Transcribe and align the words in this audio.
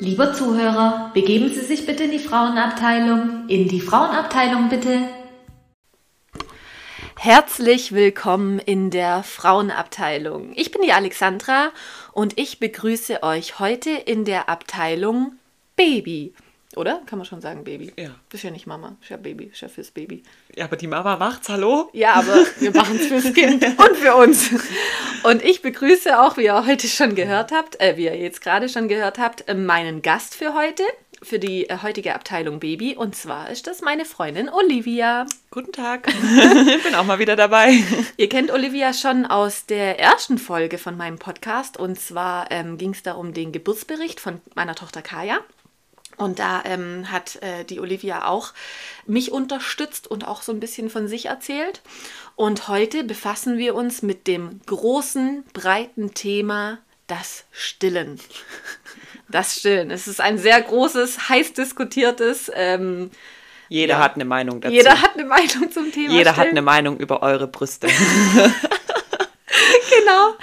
Lieber 0.00 0.32
Zuhörer, 0.32 1.10
begeben 1.12 1.52
Sie 1.52 1.60
sich 1.60 1.84
bitte 1.84 2.04
in 2.04 2.12
die 2.12 2.20
Frauenabteilung. 2.20 3.48
In 3.48 3.66
die 3.66 3.80
Frauenabteilung 3.80 4.68
bitte. 4.68 5.08
Herzlich 7.16 7.90
willkommen 7.90 8.60
in 8.60 8.90
der 8.90 9.24
Frauenabteilung. 9.24 10.52
Ich 10.54 10.70
bin 10.70 10.82
die 10.82 10.92
Alexandra 10.92 11.72
und 12.12 12.38
ich 12.38 12.60
begrüße 12.60 13.24
euch 13.24 13.58
heute 13.58 13.90
in 13.90 14.24
der 14.24 14.48
Abteilung 14.48 15.32
Baby. 15.74 16.32
Oder? 16.76 17.00
Kann 17.06 17.18
man 17.18 17.24
schon 17.24 17.40
sagen 17.40 17.64
Baby? 17.64 17.92
Ja. 17.96 18.10
Das 18.28 18.40
ist 18.40 18.42
ja 18.42 18.50
nicht 18.50 18.66
Mama, 18.66 18.96
ist 19.00 19.08
ja 19.08 19.16
Baby, 19.16 19.44
ist 19.44 19.62
ja 19.62 19.68
fürs 19.68 19.90
Baby. 19.90 20.22
Ja, 20.54 20.66
aber 20.66 20.76
die 20.76 20.86
Mama 20.86 21.16
macht's, 21.16 21.48
hallo? 21.48 21.88
Ja, 21.94 22.14
aber 22.14 22.44
wir 22.58 22.72
machen 22.72 22.96
es 22.96 23.06
fürs 23.06 23.32
Kind 23.32 23.64
und 23.78 23.96
für 23.96 24.14
uns. 24.14 24.50
Und 25.22 25.42
ich 25.42 25.62
begrüße 25.62 26.20
auch, 26.20 26.36
wie 26.36 26.44
ihr 26.44 26.66
heute 26.66 26.86
schon 26.86 27.14
gehört 27.14 27.52
habt, 27.52 27.80
äh, 27.80 27.96
wie 27.96 28.04
ihr 28.04 28.16
jetzt 28.16 28.42
gerade 28.42 28.68
schon 28.68 28.88
gehört 28.88 29.18
habt, 29.18 29.48
äh, 29.48 29.54
meinen 29.54 30.02
Gast 30.02 30.34
für 30.34 30.52
heute, 30.52 30.82
für 31.22 31.38
die 31.38 31.68
äh, 31.70 31.78
heutige 31.82 32.14
Abteilung 32.14 32.60
Baby. 32.60 32.94
Und 32.94 33.16
zwar 33.16 33.50
ist 33.50 33.66
das 33.66 33.80
meine 33.80 34.04
Freundin 34.04 34.50
Olivia. 34.50 35.26
Guten 35.50 35.72
Tag. 35.72 36.06
ich 36.08 36.82
bin 36.84 36.94
auch 36.94 37.04
mal 37.04 37.18
wieder 37.18 37.34
dabei. 37.34 37.82
Ihr 38.18 38.28
kennt 38.28 38.50
Olivia 38.50 38.92
schon 38.92 39.24
aus 39.24 39.64
der 39.64 39.98
ersten 39.98 40.36
Folge 40.36 40.76
von 40.76 40.98
meinem 40.98 41.18
Podcast. 41.18 41.78
Und 41.78 41.98
zwar 41.98 42.50
ähm, 42.50 42.76
ging 42.76 42.90
es 42.90 43.02
da 43.02 43.12
um 43.12 43.32
den 43.32 43.52
Geburtsbericht 43.52 44.20
von 44.20 44.40
meiner 44.54 44.74
Tochter 44.74 45.00
Kaya. 45.00 45.38
Und 46.18 46.38
da 46.40 46.62
ähm, 46.64 47.10
hat 47.10 47.36
äh, 47.42 47.64
die 47.64 47.80
Olivia 47.80 48.26
auch 48.26 48.52
mich 49.06 49.32
unterstützt 49.32 50.06
und 50.08 50.26
auch 50.26 50.42
so 50.42 50.52
ein 50.52 50.60
bisschen 50.60 50.90
von 50.90 51.08
sich 51.08 51.26
erzählt. 51.26 51.80
Und 52.36 52.68
heute 52.68 53.04
befassen 53.04 53.56
wir 53.56 53.74
uns 53.74 54.02
mit 54.02 54.26
dem 54.26 54.60
großen, 54.66 55.44
breiten 55.52 56.14
Thema 56.14 56.78
das 57.06 57.44
Stillen. 57.50 58.20
Das 59.30 59.56
Stillen. 59.56 59.90
Es 59.90 60.08
ist 60.08 60.22
ein 60.22 60.38
sehr 60.38 60.58
großes, 60.62 61.28
heiß 61.28 61.52
diskutiertes. 61.52 62.50
Ähm, 62.54 63.10
Jeder 63.68 63.96
Ja. 63.96 64.00
hat 64.00 64.14
eine 64.14 64.24
Meinung 64.24 64.62
dazu. 64.62 64.72
jeder 64.74 65.02
hat 65.02 65.12
eine 65.16 65.26
Meinung 65.26 65.70
zum 65.70 65.92
Thema. 65.92 66.14
Jeder 66.14 66.30
hat 66.30 66.36
Stillen. 66.36 66.52
eine 66.52 66.62
Meinung 66.62 66.96
über 66.96 67.20
eure 67.22 67.46
Brüste. 67.46 67.88
Genau. 69.98 70.34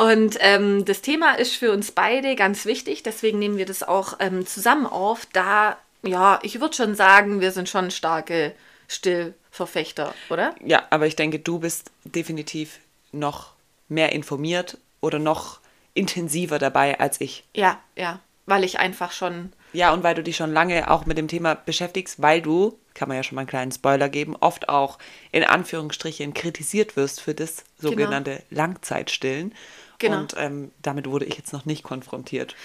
Und 0.00 0.38
ähm, 0.40 0.86
das 0.86 1.02
Thema 1.02 1.34
ist 1.34 1.54
für 1.56 1.72
uns 1.72 1.92
beide 1.92 2.34
ganz 2.34 2.64
wichtig, 2.64 3.02
deswegen 3.02 3.38
nehmen 3.38 3.58
wir 3.58 3.66
das 3.66 3.82
auch 3.82 4.14
ähm, 4.18 4.46
zusammen 4.46 4.86
auf, 4.86 5.26
da, 5.34 5.76
ja, 6.02 6.38
ich 6.42 6.58
würde 6.58 6.74
schon 6.74 6.94
sagen, 6.94 7.42
wir 7.42 7.52
sind 7.52 7.68
schon 7.68 7.90
starke 7.90 8.54
Stillverfechter, 8.88 10.14
oder? 10.30 10.54
ja, 10.64 10.84
aber 10.88 11.06
ich 11.06 11.16
denke, 11.16 11.38
du 11.38 11.58
bist 11.58 11.90
definitiv 12.04 12.78
noch 13.12 13.52
mehr 13.90 14.12
informiert 14.12 14.78
oder 15.02 15.18
noch 15.18 15.60
intensiver 15.92 16.58
dabei 16.58 16.98
als 16.98 17.20
ich. 17.20 17.44
Ja, 17.54 17.78
ja, 17.94 18.20
weil 18.46 18.64
ich 18.64 18.78
einfach 18.78 19.12
schon, 19.12 19.52
Ja, 19.74 19.92
und 19.92 20.02
weil 20.02 20.14
du 20.14 20.22
dich 20.22 20.36
schon 20.36 20.54
lange 20.54 20.90
auch 20.90 21.04
mit 21.04 21.18
dem 21.18 21.28
Thema 21.28 21.56
beschäftigst, 21.56 22.22
weil 22.22 22.40
du, 22.40 22.78
kann 22.94 23.08
man 23.08 23.18
ja 23.18 23.22
schon 23.22 23.36
mal 23.36 23.42
einen 23.42 23.48
kleinen 23.48 23.72
Spoiler 23.72 24.08
geben, 24.08 24.34
oft 24.40 24.70
auch 24.70 24.98
in 25.30 25.44
Anführungsstrichen 25.44 26.32
kritisiert 26.32 26.96
wirst 26.96 27.20
für 27.20 27.34
das 27.34 27.64
sogenannte 27.78 28.42
Langzeitstillen. 28.48 29.54
Genau. 30.00 30.18
Und 30.18 30.34
ähm, 30.36 30.72
damit 30.82 31.08
wurde 31.08 31.24
ich 31.26 31.36
jetzt 31.36 31.52
noch 31.52 31.64
nicht 31.66 31.84
konfrontiert. 31.84 32.56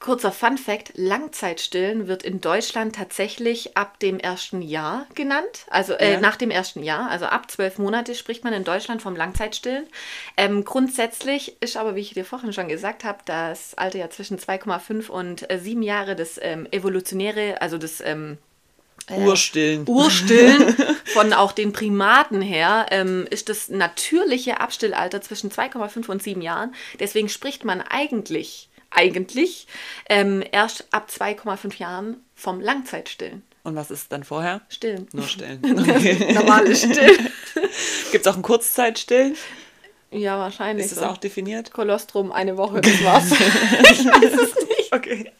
kurzer 0.00 0.30
Fun 0.32 0.58
fact, 0.58 0.92
Langzeitstillen 0.94 2.06
wird 2.06 2.22
in 2.22 2.40
Deutschland 2.40 2.94
tatsächlich 2.96 3.76
ab 3.76 3.98
dem 3.98 4.18
ersten 4.20 4.62
Jahr 4.62 5.06
genannt, 5.14 5.66
also 5.70 5.92
äh, 5.94 6.12
Ja. 6.12 6.20
nach 6.20 6.36
dem 6.36 6.50
ersten 6.50 6.82
Jahr, 6.84 7.10
also 7.10 7.26
ab 7.26 7.50
zwölf 7.50 7.78
Monate 7.78 8.14
spricht 8.14 8.44
man 8.44 8.52
in 8.52 8.62
Deutschland 8.64 9.02
vom 9.02 9.16
Langzeitstillen. 9.16 9.86
Ähm, 10.36 10.64
grundsätzlich 10.64 11.60
ist 11.60 11.76
aber, 11.76 11.94
wie 11.96 12.00
ich 12.00 12.14
dir 12.14 12.24
vorhin 12.24 12.52
schon 12.52 12.68
gesagt 12.68 13.02
habe, 13.04 13.18
das 13.24 13.74
Alter 13.76 13.98
ja 13.98 14.08
zwischen 14.10 14.38
2,5 14.38 15.08
und 15.08 15.50
äh, 15.50 15.58
7 15.58 15.82
Jahre 15.82 16.14
das 16.16 16.38
ähm, 16.40 16.66
evolutionäre, 16.70 17.60
also 17.60 17.76
das 17.76 18.00
ähm, 18.00 18.38
Urstillen. 19.10 19.88
Urstillen 19.88 20.76
von 21.04 21.32
auch 21.32 21.52
den 21.52 21.72
Primaten 21.72 22.40
her 22.40 22.86
ähm, 22.90 23.26
ist 23.30 23.48
das 23.48 23.68
natürliche 23.68 24.60
Abstillalter 24.60 25.20
zwischen 25.20 25.50
2,5 25.50 26.08
und 26.08 26.22
7 26.22 26.40
Jahren. 26.42 26.74
Deswegen 27.00 27.28
spricht 27.28 27.64
man 27.64 27.80
eigentlich, 27.80 28.68
eigentlich 28.90 29.66
ähm, 30.08 30.42
erst 30.52 30.86
ab 30.90 31.08
2,5 31.10 31.78
Jahren 31.78 32.16
vom 32.34 32.60
Langzeitstillen. 32.60 33.42
Und 33.64 33.76
was 33.76 33.90
ist 33.90 34.12
dann 34.12 34.24
vorher? 34.24 34.62
Stillen. 34.68 35.08
Nur 35.12 35.26
stillen. 35.26 35.60
Okay. 35.78 36.32
Normales 36.32 36.78
Stillen. 36.80 37.28
Gibt 38.12 38.26
es 38.26 38.32
auch 38.32 38.36
ein 38.36 38.42
Kurzzeitstillen? 38.42 39.36
Ja, 40.10 40.38
wahrscheinlich. 40.38 40.86
Ist 40.86 40.96
das 40.96 41.00
so. 41.00 41.06
auch 41.06 41.18
definiert? 41.18 41.72
Kolostrum, 41.72 42.32
eine 42.32 42.56
Woche, 42.56 42.80
das 42.80 43.04
war's. 43.04 43.30
ich 43.30 44.06
weiß 44.06 44.32
es 44.32 44.54
nicht. 44.68 44.92
Okay. 44.92 45.30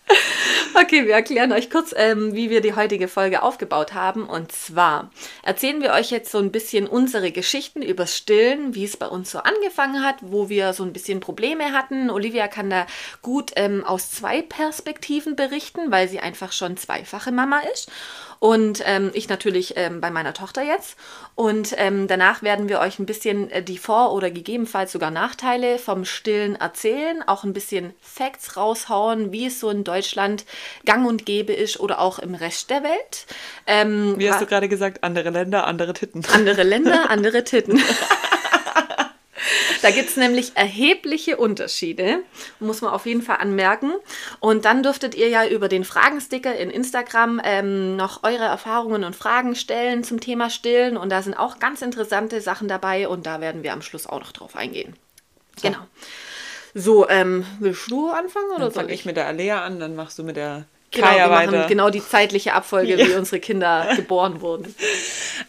Okay, 0.80 1.06
wir 1.06 1.14
erklären 1.14 1.50
euch 1.50 1.70
kurz, 1.70 1.92
ähm, 1.96 2.34
wie 2.36 2.50
wir 2.50 2.60
die 2.60 2.76
heutige 2.76 3.08
Folge 3.08 3.42
aufgebaut 3.42 3.94
haben. 3.94 4.28
Und 4.28 4.52
zwar 4.52 5.10
erzählen 5.42 5.82
wir 5.82 5.90
euch 5.92 6.12
jetzt 6.12 6.30
so 6.30 6.38
ein 6.38 6.52
bisschen 6.52 6.86
unsere 6.86 7.32
Geschichten 7.32 7.82
übers 7.82 8.16
Stillen, 8.16 8.76
wie 8.76 8.84
es 8.84 8.96
bei 8.96 9.08
uns 9.08 9.32
so 9.32 9.40
angefangen 9.40 10.04
hat, 10.04 10.18
wo 10.20 10.48
wir 10.48 10.72
so 10.74 10.84
ein 10.84 10.92
bisschen 10.92 11.18
Probleme 11.18 11.72
hatten. 11.72 12.10
Olivia 12.10 12.46
kann 12.46 12.70
da 12.70 12.86
gut 13.22 13.50
ähm, 13.56 13.84
aus 13.84 14.12
zwei 14.12 14.40
Perspektiven 14.40 15.34
berichten, 15.34 15.90
weil 15.90 16.08
sie 16.08 16.20
einfach 16.20 16.52
schon 16.52 16.76
zweifache 16.76 17.32
Mama 17.32 17.58
ist. 17.72 17.90
Und 18.40 18.82
ähm, 18.84 19.10
ich 19.14 19.28
natürlich 19.28 19.74
ähm, 19.76 20.00
bei 20.00 20.10
meiner 20.10 20.32
Tochter 20.32 20.62
jetzt. 20.62 20.96
Und 21.34 21.74
ähm, 21.76 22.06
danach 22.06 22.42
werden 22.42 22.68
wir 22.68 22.80
euch 22.80 22.98
ein 22.98 23.06
bisschen 23.06 23.50
äh, 23.50 23.62
die 23.62 23.78
Vor- 23.78 24.12
oder 24.12 24.30
gegebenenfalls 24.30 24.92
sogar 24.92 25.10
Nachteile 25.10 25.78
vom 25.78 26.04
Stillen 26.04 26.56
erzählen, 26.56 27.22
auch 27.26 27.44
ein 27.44 27.52
bisschen 27.52 27.94
Facts 28.00 28.56
raushauen, 28.56 29.32
wie 29.32 29.46
es 29.46 29.60
so 29.60 29.70
in 29.70 29.84
Deutschland 29.84 30.44
gang 30.84 31.06
und 31.06 31.26
gäbe 31.26 31.52
ist 31.52 31.80
oder 31.80 32.00
auch 32.00 32.18
im 32.18 32.34
Rest 32.34 32.70
der 32.70 32.82
Welt. 32.82 33.26
Ähm, 33.66 34.14
Wie 34.18 34.30
hast 34.30 34.40
du 34.40 34.46
gerade 34.46 34.68
gesagt? 34.68 35.02
Andere 35.02 35.30
Länder, 35.30 35.66
andere 35.66 35.92
Titten. 35.92 36.24
andere 36.32 36.62
Länder, 36.62 37.10
andere 37.10 37.44
Titten. 37.44 37.80
Da 39.82 39.90
gibt 39.90 40.08
es 40.08 40.16
nämlich 40.16 40.52
erhebliche 40.56 41.36
Unterschiede, 41.36 42.20
muss 42.60 42.80
man 42.80 42.92
auf 42.92 43.06
jeden 43.06 43.22
Fall 43.22 43.38
anmerken. 43.38 43.92
Und 44.40 44.64
dann 44.64 44.82
dürftet 44.82 45.14
ihr 45.14 45.28
ja 45.28 45.46
über 45.46 45.68
den 45.68 45.84
Fragensticker 45.84 46.54
in 46.56 46.70
Instagram 46.70 47.40
ähm, 47.44 47.96
noch 47.96 48.24
eure 48.24 48.44
Erfahrungen 48.44 49.04
und 49.04 49.16
Fragen 49.16 49.54
stellen 49.54 50.04
zum 50.04 50.20
Thema 50.20 50.50
Stillen. 50.50 50.96
Und 50.96 51.10
da 51.10 51.22
sind 51.22 51.34
auch 51.34 51.58
ganz 51.58 51.82
interessante 51.82 52.40
Sachen 52.40 52.68
dabei 52.68 53.08
und 53.08 53.26
da 53.26 53.40
werden 53.40 53.62
wir 53.62 53.72
am 53.72 53.82
Schluss 53.82 54.06
auch 54.06 54.20
noch 54.20 54.32
drauf 54.32 54.56
eingehen. 54.56 54.96
Genau. 55.62 55.78
So, 56.74 57.08
ähm, 57.08 57.44
willst 57.58 57.90
du 57.90 58.10
anfangen 58.10 58.50
oder 58.50 58.64
Dann 58.64 58.72
soll 58.72 58.82
fange 58.82 58.92
ich? 58.92 59.00
ich 59.00 59.06
mit 59.06 59.16
der 59.16 59.26
Alea 59.26 59.64
an, 59.64 59.80
dann 59.80 59.96
machst 59.96 60.18
du 60.18 60.22
mit 60.22 60.36
der 60.36 60.66
Genau, 60.90 61.06
Kaya 61.06 61.24
wir 61.26 61.28
machen 61.36 61.52
weiter. 61.52 61.66
genau 61.68 61.90
die 61.90 62.02
zeitliche 62.02 62.54
Abfolge, 62.54 62.96
Ja. 62.96 63.06
wie 63.06 63.12
unsere 63.14 63.40
Kinder 63.40 63.88
geboren 63.96 64.40
wurden. 64.40 64.74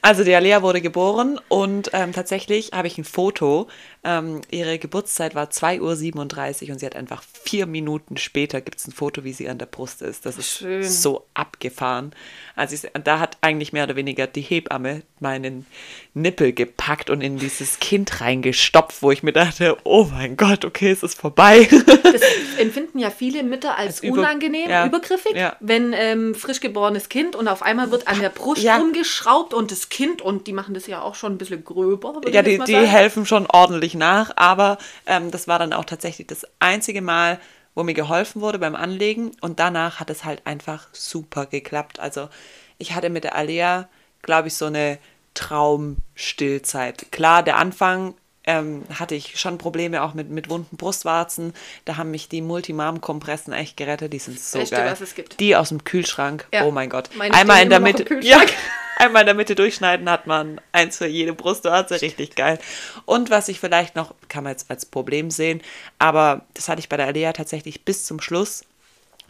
Also 0.02 0.24
die 0.24 0.36
Alea 0.36 0.62
wurde 0.62 0.82
geboren 0.82 1.40
und 1.48 1.92
ähm, 1.94 2.12
tatsächlich 2.14 2.72
habe 2.74 2.88
ich 2.88 2.98
ein 2.98 3.06
Foto. 3.06 3.68
Ähm, 4.02 4.40
ihre 4.50 4.80
Geburtszeit 4.80 5.36
war 5.36 5.48
2.37 5.50 6.64
Uhr 6.68 6.72
und 6.72 6.80
sie 6.80 6.86
hat 6.86 6.96
einfach 6.96 7.22
vier 7.44 7.66
Minuten 7.66 8.16
später 8.16 8.62
gibt 8.62 8.80
es 8.80 8.88
ein 8.88 8.94
Foto, 8.94 9.26
wie 9.26 9.34
sie 9.34 9.50
an 9.50 9.58
der 9.58 9.66
Brust 9.66 10.02
ist. 10.02 10.26
Das 10.26 10.38
ist 10.38 10.50
Schön. 10.60 10.84
so 10.84 11.26
abgefahren. 11.34 12.14
Also 12.56 12.76
ich, 12.76 12.90
da 13.04 13.20
hat 13.20 13.38
eigentlich 13.42 13.74
mehr 13.74 13.84
oder 13.84 13.98
weniger 13.98 14.26
die 14.26 14.40
Hebamme 14.42 15.02
meinen 15.20 15.66
Nippel 16.14 16.54
gepackt 16.54 17.10
und 17.10 17.20
in 17.20 17.38
dieses 17.40 17.80
Kind 17.80 18.22
reingestopft, 18.22 19.02
wo 19.02 19.12
ich 19.12 19.22
mir 19.22 19.34
dachte, 19.34 19.76
oh 19.84 20.06
mein 20.12 20.38
Gott, 20.38 20.64
okay, 20.64 20.92
es 20.92 21.04
ist 21.04 21.20
vorbei. 21.20 21.68
Das 22.04 22.22
empfinden 22.58 23.00
ja 23.00 23.10
viele 23.10 23.44
Mütter 23.44 23.78
als 23.78 23.88
Als 23.98 24.04
über- 24.04 24.20
unangenehm, 24.20 24.70
ja. 24.70 24.86
übergriffig, 24.86 25.36
Ja. 25.36 25.58
wenn 25.60 25.92
ähm, 25.94 26.36
frisch 26.36 26.62
geborenes 26.62 27.10
Kind 27.10 27.36
und 27.36 27.50
auf 27.50 27.62
einmal 27.64 27.92
wird 27.92 28.08
an 28.08 28.20
der 28.22 28.30
Brust 28.30 28.62
Ja. 28.64 28.78
rumgeschraubt 28.78 29.54
und 29.54 29.72
das 29.72 29.90
Kind, 29.90 30.22
und 30.22 30.48
die 30.48 30.54
machen 30.54 30.74
das 30.74 30.88
ja 30.88 31.02
auch 31.02 31.16
schon 31.16 31.34
ein 31.34 31.38
bisschen 31.38 31.66
gröber. 31.66 32.22
Ja, 32.32 32.42
die, 32.42 32.60
die 32.60 32.76
helfen 32.78 33.26
schon 33.26 33.46
ordentlich 33.48 33.89
nach, 33.96 34.32
aber 34.36 34.78
ähm, 35.06 35.32
das 35.32 35.48
war 35.48 35.60
dann 35.60 35.74
auch 35.74 35.86
tatsächlich 35.86 36.28
das 36.28 36.46
einzige 36.60 37.02
Mal, 37.02 37.40
wo 37.76 37.84
mir 37.84 37.94
geholfen 37.94 38.42
wurde 38.42 38.60
beim 38.60 38.76
Anlegen 38.76 39.32
und 39.42 39.60
danach 39.60 40.00
hat 40.00 40.10
es 40.10 40.26
halt 40.26 40.46
einfach 40.46 40.88
super 40.92 41.46
geklappt. 41.46 42.00
Also 42.00 42.30
ich 42.78 42.94
hatte 42.94 43.10
mit 43.10 43.24
der 43.24 43.36
Alea, 43.36 43.88
glaube 44.22 44.50
ich, 44.50 44.56
so 44.56 44.66
eine 44.66 45.00
Traumstillzeit. 45.34 47.12
Klar, 47.12 47.44
der 47.44 47.58
Anfang 47.58 48.16
ähm, 48.50 48.84
hatte 48.92 49.14
ich 49.14 49.40
schon 49.40 49.60
Probleme 49.60 50.02
auch 50.02 50.16
mit, 50.16 50.32
mit 50.32 50.50
wunden 50.50 50.76
Brustwarzen. 50.76 51.54
Da 51.86 51.98
haben 51.98 52.10
mich 52.10 52.30
die 52.30 52.42
Multimam-Kompressen 52.42 53.54
echt 53.54 53.78
gerettet. 53.78 54.12
Die 54.12 54.18
sind 54.18 54.40
so 54.40 54.58
Beste, 54.58 54.76
geil. 54.76 54.92
was 54.92 55.02
es 55.02 55.14
gibt. 55.14 55.40
Die 55.40 55.56
aus 55.56 55.70
dem 55.70 55.84
Kühlschrank. 55.84 56.48
Ja. 56.52 56.66
Oh 56.66 56.72
mein 56.72 56.90
Gott. 56.90 57.12
Meine 57.16 57.36
Einmal 57.36 57.62
in 57.62 57.70
der 57.70 57.80
Mitte. 57.80 58.06
Ja, 58.22 58.42
einmal 58.98 59.22
in 59.22 59.28
der 59.28 59.36
Mitte 59.36 59.54
durchschneiden 59.54 60.10
hat 60.10 60.26
man 60.26 60.60
eins 60.72 60.98
für 60.98 61.06
jede 61.06 61.34
Brustwarze. 61.34 62.02
Richtig 62.02 62.36
geil. 62.36 62.58
Und 63.06 63.30
was 63.30 63.50
ich 63.50 63.60
vielleicht 63.60 63.96
noch, 63.96 64.16
kann 64.30 64.44
man 64.44 64.54
jetzt 64.54 64.72
als 64.72 64.88
Problem 64.88 65.30
sehen, 65.30 65.62
aber 66.00 66.46
das 66.56 66.70
hatte 66.70 66.80
ich 66.80 66.90
bei 66.90 66.98
der 66.98 67.06
Alea 67.06 67.34
tatsächlich 67.34 67.86
bis 67.86 68.06
zum 68.06 68.20
Schluss, 68.20 68.66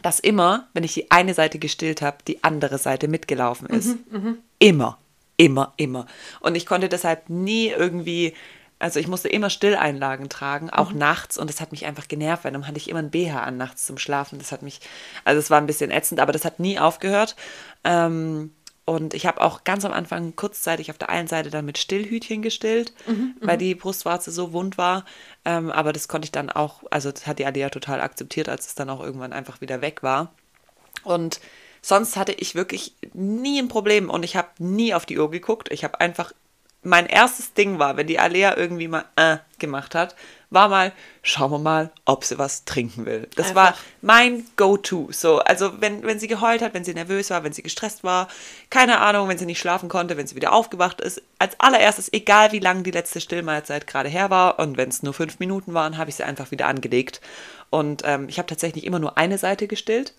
dass 0.00 0.18
immer, 0.18 0.68
wenn 0.72 0.84
ich 0.84 0.94
die 0.94 1.10
eine 1.10 1.34
Seite 1.34 1.58
gestillt 1.58 2.00
habe, 2.00 2.16
die 2.26 2.42
andere 2.42 2.78
Seite 2.78 3.06
mitgelaufen 3.06 3.68
ist. 3.68 3.96
Immer. 4.58 4.96
Immer, 5.36 5.74
immer. 5.76 6.06
Und 6.40 6.54
ich 6.54 6.64
konnte 6.64 6.88
deshalb 6.88 7.28
nie 7.28 7.68
irgendwie 7.68 8.34
Also 8.80 8.98
ich 8.98 9.06
musste 9.06 9.28
immer 9.28 9.50
Stilleinlagen 9.50 10.28
tragen, 10.28 10.70
auch 10.70 10.92
nachts. 10.92 11.38
Und 11.38 11.48
das 11.48 11.60
hat 11.60 11.70
mich 11.70 11.86
einfach 11.86 12.08
genervt, 12.08 12.44
weil 12.44 12.52
dann 12.52 12.66
hatte 12.66 12.78
ich 12.78 12.90
immer 12.90 12.98
ein 13.00 13.10
BH 13.10 13.42
an 13.42 13.56
nachts 13.56 13.86
zum 13.86 13.98
Schlafen. 13.98 14.38
Das 14.38 14.50
hat 14.50 14.62
mich, 14.62 14.80
also 15.24 15.38
es 15.38 15.50
war 15.50 15.58
ein 15.58 15.66
bisschen 15.66 15.90
ätzend, 15.92 16.18
aber 16.20 16.32
das 16.32 16.44
hat 16.44 16.58
nie 16.58 16.78
aufgehört. 16.78 17.36
Ähm, 17.84 18.52
und 18.86 19.14
ich 19.14 19.26
habe 19.26 19.40
auch 19.40 19.62
ganz 19.62 19.84
am 19.84 19.92
Anfang 19.92 20.34
kurzzeitig 20.34 20.90
auf 20.90 20.98
der 20.98 21.10
einen 21.10 21.28
Seite 21.28 21.50
dann 21.50 21.64
mit 21.64 21.78
Stillhütchen 21.78 22.42
gestillt, 22.42 22.92
weil 23.40 23.56
die 23.58 23.76
Brustwarze 23.76 24.32
so 24.32 24.52
wund 24.52 24.78
war. 24.78 25.04
Ähm, 25.44 25.70
aber 25.70 25.92
das 25.92 26.08
konnte 26.08 26.24
ich 26.24 26.32
dann 26.32 26.50
auch, 26.50 26.82
also 26.90 27.12
das 27.12 27.26
hat 27.28 27.38
die 27.38 27.46
Alia 27.46 27.68
total 27.68 28.00
akzeptiert, 28.00 28.48
als 28.48 28.66
es 28.66 28.74
dann 28.74 28.90
auch 28.90 29.00
irgendwann 29.00 29.32
einfach 29.32 29.60
wieder 29.60 29.80
weg 29.80 30.02
war. 30.02 30.32
Und 31.04 31.40
sonst 31.82 32.16
hatte 32.16 32.32
ich 32.32 32.56
wirklich 32.56 32.94
nie 33.12 33.60
ein 33.60 33.68
Problem 33.68 34.10
und 34.10 34.24
ich 34.24 34.34
habe 34.34 34.48
nie 34.58 34.92
auf 34.92 35.06
die 35.06 35.18
Uhr 35.18 35.30
geguckt. 35.30 35.70
Ich 35.70 35.84
habe 35.84 36.00
einfach, 36.00 36.32
mein 36.82 37.06
erstes 37.06 37.52
Ding 37.54 37.78
war, 37.78 37.96
wenn 37.96 38.06
die 38.06 38.18
Alea 38.18 38.56
irgendwie 38.56 38.88
mal 38.88 39.04
äh 39.16 39.38
gemacht 39.60 39.94
hat, 39.94 40.16
war 40.50 40.68
mal, 40.68 40.92
schauen 41.22 41.52
wir 41.52 41.58
mal, 41.58 41.90
ob 42.04 42.24
sie 42.24 42.38
was 42.38 42.64
trinken 42.64 43.06
will. 43.06 43.28
Das 43.36 43.54
war 43.54 43.68
Einfach. 43.68 43.82
mein 44.02 44.44
Go-To. 44.56 45.08
So, 45.12 45.38
also 45.38 45.80
wenn, 45.80 46.02
wenn 46.02 46.18
sie 46.18 46.26
geheult 46.26 46.60
hat, 46.60 46.74
wenn 46.74 46.84
sie 46.84 46.94
nervös 46.94 47.30
war, 47.30 47.44
wenn 47.44 47.52
sie 47.52 47.62
gestresst 47.62 48.02
war, 48.02 48.28
keine 48.68 48.98
Ahnung, 48.98 49.28
wenn 49.28 49.38
sie 49.38 49.46
nicht 49.46 49.60
schlafen 49.60 49.88
konnte, 49.88 50.16
wenn 50.16 50.26
sie 50.26 50.34
wieder 50.34 50.52
aufgewacht 50.52 51.00
ist, 51.00 51.22
als 51.38 51.58
allererstes, 51.60 52.12
egal 52.12 52.50
wie 52.52 52.58
lang 52.58 52.82
die 52.82 52.90
letzte 52.90 53.20
Stillmahlzeit 53.20 53.86
gerade 53.86 54.08
her 54.08 54.30
war 54.30 54.58
und 54.58 54.76
wenn 54.76 54.88
es 54.88 55.02
nur 55.02 55.14
fünf 55.14 55.38
Minuten 55.38 55.72
waren, 55.72 55.96
habe 55.96 56.10
ich 56.10 56.16
sie 56.16 56.24
einfach 56.24 56.50
wieder 56.50 56.66
angelegt. 56.66 57.20
Und 57.70 58.02
ähm, 58.04 58.28
ich 58.28 58.38
habe 58.38 58.48
tatsächlich 58.48 58.84
immer 58.84 58.98
nur 58.98 59.16
eine 59.16 59.38
Seite 59.38 59.68
gestillt. 59.68 60.14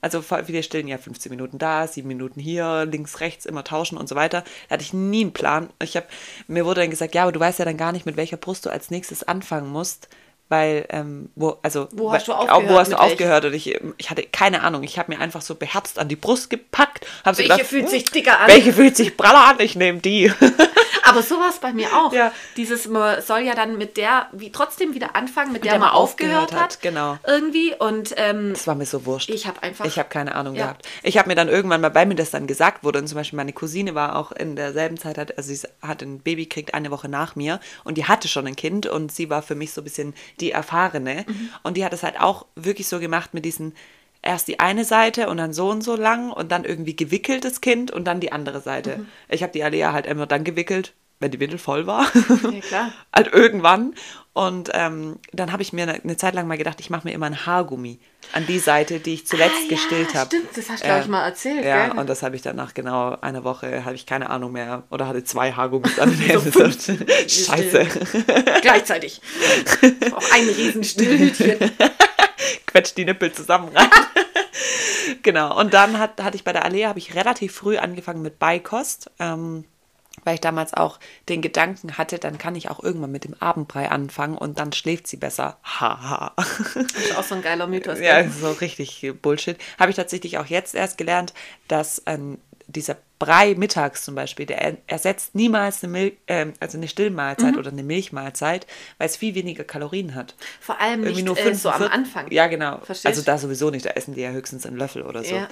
Also 0.00 0.24
wir 0.28 0.62
stillen 0.64 0.88
ja 0.88 0.98
15 0.98 1.30
Minuten 1.30 1.56
da, 1.56 1.86
sieben 1.86 2.08
Minuten 2.08 2.40
hier, 2.40 2.84
links, 2.84 3.20
rechts, 3.20 3.46
immer 3.46 3.62
tauschen 3.62 3.96
und 3.96 4.08
so 4.08 4.16
weiter. 4.16 4.42
Da 4.68 4.74
hatte 4.74 4.82
ich 4.82 4.92
nie 4.92 5.20
einen 5.20 5.32
Plan. 5.32 5.70
Ich 5.80 5.96
hab, 5.96 6.08
mir 6.48 6.64
wurde 6.64 6.80
dann 6.80 6.90
gesagt, 6.90 7.14
ja, 7.14 7.22
aber 7.22 7.30
du 7.30 7.38
weißt 7.38 7.60
ja 7.60 7.64
dann 7.64 7.76
gar 7.76 7.92
nicht, 7.92 8.06
mit 8.06 8.16
welcher 8.16 8.36
Brust 8.36 8.66
du 8.66 8.70
als 8.70 8.85
nächstes 8.90 9.22
anfangen 9.22 9.70
musst. 9.70 10.08
Weil, 10.48 10.86
ähm, 10.90 11.30
wo, 11.34 11.58
also, 11.62 11.88
Wo 11.90 12.12
hast 12.12 12.28
du 12.28 12.32
aufgehört, 12.32 12.68
Wo 12.68 12.78
hast 12.78 12.92
du 12.92 12.96
aufgehört? 12.96 13.46
Und 13.46 13.54
ich, 13.54 13.80
ich 13.96 14.10
hatte 14.10 14.22
keine 14.22 14.62
Ahnung. 14.62 14.84
Ich 14.84 14.96
habe 14.96 15.12
mir 15.12 15.20
einfach 15.20 15.42
so 15.42 15.56
beherzt 15.56 15.98
an 15.98 16.08
die 16.08 16.14
Brust 16.14 16.50
gepackt. 16.50 17.04
Hab 17.24 17.34
so 17.34 17.40
Welche 17.40 17.52
gedacht, 17.52 17.68
fühlt 17.68 17.84
hm, 17.84 17.90
sich 17.90 18.04
dicker 18.04 18.38
an? 18.38 18.48
Welche 18.48 18.72
fühlt 18.72 18.96
sich 18.96 19.16
praller 19.16 19.44
an? 19.44 19.56
Ich 19.58 19.74
nehme 19.74 19.98
die. 19.98 20.32
Aber 21.04 21.22
so 21.22 21.38
war 21.38 21.50
es 21.50 21.58
bei 21.58 21.72
mir 21.72 21.88
auch. 21.96 22.12
Ja. 22.12 22.32
Dieses, 22.56 22.88
man 22.88 23.20
soll 23.22 23.40
ja 23.40 23.54
dann 23.54 23.78
mit 23.78 23.96
der, 23.96 24.28
wie 24.32 24.50
trotzdem 24.52 24.94
wieder 24.94 25.14
anfangen, 25.16 25.52
mit 25.52 25.64
der, 25.64 25.72
der 25.72 25.80
man 25.80 25.90
aufgehört 25.90 26.52
hat, 26.52 26.80
genau. 26.82 27.18
Irgendwie. 27.26 27.74
Und 27.78 28.14
ähm, 28.16 28.52
Das 28.52 28.66
war 28.66 28.74
mir 28.74 28.86
so 28.86 29.04
wurscht. 29.06 29.30
ich 29.30 29.46
habe 29.46 29.62
einfach. 29.62 29.84
Ich 29.84 29.98
habe 29.98 30.08
keine 30.08 30.34
Ahnung 30.34 30.54
Ja. 30.54 30.64
gehabt. 30.64 30.86
Ich 31.02 31.18
habe 31.18 31.28
mir 31.28 31.34
dann 31.34 31.48
irgendwann 31.48 31.80
mal, 31.80 31.94
weil 31.94 32.06
mir 32.06 32.14
das 32.14 32.30
dann 32.30 32.46
gesagt 32.46 32.84
wurde, 32.84 32.98
und 32.98 33.08
zum 33.08 33.16
Beispiel 33.16 33.36
meine 33.36 33.52
Cousine 33.52 33.94
war 33.94 34.16
auch 34.16 34.32
in 34.32 34.56
derselben 34.56 34.96
Zeit, 34.96 35.18
hat, 35.18 35.36
also 35.36 35.52
sie 35.54 35.66
hat 35.82 36.02
ein 36.02 36.20
Baby 36.20 36.44
gekriegt 36.44 36.74
eine 36.74 36.90
Woche 36.90 37.08
nach 37.08 37.36
mir 37.36 37.60
und 37.84 37.96
die 37.98 38.04
hatte 38.06 38.28
schon 38.28 38.46
ein 38.46 38.56
Kind 38.56 38.86
und 38.86 39.12
sie 39.12 39.30
war 39.30 39.42
für 39.42 39.54
mich 39.54 39.72
so 39.72 39.80
ein 39.80 39.84
bisschen 39.84 40.14
die 40.40 40.50
Erfahrene. 40.52 41.24
Mhm. 41.26 41.50
Und 41.62 41.76
die 41.76 41.84
hat 41.84 41.92
es 41.92 42.02
halt 42.02 42.20
auch 42.20 42.46
wirklich 42.56 42.88
so 42.88 42.98
gemacht 43.00 43.34
mit 43.34 43.44
diesen 43.44 43.74
erst 44.26 44.48
die 44.48 44.60
eine 44.60 44.84
Seite 44.84 45.28
und 45.28 45.38
dann 45.38 45.52
so 45.54 45.70
und 45.70 45.82
so 45.82 45.96
lang 45.96 46.30
und 46.30 46.52
dann 46.52 46.64
irgendwie 46.64 46.96
gewickelt 46.96 47.44
das 47.44 47.60
Kind 47.62 47.90
und 47.90 48.04
dann 48.04 48.20
die 48.20 48.32
andere 48.32 48.60
Seite. 48.60 48.98
Mhm. 48.98 49.08
Ich 49.28 49.42
habe 49.42 49.52
die 49.52 49.62
Alea 49.64 49.92
halt 49.92 50.06
immer 50.06 50.26
dann 50.26 50.44
gewickelt, 50.44 50.92
wenn 51.20 51.30
die 51.30 51.40
Windel 51.40 51.58
voll 51.58 51.86
war. 51.86 52.04
Ja, 52.52 52.60
klar. 52.68 52.92
halt 53.14 53.32
irgendwann. 53.32 53.94
Und 54.34 54.68
ähm, 54.74 55.18
dann 55.32 55.50
habe 55.50 55.62
ich 55.62 55.72
mir 55.72 55.84
eine, 55.84 55.94
eine 55.94 56.18
Zeit 56.18 56.34
lang 56.34 56.46
mal 56.46 56.58
gedacht, 56.58 56.78
ich 56.80 56.90
mache 56.90 57.08
mir 57.08 57.14
immer 57.14 57.24
ein 57.24 57.46
Haargummi 57.46 57.98
an 58.34 58.46
die 58.46 58.58
Seite, 58.58 59.00
die 59.00 59.14
ich 59.14 59.26
zuletzt 59.26 59.54
Ah, 59.56 59.62
ja, 59.62 59.68
gestillt 59.70 60.14
habe. 60.14 60.26
stimmt, 60.26 60.48
das 60.54 60.68
hast 60.68 60.82
du, 60.82 60.86
glaub 60.88 61.00
ich, 61.00 61.08
mal 61.08 61.24
erzählt, 61.24 61.64
Ja, 61.64 61.88
gell? 61.88 61.98
und 61.98 62.06
das 62.10 62.22
habe 62.22 62.36
ich 62.36 62.42
dann 62.42 62.54
nach 62.54 62.74
genau 62.74 63.16
einer 63.22 63.44
Woche, 63.44 63.86
habe 63.86 63.94
ich 63.94 64.04
keine 64.04 64.28
Ahnung 64.28 64.52
mehr, 64.52 64.82
oder 64.90 65.08
hatte 65.08 65.24
zwei 65.24 65.52
Haargummis 65.52 65.98
an 65.98 66.10
den 66.18 66.18
Händen. 66.18 66.52
Scheiße. 67.28 67.86
Gleichzeitig. 68.60 69.22
auch 70.14 70.30
ein 70.34 70.48
riesen 70.50 70.84
Quetscht 72.66 72.96
die 72.96 73.04
Nippel 73.04 73.32
zusammen 73.32 73.76
rein. 73.76 73.88
genau, 75.22 75.58
und 75.58 75.74
dann 75.74 75.98
hat, 75.98 76.22
hatte 76.22 76.36
ich 76.36 76.44
bei 76.44 76.52
der 76.52 76.64
Allee, 76.64 76.86
habe 76.86 76.98
ich 76.98 77.14
relativ 77.14 77.54
früh 77.54 77.78
angefangen 77.78 78.22
mit 78.22 78.38
Beikost. 78.38 79.10
Ähm, 79.18 79.64
weil 80.24 80.34
ich 80.34 80.40
damals 80.40 80.74
auch 80.74 80.98
den 81.28 81.42
Gedanken 81.42 81.98
hatte, 81.98 82.18
dann 82.18 82.38
kann 82.38 82.56
ich 82.56 82.70
auch 82.70 82.82
irgendwann 82.82 83.12
mit 83.12 83.24
dem 83.24 83.34
Abendbrei 83.34 83.90
anfangen 83.90 84.36
und 84.36 84.58
dann 84.58 84.72
schläft 84.72 85.06
sie 85.06 85.18
besser. 85.18 85.58
Haha. 85.62 86.32
Das 86.36 86.76
ist 86.76 87.16
auch 87.16 87.22
so 87.22 87.34
ein 87.34 87.42
geiler 87.42 87.66
Mythos. 87.66 88.00
Ja, 88.00 88.28
so 88.28 88.50
richtig 88.52 89.12
Bullshit. 89.20 89.58
Habe 89.78 89.90
ich 89.90 89.96
tatsächlich 89.96 90.38
auch 90.38 90.46
jetzt 90.46 90.74
erst 90.74 90.98
gelernt, 90.98 91.34
dass 91.68 92.02
ähm, 92.06 92.38
dieser 92.66 92.96
Brei 93.18 93.54
mittags 93.54 94.04
zum 94.04 94.14
Beispiel, 94.14 94.44
der 94.46 94.60
er- 94.60 94.76
ersetzt 94.86 95.34
niemals 95.34 95.82
eine, 95.82 95.90
Mil 95.92 96.16
ähm, 96.26 96.52
also 96.60 96.76
eine 96.76 96.86
Stillmahlzeit 96.88 97.52
Mhm. 97.54 97.58
oder 97.58 97.70
eine 97.70 97.82
Milchmahlzeit, 97.82 98.66
weil 98.98 99.06
es 99.06 99.16
viel 99.16 99.34
weniger 99.34 99.64
Kalorien 99.64 100.14
hat. 100.14 100.34
Vor 100.60 100.78
allem 100.80 101.00
Irgendwie 101.04 101.22
nicht 101.22 101.24
nur 101.26 101.38
äh, 101.38 101.54
so 101.54 101.70
am 101.70 101.78
45 101.78 101.92
Anfang. 101.92 102.32
Ja, 102.32 102.46
genau. 102.46 102.78
Verstehst? 102.78 103.06
Also 103.06 103.22
da 103.22 103.38
sowieso 103.38 103.70
nicht, 103.70 103.86
da 103.86 103.90
essen 103.90 104.14
die 104.14 104.20
ja 104.20 104.30
höchstens 104.30 104.66
einen 104.66 104.76
Löffel 104.76 105.02
oder 105.02 105.24
so. 105.24 105.34
Ja. 105.34 105.48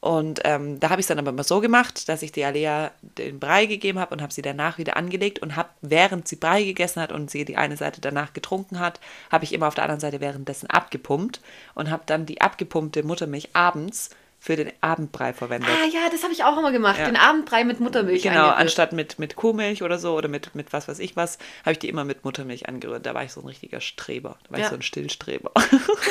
Und 0.00 0.40
ähm, 0.44 0.78
da 0.78 0.90
habe 0.90 1.00
ich 1.00 1.04
es 1.04 1.08
dann 1.08 1.18
aber 1.18 1.30
immer 1.30 1.42
so 1.42 1.60
gemacht, 1.60 2.08
dass 2.10 2.20
ich 2.20 2.30
der 2.30 2.48
Alea 2.48 2.90
den 3.00 3.40
Brei 3.40 3.64
gegeben 3.64 3.98
habe 3.98 4.14
und 4.14 4.20
habe 4.20 4.32
sie 4.32 4.42
danach 4.42 4.76
wieder 4.76 4.96
angelegt 4.98 5.38
und 5.38 5.56
habe, 5.56 5.70
während 5.80 6.28
sie 6.28 6.36
Brei 6.36 6.64
gegessen 6.64 7.00
hat 7.00 7.12
und 7.12 7.30
sie 7.30 7.46
die 7.46 7.56
eine 7.56 7.78
Seite 7.78 8.02
danach 8.02 8.34
getrunken 8.34 8.78
hat, 8.78 9.00
habe 9.32 9.44
ich 9.44 9.54
immer 9.54 9.68
auf 9.68 9.74
der 9.74 9.84
anderen 9.84 10.00
Seite 10.00 10.20
währenddessen 10.20 10.68
abgepumpt 10.68 11.40
und 11.74 11.90
habe 11.90 12.02
dann 12.04 12.26
die 12.26 12.42
abgepumpte 12.42 13.04
Muttermilch 13.04 13.48
abends 13.54 14.10
für 14.46 14.54
den 14.54 14.70
Abendbrei 14.80 15.32
verwendet. 15.32 15.68
Ah 15.68 15.86
ja, 15.92 16.08
das 16.08 16.22
habe 16.22 16.32
ich 16.32 16.44
auch 16.44 16.56
immer 16.56 16.70
gemacht. 16.70 17.00
Ja. 17.00 17.06
Den 17.06 17.16
Abendbrei 17.16 17.64
mit 17.64 17.80
Muttermilch. 17.80 18.22
Genau, 18.22 18.34
eingerührt. 18.42 18.58
anstatt 18.60 18.92
mit, 18.92 19.18
mit 19.18 19.34
Kuhmilch 19.34 19.82
oder 19.82 19.98
so 19.98 20.14
oder 20.16 20.28
mit, 20.28 20.54
mit 20.54 20.72
was 20.72 20.86
weiß 20.86 21.00
ich 21.00 21.16
was, 21.16 21.38
habe 21.64 21.72
ich 21.72 21.80
die 21.80 21.88
immer 21.88 22.04
mit 22.04 22.24
Muttermilch 22.24 22.68
angerührt. 22.68 23.04
Da 23.06 23.12
war 23.12 23.24
ich 23.24 23.32
so 23.32 23.40
ein 23.40 23.46
richtiger 23.48 23.80
Streber. 23.80 24.38
Da 24.44 24.52
war 24.52 24.58
Ja. 24.60 24.64
ich 24.66 24.70
so 24.70 24.76
ein 24.76 24.82
Stillstreber. 24.82 25.50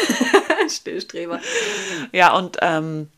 Stillstreber. 0.70 1.40
ja, 2.12 2.36
und 2.36 2.58
ähm, 2.62 3.10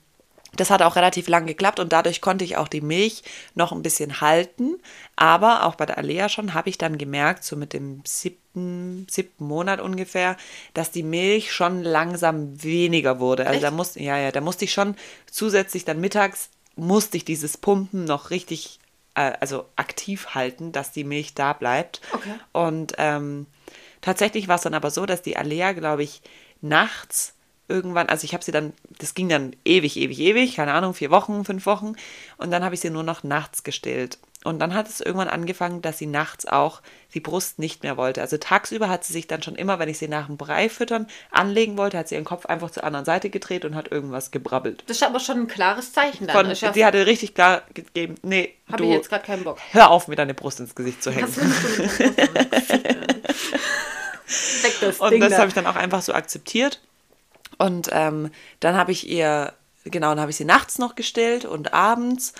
das 0.59 0.69
hat 0.69 0.81
auch 0.81 0.95
relativ 0.95 1.27
lang 1.27 1.45
geklappt 1.45 1.80
und 1.80 1.94
dadurch 1.94 2.21
konnte 2.21 2.44
ich 2.44 2.57
auch 2.57 2.68
die 2.68 2.81
Milch 2.81 3.24
noch 3.56 3.71
ein 3.71 3.81
bisschen 3.81 4.21
halten. 4.21 4.80
Aber 5.15 5.65
auch 5.65 5.75
bei 5.75 5.86
der 5.86 5.98
Alea 5.98 6.30
schon 6.30 6.54
habe 6.54 6.69
ich 6.69 6.77
dann 6.77 6.98
gemerkt, 6.98 7.44
so 7.44 7.56
mit 7.56 7.74
dem 7.74 8.01
siebten, 8.06 9.07
siebten 9.09 9.45
Monat 9.45 9.80
ungefähr, 9.80 10.38
dass 10.74 10.92
die 10.92 11.04
Milch 11.04 11.51
schon 11.51 11.83
langsam 11.83 12.62
weniger 12.63 13.19
wurde. 13.19 13.45
Also 13.45 13.56
Echt? 13.56 13.63
da 13.63 13.71
musste, 13.71 14.01
ja, 14.01 14.18
ja, 14.18 14.31
da 14.31 14.42
musste 14.42 14.65
ich 14.65 14.74
schon 14.74 14.95
zusätzlich 15.31 15.86
dann 15.86 16.00
mittags 16.00 16.50
musste 16.77 17.18
ich 17.18 17.25
dieses 17.25 17.57
Pumpen 17.57 18.06
noch 18.06 18.30
richtig, 18.30 18.80
äh, 19.15 19.33
also 19.39 19.65
aktiv 19.75 20.36
halten, 20.36 20.71
dass 20.71 20.92
die 20.92 21.04
Milch 21.04 21.33
da 21.33 21.54
bleibt. 21.54 22.01
Okay. 22.13 22.36
Und 22.54 22.94
ähm, 22.98 23.48
tatsächlich 24.01 24.48
war 24.48 24.56
es 24.56 24.62
dann 24.62 24.75
aber 24.75 24.92
so, 24.92 25.06
dass 25.06 25.21
die 25.21 25.38
Alea, 25.38 25.74
glaube 25.74 26.04
ich, 26.04 26.21
nachts 26.62 27.33
irgendwann, 27.68 28.08
also 28.10 28.24
ich 28.26 28.33
habe 28.33 28.44
sie 28.44 28.52
dann, 28.52 28.74
das 29.00 29.14
ging 29.14 29.30
dann 29.30 29.56
ewig, 29.66 29.97
ewig, 29.97 30.19
ewig, 30.19 30.56
keine 30.56 30.74
Ahnung, 30.74 30.94
vier 30.94 31.12
Wochen, 31.12 31.44
fünf 31.45 31.66
Wochen. 31.66 31.94
Und 32.38 32.52
dann 32.52 32.64
habe 32.64 32.76
ich 32.76 32.81
sie 32.81 32.90
nur 32.90 33.04
noch 33.04 33.24
nachts 33.24 33.64
gestillt. 33.64 34.18
Und 34.44 34.59
dann 34.59 34.74
hat 34.74 34.88
es 34.88 35.02
irgendwann 35.02 35.28
angefangen, 35.28 35.81
dass 35.81 35.97
sie 35.97 36.06
nachts 36.06 36.45
auch 36.45 36.81
die 37.14 37.19
Brust 37.19 37.59
nicht 37.59 37.83
mehr 37.83 37.97
wollte. 37.97 38.21
Also 38.21 38.38
tagsüber 38.38 38.88
hat 38.88 39.04
sie 39.04 39.12
sich 39.12 39.28
dann 39.28 39.42
schon 39.44 39.56
immer, 39.56 39.80
wenn 39.80 39.90
ich 39.90 39.97
sie 39.97 40.07
nach 40.07 40.28
dem 40.28 40.38
Brei 40.38 40.69
füttern 40.69 41.07
anlegen 41.31 41.78
wollte, 41.78 41.97
hat 41.97 42.07
sie 42.07 42.16
ihren 42.16 42.24
Kopf 42.24 42.45
einfach 42.45 42.69
zur 42.69 42.83
anderen 42.83 43.04
Seite 43.06 43.30
gedreht 43.30 43.66
und 43.66 43.76
hat 43.76 43.92
irgendwas 43.92 44.31
gebrabbelt. 44.31 44.83
Das 44.88 44.97
ist 44.97 45.04
aber 45.04 45.19
schon 45.19 45.40
ein 45.42 45.47
klares 45.47 45.92
Zeichen 45.92 46.28
dann. 46.28 46.56
Von, 46.56 46.71
die 46.74 46.86
hatte 46.86 47.06
richtig 47.07 47.33
klar 47.33 47.64
gegeben, 47.74 48.16
nee, 48.21 48.54
Hab 48.71 48.78
du 48.78 48.86
ich 48.86 48.92
jetzt 48.92 49.09
gerade 49.09 49.26
keinen 49.26 49.44
Bock. 49.44 49.57
hör 49.71 49.90
auf, 49.90 50.07
mir 50.07 50.16
deine 50.16 50.33
Brust 50.33 50.59
ins 50.59 50.76
Gesicht 50.76 51.04
zu 51.04 51.12
hängen. 51.12 51.28
Das 54.81 55.00
Und 55.00 55.19
das 55.21 55.31
da. 55.31 55.38
habe 55.38 55.47
ich 55.47 55.54
dann 55.54 55.66
auch 55.68 55.76
einfach 55.76 56.02
so 56.02 56.14
akzeptiert. 56.14 56.81
Und 57.57 57.90
ähm, 57.92 58.31
dann 58.59 58.76
habe 58.76 58.92
ich 58.92 59.07
ihr, 59.09 59.54
genau, 59.83 60.09
dann 60.09 60.19
habe 60.21 60.31
ich 60.31 60.37
sie 60.37 60.45
nachts 60.45 60.78
noch 60.80 60.95
gestillt 60.95 61.45
und 61.45 61.73
abends. 61.73 62.33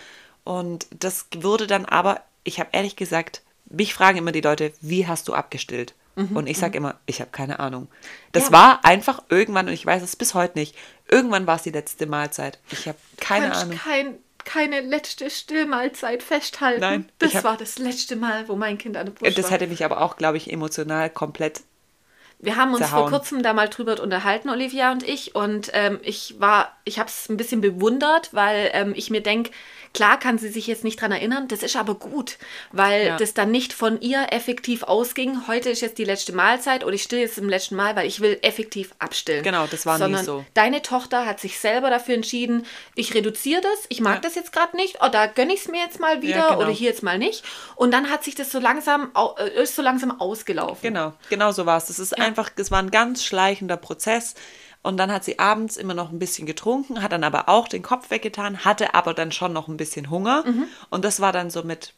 Und 0.44 0.88
das 0.98 1.26
wurde 1.36 1.68
dann 1.68 1.86
aber, 1.86 2.22
ich 2.44 2.60
habe 2.60 2.70
ehrlich 2.72 2.96
gesagt, 2.96 3.42
mich 3.70 3.94
fragen 3.94 4.18
immer 4.20 4.32
die 4.32 4.42
Leute, 4.42 4.72
wie 4.82 5.08
hast 5.08 5.28
du 5.28 5.34
abgestillt? 5.34 5.94
und 6.34 6.48
ich 6.48 6.58
sage 6.58 6.76
immer, 6.76 6.96
ich 7.06 7.22
habe 7.22 7.30
keine 7.30 7.60
Ahnung. 7.60 7.88
Das 8.32 8.48
Mhm, 8.50 8.54
Ja. 8.56 8.60
war 8.60 8.86
einfach 8.86 9.22
irgendwann, 9.30 9.68
und 9.68 9.74
ich 9.74 9.86
weiß 9.86 10.02
es 10.02 10.16
bis 10.16 10.34
heute 10.34 10.58
nicht, 10.58 10.76
irgendwann 11.08 11.46
war 11.46 11.58
es 11.58 11.62
die 11.62 11.70
letzte 11.70 12.08
Mahlzeit. 12.08 12.58
Ich 12.72 12.88
habe 12.88 12.98
keine 13.18 13.50
kannst 13.50 13.62
Ahnung. 13.62 13.78
Kein, 13.78 14.16
keine 14.44 14.82
letzte 14.82 15.30
Stillmahlzeit 15.30 16.24
festhalten. 16.24 16.82
Nein, 16.82 17.10
das 17.20 17.36
hab- 17.36 17.44
war 17.44 17.56
das 17.58 17.78
letzte 17.78 18.16
Mal, 18.16 18.48
wo 18.50 18.56
mein 18.56 18.80
Kind 18.80 18.98
an 18.98 19.06
der 19.06 19.14
Brust 19.14 19.38
Das 19.38 19.44
war. 19.46 19.52
hätte 19.52 19.68
mich 19.68 19.86
aber 19.86 20.02
auch, 20.02 20.18
glaube 20.18 20.38
ich, 20.38 20.52
emotional 20.52 21.12
komplett 21.12 21.62
Wir 22.40 22.56
haben 22.56 22.70
uns 22.74 22.80
Zerhauen. 22.86 23.10
vor 23.10 23.20
kurzem 23.20 23.42
da 23.42 23.54
mal 23.54 23.68
drüber 23.68 24.00
unterhalten, 24.02 24.50
Olivia 24.50 24.92
und 24.92 25.02
ich. 25.08 25.34
Und 25.34 25.72
ähm, 25.74 26.00
ich 26.04 26.36
war, 26.40 26.72
ich 26.84 27.00
habe 27.00 27.10
es 27.10 27.30
ein 27.30 27.38
bisschen 27.38 27.62
bewundert, 27.62 28.30
weil 28.32 28.70
ähm, 28.74 28.94
ich 28.96 29.10
mir 29.10 29.22
denke, 29.22 29.50
klar 29.96 30.20
kann 30.20 30.38
sie 30.38 30.50
sich 30.50 30.68
jetzt 30.68 30.84
nicht 30.84 31.02
dran 31.02 31.12
erinnern, 31.12 31.48
das 31.48 31.64
ist 31.64 31.76
aber 31.76 31.96
gut, 31.96 32.38
weil 32.72 33.08
Ja. 33.08 33.18
das 33.18 33.34
dann 33.34 33.50
nicht 33.50 33.74
von 33.74 34.00
ihr 34.02 34.28
effektiv 34.32 34.84
ausging. 34.84 35.48
Heute 35.48 35.72
ist 35.72 35.82
jetzt 35.82 35.98
die 35.98 36.04
letzte 36.04 36.34
Mahlzeit 36.34 36.84
oder 36.84 36.94
ich 36.94 37.02
still 37.02 37.18
jetzt 37.20 37.40
im 37.40 37.50
letzten 37.50 37.76
Mal, 37.76 37.96
weil 37.96 38.06
ich 38.06 38.20
will 38.20 38.38
effektiv 38.44 38.94
abstillen. 39.00 39.44
Genau, 39.44 39.66
das 39.66 39.88
war 39.88 39.98
Sondern 39.98 40.24
so. 40.24 40.46
Deine 40.54 40.84
Tochter 40.84 41.26
hat 41.26 41.40
sich 41.40 41.58
selber 41.58 41.90
dafür 41.90 42.14
entschieden, 42.14 42.68
ich 42.94 43.16
reduziere 43.16 43.62
das, 43.62 43.86
ich 43.90 44.00
mag 44.02 44.16
Ja. 44.16 44.20
das 44.22 44.36
jetzt 44.36 44.52
gerade 44.54 44.76
nicht, 44.76 44.98
oh, 45.02 45.08
da 45.12 45.26
gönne 45.26 45.54
ich 45.54 45.62
es 45.62 45.68
mir 45.70 45.82
jetzt 45.82 46.00
mal 46.00 46.22
wieder 46.22 46.36
Ja, 46.38 46.48
genau. 46.50 46.60
oder 46.62 46.70
hier 46.70 46.90
jetzt 46.90 47.02
mal 47.02 47.18
nicht. 47.18 47.44
Und 47.76 47.92
dann 47.92 48.12
hat 48.12 48.24
sich 48.24 48.36
das 48.36 48.52
so 48.52 48.60
langsam, 48.60 49.12
äh, 49.40 49.64
ist 49.64 49.76
so 49.76 49.82
langsam 49.82 50.20
ausgelaufen. 50.22 50.82
Genau, 50.84 51.14
genau 51.32 51.52
so 51.52 51.66
war 51.66 51.78
es. 51.78 51.86
Das 51.86 51.98
ist 51.98 52.14
einfach, 52.28 52.52
es 52.56 52.72
war 52.72 52.80
ein 52.80 52.92
ganz 52.92 53.24
schleichender 53.24 53.78
Prozess. 53.78 54.36
Und 54.84 54.98
dann 54.98 55.12
hat 55.12 55.24
sie 55.24 55.40
abends 55.40 55.76
immer 55.76 55.94
noch 55.94 56.12
ein 56.12 56.20
bisschen 56.20 56.46
getrunken, 56.46 57.02
hat 57.02 57.12
dann 57.12 57.24
aber 57.24 57.50
auch 57.50 57.68
den 57.68 57.82
Kopf 57.82 58.10
weggetan, 58.10 58.64
hatte 58.64 58.94
aber 58.94 59.14
dann 59.14 59.32
schon 59.32 59.52
noch 59.52 59.68
ein 59.68 59.76
bisschen 59.76 60.10
Hunger. 60.10 60.44
Und 60.90 61.04
das 61.04 61.20
war 61.20 61.34
dann 61.34 61.50
so 61.50 61.64
mit, 61.64 61.94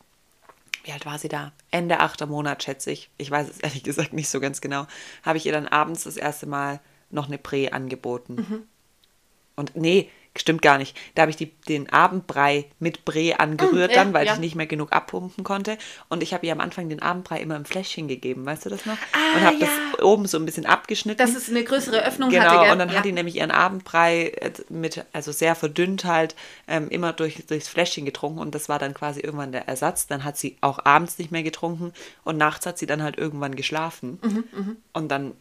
wie 0.85 0.91
alt 0.91 1.05
war 1.05 1.19
sie 1.19 1.27
da? 1.27 1.51
Ende 1.71 1.99
achter 1.99 2.25
Monat, 2.25 2.63
schätze 2.63 2.91
ich. 2.91 3.09
Ich 3.17 3.29
weiß 3.29 3.49
es 3.49 3.59
ehrlich 3.61 3.83
gesagt 3.83 4.13
nicht 4.13 4.29
so 4.29 4.39
ganz 4.39 4.61
genau. 4.61 4.87
Habe 5.23 5.37
ich 5.37 5.45
ihr 5.45 5.51
dann 5.51 5.67
abends 5.67 6.05
das 6.05 6.17
erste 6.17 6.47
Mal 6.47 6.79
noch 7.11 7.27
eine 7.27 7.37
Prä 7.37 7.69
angeboten. 7.69 8.35
Und 9.55 9.75
nee, 9.75 10.09
stimmt 10.39 10.61
gar 10.61 10.77
nicht. 10.77 10.97
Da 11.15 11.23
habe 11.23 11.31
ich 11.31 11.37
die, 11.37 11.51
den 11.67 11.91
Abendbrei 11.91 12.65
mit 12.79 13.05
Bree 13.05 13.33
angerührt 13.33 13.91
Mm, 13.91 13.93
ja, 13.93 14.03
dann, 14.03 14.13
weil 14.13 14.25
ja. 14.25 14.33
ich 14.33 14.39
nicht 14.39 14.55
mehr 14.55 14.67
genug 14.67 14.91
abpumpen 14.91 15.43
konnte. 15.43 15.77
Und 16.07 16.23
ich 16.23 16.33
habe 16.33 16.45
ihr 16.45 16.51
am 16.51 16.59
Anfang 16.59 16.89
den 16.89 17.01
Abendbrei 17.01 17.39
immer 17.39 17.55
im 17.55 17.65
Fläschchen 17.65 18.07
gegeben, 18.07 18.45
weißt 18.45 18.65
du 18.65 18.69
das 18.69 18.85
noch? 18.85 18.97
Ah, 19.13 19.37
und 19.37 19.45
habe 19.45 19.57
ja. 19.57 19.67
das 19.67 20.03
oben 20.03 20.25
so 20.27 20.37
ein 20.37 20.45
bisschen 20.45 20.65
abgeschnitten. 20.65 21.17
Dass 21.17 21.35
es 21.35 21.49
eine 21.49 21.63
größere 21.63 22.03
Öffnung 22.05 22.29
Genau, 22.29 22.45
hatte. 22.45 22.63
gell? 22.63 22.71
und 22.71 22.79
dann 22.79 22.93
hat 22.93 23.05
die 23.05 23.11
nämlich 23.11 23.35
ihren 23.35 23.51
Abendbrei 23.51 24.27
äh, 24.29 24.51
mit, 24.69 25.05
also 25.13 25.31
sehr 25.31 25.55
verdünnt 25.55 26.05
halt, 26.05 26.35
ähm, 26.67 26.89
immer 26.89 27.13
durch, 27.13 27.45
durchs 27.47 27.67
Fläschchen 27.67 28.05
getrunken 28.05 28.39
und 28.39 28.55
das 28.55 28.69
war 28.69 28.79
dann 28.79 28.93
quasi 28.93 29.19
irgendwann 29.19 29.51
der 29.51 29.67
Ersatz. 29.67 30.07
Dann 30.07 30.23
hat 30.23 30.37
sie 30.37 30.57
auch 30.61 30.85
abends 30.85 31.17
nicht 31.17 31.31
mehr 31.31 31.43
getrunken 31.43 31.93
und 32.23 32.37
nachts 32.37 32.65
hat 32.65 32.77
sie 32.77 32.85
dann 32.85 33.03
halt 33.03 33.17
irgendwann 33.17 33.55
geschlafen. 33.55 34.19
Mhm, 34.21 34.77
und 34.93 35.09
dann 35.09 35.33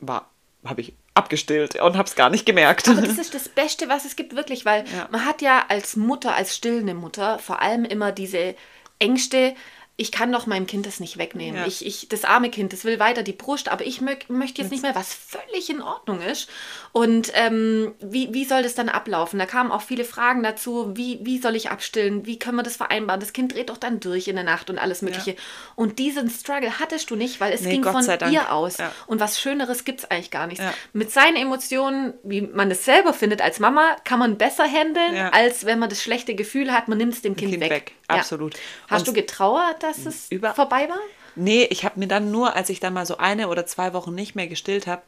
war, 0.00 0.30
habe 0.64 0.80
ich 0.80 0.94
abgestillt 1.14 1.80
und 1.80 1.96
habe 1.96 2.08
es 2.08 2.16
gar 2.16 2.28
nicht 2.30 2.44
gemerkt. 2.44 2.88
Aber 2.88 3.00
das 3.02 3.18
ist 3.18 3.34
das 3.34 3.48
Beste, 3.48 3.88
was 3.88 4.04
es 4.04 4.16
gibt, 4.16 4.34
wirklich, 4.34 4.64
weil 4.64 4.84
Ja. 4.88 5.08
man 5.10 5.24
hat 5.24 5.42
ja 5.42 5.64
als 5.68 5.96
Mutter, 5.96 6.34
als 6.34 6.56
stillende 6.56 6.94
Mutter 6.94 7.38
vor 7.38 7.62
allem 7.62 7.84
immer 7.84 8.10
diese 8.12 8.54
Ängste, 8.98 9.54
ich 9.96 10.10
kann 10.10 10.32
doch 10.32 10.46
meinem 10.46 10.66
Kind 10.66 10.86
das 10.86 10.98
nicht 10.98 11.18
wegnehmen. 11.18 11.60
Ja. 11.60 11.66
Ich, 11.68 11.86
ich, 11.86 12.08
das 12.08 12.24
arme 12.24 12.50
Kind, 12.50 12.72
das 12.72 12.84
will 12.84 12.98
weiter 12.98 13.22
die 13.22 13.32
Brust, 13.32 13.68
aber 13.68 13.86
ich 13.86 14.00
mög, 14.00 14.28
möchte 14.28 14.60
jetzt 14.60 14.72
nicht 14.72 14.82
mehr, 14.82 14.96
was 14.96 15.14
völlig 15.14 15.70
in 15.70 15.80
Ordnung 15.80 16.20
ist. 16.20 16.48
Und 16.90 17.30
ähm, 17.34 17.94
wie, 18.00 18.34
wie 18.34 18.44
soll 18.44 18.64
das 18.64 18.74
dann 18.74 18.88
ablaufen? 18.88 19.38
Da 19.38 19.46
kamen 19.46 19.70
auch 19.70 19.82
viele 19.82 20.04
Fragen 20.04 20.42
dazu, 20.42 20.96
wie, 20.96 21.20
wie 21.22 21.38
soll 21.38 21.54
ich 21.54 21.70
abstillen? 21.70 22.26
Wie 22.26 22.40
können 22.40 22.56
wir 22.56 22.64
das 22.64 22.74
vereinbaren? 22.76 23.20
Das 23.20 23.32
Kind 23.32 23.54
dreht 23.54 23.70
doch 23.70 23.76
dann 23.76 24.00
durch 24.00 24.26
in 24.26 24.34
der 24.34 24.44
Nacht 24.44 24.68
und 24.68 24.78
alles 24.78 25.00
Mögliche. 25.00 25.36
Und 25.76 26.00
diesen 26.00 26.28
Struggle 26.28 26.80
hattest 26.80 27.10
du 27.10 27.16
nicht, 27.16 27.40
weil 27.40 27.52
es 27.52 27.60
Nee, 27.60 27.70
ging 27.74 27.82
Gott 27.82 28.04
von 28.04 28.32
ihr 28.32 28.52
aus. 28.52 28.78
Ja. 28.78 28.90
Und 29.06 29.20
was 29.20 29.40
Schöneres 29.40 29.84
gibt 29.84 30.00
es 30.00 30.10
eigentlich 30.10 30.32
gar 30.32 30.48
nicht. 30.48 30.60
Ja. 30.60 30.74
Mit 30.92 31.12
seinen 31.12 31.36
Emotionen, 31.36 32.14
wie 32.24 32.40
man 32.42 32.68
es 32.72 32.84
selber 32.84 33.12
findet 33.14 33.42
als 33.42 33.60
Mama, 33.60 33.96
kann 34.04 34.18
man 34.18 34.38
besser 34.38 34.64
handeln, 34.64 35.14
Ja. 35.14 35.28
als 35.30 35.66
wenn 35.66 35.78
man 35.78 35.88
das 35.88 36.02
schlechte 36.02 36.34
Gefühl 36.34 36.72
hat, 36.72 36.88
man 36.88 36.98
nimmt 36.98 37.14
es 37.14 37.22
dem 37.22 37.36
Kind, 37.36 37.52
Kind 37.52 37.62
weg. 37.62 37.70
weg, 37.70 37.92
Ja. 38.10 38.16
absolut. 38.16 38.54
Hast 38.88 39.00
Und- 39.00 39.08
du 39.08 39.12
getrauert, 39.20 39.82
dass 39.82 40.04
es 40.06 40.30
Über- 40.30 40.54
vorbei 40.54 40.88
war? 40.88 40.98
Nee, 41.36 41.64
ich 41.70 41.84
habe 41.84 41.98
mir 41.98 42.06
dann 42.06 42.30
nur, 42.30 42.54
als 42.54 42.68
ich 42.68 42.78
dann 42.80 42.92
mal 42.92 43.06
so 43.06 43.16
eine 43.16 43.48
oder 43.48 43.66
zwei 43.66 43.92
Wochen 43.92 44.14
nicht 44.14 44.34
mehr 44.36 44.46
gestillt 44.46 44.86
habe, 44.86 45.02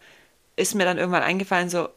ist 0.56 0.74
mir 0.74 0.84
dann 0.84 0.98
irgendwann 0.98 1.22
eingefallen, 1.22 1.68
so, 1.68 1.88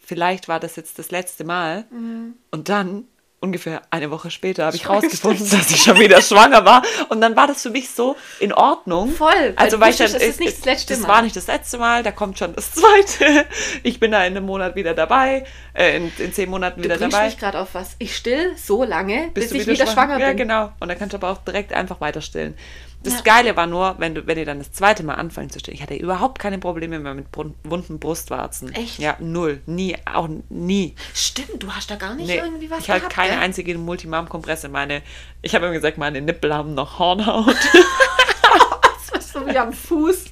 vielleicht 0.00 0.48
war 0.48 0.60
das 0.60 0.76
jetzt 0.76 0.98
das 0.98 1.10
letzte 1.10 1.44
Mal. 1.44 1.84
Mhm. 1.90 2.34
Und 2.50 2.68
dann, 2.68 3.06
ungefähr 3.40 3.82
eine 3.90 4.10
Woche 4.10 4.30
später, 4.30 4.64
habe 4.66 4.76
ich 4.76 4.88
rausgefunden, 4.88 5.48
dass 5.50 5.70
ich 5.70 5.82
schon 5.82 5.98
wieder 6.00 6.20
schwanger 6.22 6.64
war. 6.64 6.82
Und 7.10 7.20
dann 7.20 7.36
war 7.36 7.46
das 7.46 7.62
für 7.62 7.70
mich 7.70 7.90
so 7.90 8.16
in 8.40 8.52
Ordnung. 8.52 9.12
Voll, 9.12 9.52
Also, 9.56 9.78
weil 9.78 9.90
ich 9.90 9.98
dann, 9.98 10.06
es 10.06 10.14
ist 10.14 10.40
nicht 10.40 10.56
das 10.58 10.64
letzte 10.64 10.94
das 10.94 11.02
Mal. 11.02 11.08
war 11.08 11.22
nicht 11.22 11.36
das 11.36 11.46
letzte 11.46 11.78
Mal, 11.78 12.02
da 12.02 12.10
kommt 12.12 12.38
schon 12.38 12.54
das 12.54 12.72
zweite. 12.72 13.46
Ich 13.82 14.00
bin 14.00 14.10
da 14.10 14.24
in 14.24 14.36
einem 14.36 14.46
Monat 14.46 14.74
wieder 14.74 14.94
dabei, 14.94 15.44
äh, 15.74 15.96
in, 15.96 16.12
in 16.18 16.32
zehn 16.32 16.48
Monaten 16.50 16.80
Du 16.80 16.84
wieder 16.88 16.96
dabei. 16.98 17.26
mich 17.26 17.38
gerade 17.38 17.60
auf 17.60 17.68
was. 17.74 17.94
Ich 17.98 18.16
still 18.16 18.56
so 18.56 18.82
lange, 18.84 19.30
bis, 19.34 19.50
du 19.50 19.56
ich 19.56 19.66
wieder 19.66 19.86
schwanger, 19.86 20.18
Ja, 20.18 20.28
bin. 20.28 20.38
genau. 20.38 20.72
Und 20.80 20.88
dann 20.88 20.98
kannst 20.98 21.12
du 21.12 21.18
aber 21.18 21.30
auch 21.30 21.38
direkt 21.38 21.72
einfach 21.72 22.00
weiter 22.00 22.22
stillen. 22.22 22.56
Das 23.06 23.14
Ja. 23.14 23.20
Geile 23.22 23.56
war 23.56 23.66
nur, 23.66 23.94
wenn 23.98 24.14
du, 24.14 24.26
wenn 24.26 24.36
ihr 24.36 24.44
dann 24.44 24.58
das 24.58 24.72
zweite 24.72 25.02
Mal 25.04 25.14
anfangen 25.14 25.48
zu 25.48 25.60
stillen. 25.60 25.76
Ich 25.76 25.82
hatte 25.82 25.94
überhaupt 25.94 26.38
keine 26.40 26.58
Probleme 26.58 26.98
mehr 26.98 27.14
mit 27.14 27.26
wunden 27.64 27.98
Brustwarzen. 28.00 28.72
Echt? 28.74 28.98
Ja, 28.98 29.16
null. 29.20 29.60
Nie, 29.66 29.96
auch 30.12 30.28
nie. 30.48 30.94
Stimmt, 31.14 31.62
du 31.62 31.70
hast 31.70 31.90
da 31.90 31.94
gar 31.96 32.14
nicht 32.14 32.26
Nee, 32.26 32.38
irgendwie 32.38 32.68
was 32.70 32.80
ich 32.80 32.90
hatte 32.90 33.00
gehabt, 33.00 33.14
keine 33.14 33.34
gell? 33.34 33.42
einzige 33.42 33.78
Multimam-Kompresse. 33.78 34.68
Meine, 34.68 35.02
ich 35.40 35.54
habe 35.54 35.66
immer 35.66 35.74
gesagt, 35.74 35.98
meine 35.98 36.20
Nippel 36.20 36.52
haben 36.52 36.74
noch 36.74 36.98
Hornhaut. 36.98 37.54
so 39.20 39.46
wie 39.46 39.56
am 39.58 39.72
Fuß. 39.72 40.24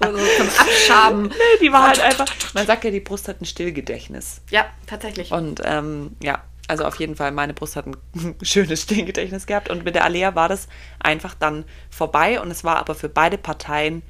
Oder 0.00 0.12
so 0.12 0.18
zum 0.36 0.48
Abschaben. 0.58 1.22
nee, 1.28 1.58
die 1.62 1.72
war 1.72 1.88
halt 1.88 2.00
einfach. 2.00 2.26
Man 2.52 2.66
sagt 2.66 2.84
ja, 2.84 2.90
die 2.90 3.00
Brust 3.00 3.28
hat 3.28 3.40
ein 3.40 3.44
Stillgedächtnis. 3.46 4.40
Ja, 4.50 4.66
tatsächlich. 4.86 5.32
Und 5.32 5.60
ähm, 5.64 6.16
ja, 6.22 6.42
also 6.68 6.84
auf 6.84 6.96
jeden 6.96 7.14
Fall, 7.16 7.30
meine 7.32 7.52
Brust 7.54 7.76
hat 7.76 7.86
ein 7.86 7.96
schönes 8.42 8.82
Stillgedächtnis 8.82 9.46
gehabt. 9.46 9.68
Und 9.70 9.84
mit 9.84 9.94
der 9.94 10.04
Alea 10.04 10.34
war 10.34 10.48
das 10.48 10.68
einfach 11.00 11.34
dann 11.34 11.64
vorbei. 11.90 12.40
Und 12.40 12.50
es 12.50 12.64
war 12.64 12.76
aber 12.78 12.94
für 12.94 13.08
beide 13.08 13.36
Parteien 13.38 14.02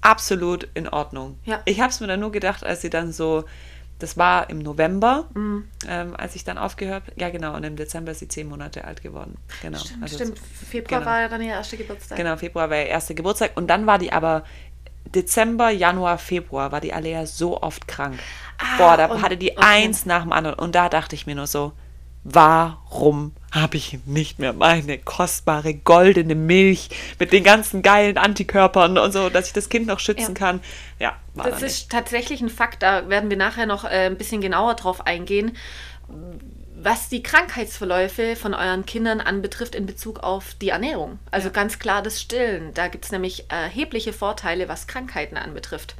absolut 0.00 0.68
in 0.74 0.88
Ordnung. 0.88 1.38
Ja. 1.44 1.60
Ich 1.64 1.80
habe 1.80 1.90
es 1.90 2.00
mir 2.00 2.06
dann 2.06 2.20
nur 2.20 2.32
gedacht, 2.32 2.64
als 2.64 2.80
sie 2.80 2.90
dann 2.90 3.12
so, 3.12 3.44
das 3.98 4.16
war 4.16 4.50
im 4.50 4.58
November, 4.58 5.28
Mhm. 5.34 5.68
ähm, 5.88 6.16
als 6.16 6.34
ich 6.34 6.42
dann 6.44 6.58
aufgehört 6.58 7.04
Ja, 7.16 7.30
genau. 7.30 7.54
Und 7.54 7.62
im 7.64 7.76
Dezember 7.76 8.10
ist 8.12 8.18
sie 8.18 8.26
zehn 8.28 8.48
Monate 8.48 8.84
alt 8.84 9.02
geworden. 9.02 9.36
Genau. 9.60 9.78
Stimmt, 9.78 10.02
Also 10.02 10.16
stimmt. 10.16 10.38
Februar 10.38 11.00
genau. 11.00 11.10
war 11.12 11.20
ja 11.20 11.28
dann 11.28 11.40
ihr 11.42 11.50
erster 11.52 11.76
Geburtstag. 11.76 12.18
Genau, 12.18 12.36
Februar 12.36 12.68
war 12.68 12.78
ihr 12.78 12.86
erster 12.86 13.14
Geburtstag. 13.14 13.52
Und 13.54 13.68
dann 13.68 13.86
war 13.86 13.98
die 13.98 14.12
aber 14.12 14.44
Dezember, 15.04 15.70
Januar, 15.70 16.18
Februar 16.18 16.72
war 16.72 16.80
die 16.80 16.92
Alea 16.92 17.26
so 17.26 17.60
oft 17.62 17.86
krank. 17.86 18.18
Boah, 18.78 18.96
da 18.96 19.06
Ah, 19.10 19.22
hatte 19.22 19.36
die 19.36 19.58
eins 19.58 20.06
nach 20.06 20.22
dem 20.22 20.32
anderen. 20.32 20.58
Und 20.58 20.74
da 20.74 20.88
dachte 20.88 21.14
ich 21.14 21.26
mir 21.26 21.34
nur 21.34 21.46
so, 21.46 21.72
warum 22.24 23.32
habe 23.52 23.76
ich 23.76 23.98
nicht 24.06 24.38
mehr 24.38 24.52
meine 24.54 24.96
kostbare 24.98 25.74
goldene 25.74 26.34
Milch 26.34 26.88
mit 27.18 27.32
den 27.32 27.44
ganzen 27.44 27.82
geilen 27.82 28.16
Antikörpern 28.16 28.96
und 28.96 29.12
so, 29.12 29.28
dass 29.28 29.48
ich 29.48 29.52
das 29.52 29.68
Kind 29.68 29.86
noch 29.86 29.98
schützen 30.00 30.32
Ja. 30.32 30.34
kann? 30.34 30.60
Ja, 30.98 31.16
war 31.34 31.44
Das 31.50 31.60
dann 31.60 31.68
ist 31.68 31.90
tatsächlich 31.90 32.40
ein 32.40 32.48
Fakt, 32.48 32.82
da 32.82 33.08
werden 33.08 33.28
wir 33.28 33.36
nachher 33.36 33.66
noch 33.66 33.84
äh, 33.84 34.06
ein 34.06 34.16
bisschen 34.16 34.40
genauer 34.40 34.74
drauf 34.74 35.06
eingehen, 35.06 35.56
was 36.84 37.08
die 37.08 37.22
Krankheitsverläufe 37.22 38.34
von 38.34 38.54
euren 38.54 38.84
Kindern 38.84 39.20
anbetrifft 39.20 39.74
in 39.74 39.86
Bezug 39.86 40.20
auf 40.20 40.54
die 40.60 40.70
Ernährung. 40.70 41.18
Also 41.30 41.50
ganz 41.50 41.78
klar 41.78 42.02
das 42.02 42.20
Stillen. 42.20 42.74
Da 42.74 42.88
gibt 42.88 43.04
es 43.04 43.12
nämlich 43.12 43.50
erhebliche 43.50 44.12
Vorteile, 44.12 44.68
was 44.68 44.86
Krankheiten 44.86 45.36
anbetrifft. 45.36 45.94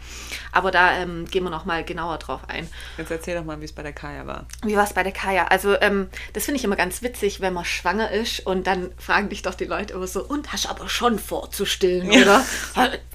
Aber 0.51 0.71
da 0.71 0.97
ähm, 0.97 1.27
gehen 1.27 1.45
wir 1.45 1.51
noch 1.51 1.65
mal 1.65 1.85
genauer 1.85 2.19
drauf 2.19 2.41
ein. 2.49 2.69
Jetzt 2.99 3.11
erzähl 3.11 3.37
doch 3.37 3.45
mal, 3.45 3.61
wie 3.61 3.65
es 3.65 3.73
bei 3.73 3.83
der 3.83 3.93
Kaya 3.93 4.27
war. 4.27 4.47
Wie 4.65 4.77
war 4.77 4.85
es 4.85 4.93
bei 4.93 5.03
der 5.03 5.13
Kaya? 5.13 5.47
Also, 5.47 5.81
ähm, 5.81 6.09
das 6.33 6.47
finde 6.47 6.59
ich 6.59 6.65
immer 6.65 6.77
ganz 6.77 7.03
witzig, 7.03 7.41
wenn 7.41 7.55
man 7.55 7.65
schwanger 7.65 8.11
ist 8.11 8.45
und 8.47 8.67
dann 8.67 8.93
fragen 8.99 9.29
dich 9.29 9.43
doch 9.43 9.55
die 9.55 9.65
Leute 9.65 9.95
immer 9.95 10.07
so, 10.07 10.25
und 10.25 10.53
hast 10.53 10.69
aber 10.69 10.89
schon 10.89 11.19
vor 11.19 11.51
zu 11.51 11.65
stillen, 11.65 12.11
oder? 12.11 12.45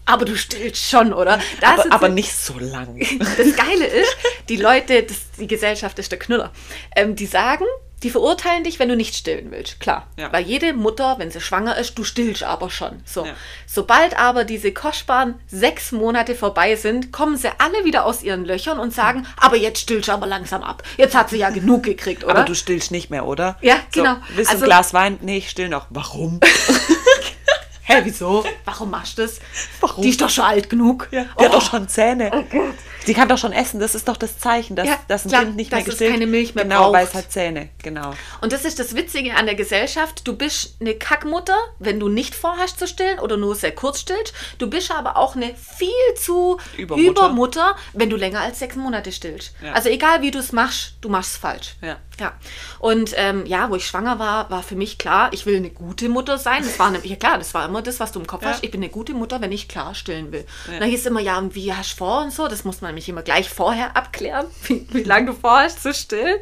Aber 0.06 0.24
du 0.24 0.38
stillst 0.38 0.90
schon, 0.90 1.12
oder? 1.14 1.40
Da 1.60 1.74
Aber, 1.74 1.92
aber 1.92 2.10
nicht 2.10 2.34
so 2.34 2.58
lang. 2.60 2.98
das 3.20 3.56
Geile 3.56 3.86
ist, 3.86 4.16
die 4.48 4.56
Leute, 4.56 5.04
das, 5.04 5.32
die 5.38 5.48
Gesellschaft 5.48 6.00
ist 6.00 6.12
der 6.12 6.20
Knüller, 6.20 6.52
ähm, 6.96 7.16
die 7.16 7.26
sagen, 7.26 7.57
die 8.04 8.12
verurteilen 8.12 8.64
dich, 8.64 8.78
wenn 8.78 8.90
du 8.90 8.96
nicht 8.96 9.16
stillen 9.16 9.50
willst. 9.50 9.80
Klar. 9.80 10.06
Ja. 10.18 10.32
Weil 10.32 10.44
jede 10.44 10.74
Mutter, 10.74 11.16
wenn 11.18 11.32
sie 11.32 11.42
schwanger 11.42 11.78
ist, 11.78 11.98
du 11.98 12.04
stillst 12.04 12.44
aber 12.44 12.70
schon. 12.70 13.02
So. 13.06 13.26
Ja. 13.26 13.34
Sobald 13.66 14.20
aber 14.20 14.44
diese 14.44 14.72
kostbaren 14.72 15.40
sechs 15.48 15.92
Monate 15.92 16.36
vorbei 16.36 16.76
sind, 16.76 17.12
kommen 17.12 17.38
sie 17.38 17.50
alle 17.58 17.86
wieder 17.86 18.06
aus 18.06 18.22
ihren 18.22 18.46
Löchern 18.46 18.78
und 18.78 18.94
sagen, 18.94 19.26
aber 19.38 19.56
jetzt 19.56 19.80
stillst 19.82 20.10
du 20.10 20.12
aber 20.12 20.28
langsam 20.28 20.62
ab. 20.62 20.84
Jetzt 20.98 21.16
hat 21.16 21.32
sie 21.32 21.38
ja 21.38 21.50
genug 21.50 21.84
gekriegt, 21.84 22.24
oder? 22.24 22.36
Aber 22.36 22.44
du 22.44 22.54
stillst 22.54 22.92
nicht 22.92 23.10
mehr, 23.10 23.26
oder? 23.26 23.58
Ja, 23.62 23.78
genau. 23.92 24.14
So, 24.14 24.20
willst 24.36 24.52
du 24.52 24.54
Also- 24.54 24.66
ein 24.66 24.70
Glas 24.70 24.94
Wein? 24.94 25.18
Nee, 25.22 25.38
ich 25.38 25.50
still 25.50 25.70
noch. 25.70 25.88
Warum? 25.90 26.40
Hä, 27.89 28.01
wieso? 28.03 28.44
Warum 28.65 28.91
machst 28.91 29.17
du 29.17 29.22
das? 29.22 29.39
Warum? 29.79 30.03
Die 30.03 30.10
ist 30.10 30.20
doch 30.20 30.29
schon 30.29 30.44
alt 30.44 30.70
genug. 30.70 31.08
Ja, 31.12 31.24
die 31.24 31.29
Oh. 31.38 31.44
hat 31.46 31.53
doch 31.53 31.62
schon 31.72 31.88
Zähne. 31.88 32.46
Die 33.08 33.13
kann 33.13 33.29
doch 33.29 33.38
schon 33.38 33.53
essen. 33.53 33.79
Das 33.79 33.96
ist 33.96 34.10
doch 34.10 34.17
das 34.17 34.38
Zeichen, 34.39 34.75
dass, 34.75 34.86
Ja, 34.88 35.00
dass 35.08 35.24
ein 35.25 35.29
klar, 35.29 35.44
Kind 35.46 35.56
nicht 35.56 35.72
dass 35.72 35.77
mehr 35.77 35.84
es 35.84 35.86
gestillt 35.91 36.12
keine 36.12 36.27
Milch 36.27 36.53
mehr 36.53 36.65
Genau, 36.65 36.91
weil 36.91 37.06
braucht. 37.06 37.15
es 37.15 37.17
hat 37.24 37.32
Zähne. 37.32 37.70
Genau. 37.82 38.13
Und 38.41 38.51
das 38.51 38.65
ist 38.65 38.77
das 38.79 38.94
Witzige 38.96 39.36
an 39.36 39.46
der 39.46 39.56
Gesellschaft. 39.56 40.27
Du 40.27 40.36
bist 40.36 40.75
eine 40.82 40.96
Kackmutter, 40.96 41.56
wenn 41.79 41.98
du 42.01 42.10
nicht 42.10 42.36
vorhast 42.36 42.77
zu 42.77 42.88
stillen 42.88 43.20
oder 43.20 43.38
nur 43.38 43.56
sehr 43.56 43.74
kurz 43.74 44.01
stillst. 44.01 44.34
Du 44.58 44.70
bist 44.70 44.91
aber 44.91 45.15
auch 45.15 45.38
eine 45.38 45.56
viel 45.56 45.88
zu 46.22 46.58
Übermutter. 46.75 47.10
Übermutter, 47.10 47.75
wenn 47.94 48.10
du 48.10 48.17
länger 48.17 48.41
als 48.41 48.60
sechs 48.60 48.75
Monate 48.75 49.13
stillst. 49.13 49.53
Ja. 49.63 49.72
Also 49.72 49.88
egal 49.88 50.22
wie 50.22 50.32
du 50.32 50.39
es 50.39 50.51
machst, 50.51 50.96
du 51.00 51.08
machst 51.08 51.32
es 51.32 51.38
falsch. 51.38 51.75
Ja. 51.82 51.96
Ja. 52.20 52.34
Und 52.79 53.12
ähm, 53.15 53.46
ja, 53.46 53.70
wo 53.70 53.75
ich 53.75 53.86
schwanger 53.88 54.20
war, 54.20 54.50
war 54.50 54.63
für 54.63 54.75
mich 54.75 54.98
klar, 54.98 55.29
ich 55.32 55.46
will 55.46 55.56
eine 55.56 55.70
gute 55.70 56.10
Mutter 56.10 56.38
sein. 56.38 56.63
Das 56.63 56.77
war 56.79 56.89
nämlich, 56.89 57.12
ja 57.12 57.15
klar, 57.17 57.38
das 57.38 57.53
war 57.53 57.65
immer 57.65 57.76
immer 57.77 57.84
das, 57.84 58.00
was 58.00 58.12
du 58.12 58.19
im 58.19 58.25
Kopf 58.27 58.41
Ja. 58.43 58.50
hast. 58.50 58.63
Ich 58.63 58.72
bin 58.72 58.81
eine 58.81 58.89
gute 58.89 59.13
Mutter, 59.13 59.39
wenn 59.39 59.51
ich 59.51 59.67
klar 59.67 59.93
stillen 59.93 60.31
will. 60.31 60.46
Ja. 60.72 60.79
Da 60.79 60.86
hieß 60.86 61.05
immer, 61.05 61.19
ja, 61.19 61.38
und 61.38 61.53
wie 61.53 61.72
hast 61.74 61.93
du 61.93 61.98
vor 61.98 62.24
und 62.24 62.34
so. 62.34 62.48
Das 62.48 62.63
muss 62.63 62.81
man 62.81 62.89
nämlich 62.89 63.07
immer 63.07 63.22
gleich 63.22 63.50
vorher 63.50 63.96
abklären, 63.96 64.48
wie, 64.63 64.88
wie 64.91 65.03
lange 65.03 65.27
du 65.27 65.34
vorhast 65.34 65.84
zu 65.84 65.93
stillen. 65.93 66.39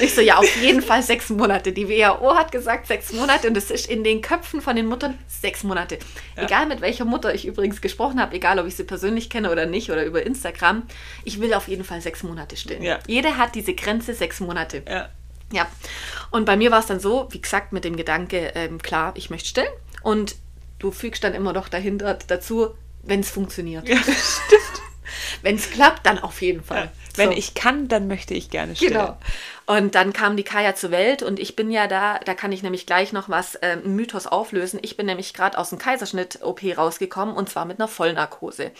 Ich 0.00 0.14
so, 0.14 0.20
ja, 0.20 0.38
auf 0.38 0.56
jeden 0.56 0.82
Fall 0.82 1.02
sechs 1.02 1.30
Monate. 1.30 1.72
Die 1.72 1.88
WHO 1.88 2.34
hat 2.34 2.50
gesagt 2.50 2.86
sechs 2.88 3.12
Monate 3.12 3.46
und 3.48 3.54
das 3.54 3.70
ist 3.70 3.86
in 3.88 4.02
den 4.02 4.20
Köpfen 4.20 4.60
von 4.60 4.74
den 4.76 4.86
Muttern 4.86 5.16
sechs 5.28 5.62
Monate. 5.62 5.98
Egal 6.36 6.66
mit 6.66 6.80
welcher 6.80 7.04
Mutter 7.04 7.32
ich 7.34 7.46
übrigens 7.46 7.80
gesprochen 7.80 8.20
habe, 8.20 8.34
egal 8.34 8.58
ob 8.58 8.66
ich 8.66 8.74
sie 8.74 8.84
persönlich 8.84 9.30
kenne 9.30 9.50
oder 9.52 9.66
nicht 9.66 9.90
oder 9.90 10.04
über 10.04 10.24
Instagram, 10.26 10.82
ich 11.24 11.40
will 11.40 11.54
auf 11.54 11.68
jeden 11.68 11.84
Fall 11.84 12.00
sechs 12.00 12.22
Monate 12.24 12.56
stillen. 12.56 12.82
Ja. 12.82 12.98
Jeder 13.06 13.36
hat 13.36 13.54
diese 13.54 13.74
Grenze 13.74 14.14
sechs 14.14 14.40
Monate. 14.40 14.82
Ja. 14.88 15.08
Ja, 15.52 15.68
und 16.32 16.46
bei 16.46 16.56
mir 16.56 16.72
war 16.72 16.80
es 16.80 16.86
dann 16.86 16.98
so, 16.98 17.28
wie 17.30 17.40
gesagt, 17.40 17.72
mit 17.72 17.84
dem 17.84 17.94
Gedanke, 17.96 18.52
ähm, 18.56 18.78
klar, 18.82 19.12
ich 19.14 19.30
möchte 19.30 19.48
stillen. 19.48 19.68
Und 20.02 20.34
du 20.78 20.90
fügst 20.90 21.24
dann 21.24 21.34
immer 21.34 21.52
noch 21.52 21.68
dahinter 21.68 22.18
dazu, 22.26 22.74
wenn 23.02 23.20
es 23.20 23.30
funktioniert. 23.30 23.88
Ja, 23.88 23.98
Wenn 25.42 25.56
es 25.56 25.70
klappt, 25.70 26.06
dann 26.06 26.18
auf 26.18 26.40
jeden 26.40 26.62
Fall. 26.62 26.90
Wenn 27.16 27.30
So. 27.30 27.36
ich 27.36 27.54
kann, 27.54 27.88
dann 27.88 28.08
möchte 28.08 28.34
ich 28.34 28.50
gerne 28.50 28.74
stillen. 28.74 28.94
Genau. 28.94 29.18
Und 29.66 29.94
dann 29.94 30.12
kam 30.12 30.36
die 30.36 30.42
Kaya 30.42 30.74
zur 30.74 30.90
Welt 30.90 31.22
und 31.22 31.38
ich 31.38 31.56
bin 31.56 31.70
ja 31.70 31.86
da, 31.86 32.18
da 32.18 32.34
kann 32.34 32.52
ich 32.52 32.62
nämlich 32.62 32.86
gleich 32.86 33.12
noch 33.12 33.28
was, 33.28 33.58
ähm, 33.62 33.80
einen 33.84 33.96
Mythos 33.96 34.26
auflösen. 34.26 34.78
Ich 34.82 34.96
bin 34.96 35.06
nämlich 35.06 35.32
gerade 35.32 35.56
aus 35.58 35.70
dem 35.70 35.78
Kaiserschnitt-OP 35.78 36.62
rausgekommen 36.76 37.34
und 37.34 37.48
zwar 37.48 37.64
mit 37.64 37.78
einer 37.78 37.88
Vollnarkose. 37.88 38.72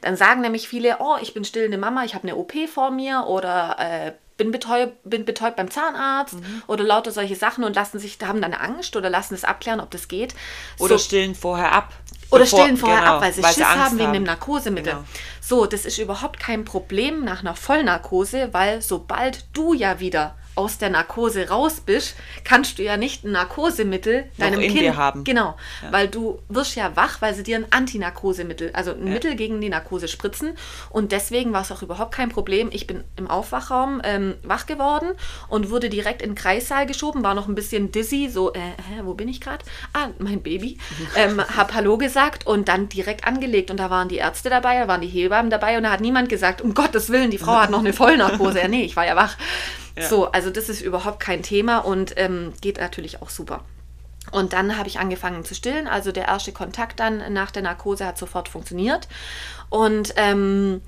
Dann 0.00 0.16
sagen 0.16 0.40
nämlich 0.40 0.68
viele, 0.68 0.98
oh, 1.00 1.16
ich 1.20 1.34
bin 1.34 1.44
stillende 1.44 1.78
Mama, 1.78 2.04
ich 2.04 2.14
habe 2.14 2.24
eine 2.24 2.36
OP 2.36 2.52
vor 2.72 2.90
mir 2.90 3.24
oder 3.26 3.76
äh, 3.78 4.12
bin, 4.40 4.52
betäub, 4.52 4.94
bin 5.04 5.26
betäubt 5.26 5.56
beim 5.56 5.70
Zahnarzt 5.70 6.32
Mhm. 6.34 6.62
oder 6.66 6.82
lauter 6.82 7.10
solche 7.12 7.36
Sachen 7.36 7.62
und 7.62 7.76
lassen 7.76 7.98
sich, 7.98 8.16
haben 8.24 8.40
dann 8.40 8.54
Angst 8.54 8.96
oder 8.96 9.10
lassen 9.10 9.34
es 9.34 9.44
abklären, 9.44 9.80
ob 9.80 9.90
das 9.90 10.08
geht. 10.08 10.34
Oder 10.78 10.96
So- 10.96 11.04
stillen 11.04 11.34
vorher 11.34 11.72
ab. 11.72 11.90
oder 12.30 12.44
Bevor- 12.44 12.60
stillen 12.60 12.76
vorher 12.78 13.00
genau, 13.00 13.16
ab, 13.16 13.22
weil 13.22 13.32
sie 13.34 13.42
weil 13.42 13.52
Schiss 13.52 13.64
Angst 13.64 13.78
haben 13.84 13.98
wegen 13.98 14.12
dem 14.14 14.22
Narkosemittel. 14.22 14.92
Genau. 14.94 15.04
So, 15.42 15.66
das 15.66 15.84
ist 15.84 15.98
überhaupt 15.98 16.40
kein 16.40 16.64
Problem 16.64 17.22
nach 17.24 17.40
einer 17.40 17.54
Vollnarkose, 17.56 18.48
weil 18.52 18.80
sobald 18.80 19.44
du 19.52 19.74
ja 19.74 20.00
wieder 20.00 20.36
aus 20.54 20.78
der 20.78 20.90
Narkose 20.90 21.48
raus 21.48 21.80
bist, 21.80 22.16
kannst 22.44 22.78
du 22.78 22.82
ja 22.82 22.96
nicht 22.96 23.24
ein 23.24 23.32
Narkosemittel 23.32 24.24
deinem 24.36 24.60
in 24.60 24.70
Kind 24.72 24.82
dir 24.82 24.96
haben. 24.96 25.24
Genau, 25.24 25.56
weil 25.90 26.08
du 26.08 26.40
wirst 26.48 26.76
ja 26.76 26.96
wach, 26.96 27.20
weil 27.20 27.34
sie 27.34 27.42
dir 27.42 27.56
ein 27.56 27.66
Antinarkosemittel, 27.70 28.70
also 28.72 28.92
ein 28.92 29.04
Mittel 29.04 29.36
gegen 29.36 29.60
die 29.60 29.68
Narkose 29.68 30.08
spritzen 30.08 30.56
und 30.90 31.12
deswegen 31.12 31.52
war 31.52 31.62
es 31.62 31.72
auch 31.72 31.82
überhaupt 31.82 32.14
kein 32.14 32.28
Problem. 32.28 32.68
Ich 32.72 32.86
bin 32.86 33.04
im 33.16 33.28
Aufwachraum 33.28 34.00
ähm, 34.04 34.34
wach 34.42 34.66
geworden 34.66 35.12
und 35.48 35.70
wurde 35.70 35.88
direkt 35.88 36.22
in 36.22 36.30
den 36.30 36.34
Kreissaal 36.34 36.86
geschoben, 36.86 37.22
war 37.22 37.34
noch 37.34 37.48
ein 37.48 37.54
bisschen 37.54 37.92
dizzy, 37.92 38.28
so, 38.30 38.52
äh, 38.52 38.58
hä, 38.58 39.00
wo 39.04 39.14
bin 39.14 39.28
ich 39.28 39.40
gerade? 39.40 39.64
Ah, 39.92 40.08
mein 40.18 40.42
Baby. 40.42 40.78
ähm, 41.16 41.40
hab 41.56 41.74
Hallo 41.74 41.96
gesagt 41.96 42.46
und 42.46 42.68
dann 42.68 42.88
direkt 42.88 43.24
angelegt 43.24 43.70
und 43.70 43.78
da 43.78 43.90
waren 43.90 44.08
die 44.08 44.16
Ärzte 44.16 44.50
dabei, 44.50 44.80
da 44.80 44.88
waren 44.88 45.00
die 45.00 45.08
Hebammen 45.08 45.50
dabei 45.50 45.76
und 45.76 45.84
da 45.84 45.90
hat 45.90 46.00
niemand 46.00 46.28
gesagt, 46.28 46.60
um 46.60 46.74
Gottes 46.74 47.10
Willen, 47.10 47.30
die 47.30 47.38
Frau 47.38 47.54
hat 47.54 47.70
noch 47.70 47.80
eine 47.80 47.92
Vollnarkose. 47.92 48.60
ja, 48.60 48.68
nee, 48.68 48.82
ich 48.82 48.96
war 48.96 49.06
ja 49.06 49.16
wach. 49.16 49.36
So, 50.08 50.30
also 50.30 50.50
das 50.50 50.68
ist 50.68 50.80
überhaupt 50.80 51.20
kein 51.20 51.42
Thema 51.42 51.78
und 51.78 52.14
ähm, 52.16 52.52
geht 52.60 52.78
natürlich 52.78 53.22
auch 53.22 53.30
super. 53.30 53.64
Und 54.32 54.52
dann 54.52 54.76
habe 54.76 54.88
ich 54.88 54.98
angefangen 54.98 55.44
zu 55.44 55.54
stillen. 55.54 55.86
Also 55.86 56.12
der 56.12 56.28
erste 56.28 56.52
Kontakt 56.52 57.00
dann 57.00 57.32
nach 57.32 57.50
der 57.50 57.62
Narkose 57.62 58.06
hat 58.06 58.18
sofort 58.18 58.48
funktioniert. 58.48 59.08
Und 59.70 60.12
ähm, 60.16 60.82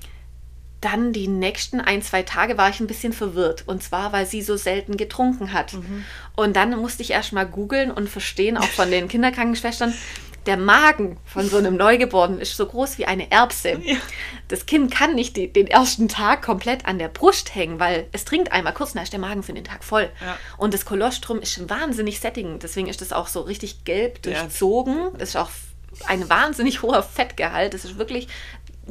dann 0.81 1.13
die 1.13 1.27
nächsten 1.27 1.81
ein, 1.81 2.01
zwei 2.01 2.23
Tage 2.23 2.57
war 2.57 2.69
ich 2.69 2.79
ein 2.79 2.87
bisschen 2.87 3.13
verwirrt. 3.13 3.63
Und 3.67 3.83
zwar, 3.83 4.11
weil 4.13 4.25
sie 4.25 4.41
so 4.41 4.55
selten 4.55 4.97
getrunken 4.97 5.53
hat. 5.53 5.73
Und 6.35 6.55
dann 6.55 6.77
musste 6.77 7.03
ich 7.03 7.11
erst 7.11 7.33
mal 7.33 7.45
googeln 7.45 7.91
und 7.91 8.09
verstehen, 8.09 8.57
auch 8.57 8.63
von 8.65 8.91
den 8.91 9.07
Kinderkrankenschwestern, 9.09 9.93
der 10.45 10.57
Magen 10.57 11.17
von 11.25 11.47
so 11.49 11.57
einem 11.57 11.75
Neugeborenen 11.77 12.39
ist 12.39 12.55
so 12.57 12.65
groß 12.65 12.97
wie 12.97 13.05
eine 13.05 13.31
Erbse. 13.31 13.81
Das 14.47 14.65
Kind 14.65 14.93
kann 14.93 15.15
nicht 15.15 15.37
die, 15.37 15.51
den 15.51 15.67
ersten 15.67 16.07
Tag 16.09 16.41
komplett 16.43 16.85
an 16.85 16.99
der 16.99 17.07
Brust 17.07 17.55
hängen, 17.55 17.79
weil 17.79 18.07
es 18.11 18.25
trinkt 18.25 18.51
einmal 18.51 18.73
kurz, 18.73 18.93
dann 18.93 19.03
ist 19.03 19.13
der 19.13 19.19
Magen 19.19 19.43
für 19.43 19.53
den 19.53 19.63
Tag 19.63 19.83
voll. 19.83 20.09
Ja. 20.21 20.37
Und 20.57 20.73
das 20.73 20.85
Kolostrum 20.85 21.39
ist 21.41 21.69
wahnsinnig 21.69 22.19
sättigend. 22.19 22.63
Deswegen 22.63 22.87
ist 22.87 23.01
das 23.01 23.13
auch 23.13 23.27
so 23.27 23.41
richtig 23.41 23.83
gelb 23.85 24.25
Ja. 24.25 24.41
durchzogen. 24.41 25.11
Das 25.17 25.29
ist 25.29 25.35
auch 25.37 25.49
ein 26.07 26.27
wahnsinnig 26.29 26.81
hoher 26.81 27.03
Fettgehalt. 27.03 27.73
Das 27.73 27.85
ist 27.85 27.97
wirklich 27.97 28.27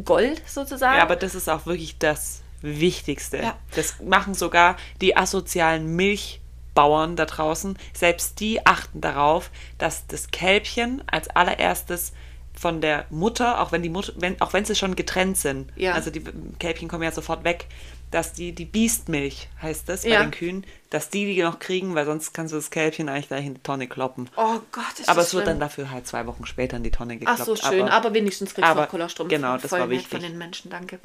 Gold 0.04 0.40
sozusagen. 0.48 0.96
Ja, 0.96 1.02
aber 1.02 1.16
das 1.16 1.34
ist 1.34 1.48
auch 1.50 1.66
wirklich 1.66 1.98
das 1.98 2.42
Wichtigste. 2.62 3.38
Ja. 3.38 3.56
Das 3.74 4.00
machen 4.00 4.34
sogar 4.34 4.76
die 5.00 5.16
asozialen 5.16 5.94
Milchbauern 6.74 7.16
da 7.16 7.26
draußen. 7.26 7.78
Selbst 7.92 8.40
die 8.40 8.64
achten 8.66 9.00
darauf, 9.00 9.50
dass 9.78 10.06
das 10.06 10.30
Kälbchen 10.30 11.02
als 11.06 11.28
allererstes 11.28 12.12
von 12.54 12.80
der 12.80 13.06
Mutter, 13.10 13.60
auch 13.60 13.72
wenn 13.72 13.82
die 13.82 13.88
Mutter, 13.88 14.12
wenn, 14.16 14.40
auch 14.40 14.52
wenn 14.52 14.64
sie 14.64 14.74
schon 14.74 14.94
getrennt 14.96 15.36
sind, 15.38 15.72
Ja. 15.76 15.92
also 15.94 16.10
die 16.10 16.22
Kälbchen 16.58 16.88
kommen 16.88 17.02
ja 17.02 17.12
sofort 17.12 17.44
weg, 17.44 17.66
dass 18.10 18.32
die, 18.34 18.52
die 18.52 18.66
Biestmilch 18.66 19.48
heißt 19.60 19.88
das 19.88 20.02
bei 20.02 20.10
Ja. 20.10 20.22
den 20.22 20.30
Kühen, 20.32 20.66
dass 20.92 21.08
die 21.08 21.24
die 21.24 21.42
noch 21.42 21.58
kriegen, 21.58 21.94
weil 21.94 22.04
sonst 22.04 22.34
kannst 22.34 22.52
du 22.52 22.56
das 22.56 22.70
Kälbchen 22.70 23.08
eigentlich 23.08 23.28
gleich 23.28 23.46
in 23.46 23.54
die 23.54 23.62
Tonne 23.62 23.88
kloppen. 23.88 24.28
oh 24.36 24.60
Gott, 24.70 24.98
ist 24.98 25.08
Aber 25.08 25.20
das 25.20 25.28
es 25.28 25.34
wird 25.34 25.44
schlimm. 25.44 25.58
dann 25.58 25.60
dafür 25.60 25.90
halt 25.90 26.06
zwei 26.06 26.26
Wochen 26.26 26.44
später 26.44 26.76
in 26.76 26.82
die 26.82 26.90
Tonne 26.90 27.16
gekloppt. 27.16 27.40
Ach 27.40 27.46
so, 27.46 27.56
schön. 27.56 27.88
Aber, 27.88 28.12
wenigstens 28.12 28.54
kriegst 28.54 28.66
du 28.66 28.70
aber 28.70 28.82
noch 28.82 28.88
Kolostrum. 28.88 29.28
genau, 29.28 29.56
das 29.56 29.70
Voll 29.70 29.80
war 29.80 29.90
wichtig. 29.90 30.10
von 30.10 30.20
den 30.20 30.36
Menschen, 30.36 30.70
danke. 30.70 31.00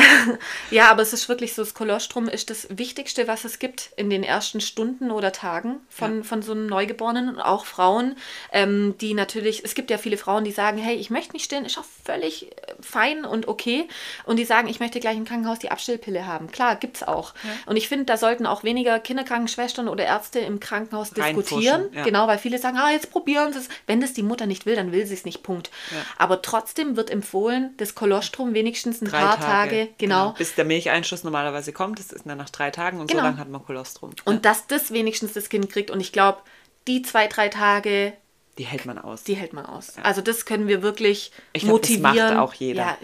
ja, 0.70 0.90
aber 0.90 1.02
es 1.02 1.12
ist 1.12 1.28
wirklich 1.28 1.54
so, 1.54 1.62
das 1.62 1.74
Kolostrum 1.74 2.28
ist 2.28 2.48
das 2.50 2.68
Wichtigste, 2.70 3.28
was 3.28 3.44
es 3.44 3.58
gibt 3.58 3.90
in 3.96 4.08
den 4.08 4.22
ersten 4.22 4.60
Stunden 4.60 5.10
oder 5.10 5.32
Tagen 5.32 5.80
von, 5.90 6.24
von 6.24 6.42
so 6.42 6.52
einem 6.52 6.66
Neugeborenen 6.66 7.28
und 7.28 7.40
auch 7.40 7.66
Frauen, 7.66 8.16
ähm, 8.52 8.94
die 9.00 9.12
natürlich, 9.12 9.64
es 9.64 9.74
gibt 9.74 9.90
ja 9.90 9.98
viele 9.98 10.16
Frauen, 10.16 10.44
die 10.44 10.52
sagen, 10.52 10.78
hey, 10.78 10.96
ich 10.96 11.10
möchte 11.10 11.34
nicht 11.34 11.44
stillen, 11.44 11.66
ist 11.66 11.78
auch 11.78 11.84
völlig 12.04 12.50
äh, 12.52 12.74
fein 12.80 13.24
und 13.24 13.46
okay. 13.48 13.88
Und 14.24 14.38
die 14.38 14.44
sagen, 14.44 14.68
ich 14.68 14.80
möchte 14.80 15.00
gleich 15.00 15.16
im 15.16 15.24
Krankenhaus 15.24 15.58
die 15.58 15.70
Abstillpille 15.70 16.26
haben. 16.26 16.50
Klar, 16.50 16.76
gibt's 16.76 17.02
auch. 17.02 17.34
Und 17.66 17.76
ich 17.76 17.88
finde, 17.88 18.06
da 18.06 18.16
sollten 18.16 18.46
auch 18.46 18.64
weniger 18.64 18.98
Kinderkrankenschwestern 19.18 19.88
oder 19.88 20.04
Ärzte 20.04 20.38
im 20.40 20.60
Krankenhaus 20.60 21.10
diskutieren. 21.10 21.86
Ja. 21.92 22.04
Genau, 22.04 22.26
weil 22.26 22.38
viele 22.38 22.58
sagen, 22.58 22.76
ah, 22.78 22.90
jetzt 22.90 23.10
probieren 23.10 23.52
sie 23.52 23.60
es. 23.60 23.68
Wenn 23.86 24.00
das 24.00 24.12
die 24.12 24.22
Mutter 24.22 24.46
nicht 24.46 24.66
will, 24.66 24.76
dann 24.76 24.92
will 24.92 25.06
sie 25.06 25.14
es 25.14 25.24
nicht, 25.24 25.42
Punkt. 25.42 25.70
Aber 26.16 26.42
trotzdem 26.42 26.96
wird 26.96 27.10
empfohlen, 27.10 27.74
das 27.78 27.94
Kolostrum 27.94 28.54
wenigstens 28.54 29.00
ein 29.02 29.06
drei 29.08 29.20
paar 29.20 29.40
Tage, 29.40 29.88
genau. 29.98 30.32
Bis 30.38 30.54
der 30.54 30.64
Milcheinschuss 30.64 31.24
normalerweise 31.24 31.72
kommt, 31.72 31.98
das 31.98 32.12
ist 32.12 32.26
dann 32.26 32.38
nach 32.38 32.50
drei 32.50 32.70
Tagen 32.70 33.00
und 33.00 33.08
Genau. 33.08 33.22
so 33.22 33.26
lange 33.26 33.38
hat 33.38 33.48
man 33.48 33.64
Kolostrum. 33.64 34.10
Und 34.24 34.44
dass 34.44 34.66
das 34.66 34.92
wenigstens 34.92 35.32
das 35.32 35.48
Kind 35.48 35.70
kriegt. 35.70 35.90
Und 35.90 36.00
ich 36.00 36.12
glaube, 36.12 36.38
die 36.86 37.02
zwei, 37.02 37.26
drei 37.26 37.48
Tage, 37.48 38.12
die 38.58 38.64
hält 38.64 38.86
man 38.86 38.98
aus. 38.98 39.22
die 39.24 39.34
hält 39.34 39.52
man 39.52 39.66
aus. 39.66 39.94
Also 40.02 40.20
das 40.20 40.44
können 40.44 40.66
wir 40.68 40.82
wirklich 40.82 41.32
Ich 41.52 41.62
glaub, 41.62 41.80
das 41.80 41.90
motivieren. 41.90 42.34
macht 42.34 42.38
auch 42.38 42.54
jeder. 42.54 42.82
Ja, 42.82 42.98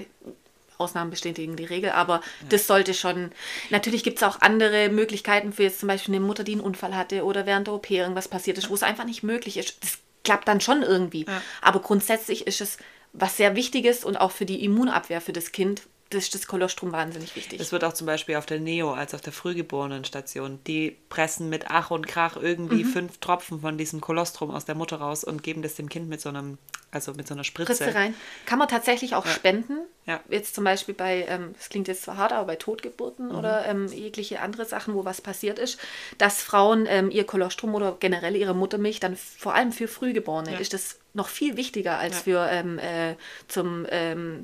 Ausnahmen 0.79 1.11
bestätigen 1.11 1.57
die 1.57 1.65
Regel, 1.65 1.91
aber 1.91 2.21
das 2.49 2.67
sollte 2.67 2.95
schon. 2.95 3.31
Natürlich 3.71 4.03
gibt 4.03 4.19
es 4.19 4.23
auch 4.23 4.41
andere 4.41 4.89
Möglichkeiten 4.89 5.53
für 5.53 5.63
jetzt 5.65 5.81
zum 5.81 5.89
Beispiel 5.89 6.15
eine 6.15 6.25
Mutter, 6.25 6.45
die 6.45 6.53
einen 6.53 6.61
Unfall 6.61 6.97
hatte 6.97 7.25
oder 7.25 7.47
während 7.47 7.67
der 7.67 7.75
OP 7.75 7.91
irgendwas 7.91 8.29
passiert 8.29 8.59
ist, 8.59 8.71
wo 8.71 8.75
es 8.75 8.83
einfach 8.83 9.05
nicht 9.05 9.23
möglich 9.23 9.57
ist. 9.57 9.83
Das 9.83 9.99
klappt 10.25 10.49
dann 10.49 10.61
schon 10.61 10.83
irgendwie. 10.83 11.27
Aber 11.61 11.81
grundsätzlich 11.81 12.47
ist 12.47 12.61
es 12.61 12.79
was 13.13 13.37
sehr 13.37 13.55
Wichtiges 13.55 14.05
und 14.05 14.17
auch 14.17 14.33
für 14.33 14.47
die 14.47 14.65
Immunabwehr 14.65 15.21
für 15.21 15.33
das 15.33 15.53
Kind, 15.53 15.83
das 16.11 16.25
ist 16.25 16.35
das 16.35 16.47
Kolostrum 16.47 16.93
wahnsinnig 16.93 17.35
wichtig. 17.35 17.59
Das 17.59 17.73
wird 17.73 17.83
auch 17.85 17.93
zum 17.93 18.07
Beispiel 18.07 18.37
auf 18.37 18.47
der 18.47 18.61
Neo, 18.61 18.93
als 18.93 19.15
auf 19.15 19.21
der 19.21 19.33
Frühgeborenen-Station. 19.33 20.61
Die 20.67 20.97
pressen 21.09 21.49
mit 21.49 21.67
Ach 21.69 21.91
und 21.91 22.07
Krach 22.07 22.37
irgendwie 22.37 22.85
Mhm. 22.85 22.89
fünf 22.93 23.19
Tropfen 23.19 23.61
von 23.61 23.79
diesem 23.79 24.01
Kolostrum 24.01 24.51
aus 24.51 24.65
der 24.65 24.75
Mutter 24.75 24.97
raus 24.97 25.25
und 25.25 25.43
geben 25.43 25.63
das 25.63 25.75
dem 25.75 25.89
Kind 25.89 26.09
mit 26.09 26.21
so 26.21 26.29
einem, 26.29 26.59
also 26.93 27.13
mit 27.15 27.27
so 27.27 27.35
einer 27.35 27.43
Spritze. 27.43 27.75
Spritze 27.75 27.95
rein. 27.95 28.15
Kann 28.47 28.59
man 28.61 28.69
tatsächlich 28.69 29.15
auch 29.17 29.27
spenden. 29.27 29.79
Ja. 30.07 30.21
Jetzt 30.29 30.55
zum 30.55 30.63
Beispiel 30.65 30.95
bei, 30.95 31.25
ähm, 31.29 31.55
das 31.59 31.69
klingt 31.71 31.89
jetzt 31.89 32.03
zwar 32.03 32.17
hart, 32.19 32.33
aber 32.33 32.47
bei 32.47 32.57
Totgeburten 32.57 33.29
Mhm. 33.31 33.35
oder 33.35 33.67
ähm, 33.67 33.89
jegliche 33.89 34.41
andere 34.41 34.67
Sachen, 34.67 34.95
wo 34.95 35.05
was 35.05 35.21
passiert 35.21 35.59
ist, 35.59 35.79
dass 36.19 36.43
Frauen 36.43 36.87
ähm, 36.89 37.11
ihr 37.11 37.25
Kolostrum 37.25 37.75
oder 37.75 37.97
generell 37.99 38.37
ihre 38.37 38.55
Muttermilch 38.55 39.01
dann 39.01 39.17
vor 39.17 39.55
allem 39.55 39.73
für 39.73 39.89
Frühgeborene 39.89 40.61
ist 40.61 40.75
das 40.75 40.99
noch 41.15 41.29
viel 41.29 41.57
wichtiger 41.57 41.99
als 41.99 42.17
Ja. 42.19 42.23
für 42.23 42.49
ähm, 42.51 42.79
äh, 42.79 43.15
zum 43.49 43.87
ähm, 43.91 44.43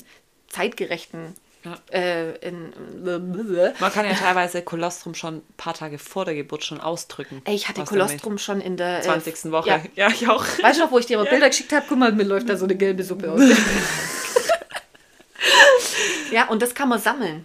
zeitgerechten 0.48 1.34
Ja. 1.62 1.76
äh, 1.92 2.36
in, 2.38 2.72
Man 3.04 3.92
kann 3.92 4.06
ja 4.06 4.14
teilweise 4.14 4.62
Kolostrum 4.62 5.14
schon 5.14 5.36
ein 5.36 5.42
paar 5.58 5.74
Tage 5.74 5.98
vor 5.98 6.24
der 6.24 6.34
Geburt 6.34 6.64
schon 6.64 6.80
ausdrücken. 6.80 7.42
Ey, 7.44 7.54
ich 7.54 7.68
hatte. 7.68 7.84
Kolostrum 7.84 8.38
schon 8.38 8.62
in 8.62 8.78
der 8.78 9.00
äh, 9.00 9.02
20. 9.02 9.52
Woche. 9.52 9.68
Ja. 9.68 9.82
Ja, 9.94 10.08
ich 10.08 10.26
auch. 10.26 10.44
Weißt 10.62 10.78
du 10.78 10.84
noch, 10.84 10.92
wo 10.92 10.98
ich 10.98 11.06
dir 11.06 11.18
mal 11.18 11.26
Bilder 11.26 11.48
geschickt 11.48 11.72
habe? 11.72 11.84
Guck 11.86 11.98
mal, 11.98 12.12
mir 12.12 12.24
läuft 12.24 12.48
da 12.48 12.56
so 12.56 12.64
eine 12.64 12.76
gelbe 12.76 13.02
Suppe 13.02 13.30
aus. 13.30 13.42
ja, 16.30 16.48
und 16.48 16.62
das 16.62 16.74
kann 16.74 16.88
man 16.88 16.98
sammeln. 16.98 17.44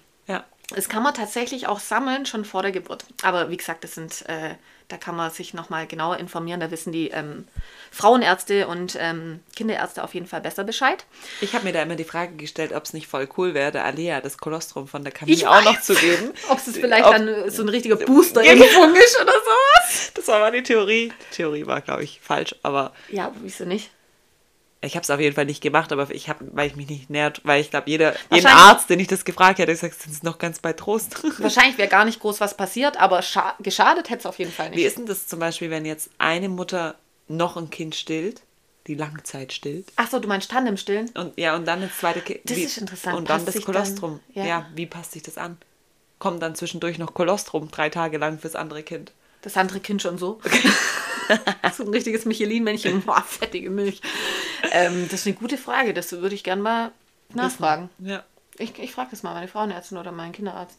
Das 0.74 0.90
kann 0.90 1.04
man 1.04 1.14
tatsächlich 1.14 1.68
auch 1.68 1.80
sammeln, 1.80 2.26
schon 2.26 2.44
vor 2.44 2.64
der 2.64 2.72
Geburt. 2.72 3.06
Aber 3.22 3.50
wie 3.52 3.58
gesagt, 3.58 3.84
das 3.84 3.94
sind, 3.94 4.28
äh, 4.28 4.56
da 4.88 4.98
kann 4.98 5.16
man 5.16 5.30
sich 5.30 5.54
nochmal 5.54 5.86
genauer 5.86 6.18
informieren. 6.18 6.60
Da 6.60 6.72
wissen 6.72 6.92
die 6.92 7.10
ähm, 7.10 7.48
Frauenärzte 7.92 8.68
und 8.68 8.98
ähm, 9.00 9.42
Kinderärzte 9.56 10.04
auf 10.04 10.14
jeden 10.16 10.26
Fall 10.26 10.42
besser 10.42 10.64
Bescheid. 10.64 11.06
Ich 11.42 11.54
habe 11.54 11.66
mir 11.66 11.74
da 11.74 11.84
immer 11.84 11.96
die 11.96 12.04
Frage 12.04 12.36
gestellt, 12.36 12.74
ob 12.74 12.84
es 12.84 12.94
nicht 12.94 13.08
voll 13.08 13.30
cool 13.38 13.54
wäre, 13.54 13.72
der 13.72 13.86
Alea 13.86 14.22
das 14.22 14.38
Kolostrum 14.40 14.88
von 14.88 15.04
der 15.04 15.14
Camille 15.14 15.38
Ich 15.38 15.46
auch 15.48 15.64
noch 15.64 15.76
weiß. 15.78 15.84
zu 15.86 15.94
geben. 15.96 16.32
Ob 16.50 16.58
es 16.58 16.74
vielleicht 16.76 17.06
Ob- 17.06 17.12
dann 17.14 17.50
so 17.52 17.62
ein 17.62 17.70
richtiger 17.70 17.96
Booster 17.98 18.44
Impfung 18.44 18.96
ist 18.96 19.22
oder 19.22 19.34
sowas. 19.34 20.12
Das 20.16 20.28
war 20.28 20.40
mal 20.40 20.52
die 20.52 20.64
Theorie. 20.64 21.14
Die 21.32 21.36
Theorie 21.36 21.66
war, 21.68 21.82
glaube 21.82 22.04
ich, 22.04 22.20
falsch, 22.24 22.56
aber 22.64 22.92
Ja, 23.10 23.32
wieso 23.42 23.66
nicht? 23.66 23.92
Ich 24.86 24.96
habe 24.96 25.04
es 25.04 25.10
auf 25.10 25.20
jeden 25.20 25.36
Fall 25.36 25.46
nicht 25.46 25.62
gemacht, 25.62 25.92
aber 25.92 26.10
ich 26.12 26.30
habe, 26.30 26.46
weil 26.52 26.68
ich 26.68 26.76
mich 26.76 26.88
nicht 26.90 27.10
nähert, 27.10 27.42
weil 27.44 27.62
ich 27.62 27.72
glaube, 27.72 27.90
jeder, 27.90 28.16
jeden 28.32 28.48
Arzt, 28.48 28.90
den 28.90 29.00
ich 29.00 29.08
das 29.08 29.26
gefragt 29.26 29.60
hätte, 29.60 29.72
gesagt, 29.72 30.02
sind 30.02 30.14
Sie 30.14 30.26
noch 30.26 30.38
ganz 30.38 30.60
bei 30.60 30.74
Trost. 30.74 31.22
Wahrscheinlich 31.42 31.78
wäre 31.78 31.90
gar 31.90 32.06
nicht 32.06 32.20
groß 32.20 32.40
was 32.40 32.56
passiert, 32.56 32.98
aber 32.98 33.22
scha 33.22 33.56
geschadet 33.60 34.10
hätte 34.10 34.20
es 34.20 34.26
auf 34.26 34.40
jeden 34.40 34.52
Fall 34.52 34.70
nicht. 34.70 34.78
Wie 34.80 34.84
ist 34.84 34.98
denn 34.98 35.06
das 35.06 35.28
zum 35.28 35.40
Beispiel, 35.40 35.70
wenn 35.70 35.86
jetzt 35.86 36.10
eine 36.18 36.50
Mutter 36.50 36.96
noch 37.28 37.58
ein 37.58 37.70
Kind 37.70 37.96
stillt, 37.96 38.42
die 38.88 38.96
Langzeit 38.96 39.52
stillt? 39.54 39.88
Ach 39.96 40.10
so, 40.10 40.20
du 40.20 40.28
meinst 40.28 40.52
Tandem 40.52 40.78
stillen? 40.78 41.10
Und 41.16 41.38
ja, 41.38 41.56
und 41.56 41.66
dann 41.66 41.82
das 41.82 41.98
zweite 41.98 42.22
Kind. 42.22 42.42
Das 42.44 42.58
ist 42.58 42.78
interessant. 42.78 43.18
Und 43.18 43.30
dann 43.30 43.38
Passt 43.38 43.48
das 43.48 43.56
sich 43.56 43.66
dann- 43.66 43.74
Kolostrum. 43.74 44.20
ja. 44.34 44.46
ja. 44.46 44.66
wie 44.76 44.86
passt 44.86 45.14
sich 45.14 45.24
das 45.24 45.38
an? 45.38 45.58
Kommt 46.20 46.42
dann 46.42 46.56
zwischendurch 46.56 46.98
noch 46.98 47.14
Kolostrum 47.14 47.70
drei 47.72 47.90
Tage 47.90 48.18
lang 48.18 48.40
fürs 48.40 48.56
andere 48.56 48.84
Kind. 48.84 49.12
Das 49.42 49.58
andere 49.58 49.80
Kind 49.80 50.02
schon 50.02 50.18
so. 50.18 50.40
so 51.74 51.84
ein 51.84 51.90
richtiges 51.90 52.26
Michelin-Männchen. 52.26 53.02
Boah, 53.02 53.22
fettige 53.22 53.70
Milch. 53.70 54.02
Ähm, 54.72 55.08
das 55.10 55.22
ist 55.22 55.28
eine 55.28 55.36
gute 55.36 55.58
Frage. 55.58 55.94
Das 55.94 56.12
würde 56.12 56.36
ich 56.36 56.44
gern 56.44 56.62
mal 56.62 56.92
nachfragen. 57.34 57.90
Ja. 58.00 58.24
Ich, 58.58 58.78
ich 58.80 58.92
frage 58.92 59.10
das 59.12 59.24
mal 59.24 59.34
meine 59.34 59.48
Frauenärztin 59.48 59.98
oder 59.98 60.12
meinen 60.12 60.32
Kinderarzt. 60.32 60.78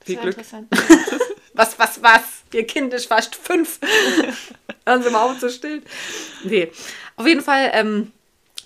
Das 0.00 0.06
Viel 0.06 0.16
Glück. 0.16 0.34
interessant. 0.34 0.68
was, 1.54 1.78
was, 1.78 2.02
was? 2.02 2.22
Ihr 2.52 2.66
Kind 2.66 2.92
ist 2.92 3.06
fast 3.06 3.36
fünf. 3.36 3.78
Hören 4.86 5.02
Sie 5.02 5.10
mal 5.10 5.30
auf 5.30 5.38
zu 5.38 5.50
stillen. 5.50 5.82
Nee. 6.42 6.72
Auf 7.16 7.26
jeden 7.26 7.42
Fall, 7.42 7.70
ähm, 7.74 8.12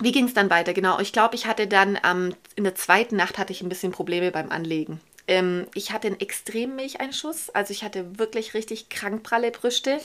wie 0.00 0.12
ging 0.12 0.26
es 0.26 0.34
dann 0.34 0.48
weiter? 0.48 0.72
Genau, 0.72 0.98
ich 1.00 1.12
glaube, 1.12 1.34
ich 1.34 1.46
hatte 1.46 1.66
dann 1.66 1.98
ähm, 2.04 2.34
in 2.56 2.64
der 2.64 2.74
zweiten 2.74 3.16
Nacht 3.16 3.36
hatte 3.36 3.52
ich 3.52 3.62
ein 3.62 3.68
bisschen 3.68 3.92
Probleme 3.92 4.30
beim 4.30 4.50
Anlegen. 4.50 5.00
Ähm, 5.26 5.66
ich 5.74 5.92
hatte 5.92 6.08
einen 6.08 6.20
extremen 6.20 6.76
Milcheinschuss, 6.76 7.50
also 7.50 7.72
ich 7.72 7.82
hatte 7.82 8.18
wirklich 8.18 8.54
richtig 8.54 8.88
krankpralle 8.90 9.50
Brüste 9.50 10.00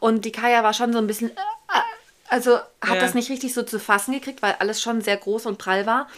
und 0.00 0.24
die 0.24 0.32
Kaya 0.32 0.62
war 0.62 0.74
schon 0.74 0.92
so 0.92 0.98
ein 0.98 1.06
bisschen, 1.06 1.30
äh, 1.30 1.80
also 2.34 2.56
hat 2.80 2.96
Ja. 2.96 3.00
das 3.00 3.14
nicht 3.14 3.30
richtig 3.30 3.54
so 3.54 3.62
zu 3.62 3.78
fassen 3.78 4.12
gekriegt, 4.12 4.42
weil 4.42 4.56
alles 4.58 4.82
schon 4.82 5.00
sehr 5.02 5.16
groß 5.16 5.46
und 5.46 5.56
prall 5.56 5.86
war. 5.86 6.08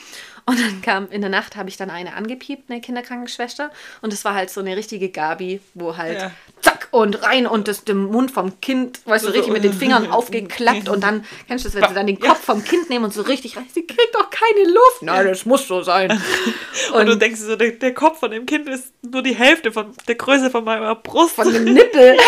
Und 0.46 0.59
dann 0.61 0.81
kam 0.81 1.11
in 1.11 1.20
der 1.20 1.29
Nacht, 1.29 1.57
habe 1.57 1.68
ich 1.68 1.76
dann 1.76 1.90
eine 1.90 2.14
angepiept, 2.14 2.70
eine 2.70 2.81
Kinderkrankenschwester. 2.81 3.70
Und 4.00 4.12
es 4.14 4.24
war 4.24 4.33
halt 4.35 4.48
so 4.48 4.61
eine 4.61 4.76
richtige 4.76 5.09
Gabi, 5.11 5.61
wo 5.74 5.96
halt 5.98 6.18
Ja. 6.20 6.31
zack 6.62 6.88
und 6.92 7.22
rein 7.24 7.46
und 7.46 7.68
das 7.68 7.85
dem 7.85 8.05
Mund 8.05 8.31
vom 8.31 8.59
Kind, 8.61 9.00
weißt 9.07 9.24
du, 9.24 9.29
So- 9.29 9.35
richtig 9.35 9.52
mit 9.52 9.64
den 9.64 9.72
Fingern 9.74 10.09
aufgeklappt. 10.11 10.88
Und 10.88 11.02
dann, 11.02 11.24
kennst 11.48 11.64
du 11.64 11.68
das, 11.68 11.74
wenn 11.83 11.88
sie 11.88 11.94
dann 11.96 12.07
den 12.07 12.20
Kopf 12.20 12.40
vom 12.44 12.64
Kind 12.64 12.88
nehmen 12.88 13.05
und 13.05 13.12
so 13.12 13.22
richtig 13.22 13.57
rein, 13.59 13.66
sie 13.74 13.87
kriegt 13.87 14.14
doch 14.14 14.31
keine 14.31 14.66
Luft. 14.68 15.02
Nein, 15.02 15.26
das 15.26 15.44
muss 15.44 15.66
so 15.68 15.83
sein. 15.83 16.11
Und, 16.94 17.07
du 17.07 17.16
denkst 17.16 17.40
so, 17.40 17.57
der, 17.57 17.72
der 17.72 17.92
Kopf 17.92 18.20
von 18.20 18.31
dem 18.31 18.46
Kind 18.46 18.68
ist 18.68 18.92
nur 19.02 19.22
die 19.22 19.35
Hälfte 19.35 19.72
von 19.72 19.92
der 20.09 20.14
Größe 20.14 20.50
von 20.50 20.62
meiner 20.64 20.94
Brust. 20.94 21.35
von 21.35 21.52
dem 21.52 21.64
Nippel. 21.64 22.16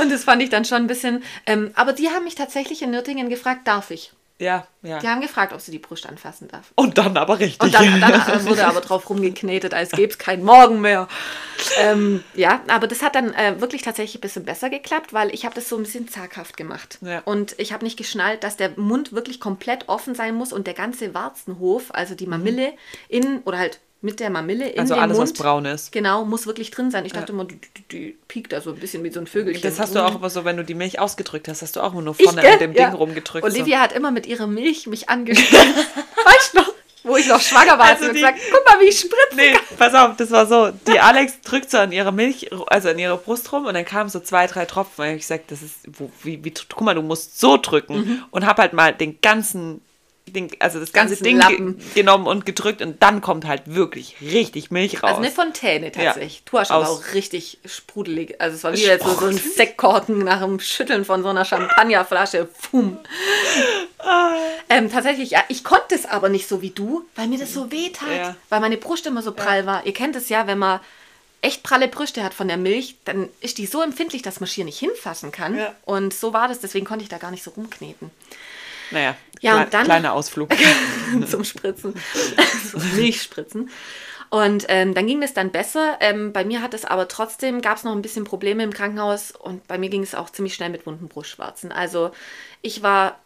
Und 0.00 0.10
das 0.10 0.24
fand 0.24 0.42
ich 0.42 0.50
dann 0.50 0.64
schon 0.64 0.78
ein 0.78 0.86
bisschen. 0.86 1.22
Ähm, 1.46 1.70
aber 1.74 1.92
die 1.92 2.08
haben 2.08 2.24
mich 2.24 2.34
tatsächlich 2.34 2.82
in 2.82 2.90
Nürtingen 2.90 3.28
gefragt, 3.28 3.66
darf 3.66 3.90
ich? 3.90 4.12
ja, 4.40 4.66
ja. 4.82 4.98
Die 4.98 5.06
haben 5.06 5.20
gefragt, 5.20 5.52
ob 5.52 5.60
sie 5.60 5.70
die 5.70 5.78
Brust 5.78 6.06
anfassen 6.06 6.48
darf. 6.48 6.72
Und 6.74 6.96
dann 6.96 7.16
aber 7.16 7.38
richtig. 7.38 7.60
Und 7.60 7.74
dann, 7.74 8.00
dann 8.00 8.46
wurde 8.46 8.66
aber 8.66 8.80
drauf 8.80 9.08
rumgeknetet, 9.10 9.74
als 9.74 9.90
gäbe 9.90 10.10
es 10.10 10.18
keinen 10.18 10.44
Morgen 10.44 10.80
mehr. 10.80 11.08
Ähm, 11.78 12.24
ja, 12.34 12.62
aber 12.68 12.86
das 12.86 13.02
hat 13.02 13.14
dann 13.14 13.34
äh, 13.34 13.60
wirklich 13.60 13.82
tatsächlich 13.82 14.16
ein 14.16 14.22
bisschen 14.22 14.46
besser 14.46 14.70
geklappt, 14.70 15.12
weil 15.12 15.32
ich 15.34 15.44
habe 15.44 15.54
das 15.54 15.68
so 15.68 15.76
ein 15.76 15.82
bisschen 15.82 16.08
zaghaft 16.08 16.56
gemacht. 16.56 16.98
Ja. 17.02 17.20
Und 17.26 17.54
ich 17.58 17.74
habe 17.74 17.84
nicht 17.84 17.98
geschnallt, 17.98 18.42
dass 18.42 18.56
der 18.56 18.70
Mund 18.76 19.12
wirklich 19.12 19.40
komplett 19.40 19.88
offen 19.90 20.14
sein 20.14 20.34
muss 20.34 20.54
und 20.54 20.66
der 20.66 20.74
ganze 20.74 21.12
Warzenhof, 21.12 21.90
also 21.90 22.14
die 22.14 22.26
Mamille 22.26 22.72
in, 23.08 23.40
oder 23.44 23.58
halt 23.58 23.78
mit 24.02 24.18
der 24.20 24.30
Mamille 24.30 24.68
in 24.70 24.80
also 24.80 24.94
den 24.94 25.02
alles, 25.02 25.18
Mund, 25.18 25.30
was 25.30 25.38
braun 25.38 25.64
ist. 25.66 25.92
Genau, 25.92 26.24
muss 26.24 26.46
wirklich 26.46 26.70
drin 26.70 26.90
sein. 26.90 27.04
Ich 27.04 27.12
dachte 27.12 27.32
immer, 27.32 27.44
die, 27.44 27.58
die, 27.92 28.16
piekt 28.28 28.52
da 28.52 28.60
so 28.62 28.70
ein 28.70 28.76
bisschen 28.76 29.04
wie 29.04 29.10
so 29.10 29.20
ein 29.20 29.26
Vögelchen. 29.26 29.62
Das 29.62 29.78
hast 29.78 29.94
du 29.94 30.00
auch 30.04 30.14
immer 30.14 30.30
so, 30.30 30.44
wenn 30.46 30.56
du 30.56 30.64
die 30.64 30.74
Milch 30.74 30.98
ausgedrückt 30.98 31.48
hast, 31.48 31.60
hast 31.62 31.76
du 31.76 31.80
auch 31.82 31.92
immer 31.92 32.02
nur 32.02 32.14
Ich, 32.16 32.24
vorne 32.24 32.40
gell? 32.40 32.52
an 32.54 32.58
dem 32.60 32.72
Ja. 32.72 32.86
Ding 32.88 32.96
rumgedrückt. 32.98 33.44
Olivia 33.44 33.80
hat 33.80 33.92
immer 33.92 34.10
mit 34.10 34.26
ihrer 34.26 34.46
Milch 34.46 34.86
mich 34.86 35.08
angestrengt. 35.10 35.76
weißt 36.24 36.54
du 36.54 36.58
noch? 36.60 36.72
Wo 37.02 37.16
ich 37.16 37.26
noch 37.28 37.40
schwanger 37.40 37.78
war, 37.78 37.86
Also 37.86 37.92
hat 37.92 37.98
sie 38.00 38.06
die- 38.08 38.20
gesagt, 38.20 38.38
guck 38.52 38.62
mal, 38.66 38.78
wie 38.80 38.88
ich 38.88 38.98
spritze. 39.00 39.16
so. 39.30 39.36
Nee, 39.36 39.54
pass 39.78 39.94
auf, 39.94 40.16
das 40.16 40.30
war 40.30 40.46
so. 40.46 40.70
Die 40.86 41.00
Alex 41.00 41.40
drückt 41.42 41.70
so 41.70 41.78
an 41.78 41.92
ihrer 41.92 42.12
Milch, 42.12 42.50
also 42.68 42.90
an 42.90 42.98
ihrer 42.98 43.16
Brust 43.16 43.50
rum 43.52 43.64
und 43.66 43.72
dann 43.74 43.86
kamen 43.86 44.10
so 44.10 44.20
zwei, 44.20 44.46
drei 44.46 44.66
Tropfen. 44.66 45.04
Und 45.06 45.10
ich 45.14 45.22
gesagt, 45.22 45.50
das 45.50 45.62
ist, 45.62 45.76
wo, 45.98 46.10
wie, 46.22 46.44
wie, 46.44 46.52
guck 46.52 46.82
mal, 46.82 46.94
du 46.94 47.00
musst 47.02 47.40
so 47.40 47.56
drücken. 47.56 47.96
Mhm. 47.96 48.22
Und 48.30 48.46
hab 48.46 48.58
halt 48.58 48.74
mal 48.74 48.92
den 48.94 49.18
ganzen, 49.22 49.80
den, 50.32 50.50
also 50.58 50.80
das 50.80 50.92
ganze 50.92 51.14
Ganzen 51.14 51.24
Ding 51.24 51.38
Lappen. 51.38 51.78
ge 51.78 51.86
genommen 51.94 52.26
und 52.26 52.46
gedrückt 52.46 52.82
und 52.82 53.02
dann 53.02 53.20
kommt 53.20 53.46
halt 53.46 53.62
wirklich 53.66 54.16
richtig 54.20 54.70
Milch 54.70 55.02
raus. 55.02 55.10
Also 55.10 55.22
eine 55.22 55.30
Fontäne 55.30 55.92
tatsächlich. 55.92 56.42
Du 56.44 56.58
hast 56.58 56.70
aber 56.70 56.88
auch 56.88 57.14
richtig 57.14 57.58
sprudelig. 57.64 58.40
Also 58.40 58.56
es 58.56 58.64
war 58.64 58.72
wie 58.72 59.04
so, 59.04 59.20
so 59.20 59.26
ein 59.26 59.36
Sektkorken 59.36 60.18
nach 60.18 60.42
dem 60.42 60.60
Schütteln 60.60 61.04
von 61.04 61.22
so 61.22 61.28
einer 61.28 61.44
Champagnerflasche. 61.44 62.48
Pum. 62.70 62.98
Ah. 63.98 64.34
Ähm, 64.68 64.90
tatsächlich, 64.90 65.30
ja, 65.30 65.42
ich 65.48 65.64
konnte 65.64 65.94
es 65.94 66.06
aber 66.06 66.28
nicht 66.28 66.48
so 66.48 66.62
wie 66.62 66.70
du, 66.70 67.06
weil 67.16 67.26
mir 67.26 67.38
das 67.38 67.52
so 67.52 67.70
weh 67.70 67.90
tat. 67.90 68.08
Ja. 68.10 68.36
Weil 68.48 68.60
meine 68.60 68.76
Brust 68.76 69.06
immer 69.06 69.22
so 69.22 69.32
prall 69.32 69.66
war. 69.66 69.84
Ihr 69.86 69.92
kennt 69.92 70.16
es 70.16 70.28
ja, 70.28 70.46
wenn 70.46 70.58
man 70.58 70.80
echt 71.42 71.62
pralle 71.62 71.88
Brüste 71.88 72.22
hat 72.22 72.34
von 72.34 72.48
der 72.48 72.56
Milch, 72.56 72.96
dann 73.04 73.28
ist 73.40 73.58
die 73.58 73.66
so 73.66 73.82
empfindlich, 73.82 74.22
dass 74.22 74.40
man 74.40 74.46
schier 74.46 74.64
nicht 74.64 74.78
hinfassen 74.78 75.32
kann. 75.32 75.56
Ja. 75.56 75.74
Und 75.84 76.12
so 76.12 76.32
war 76.32 76.48
das, 76.48 76.60
deswegen 76.60 76.86
konnte 76.86 77.02
ich 77.02 77.08
da 77.08 77.18
gar 77.18 77.30
nicht 77.30 77.42
so 77.42 77.50
rumkneten. 77.50 78.10
naja, 78.90 79.16
Ja, 79.40 79.52
klei- 79.52 79.64
und 79.64 79.74
dann- 79.74 79.84
kleiner 79.84 80.12
Ausflug. 80.12 80.50
zum 81.28 81.44
Spritzen, 81.44 81.94
zum 82.70 82.96
Milchspritzen. 82.96 83.70
Und 84.30 84.66
ähm, 84.68 84.94
dann 84.94 85.08
ging 85.08 85.20
es 85.24 85.34
dann 85.34 85.50
besser. 85.50 85.96
Ähm, 86.00 86.32
bei 86.32 86.44
mir 86.44 86.62
hat 86.62 86.72
es 86.72 86.84
aber 86.84 87.08
trotzdem, 87.08 87.60
gab 87.62 87.78
es 87.78 87.84
noch 87.84 87.92
ein 87.92 88.02
bisschen 88.02 88.22
Probleme 88.24 88.62
im 88.62 88.72
Krankenhaus 88.72 89.32
und 89.32 89.66
bei 89.66 89.76
mir 89.76 89.88
ging 89.90 90.04
es 90.04 90.14
auch 90.14 90.30
ziemlich 90.30 90.54
schnell 90.54 90.70
mit 90.70 90.86
wunden 90.86 91.08
Brustschwarzen. 91.08 91.72
Also 91.72 92.12
ich 92.62 92.84
war 92.84 93.18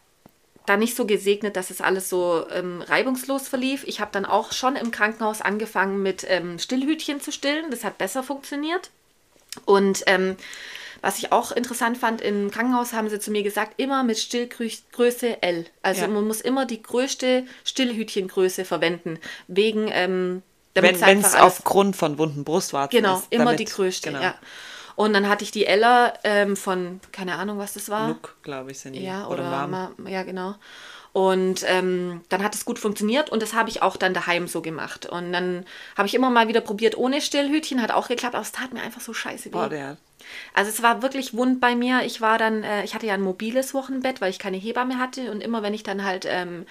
da 0.65 0.77
nicht 0.77 0.95
so 0.95 1.05
gesegnet, 1.05 1.57
dass 1.57 1.69
es 1.69 1.79
alles 1.79 2.09
so 2.09 2.47
ähm, 2.51 2.81
reibungslos 2.81 3.47
verlief. 3.47 3.83
Ich 3.85 3.99
habe 3.99 4.09
dann 4.11 4.25
auch 4.25 4.51
schon 4.51 4.75
im 4.75 4.89
Krankenhaus 4.89 5.41
angefangen 5.41 6.01
mit 6.01 6.25
ähm, 6.27 6.57
Stillhütchen 6.57 7.21
zu 7.21 7.31
stillen. 7.31 7.69
Das 7.69 7.83
hat 7.83 7.99
besser 7.99 8.23
funktioniert. 8.23 8.89
Und 9.65 10.01
ähm, 10.07 10.37
was 11.05 11.19
ich 11.19 11.31
auch 11.31 11.51
interessant 11.51 11.99
fand, 11.99 12.19
im 12.21 12.49
Krankenhaus 12.49 12.93
haben 12.93 13.09
sie 13.09 13.19
zu 13.19 13.29
mir 13.29 13.43
gesagt, 13.43 13.73
immer 13.77 14.03
mit 14.03 14.17
Stillgröße 14.17 15.43
L. 15.43 15.65
Also 15.83 16.01
Ja. 16.01 16.07
man 16.07 16.25
muss 16.25 16.41
immer 16.41 16.65
die 16.65 16.81
größte 16.81 17.43
Stillhütchengröße 17.63 18.65
verwenden. 18.65 19.19
Wegen, 19.47 19.87
ähm, 19.91 20.41
Wenn 20.73 20.83
damit's 20.83 21.01
wenn 21.01 21.19
es 21.21 21.35
aufgrund 21.35 21.95
von 21.95 22.17
wunden 22.17 22.43
Brustwarzen 22.43 22.97
Genau, 22.97 23.17
ist. 23.17 23.27
immer 23.29 23.45
damit- 23.45 23.59
die 23.59 23.65
größte, 23.65 24.09
genau. 24.09 24.21
ja. 24.23 24.35
Und 24.95 25.13
dann 25.13 25.27
hatte 25.29 25.43
ich 25.43 25.51
die 25.51 25.65
Ella 25.65 26.13
ähm, 26.23 26.55
von, 26.57 27.01
keine 27.11 27.35
Ahnung, 27.35 27.57
was 27.59 27.73
das 27.73 27.89
war. 27.89 28.07
Look, 28.07 28.37
glaube 28.43 28.71
ich, 28.71 28.79
sind 28.79 28.93
die. 28.93 29.03
Ja, 29.03 29.27
oder, 29.27 29.67
Mom. 29.67 29.69
ma, 29.97 30.09
ja, 30.09 30.23
genau. 30.23 30.55
Und 31.15 31.63
ähm, 31.65 32.19
dann 32.27 32.43
hat 32.43 32.55
es 32.55 32.65
gut 32.65 32.77
funktioniert 32.77 33.29
und 33.29 33.41
das 33.41 33.53
habe 33.53 33.69
ich 33.69 33.81
auch 33.81 33.95
dann 33.95 34.13
daheim 34.13 34.49
so 34.49 34.61
gemacht. 34.61 35.05
Und 35.05 35.31
dann 35.31 35.65
habe 35.95 36.09
ich 36.09 36.13
immer 36.13 36.29
mal 36.29 36.49
wieder 36.49 36.59
probiert 36.59 36.97
ohne 36.97 37.21
Stillhütchen, 37.21 37.81
hat 37.81 37.91
auch 37.91 38.09
geklappt, 38.09 38.35
aber 38.35 38.41
es 38.41 38.51
tat 38.51 38.73
mir 38.73 38.81
einfach 38.81 38.99
so 38.99 39.13
scheiße 39.13 39.45
weh. 39.45 39.51
Boah, 39.51 39.69
der, 39.69 39.95
Also 40.53 40.71
es 40.71 40.81
war 40.81 41.01
wirklich 41.01 41.33
wund 41.33 41.61
bei 41.61 41.75
mir. 41.75 42.01
Ich 42.03 42.19
war 42.19 42.37
dann, 42.37 42.63
äh, 42.63 42.83
ich 42.83 42.95
hatte 42.95 43.05
ja 43.05 43.13
ein 43.13 43.21
mobiles 43.21 43.73
Wochenbett, 43.73 44.21
weil 44.21 44.29
ich 44.29 44.39
keine 44.39 44.57
Hebamme 44.57 44.97
hatte. 44.97 45.31
Und 45.31 45.41
immer 45.41 45.63
wenn 45.63 45.73
ich 45.73 45.83
dann 45.83 46.03
halt 46.03 46.25
ähm, 46.27 46.65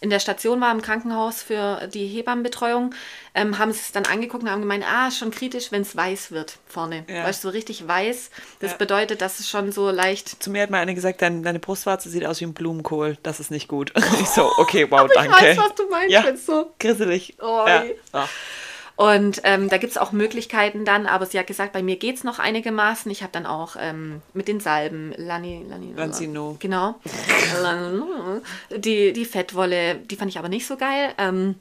in 0.00 0.10
der 0.10 0.20
Station 0.20 0.60
war, 0.60 0.72
im 0.72 0.82
Krankenhaus 0.82 1.42
für 1.42 1.88
die 1.92 2.06
Hebammenbetreuung, 2.06 2.94
ähm, 3.34 3.58
haben 3.58 3.72
sie 3.72 3.80
es 3.80 3.92
dann 3.92 4.06
angeguckt 4.06 4.42
und 4.42 4.50
haben 4.50 4.60
gemeint, 4.60 4.84
ah, 4.86 5.10
schon 5.10 5.30
kritisch, 5.30 5.72
wenn 5.72 5.82
es 5.82 5.94
weiß 5.96 6.30
wird 6.32 6.58
vorne. 6.66 7.04
Ja. 7.08 7.24
Weißt 7.24 7.42
du, 7.44 7.48
so 7.48 7.52
richtig 7.52 7.86
weiß. 7.86 8.30
Das 8.60 8.72
Ja. 8.72 8.76
bedeutet, 8.76 9.20
dass 9.20 9.40
es 9.40 9.48
schon 9.48 9.72
so 9.72 9.90
leicht 9.90 10.42
zu 10.42 10.50
mir 10.50 10.62
hat 10.62 10.70
mal 10.70 10.78
eine 10.78 10.94
gesagt, 10.94 11.22
dein, 11.22 11.42
deine 11.42 11.58
Brustwarze 11.58 12.08
sieht 12.10 12.24
aus 12.26 12.40
wie 12.40 12.46
ein 12.46 12.54
Blumenkohl. 12.54 13.18
Das 13.22 13.40
ist 13.40 13.50
nicht 13.50 13.68
gut. 13.68 13.89
Ich 14.20 14.28
so, 14.28 14.50
okay, 14.58 14.86
wow, 14.90 15.06
Ich 15.08 15.14
danke. 15.14 15.32
weiß, 15.32 15.58
was 15.58 15.74
du 15.74 15.88
meinst, 15.88 16.10
Ja. 16.10 16.24
wenn's 16.24 16.46
so. 16.46 16.72
Grisselig. 16.78 17.36
Oh, 17.40 17.64
ja. 17.66 17.84
Und 18.96 19.40
ähm, 19.44 19.70
da 19.70 19.78
gibt 19.78 19.92
es 19.92 19.96
auch 19.96 20.12
Möglichkeiten 20.12 20.84
dann, 20.84 21.06
aber 21.06 21.24
sie 21.24 21.38
hat 21.38 21.46
gesagt, 21.46 21.72
bei 21.72 21.82
mir 21.82 21.96
geht 21.96 22.16
es 22.16 22.24
noch 22.24 22.38
einigermaßen. 22.38 23.10
Ich 23.10 23.22
habe 23.22 23.32
dann 23.32 23.46
auch 23.46 23.76
ähm, 23.80 24.20
mit 24.34 24.46
den 24.46 24.60
Salben, 24.60 25.14
Lani, 25.16 25.64
Lani, 25.66 25.94
Lancino. 25.96 26.56
Genau. 26.60 26.96
die, 28.76 29.14
die 29.14 29.24
Fettwolle, 29.24 29.94
die 29.94 30.16
fand 30.16 30.30
ich 30.30 30.38
aber 30.38 30.50
nicht 30.50 30.66
so 30.66 30.76
geil. 30.76 31.14
Ähm, 31.16 31.54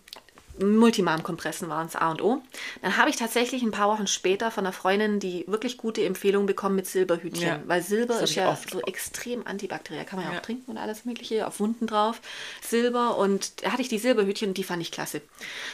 Multimam-Kompressen 0.60 1.70
waren 1.70 1.88
es 1.88 1.96
A 1.96 2.12
und 2.12 2.22
O. 2.22 2.42
Dann 2.82 2.98
habe 2.98 3.10
ich 3.10 3.16
tatsächlich 3.16 3.62
ein 3.64 3.72
paar 3.72 3.90
Wochen 3.90 4.08
später 4.08 4.52
von 4.52 4.66
einer 4.66 4.74
Freundin 4.74 5.20
die 5.20 5.46
wirklich 5.48 5.78
gute 5.78 6.04
Empfehlung 6.06 6.46
bekommen 6.46 6.76
mit 6.76 6.88
Silberhütchen. 6.88 7.48
Ja. 7.48 7.60
Weil 7.66 7.82
Silber 7.82 8.20
ist 8.22 8.36
ja 8.36 8.58
so 8.72 8.82
extrem 8.82 9.46
antibakteriell. 9.48 10.06
Kann 10.06 10.18
man 10.20 10.28
ja, 10.28 10.34
Ja. 10.34 10.40
auch 10.40 10.44
trinken 10.44 10.72
und 10.72 10.78
alles 10.78 11.06
Mögliche, 11.06 11.48
auf 11.48 11.60
Wunden 11.60 11.88
drauf. 11.88 12.22
Silber 12.62 13.18
und 13.18 13.64
da 13.64 13.72
hatte 13.72 13.82
ich 13.82 13.90
die 13.90 14.00
Silberhütchen 14.00 14.50
und 14.50 14.58
die 14.58 14.64
fand 14.64 14.82
ich 14.82 14.92
klasse. 14.92 15.22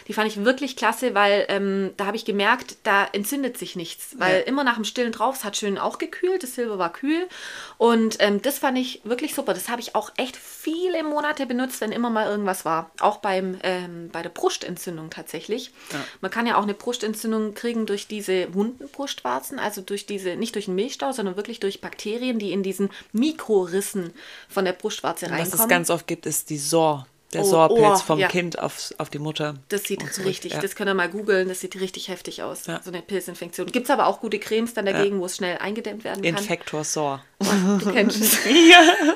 Die 0.08 0.14
fand 0.14 0.28
ich 0.28 0.44
wirklich 0.44 0.76
klasse, 0.76 1.14
weil 1.16 1.46
ähm, 1.50 1.92
da 1.98 2.06
habe 2.06 2.18
ich 2.18 2.26
gemerkt, 2.26 2.78
da 2.84 3.06
entzündet 3.12 3.58
sich 3.58 3.76
nichts. 3.76 4.16
Weil 4.18 4.40
Ja. 4.40 4.46
immer 4.46 4.64
nach 4.64 4.76
dem 4.76 4.84
Stillen 4.86 5.12
drauf, 5.12 5.36
es 5.38 5.44
hat 5.44 5.58
schön 5.58 5.78
auch 5.78 5.98
gekühlt, 5.98 6.44
das 6.44 6.56
Silber 6.56 6.78
war 6.78 6.92
kühl. 6.94 7.28
Und 7.78 8.18
ähm, 8.20 8.42
das 8.42 8.60
fand 8.60 8.78
ich 8.78 9.02
wirklich 9.04 9.34
super. 9.36 9.54
Das 9.54 9.70
habe 9.70 9.82
ich 9.82 9.96
auch 9.96 10.12
echt 10.18 10.36
viele 10.38 11.04
Monate 11.04 11.46
benutzt, 11.46 11.82
wenn 11.82 11.92
immer 11.92 12.10
mal 12.10 12.28
irgendwas 12.28 12.66
war. 12.66 12.92
Auch 13.00 13.18
beim, 13.18 13.58
ähm, 13.64 14.10
bei 14.12 14.22
der 14.22 14.30
Brustentzündung 14.30 14.75
Brustentzündung 14.76 15.10
tatsächlich. 15.10 15.72
Man 16.22 16.32
kann 16.32 16.46
ja 16.46 16.58
auch 16.58 16.64
eine 16.64 16.74
Brustentzündung 16.74 17.54
kriegen 17.54 17.86
durch 17.86 18.08
diese 18.08 18.54
wunden 18.54 18.88
Brustwarzen, 18.90 19.60
also 19.60 19.82
durch 19.82 20.06
diese, 20.06 20.36
nicht 20.36 20.56
durch 20.56 20.66
den 20.66 20.76
Milchstau, 20.76 21.12
sondern 21.12 21.36
wirklich 21.36 21.60
durch 21.60 21.82
Bakterien, 21.82 22.40
die 22.40 22.52
in 22.52 22.64
diesen 22.64 22.90
Mikrorissen 23.14 24.14
von 24.50 24.66
der 24.66 24.74
Brustwarze 24.74 25.26
Was 25.26 25.32
reinkommen. 25.32 25.62
es 25.62 25.68
ganz 25.68 25.90
oft 25.90 26.08
gibt, 26.08 26.26
ist 26.26 26.50
die 26.50 26.58
Sor. 26.58 27.08
Der 27.34 27.42
Oh, 27.42 27.50
Sorpilz 27.50 27.84
oh, 27.84 27.98
vom 27.98 28.20
ja. 28.20 28.28
Kind 28.28 28.60
auf, 28.60 28.94
auf 28.98 29.10
die 29.10 29.18
Mutter. 29.20 29.56
Das 29.70 29.84
sieht 29.84 30.00
zurück, 30.14 30.28
richtig, 30.28 30.54
ja. 30.54 30.62
das 30.62 30.76
könnt 30.76 30.90
ihr 30.90 30.94
mal 30.94 31.10
googeln, 31.10 31.50
das 31.50 31.60
sieht 31.60 31.76
richtig 31.76 32.08
heftig 32.08 32.44
aus. 32.44 32.68
Ja. 32.68 32.80
So 32.84 32.92
eine 32.92 33.02
Pilzinfektion. 33.02 33.68
Gibt 33.68 33.86
es 33.86 33.90
aber 33.90 34.06
auch 34.06 34.22
gute 34.22 34.40
Cremes 34.40 34.74
dann 34.74 34.86
dagegen, 34.86 35.20
wo 35.20 35.26
es 35.26 35.38
schnell 35.38 35.58
eingedämmt 35.58 36.04
werden 36.04 36.24
kann. 36.24 36.36
Infektor 36.36 36.84
Sor. 36.84 37.26
Du 37.40 37.92
kennst 37.92 38.22
es. 38.22 38.38
Ja, 38.46 39.16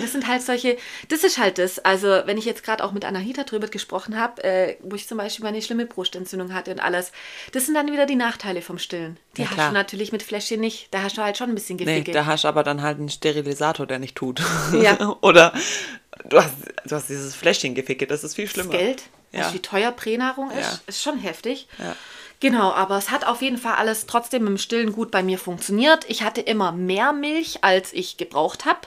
das 0.00 0.12
sind 0.12 0.26
halt 0.28 0.42
solche, 0.42 0.76
das 1.08 1.24
ist 1.24 1.38
halt 1.38 1.58
das. 1.58 1.78
Also, 1.80 2.08
wenn 2.26 2.38
ich 2.38 2.44
jetzt 2.44 2.62
gerade 2.62 2.84
auch 2.84 2.92
mit 2.92 3.04
Anahita 3.04 3.44
drüber 3.44 3.68
gesprochen 3.68 4.18
habe, 4.18 4.42
äh, 4.44 4.76
wo 4.82 4.94
ich 4.96 5.08
zum 5.08 5.18
Beispiel 5.18 5.44
meine 5.44 5.62
schlimme 5.62 5.86
Brustentzündung 5.86 6.52
hatte 6.54 6.70
und 6.72 6.80
alles, 6.80 7.12
das 7.52 7.66
sind 7.66 7.74
dann 7.74 7.90
wieder 7.90 8.06
die 8.06 8.16
Nachteile 8.16 8.62
vom 8.62 8.78
Stillen. 8.78 9.16
Die 9.36 9.42
Ja, 9.42 9.48
hast 9.48 9.54
klar. 9.54 9.68
du 9.68 9.74
natürlich 9.74 10.12
mit 10.12 10.22
Fläschchen 10.22 10.60
nicht. 10.60 10.88
Da 10.92 11.02
hast 11.02 11.16
du 11.16 11.22
halt 11.22 11.36
schon 11.38 11.48
ein 11.50 11.54
bisschen 11.54 11.76
Nee, 11.76 11.84
Geficke. 11.84 12.12
da 12.12 12.26
hast 12.26 12.44
du 12.44 12.48
aber 12.48 12.62
dann 12.62 12.82
halt 12.82 12.98
einen 12.98 13.08
Sterilisator, 13.08 13.86
der 13.86 13.98
nicht 13.98 14.16
tut. 14.16 14.40
Ja. 14.72 15.16
Oder 15.22 15.52
du 16.28 16.38
hast, 16.38 16.52
du 16.84 16.94
hast 16.96 17.08
dieses 17.08 17.34
Fläschchengeficke, 17.34 18.06
das 18.06 18.24
ist 18.24 18.34
viel 18.34 18.44
das 18.46 18.52
schlimmer. 18.54 18.70
Geld, 18.70 19.02
Ja. 19.32 19.48
du, 19.48 19.54
wie 19.54 19.60
teuer 19.60 19.92
Pränahrung 19.92 20.50
ist, 20.50 20.58
Ja. 20.60 20.80
ist 20.86 21.02
schon 21.02 21.18
heftig. 21.18 21.68
Ja. 21.78 21.96
Genau, 22.40 22.72
aber 22.72 22.96
es 22.96 23.10
hat 23.10 23.26
auf 23.26 23.42
jeden 23.42 23.58
Fall 23.58 23.74
alles 23.74 24.06
trotzdem 24.06 24.46
im 24.46 24.56
Stillen 24.56 24.92
gut 24.92 25.10
bei 25.10 25.22
mir 25.22 25.38
funktioniert. 25.38 26.08
Ich 26.08 26.22
hatte 26.22 26.40
immer 26.40 26.72
mehr 26.72 27.12
Milch, 27.12 27.62
als 27.62 27.92
ich 27.92 28.16
gebraucht 28.16 28.64
habe. 28.64 28.80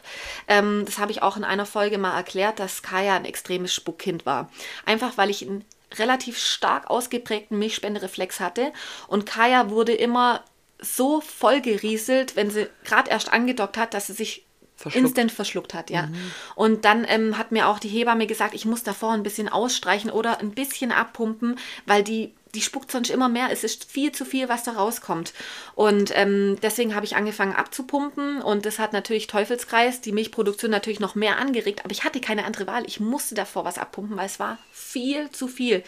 Ähm, 0.47 0.83
das 0.85 0.97
habe 0.97 1.11
ich 1.11 1.21
auch 1.21 1.37
in 1.37 1.43
einer 1.43 1.67
Folge 1.67 1.99
mal 1.99 2.15
erklärt, 2.15 2.59
dass 2.59 2.81
Kaya 2.81 3.15
ein 3.15 3.25
extremes 3.25 3.71
Spuckkind 3.73 4.25
war. 4.25 4.49
Einfach 4.87 5.17
weil 5.17 5.29
ich 5.29 5.47
einen 5.47 5.63
relativ 5.99 6.39
stark 6.39 6.89
ausgeprägten 6.89 7.59
Milchspendereflex 7.59 8.39
hatte. 8.39 8.73
Und 9.07 9.27
Kaya 9.27 9.69
wurde 9.69 9.93
immer 9.93 10.43
so 10.81 11.21
vollgerieselt, 11.21 12.35
wenn 12.35 12.49
sie 12.49 12.67
gerade 12.83 13.11
erst 13.11 13.31
angedockt 13.31 13.77
hat, 13.77 13.93
dass 13.93 14.07
sie 14.07 14.13
sich 14.13 14.45
Verschluckt. 14.75 15.05
instant 15.05 15.31
verschluckt 15.31 15.73
hat, 15.75 15.91
ja. 15.91 16.09
Und 16.55 16.83
dann 16.83 17.05
ähm, 17.07 17.37
hat 17.37 17.51
mir 17.51 17.67
auch 17.67 17.77
die 17.77 17.87
Hebamme 17.87 18.25
gesagt, 18.25 18.55
ich 18.55 18.65
muss 18.65 18.81
davor 18.83 19.13
ein 19.13 19.23
bisschen 19.23 19.47
ausstreichen 19.47 20.09
oder 20.09 20.39
ein 20.39 20.51
bisschen 20.51 20.91
abpumpen, 20.91 21.59
weil 21.85 22.03
die 22.03 22.33
die 22.55 22.61
spuckt 22.61 22.91
sonst 22.91 23.09
immer 23.09 23.29
mehr. 23.29 23.47
Es 23.51 23.63
ist 23.63 23.89
viel 23.89 24.11
zu 24.11 24.25
viel, 24.25 24.47
was 24.49 24.63
da 24.63 24.71
rauskommt. 24.73 25.33
Und 25.75 26.11
ähm, 26.15 26.57
deswegen 26.61 26.93
habe 26.93 27.05
ich 27.05 27.15
angefangen 27.15 27.53
abzupumpen 27.55 28.41
und 28.41 28.65
das 28.65 28.77
hat 28.77 28.93
natürlich 28.93 29.25
Teufelskreis, 29.27 30.01
die 30.01 30.11
Milchproduktion 30.11 30.69
natürlich 30.69 30.99
noch 30.99 31.15
mehr 31.15 31.37
angeregt. 31.39 31.81
Aber 31.83 31.91
ich 31.91 32.03
hatte 32.03 32.21
keine 32.21 32.45
andere 32.45 32.67
Wahl. 32.67 32.83
Ich 32.85 32.99
musste 32.99 33.33
davor 33.33 33.65
was 33.65 33.77
abpumpen, 33.79 34.17
weil 34.17 34.27
es 34.27 34.39
war 34.39 34.59
viel 34.71 35.31
zu 35.31 35.47
viel. 35.47 35.83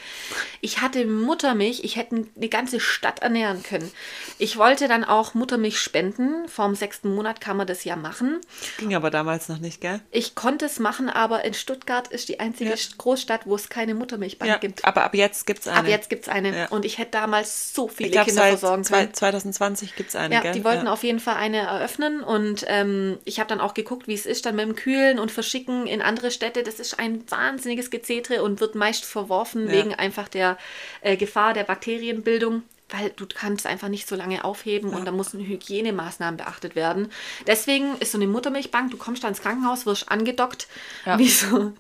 Ich 0.62 0.82
hatte 0.82 1.06
Muttermilch, 1.06 1.84
ich 1.84 1.98
hätte 1.98 2.26
eine 2.36 2.50
ganze 2.50 2.80
Stadt 2.80 3.20
ernähren 3.20 3.62
können. 3.62 3.92
Ich 4.40 4.58
wollte 4.58 4.88
dann 4.88 5.04
auch 5.04 5.36
Muttermilch 5.36 5.80
spenden. 5.80 6.48
Vorm 6.48 6.74
sechsten 6.74 7.14
Monat 7.14 7.42
kann 7.42 7.58
man 7.58 7.68
das 7.68 7.84
ja 7.84 7.96
machen. 7.96 8.40
Ging 8.80 8.96
aber 8.96 9.12
damals 9.12 9.50
noch 9.50 9.60
nicht, 9.60 9.82
gell? 9.82 10.02
Ich 10.10 10.34
konnte 10.34 10.66
es 10.66 10.80
machen, 10.80 11.10
aber 11.10 11.46
in 11.46 11.54
Stuttgart 11.54 12.08
ist 12.08 12.30
die 12.30 12.40
einzige 12.40 12.72
Ja. 12.72 12.76
Großstadt, 12.98 13.42
wo 13.46 13.56
es 13.56 13.70
keine 13.70 13.94
Muttermilchbank 13.94 14.62
gibt. 14.62 14.84
aber 14.84 15.04
ab 15.04 15.14
jetzt 15.14 15.46
gibt 15.46 15.60
es 15.60 15.68
eine. 15.68 15.80
Ab 15.80 15.88
jetzt 15.88 16.10
gibt 16.10 16.24
es 16.24 16.30
eine. 16.30 16.55
Ja. 16.56 16.68
Und 16.70 16.86
ich 16.86 16.98
hätte 16.98 17.12
damals 17.12 17.74
so 17.74 17.88
viele 17.88 18.08
ich 18.08 18.14
glaube, 18.14 18.28
Kinder 18.28 18.44
versorgen 18.48 18.84
können. 18.84 19.14
2020 19.14 19.96
gibt 19.96 20.10
es 20.10 20.16
eine, 20.16 20.36
Ja, 20.36 20.42
gell? 20.42 20.54
die 20.54 20.64
wollten 20.64 20.86
ja. 20.86 20.94
auf 20.94 21.04
jeden 21.04 21.20
Fall 21.20 21.36
eine 21.36 21.58
eröffnen 21.58 22.22
und 22.22 22.64
ähm, 22.68 23.18
ich 23.26 23.40
habe 23.40 23.50
dann 23.50 23.60
auch 23.60 23.74
geguckt, 23.74 24.08
wie 24.08 24.14
es 24.14 24.26
ist, 24.26 24.46
dann 24.46 24.56
mit 24.56 24.66
dem 24.66 24.76
Kühlen 24.76 25.20
und 25.20 25.32
Verschicken 25.32 25.88
in 25.88 26.02
andere 26.02 26.32
Städte. 26.32 26.64
Das 26.64 26.80
ist 26.80 27.00
ein 27.00 27.24
wahnsinniges 27.30 27.90
Gezetre 27.90 28.42
und 28.44 28.60
wird 28.62 28.76
meist 28.76 29.06
verworfen 29.06 29.68
Ja. 29.68 29.74
wegen 29.74 29.94
einfach 29.96 30.28
der 30.28 30.58
äh, 31.02 31.18
Gefahr 31.18 31.54
der 31.54 31.64
Bakterienbildung. 31.64 32.64
Weil 32.90 33.10
du 33.16 33.26
kannst 33.26 33.66
einfach 33.66 33.88
nicht 33.88 34.08
so 34.08 34.16
lange 34.16 34.44
aufheben 34.46 34.92
und 34.92 35.06
da 35.06 35.12
müssen 35.12 35.40
Hygienemaßnahmen 35.40 36.38
beachtet 36.38 36.76
werden. 36.76 37.12
Deswegen 37.48 37.98
ist 38.00 38.12
so 38.12 38.20
eine 38.20 38.28
Muttermilchbank, 38.28 38.92
du 38.92 38.98
kommst 38.98 39.24
da 39.24 39.28
ins 39.28 39.42
Krankenhaus, 39.42 39.88
wirst 39.88 40.10
angedockt, 40.12 40.68
Ja. 41.04 41.18
wie 41.18 41.28
so 41.30 41.74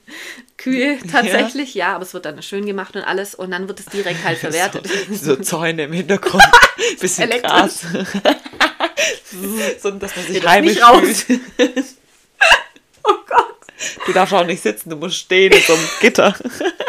Kühe 0.57 0.97
tatsächlich. 1.11 1.75
Ja. 1.75 1.93
aber 1.95 2.03
es 2.03 2.15
wird 2.15 2.25
dann 2.25 2.41
schön 2.41 2.65
gemacht 2.65 2.95
und 2.95 3.03
alles 3.03 3.35
und 3.35 3.51
dann 3.51 3.67
wird 3.67 3.79
es 3.81 3.85
direkt 3.85 4.23
halt 4.23 4.37
verwertet. 4.39 4.89
So, 5.11 5.35
so 5.35 5.41
Zäune 5.43 5.83
im 5.83 5.93
Hintergrund, 5.93 6.43
bisschen. 6.99 7.29
Gras. 7.29 7.81
so, 9.81 9.91
dass 9.91 10.15
man 10.15 10.25
sich 10.25 10.41
darf 10.41 10.51
heimisch 10.51 10.73
nicht 10.75 10.83
raus. 10.83 11.21
fühlt. 11.21 11.41
oh 13.03 13.13
Gott. 13.27 13.55
Du 14.07 14.13
darfst 14.13 14.33
auch 14.33 14.45
nicht 14.45 14.63
sitzen, 14.63 14.89
du 14.89 14.95
musst 14.95 15.17
stehen 15.17 15.51
in 15.51 15.61
so 15.61 15.73
einem 15.73 15.87
Gitter. 16.01 16.35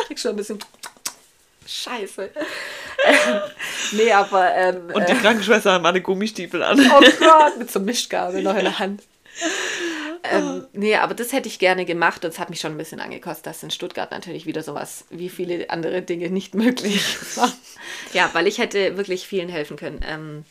krieg 0.07 0.19
schon 0.19 0.31
ein 0.31 0.37
bisschen 0.37 0.59
Scheiße. 1.67 2.31
Nee, 3.93 4.11
aber 4.11 4.53
ähm, 4.55 4.91
Und 4.93 5.09
die 5.09 5.13
äh, 5.13 5.17
Krankenschwester 5.17 5.73
haben 5.73 5.87
alle 5.87 6.01
Gummistiefel 6.01 6.63
an. 6.63 6.81
oh 6.81 7.01
Gott, 7.21 7.59
mit 7.59 7.71
so 7.71 7.79
einem 7.79 7.87
Mischgabel 7.87 8.43
noch 8.43 8.57
in 8.57 8.65
der 8.65 8.79
Hand. 8.79 9.03
Ähm, 10.25 10.67
nee, 10.73 10.97
aber 10.97 11.15
das 11.15 11.33
hätte 11.33 11.49
ich 11.49 11.59
gerne 11.59 11.85
gemacht 11.85 12.25
und 12.25 12.31
es 12.31 12.39
hat 12.39 12.51
mich 12.51 12.61
schon 12.61 12.73
ein 12.73 12.79
bisschen 12.79 13.01
angekostet, 13.01 13.47
dass 13.47 13.63
in 13.63 13.71
Stuttgart 13.71 14.11
natürlich 14.11 14.47
wieder 14.47 14.63
sowas 14.63 15.05
wie 15.11 15.29
viele 15.29 15.71
andere 15.71 16.03
Dinge 16.03 16.31
nicht 16.31 16.55
möglich 16.55 17.17
war. 17.37 17.53
Ja, 18.13 18.31
weil 18.33 18.47
ich 18.47 18.59
hätte 18.59 18.97
wirklich 18.97 19.27
vielen 19.27 19.49
helfen 19.49 19.77
können. 19.77 20.01
Ähm, 20.07 20.45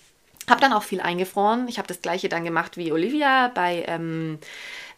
habe 0.49 0.61
dann 0.61 0.73
auch 0.73 0.83
viel 0.83 1.01
eingefroren. 1.01 1.67
Ich 1.67 1.77
habe 1.77 1.87
das 1.87 2.01
gleiche 2.01 2.29
dann 2.29 2.45
gemacht 2.45 2.77
wie 2.77 2.91
Olivia 2.91 3.51
bei 3.53 3.83
ähm, 3.87 4.39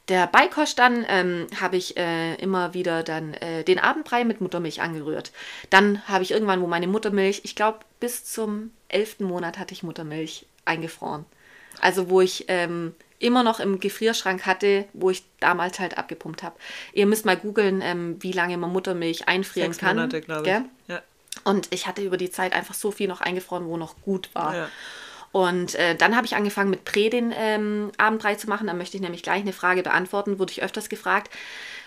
der 0.10 0.28
Beikost 0.28 0.80
dann 0.80 1.06
ähm, 1.10 1.48
habe 1.60 1.76
ich 1.76 1.98
äh, 1.98 2.36
immer 2.36 2.74
wieder 2.74 3.04
dann 3.04 3.34
äh, 3.36 3.63
den 3.63 3.80
Abendbrei 3.80 4.24
mit 4.24 4.41
Muttermilch 4.41 4.82
angerührt. 4.82 5.32
Dann 5.70 6.08
habe 6.08 6.24
ich 6.24 6.32
irgendwann, 6.32 6.62
wo 6.62 6.67
meine 6.67 6.88
Muttermilch, 6.88 7.41
ich 7.43 7.56
glaube 7.56 7.80
bis 8.00 8.26
zum 8.26 8.72
elften 8.88 9.26
Monat 9.26 9.58
hatte 9.58 9.74
ich 9.74 9.84
Muttermilch 9.84 10.46
eingefroren. 10.65 11.26
Also 11.82 12.10
wo 12.10 12.22
ich 12.22 12.46
ähm, 12.48 12.96
immer 13.20 13.43
noch 13.43 13.60
im 13.60 13.80
Gefrierschrank 13.80 14.46
hatte, 14.46 14.86
wo 14.93 15.10
ich 15.10 15.24
damals 15.39 15.80
halt 15.80 15.98
abgepumpt 15.98 16.43
habe. 16.43 16.56
Ihr 16.93 17.06
müsst 17.06 17.26
mal 17.26 17.38
googeln, 17.38 17.82
ähm, 17.82 18.17
wie 18.20 18.32
lange 18.32 18.58
man 18.58 18.72
Muttermilch 18.72 19.28
einfrieren 19.28 19.74
Sechs 19.74 19.84
kann. 19.84 19.98
Monate, 19.98 20.22
glaube 20.22 20.43
ich. 20.43 20.48
Ja. 20.48 21.02
Und 21.43 21.74
ich 21.74 21.88
hatte 21.88 22.02
über 22.02 22.17
die 22.17 22.32
Zeit 22.32 22.54
einfach 22.54 22.74
so 22.74 22.91
viel 22.91 23.08
noch 23.08 23.22
eingefroren, 23.22 23.67
wo 23.67 23.78
noch 23.78 24.02
gut 24.02 24.30
war. 24.34 24.56
Ja. 24.56 24.70
Und 25.38 25.76
äh, 25.76 25.93
dann 25.93 26.15
habe 26.15 26.26
ich 26.26 26.36
angefangen 26.36 26.71
mit 26.71 26.84
Prä 26.84 27.12
den 27.12 27.32
ähm, 27.38 27.91
Abendbrei 28.00 28.34
zu 28.34 28.50
machen. 28.50 28.65
Da 28.65 28.73
möchte 28.73 28.97
ich 28.97 29.04
nämlich 29.04 29.21
gleich 29.21 29.41
eine 29.41 29.54
Frage 29.54 29.84
beantworten, 29.84 30.39
wurde 30.39 30.52
ich 30.52 30.63
öfters 30.63 30.89
gefragt. 30.89 31.32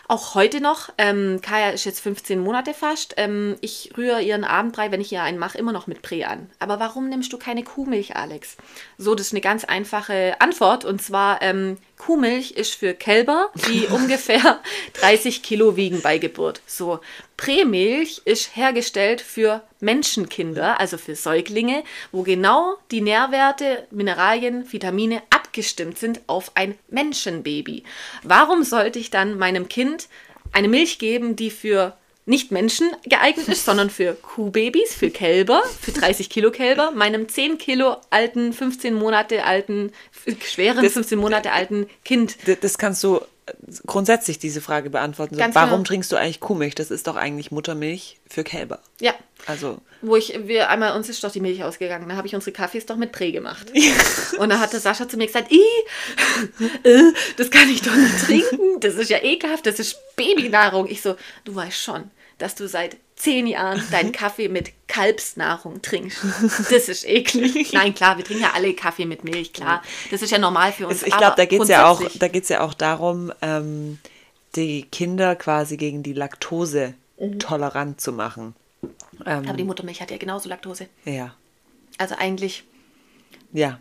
Auch 0.06 0.36
heute 0.36 0.60
noch. 0.60 0.90
Ähm, 0.98 1.40
Kaya 1.42 1.70
ist 1.70 1.84
jetzt 1.84 1.98
15 1.98 2.38
Monate 2.38 2.74
fast. 2.74 3.14
Ähm, 3.16 3.56
ich 3.60 3.90
rühre 3.96 4.22
ihren 4.22 4.44
Abendbrei, 4.44 4.92
wenn 4.92 5.00
ich 5.00 5.10
ihr 5.10 5.24
einen 5.24 5.38
mache, 5.38 5.58
immer 5.58 5.72
noch 5.72 5.88
mit 5.88 6.00
Prä 6.00 6.26
an. 6.26 6.48
Aber 6.60 6.78
warum 6.78 7.08
nimmst 7.08 7.32
du 7.32 7.38
keine 7.38 7.64
Kuhmilch, 7.64 8.14
Alex? 8.14 8.56
So, 8.98 9.16
das 9.16 9.26
ist 9.26 9.32
eine 9.32 9.40
ganz 9.40 9.64
einfache 9.64 10.36
Antwort. 10.38 10.84
Und 10.84 11.02
zwar, 11.02 11.42
ähm, 11.42 11.76
Kuhmilch 12.00 12.52
ist 12.52 12.74
für 12.74 12.94
Kälber, 12.94 13.50
die 13.68 13.86
ungefähr 13.90 14.60
30 14.94 15.42
Kilo 15.42 15.76
wiegen 15.76 16.00
bei 16.00 16.16
Geburt. 16.16 16.62
So, 16.64 17.00
Prämilch 17.36 18.22
ist 18.24 18.56
hergestellt 18.56 19.20
für 19.20 19.62
Menschenkinder, 19.80 20.80
also 20.80 20.96
für 20.96 21.14
Säuglinge, 21.14 21.84
wo 22.10 22.22
genau 22.22 22.76
die 22.90 23.02
Nährwerte, 23.02 23.86
Mineralien, 23.90 24.72
Vitamine 24.72 25.22
abgestimmt 25.28 25.98
sind 25.98 26.22
auf 26.26 26.52
ein 26.54 26.78
Menschenbaby. 26.88 27.84
Warum 28.22 28.64
sollte 28.64 28.98
ich 28.98 29.10
dann 29.10 29.36
meinem 29.36 29.68
Kind 29.68 30.08
eine 30.52 30.68
Milch 30.68 30.98
geben, 30.98 31.36
die 31.36 31.50
für 31.50 31.96
nicht 32.26 32.52
Menschen 32.52 32.90
geeignet 33.04 33.48
ist, 33.48 33.64
sondern 33.64 33.90
für 33.90 34.14
Kuhbabys, 34.14 34.94
für 34.94 35.10
Kälber, 35.10 35.62
für 35.80 35.92
30 35.92 36.30
Kilo 36.30 36.50
Kälber, 36.50 36.90
meinem 36.92 37.28
10 37.28 37.58
Kilo 37.58 37.96
alten, 38.10 38.52
15 38.52 38.94
Monate 38.94 39.44
alten, 39.44 39.92
schweren 40.44 40.82
Das- 40.84 40.92
15 40.92 41.18
Monate 41.18 41.52
alten 41.52 41.88
Kind. 42.04 42.36
Das 42.62 42.78
kannst 42.78 43.02
du 43.02 43.20
grundsätzlich 43.86 44.38
diese 44.38 44.60
Frage 44.60 44.90
beantworten. 44.90 45.34
So, 45.34 45.40
Ganz 45.40 45.54
warum 45.54 45.70
genau. 45.70 45.82
trinkst 45.84 46.10
du 46.12 46.16
eigentlich 46.16 46.40
Kuhmilch? 46.40 46.74
Das 46.74 46.90
ist 46.90 47.06
doch 47.06 47.16
eigentlich 47.16 47.50
Muttermilch 47.50 48.20
für 48.28 48.44
Kälber. 48.44 48.80
Ja, 49.00 49.14
Also, 49.46 49.78
wo 50.02 50.16
ich, 50.16 50.38
wir 50.44 50.70
einmal, 50.70 50.96
uns 50.96 51.08
ist 51.08 51.22
doch 51.24 51.30
die 51.30 51.40
Milch 51.40 51.62
ausgegangen, 51.62 52.08
da 52.08 52.16
habe 52.16 52.26
ich 52.26 52.34
unsere 52.34 52.52
Kaffees 52.52 52.86
doch 52.86 52.96
mit 52.96 53.12
Prä 53.12 53.32
gemacht. 53.32 53.66
Und 54.38 54.48
da 54.50 54.58
hat 54.58 54.72
der 54.72 54.80
Sascha 54.80 55.08
zu 55.08 55.16
mir 55.16 55.26
gesagt, 55.26 55.50
"Ih, 55.52 55.58
äh, 56.84 57.12
das 57.36 57.50
kann 57.50 57.68
ich 57.68 57.82
doch 57.82 57.94
nicht 57.94 58.24
trinken, 58.26 58.80
das 58.80 58.94
ist 58.94 59.10
ja 59.10 59.22
ekelhaft, 59.22 59.66
das 59.66 59.78
ist 59.78 59.98
Babynahrung. 60.16 60.86
Ich 60.88 61.02
so, 61.02 61.16
du 61.44 61.54
weißt 61.54 61.78
schon, 61.78 62.10
dass 62.38 62.54
du 62.54 62.68
seit 62.68 62.96
zehn 63.20 63.46
Jahren 63.46 63.82
deinen 63.90 64.12
Kaffee 64.22 64.48
mit 64.48 64.72
Kalbsnahrung 64.88 65.82
trinkst. 65.82 66.18
Das 66.70 66.88
ist 66.88 67.06
eklig. 67.06 67.72
Nein, 67.74 67.94
klar, 67.94 68.16
wir 68.16 68.24
trinken 68.24 68.42
ja 68.44 68.52
alle 68.54 68.72
Kaffee 68.74 69.06
mit 69.06 69.24
Milch, 69.24 69.52
klar. 69.52 69.82
Das 70.10 70.22
ist 70.22 70.30
ja 70.30 70.38
normal 70.38 70.72
für 70.72 70.86
uns. 70.88 71.02
ich 71.02 71.16
glaube, 71.16 71.34
da 71.36 71.44
geht 71.44 71.60
es 71.62 71.68
ja 71.68 71.86
auch, 71.86 71.96
grundsätzlich- 71.98 72.18
da 72.20 72.28
geht's 72.28 72.48
ja 72.48 72.60
auch 72.62 72.74
darum, 72.74 73.32
ähm, 73.42 73.98
die 74.56 74.82
Kinder 74.82 75.36
quasi 75.36 75.76
gegen 75.76 76.02
die 76.02 76.12
Laktose 76.12 76.94
tolerant 77.38 78.00
zu 78.00 78.12
machen. 78.12 78.54
Ähm, 79.26 79.44
Aber 79.46 79.52
die 79.56 79.64
Muttermilch 79.64 80.00
hat 80.00 80.10
ja 80.10 80.16
genauso 80.16 80.48
Laktose. 80.48 80.88
ja, 81.04 81.34
Also 81.98 82.14
eigentlich 82.18 82.64
ja, 83.52 83.78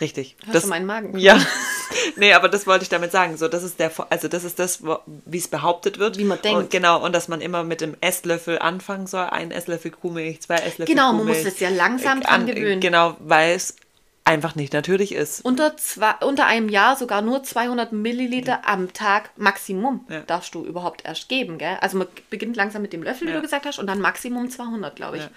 richtig. 0.00 0.36
Hörst 0.46 0.64
du 0.64 0.68
meinen 0.70 0.86
Magen? 0.86 1.16
Ja, 1.18 1.38
Nee, 2.16 2.32
aber 2.34 2.48
das 2.48 2.66
wollte 2.66 2.82
ich 2.84 2.88
damit 2.88 3.12
sagen. 3.12 3.36
So, 3.36 3.48
das 3.48 3.62
ist 3.62 3.78
der, 3.80 3.90
also 4.10 4.28
das 4.28 4.44
ist 4.44 4.58
das, 4.58 4.82
wie 5.26 5.38
es 5.38 5.48
behauptet 5.48 5.98
wird. 5.98 6.18
Wie 6.18 6.24
man 6.24 6.40
denkt. 6.42 6.58
Und, 6.58 6.70
genau, 6.70 7.04
und 7.04 7.12
dass 7.14 7.28
man 7.28 7.40
immer 7.40 7.64
mit 7.64 7.80
dem 7.80 7.96
Esslöffel 8.00 8.58
anfangen 8.58 9.06
soll. 9.06 9.24
Ein 9.26 9.50
Esslöffel 9.50 9.90
Kuhmilch, 9.90 10.42
zwei 10.42 10.56
Esslöffel 10.56 10.86
Genau, 10.94 11.12
man 11.12 11.18
Kuhmilch. 11.22 11.44
muss 11.44 11.52
es 11.54 11.60
ja 11.60 11.68
langsam 11.70 12.20
dran 12.20 12.46
gewöhnen. 12.46 12.80
Genau, 12.80 13.16
weil 13.20 13.54
es 13.56 13.76
einfach 14.26 14.54
nicht 14.54 14.72
natürlich 14.72 15.12
ist. 15.14 15.44
Unter, 15.44 15.76
zwei, 15.76 16.12
unter 16.22 16.46
einem 16.46 16.70
Jahr 16.70 16.96
sogar 16.96 17.20
nur 17.20 17.42
200 17.42 17.92
Milliliter 17.92 18.66
am 18.66 18.90
Tag 18.94 19.30
Maximum 19.36 20.06
Ja. 20.08 20.20
darfst 20.20 20.54
du 20.54 20.64
überhaupt 20.64 21.04
erst 21.04 21.28
geben. 21.28 21.58
Gell? 21.58 21.76
Also 21.82 21.98
man 21.98 22.06
beginnt 22.30 22.56
langsam 22.56 22.80
mit 22.80 22.94
dem 22.94 23.02
Löffel, 23.02 23.26
wie 23.28 23.32
Ja. 23.32 23.36
du 23.36 23.42
gesagt 23.42 23.66
hast, 23.66 23.78
und 23.78 23.86
dann 23.86 24.00
Maximum 24.00 24.48
200, 24.48 24.96
glaube 24.96 25.18
ich. 25.18 25.22
Ja. 25.24 25.28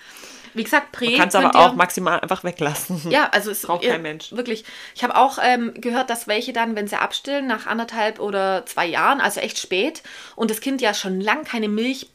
Wie 0.54 0.64
gesagt, 0.64 0.92
Prä 0.92 1.12
Du 1.12 1.18
kannst 1.18 1.36
aber 1.36 1.48
ihr- 1.54 1.56
auch 1.60 1.76
maximal 1.76 2.20
einfach 2.20 2.44
weglassen. 2.44 3.02
Ja, 3.10 3.30
also 3.32 3.52
es 3.52 3.62
Braucht 3.68 3.84
ihr- 3.84 3.92
kein 3.92 4.02
Mensch. 4.02 4.32
Wirklich. 4.32 4.64
Ich 4.96 5.04
habe 5.04 5.16
auch 5.16 5.38
ähm, 5.42 5.74
gehört, 5.76 6.10
dass 6.10 6.28
welche 6.28 6.54
dann, 6.54 6.76
wenn 6.76 6.88
sie 6.88 6.98
abstillen, 7.00 7.48
nach 7.48 7.66
anderthalb 7.68 8.20
oder 8.20 8.66
zwei 8.66 8.86
Jahren, 8.86 9.22
also 9.22 9.40
echt 9.40 9.60
spät, 9.60 10.04
und 10.36 10.50
das 10.52 10.62
Kind 10.62 10.82
ja 10.82 10.94
schon 10.94 11.22
lang 11.22 11.44
keine 11.44 11.70
Milch 11.70 12.10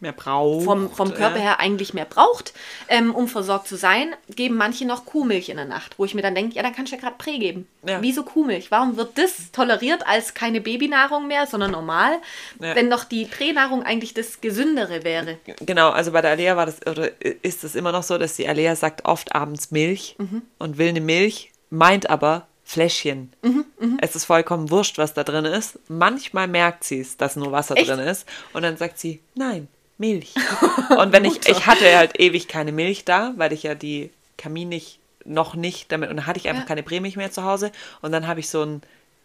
Mehr 0.00 0.12
braucht. 0.12 0.64
vom, 0.64 0.90
vom 0.90 1.12
Körper 1.14 1.36
ja. 1.36 1.42
her 1.42 1.60
eigentlich 1.60 1.92
mehr 1.94 2.06
braucht, 2.06 2.54
ähm, 2.88 3.14
um 3.14 3.28
versorgt 3.28 3.68
zu 3.68 3.76
sein, 3.76 4.14
geben 4.34 4.56
manche 4.56 4.86
noch 4.86 5.04
Kuhmilch 5.04 5.50
in 5.50 5.56
der 5.56 5.66
Nacht, 5.66 5.98
wo 5.98 6.04
ich 6.06 6.14
mir 6.14 6.22
dann 6.22 6.34
denke, 6.34 6.54
ja, 6.56 6.62
dann 6.62 6.74
kannst 6.74 6.90
du 6.92 6.96
ja 6.96 7.02
gerade 7.02 7.16
Prä 7.18 7.38
geben. 7.38 7.66
Ja. 7.86 8.00
Wieso 8.00 8.22
Kuhmilch? 8.22 8.70
Warum 8.70 8.96
wird 8.96 9.18
das 9.18 9.52
toleriert 9.52 10.06
als 10.06 10.32
keine 10.34 10.60
Babynahrung 10.60 11.26
mehr, 11.28 11.46
sondern 11.46 11.70
normal, 11.72 12.12
Ja. 12.60 12.74
wenn 12.74 12.88
doch 12.90 13.04
die 13.04 13.26
Pränahrung 13.26 13.82
eigentlich 13.82 14.14
das 14.14 14.40
Gesündere 14.40 15.04
wäre? 15.04 15.38
Genau, 15.60 15.90
also 15.90 16.12
bei 16.12 16.22
der 16.22 16.30
Alea 16.30 16.56
war 16.56 16.66
das, 16.66 16.86
oder 16.86 17.10
ist 17.42 17.62
es 17.64 17.74
immer 17.74 17.92
noch 17.92 18.02
so, 18.02 18.16
dass 18.18 18.36
die 18.36 18.48
Alea 18.48 18.74
sagt 18.76 19.04
oft 19.04 19.34
abends 19.34 19.70
Milch 19.70 20.16
Mhm. 20.18 20.42
und 20.58 20.78
will 20.78 20.88
eine 20.88 21.00
Milch, 21.00 21.52
meint 21.68 22.08
aber 22.08 22.46
Fläschchen. 22.64 23.32
Mhm, 23.42 23.64
Es 24.00 24.14
ist 24.14 24.26
vollkommen 24.26 24.70
wurscht, 24.70 24.96
was 24.96 25.12
da 25.12 25.24
drin 25.24 25.44
ist. 25.44 25.78
Manchmal 25.88 26.46
merkt 26.46 26.84
sie 26.84 27.00
es, 27.00 27.16
dass 27.16 27.34
nur 27.34 27.50
Wasser 27.50 27.76
Echt? 27.76 27.88
drin 27.90 27.98
ist. 27.98 28.26
Und 28.52 28.62
dann 28.62 28.76
sagt 28.76 28.98
sie, 28.98 29.20
nein, 29.34 29.66
Milch. 30.00 30.34
und 30.98 31.12
wenn 31.12 31.24
ich, 31.24 31.46
ich 31.48 31.66
hatte 31.66 31.96
halt 31.96 32.18
ewig 32.18 32.48
keine 32.48 32.72
Milch 32.72 33.04
da, 33.04 33.32
weil 33.36 33.52
ich 33.52 33.62
ja 33.62 33.74
die 33.76 34.10
Kaminich 34.38 34.98
noch 35.24 35.54
nicht 35.54 35.92
damit, 35.92 36.10
und 36.10 36.16
dann 36.16 36.26
hatte 36.26 36.40
ich 36.40 36.48
einfach 36.48 36.62
Ja. 36.62 36.66
keine 36.68 36.82
Prämilch 36.82 37.16
mehr 37.16 37.30
zu 37.30 37.44
Hause. 37.44 37.70
Und 38.02 38.10
dann 38.10 38.26
habe 38.26 38.40
ich 38.40 38.48
so 38.48 38.62
ein 38.64 38.82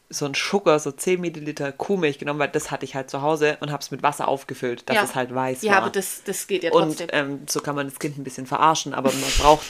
so 0.07 0.25
ein 0.25 0.35
Sugar, 0.35 0.77
so 0.77 0.91
10 0.91 1.19
Milliliter 1.19 1.71
Kuhmilch 1.71 2.19
genommen, 2.19 2.39
weil 2.39 2.49
das 2.49 2.69
hatte 2.69 2.85
ich 2.85 2.93
halt 2.93 3.09
zu 3.09 3.23
Hause 3.23 3.57
und 3.59 3.71
habe 3.71 3.81
es 3.81 3.89
mit 3.89 4.03
Wasser 4.03 4.27
aufgefüllt, 4.27 4.87
dass 4.87 4.95
ja. 4.97 5.03
es 5.03 5.15
halt 5.15 5.33
weiß 5.33 5.63
Ja, 5.63 5.71
war. 5.71 5.77
aber 5.81 5.89
das, 5.89 6.21
das 6.23 6.45
geht 6.45 6.63
ja 6.63 6.71
Und 6.73 6.89
trotzdem. 6.89 7.07
ähm, 7.11 7.39
so 7.49 7.59
kann 7.59 7.73
man 7.75 7.87
das 7.87 7.97
Kind 7.97 8.15
ein 8.19 8.23
bisschen 8.23 8.45
verarschen, 8.45 8.93
aber 8.93 9.11
man 9.11 9.31
braucht, 9.39 9.65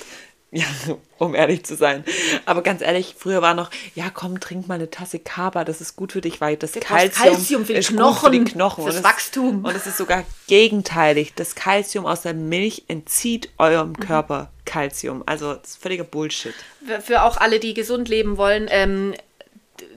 ja, 0.87 0.95
um 1.17 1.35
ehrlich 1.35 1.65
zu 1.65 1.75
sein. 1.75 2.03
Aber 2.45 2.61
ganz 2.61 2.81
ehrlich, 2.81 3.15
früher 3.17 3.41
war 3.41 3.53
noch, 3.53 3.69
ja 3.93 4.09
komm, 4.09 4.39
trink 4.39 4.67
mal 4.67 4.75
eine 4.75 4.89
Tasse 4.89 5.19
Kaba, 5.19 5.65
das 5.65 5.81
ist 5.81 5.95
gut 5.95 6.11
für 6.13 6.21
dich, 6.21 6.39
weil 6.39 6.55
das 6.57 6.71
Kalzium, 6.73 7.25
Kalzium 7.33 7.65
für 7.65 7.73
die 7.73 7.81
für 7.83 7.93
Knochen, 7.93 8.47
fürs 8.47 8.77
und 8.77 8.87
es- 8.99 9.03
Wachstum. 9.03 9.65
Und 9.65 9.75
es 9.75 9.85
ist 9.85 9.97
sogar 9.97 10.23
gegenteilig. 10.47 11.33
Das 11.35 11.55
Kalzium 11.55 12.05
aus 12.05 12.21
der 12.21 12.33
Milch 12.33 12.83
entzieht 12.87 13.49
eurem 13.57 13.89
Mhm. 13.89 13.99
Körper 13.99 14.51
Kalzium. 14.65 15.23
Also 15.25 15.55
das 15.55 15.71
ist 15.71 15.81
völliger 15.81 16.03
Bullshit. 16.05 16.53
Für- 16.85 17.01
für 17.01 17.23
auch 17.23 17.37
alle, 17.37 17.59
die 17.59 17.73
gesund 17.73 18.07
leben 18.09 18.37
wollen, 18.37 18.67
ähm, 18.69 19.13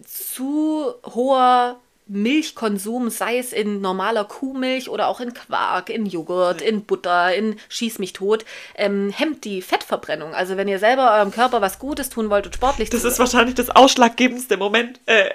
zu 0.07 0.95
hoher 1.05 1.79
Milchkonsum, 2.09 3.11
sei 3.11 3.39
es 3.39 3.53
in 3.53 3.81
normaler 3.81 4.25
Kuhmilch 4.25 4.89
oder 4.89 5.09
auch 5.09 5.21
in 5.21 5.35
Quark, 5.35 5.91
in 5.91 6.07
Joghurt, 6.07 6.63
in 6.63 6.85
Butter, 6.85 7.35
in 7.35 7.57
Schieß 7.69 7.99
mich 7.99 8.13
tot, 8.15 8.45
ähm, 8.77 9.11
hemmt 9.17 9.45
die 9.45 9.63
Fettverbrennung. 9.63 10.35
Also 10.35 10.57
wenn 10.57 10.69
ihr 10.69 10.79
selber 10.79 11.15
eurem 11.15 11.31
Körper 11.31 11.61
was 11.61 11.79
Gutes 11.79 12.09
tun 12.11 12.31
wollt 12.31 12.47
und 12.47 12.55
sportlich 12.55 12.91
Das 12.91 13.03
zu- 13.03 13.09
ist 13.09 13.19
wahrscheinlich 13.19 13.55
das 13.55 13.71
ausschlaggebendste 13.71 14.57
Moment, 14.57 15.01
äh, 15.07 15.31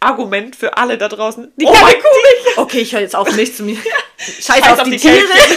Argument 0.00 0.54
für 0.54 0.76
alle 0.76 0.98
da 0.98 1.08
draußen. 1.08 1.52
die 1.56 1.64
oh 1.64 1.72
keine 1.72 1.84
mein 1.84 1.94
Kuhmilch. 1.94 2.58
Okay, 2.58 2.80
ich 2.80 2.92
höre 2.92 3.00
jetzt 3.00 3.16
auf 3.16 3.34
Milch 3.34 3.54
zu 3.54 3.62
mir. 3.64 3.76
Scheiß, 4.18 4.62
auf, 4.80 4.82
die, 4.82 4.96
Tiere. 4.96 5.14
Kälbchen. 5.16 5.56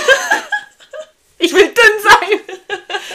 ich 1.39 1.53
will 1.53 1.63
dünn 1.65 2.01
sein. 2.03 2.39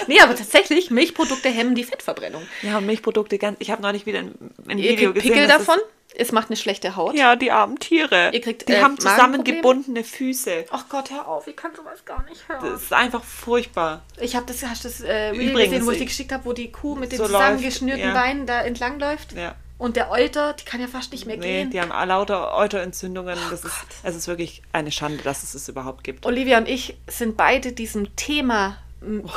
nee, 0.09 0.21
aber 0.21 0.35
tatsächlich, 0.35 0.91
Milchprodukte 0.91 1.49
hemmen 1.49 1.75
die 1.75 1.85
Fettverbrennung. 1.85 2.47
Ja, 2.63 2.79
und 2.79 2.87
Milchprodukte, 2.87 3.39
ganz, 3.39 3.57
ich 3.61 3.71
habe 3.71 3.83
neulich 3.83 4.05
wieder 4.07 4.19
ein, 4.21 4.35
ein 4.69 4.79
Ihr 4.79 4.91
Video 4.91 5.13
kriegt 5.13 5.25
gesehen. 5.25 5.33
Pickel 5.35 5.49
davon, 5.49 5.79
es 6.19 6.33
macht 6.33 6.49
eine 6.49 6.57
schlechte 6.57 6.97
Haut. 6.97 7.15
Ja, 7.15 7.37
die 7.37 7.51
armen 7.51 7.79
Tiere. 7.79 8.31
Ihr 8.33 8.41
kriegt, 8.41 8.69
die 8.69 8.73
äh, 8.73 8.83
haben 8.83 8.99
zusammengebundene 8.99 10.05
Füße. 10.05 10.67
Ach 10.71 10.85
Gott, 10.89 11.11
hör 11.11 11.29
auf, 11.29 11.47
ich 11.47 11.57
kann 11.57 11.75
sowas 11.75 12.05
gar 12.05 12.25
nicht 12.25 12.49
hören. 12.49 12.61
Das 12.63 12.83
ist 12.83 12.93
einfach 12.93 13.23
furchtbar. 13.23 14.03
Ich 14.21 14.35
habe 14.35 14.47
das, 14.47 14.65
hast 14.65 14.85
du 14.85 14.89
das 14.89 15.01
äh, 15.01 15.13
Reel 15.13 15.51
Übrigens, 15.51 15.71
gesehen, 15.71 15.87
wo 15.87 15.91
ich 15.93 15.99
dir 15.99 16.07
geschickt 16.07 16.33
habe, 16.33 16.45
wo 16.45 16.53
die 16.53 16.73
Kuh 16.73 16.95
mit 16.95 17.13
den 17.13 17.19
So 17.19 17.27
zusammengeschnürten 17.27 18.03
läuft, 18.03 18.15
ja. 18.15 18.21
Beinen 18.21 18.47
da 18.47 18.63
entlang 18.63 18.99
läuft. 18.99 19.33
Ja. 19.33 19.55
Und 19.79 19.97
der 19.97 20.11
Euter, 20.11 20.55
die 20.55 20.65
kann 20.65 20.81
ja 20.81 20.87
fast 20.87 21.13
nicht 21.13 21.27
mehr 21.27 21.37
Nee, 21.37 21.59
gehen. 21.63 21.71
die 21.71 21.81
haben 21.81 21.91
lauter 22.09 22.57
Euterentzündungen. 22.57 23.39
Das 23.51 23.63
ist, 23.63 23.75
es 24.03 24.17
ist 24.17 24.27
wirklich 24.27 24.63
eine 24.73 24.91
Schande, 24.91 25.23
dass 25.23 25.43
es 25.43 25.55
es 25.55 25.69
überhaupt 25.69 26.03
gibt. 26.03 26.25
Olivia 26.25 26.57
und 26.57 26.67
ich 26.67 26.97
sind 27.09 27.37
beide 27.37 27.73
diesem 27.73 28.17
Thema 28.17 28.79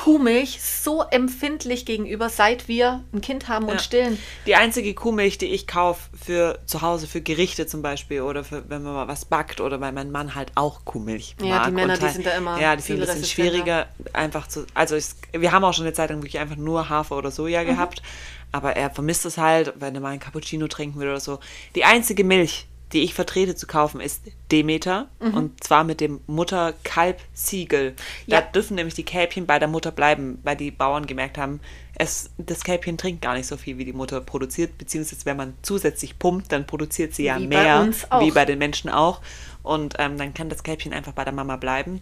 Kuhmilch 0.03 0.61
so 0.61 1.03
empfindlich 1.03 1.85
gegenüber, 1.85 2.29
seit 2.29 2.67
wir 2.67 3.03
ein 3.13 3.21
Kind 3.21 3.47
haben 3.49 3.65
und 3.65 3.73
Ja. 3.73 3.79
stillen. 3.79 4.17
Die 4.45 4.55
einzige 4.55 4.93
Kuhmilch, 4.93 5.37
die 5.37 5.47
ich 5.47 5.67
kaufe 5.67 6.09
für 6.19 6.59
zu 6.65 6.81
Hause, 6.81 7.07
für 7.07 7.21
Gerichte 7.21 7.67
zum 7.67 7.81
Beispiel 7.81 8.21
oder 8.21 8.43
für, 8.43 8.67
wenn 8.69 8.81
man 8.83 8.93
mal 8.93 9.07
was 9.07 9.25
backt 9.25 9.59
oder 9.61 9.79
weil 9.81 9.91
mein 9.91 10.11
Mann 10.11 10.33
halt 10.33 10.51
auch 10.55 10.85
Kuhmilch 10.85 11.35
Ja, 11.41 11.47
mag. 11.47 11.65
die 11.67 11.71
Männer, 11.73 11.93
und 11.93 11.99
die 12.01 12.05
halt- 12.05 12.13
sind 12.15 12.25
da 12.25 12.31
immer 12.37 12.59
Ja, 12.59 12.75
die 12.75 12.81
sind 12.81 13.01
ein 13.01 13.07
bisschen 13.07 13.25
schwieriger 13.25 13.87
einfach 14.13 14.47
zu... 14.47 14.65
Also 14.73 14.95
ich, 14.95 15.05
wir 15.33 15.51
haben 15.51 15.63
auch 15.65 15.73
schon 15.73 15.85
eine 15.85 15.93
Zeit 15.93 16.09
lang 16.09 16.19
wirklich 16.19 16.39
einfach 16.39 16.55
nur 16.55 16.89
Hafer 16.89 17.17
oder 17.17 17.29
Soja 17.29 17.61
Mhm. 17.63 17.67
gehabt, 17.67 18.01
aber 18.51 18.75
er 18.77 18.89
vermisst 18.89 19.25
es 19.25 19.37
halt, 19.37 19.73
wenn 19.75 19.93
er 19.93 20.01
mal 20.01 20.09
einen 20.09 20.19
Cappuccino 20.21 20.67
trinken 20.67 20.99
will 20.99 21.09
oder 21.09 21.19
so. 21.19 21.39
Die 21.75 21.83
einzige 21.83 22.23
Milch, 22.23 22.65
die 22.93 23.01
ich 23.03 23.13
vertrete 23.13 23.55
zu 23.55 23.67
kaufen, 23.67 24.01
ist 24.01 24.23
Demeter 24.51 25.09
und 25.19 25.63
zwar 25.63 25.83
mit 25.83 26.01
dem 26.01 26.21
Mutter-Kalb-Siegel. 26.27 27.93
Da 28.27 28.35
Ja. 28.37 28.41
dürfen 28.41 28.75
nämlich 28.75 28.95
die 28.95 29.03
Kälbchen 29.03 29.45
bei 29.45 29.59
der 29.59 29.67
Mutter 29.67 29.91
bleiben, 29.91 30.39
weil 30.43 30.55
die 30.55 30.71
Bauern 30.71 31.05
gemerkt 31.05 31.37
haben, 31.37 31.59
es, 31.95 32.29
das 32.37 32.63
Kälbchen 32.63 32.97
trinkt 32.97 33.21
gar 33.21 33.35
nicht 33.35 33.47
so 33.47 33.57
viel, 33.57 33.77
wie 33.77 33.85
die 33.85 33.93
Mutter 33.93 34.21
produziert, 34.21 34.77
beziehungsweise 34.77 35.25
wenn 35.25 35.37
man 35.37 35.53
zusätzlich 35.61 36.17
pumpt, 36.17 36.51
dann 36.51 36.65
produziert 36.65 37.13
sie 37.13 37.25
ja 37.25 37.37
Wie 37.37 37.47
bei 37.47 37.63
mehr, 37.63 37.89
auch. 38.09 38.21
wie 38.21 38.31
bei 38.31 38.45
den 38.45 38.57
Menschen 38.57 38.89
auch. 38.89 39.21
Und 39.63 39.95
ähm, 39.99 40.17
dann 40.17 40.33
kann 40.33 40.49
das 40.49 40.63
Kälbchen 40.63 40.93
einfach 40.93 41.11
bei 41.11 41.25
der 41.25 41.33
Mama 41.33 41.57
bleiben. 41.57 42.01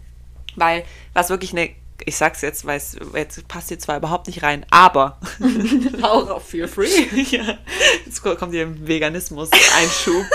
Weil, 0.56 0.84
was 1.14 1.28
wirklich 1.30 1.50
eine, 1.52 1.70
ich 2.04 2.16
sag's 2.16 2.40
jetzt, 2.42 2.64
weil 2.64 2.76
es 2.78 2.96
jetzt 3.14 3.46
passt 3.48 3.68
hier 3.68 3.78
zwar 3.80 3.96
überhaupt 3.96 4.28
nicht 4.28 4.42
rein, 4.44 4.64
aber 4.70 5.18
Auch 6.02 6.40
feel 6.40 6.68
free. 6.68 6.86
ja, 7.30 7.58
jetzt 8.06 8.22
kommt 8.22 8.52
hier 8.52 8.66
ein 8.66 8.86
Veganismus-Einschub. 8.86 10.24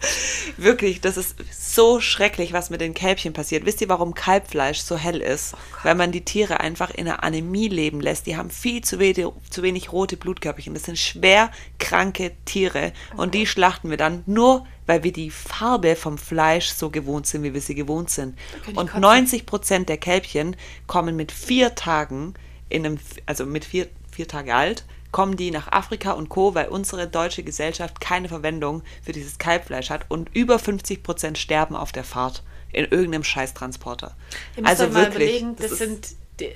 Wirklich, 0.56 1.00
das 1.00 1.16
ist 1.16 1.36
so 1.50 2.00
schrecklich, 2.00 2.52
was 2.52 2.70
mit 2.70 2.80
den 2.80 2.94
Kälbchen 2.94 3.32
passiert. 3.32 3.66
Wisst 3.66 3.80
ihr, 3.80 3.88
warum 3.88 4.14
Kalbfleisch 4.14 4.80
so 4.80 4.96
hell 4.96 5.20
ist? 5.20 5.54
Weil 5.82 5.94
man 5.94 6.12
die 6.12 6.24
Tiere 6.24 6.60
einfach 6.60 6.90
in 6.90 7.08
einer 7.08 7.22
Anämie 7.22 7.68
leben 7.68 8.00
lässt. 8.00 8.26
Die 8.26 8.36
haben 8.36 8.50
viel 8.50 8.82
zu 8.82 8.98
wenig, 8.98 9.26
zu 9.50 9.62
wenig 9.62 9.92
rote 9.92 10.16
Blutkörperchen. 10.16 10.74
Das 10.74 10.84
sind 10.84 10.98
schwer 10.98 11.50
kranke 11.78 12.32
Tiere. 12.44 12.92
Und 13.16 13.34
die 13.34 13.46
schlachten 13.46 13.90
wir 13.90 13.96
dann 13.96 14.22
nur, 14.26 14.66
weil 14.86 15.02
wir 15.02 15.12
die 15.12 15.30
Farbe 15.30 15.96
vom 15.96 16.16
Fleisch 16.16 16.68
so 16.68 16.90
gewohnt 16.90 17.26
sind, 17.26 17.42
wie 17.42 17.54
wir 17.54 17.60
sie 17.60 17.74
gewohnt 17.74 18.10
sind. 18.10 18.38
Und 18.74 18.86
kotzen. 18.86 19.00
90 19.00 19.46
Prozent 19.46 19.88
der 19.88 19.98
Kälbchen 19.98 20.56
kommen 20.86 21.16
mit 21.16 21.32
vier 21.32 21.74
Tagen 21.74 22.34
in 22.68 22.86
einem, 22.86 22.98
also 23.26 23.46
mit 23.46 23.64
vier, 23.64 23.88
vier 24.10 24.28
Tage 24.28 24.54
alt, 24.54 24.84
kommen 25.10 25.36
die 25.36 25.50
nach 25.50 25.72
Afrika 25.72 26.12
und 26.12 26.28
Co., 26.28 26.54
weil 26.54 26.68
unsere 26.68 27.06
deutsche 27.08 27.42
Gesellschaft 27.42 28.00
keine 28.00 28.28
Verwendung 28.28 28.82
für 29.02 29.12
dieses 29.12 29.38
Kalbfleisch 29.38 29.90
hat 29.90 30.06
und 30.08 30.30
über 30.34 30.58
50 30.58 31.02
Prozent 31.02 31.38
sterben 31.38 31.74
auf 31.76 31.92
der 31.92 32.04
Fahrt 32.04 32.42
in 32.72 32.84
irgendeinem 32.84 33.24
Scheißtransporter. 33.24 34.14
Ihr 34.56 34.62
müsst 34.62 34.80
Also 34.80 34.92
mal 34.92 35.04
wirklich, 35.06 35.40
überlegen, 35.40 35.56
das, 35.56 35.70
ist- 35.72 35.78
sind. 35.78 36.08
Die, 36.40 36.52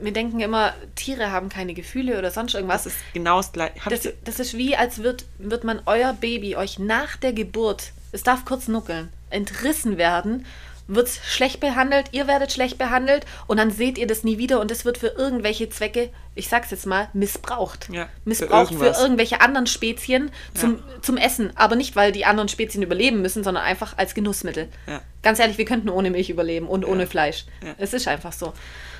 wir 0.00 0.12
denken 0.12 0.40
immer, 0.40 0.74
Tiere 0.96 1.30
haben 1.30 1.48
keine 1.48 1.72
Gefühle 1.72 2.18
oder 2.18 2.30
sonst 2.30 2.54
irgendwas. 2.54 2.84
das 2.84 2.94
ist 2.94 3.02
genau 3.14 3.36
das 3.38 3.52
gleiche. 3.52 3.78
Das, 3.88 4.08
das 4.24 4.40
ist 4.40 4.54
wie, 4.58 4.76
als 4.76 4.98
wird, 5.02 5.24
wird 5.38 5.64
man 5.64 5.80
euer 5.86 6.12
Baby 6.12 6.56
euch 6.56 6.78
nach 6.78 7.16
der 7.16 7.32
Geburt, 7.32 7.92
es 8.12 8.22
darf 8.22 8.44
kurz 8.44 8.68
nuckeln, 8.68 9.08
entrissen 9.30 9.96
werden, 9.96 10.44
wird 10.86 11.08
schlecht 11.08 11.60
behandelt, 11.60 12.08
ihr 12.12 12.26
werdet 12.26 12.52
schlecht 12.52 12.76
behandelt 12.76 13.24
und 13.46 13.56
dann 13.56 13.70
seht 13.70 13.96
ihr 13.96 14.06
das 14.06 14.22
nie 14.22 14.36
wieder 14.36 14.60
und 14.60 14.70
es 14.70 14.84
wird 14.84 14.98
für 14.98 15.08
irgendwelche 15.08 15.70
Zwecke, 15.70 16.10
ich 16.34 16.48
sag's 16.48 16.70
jetzt 16.70 16.86
mal, 16.86 17.08
missbraucht. 17.14 17.88
Ja, 17.90 18.04
für 18.04 18.10
missbraucht 18.24 18.68
für, 18.68 18.74
irgendwas. 18.74 19.00
irgendwelche 19.00 19.40
anderen 19.40 19.66
Spezien 19.66 20.30
zum, 20.54 20.82
zum 21.00 21.16
Essen, 21.16 21.52
aber 21.56 21.76
nicht, 21.76 21.96
weil 21.96 22.12
die 22.12 22.26
anderen 22.26 22.48
Spezien 22.48 22.82
überleben 22.82 23.22
müssen, 23.22 23.44
sondern 23.44 23.64
einfach 23.64 23.96
als 23.96 24.14
Genussmittel. 24.14 24.68
Ja. 24.86 25.00
Ganz 25.22 25.38
ehrlich, 25.38 25.56
wir 25.56 25.64
könnten 25.64 25.88
ohne 25.88 26.10
Milch 26.10 26.28
überleben 26.28 26.66
und 26.66 26.84
ohne 26.84 27.06
Fleisch. 27.06 27.46
Ja. 27.64 27.74
Es 27.78 27.94
ist 27.94 28.06
einfach 28.06 28.32
so. 28.32 28.52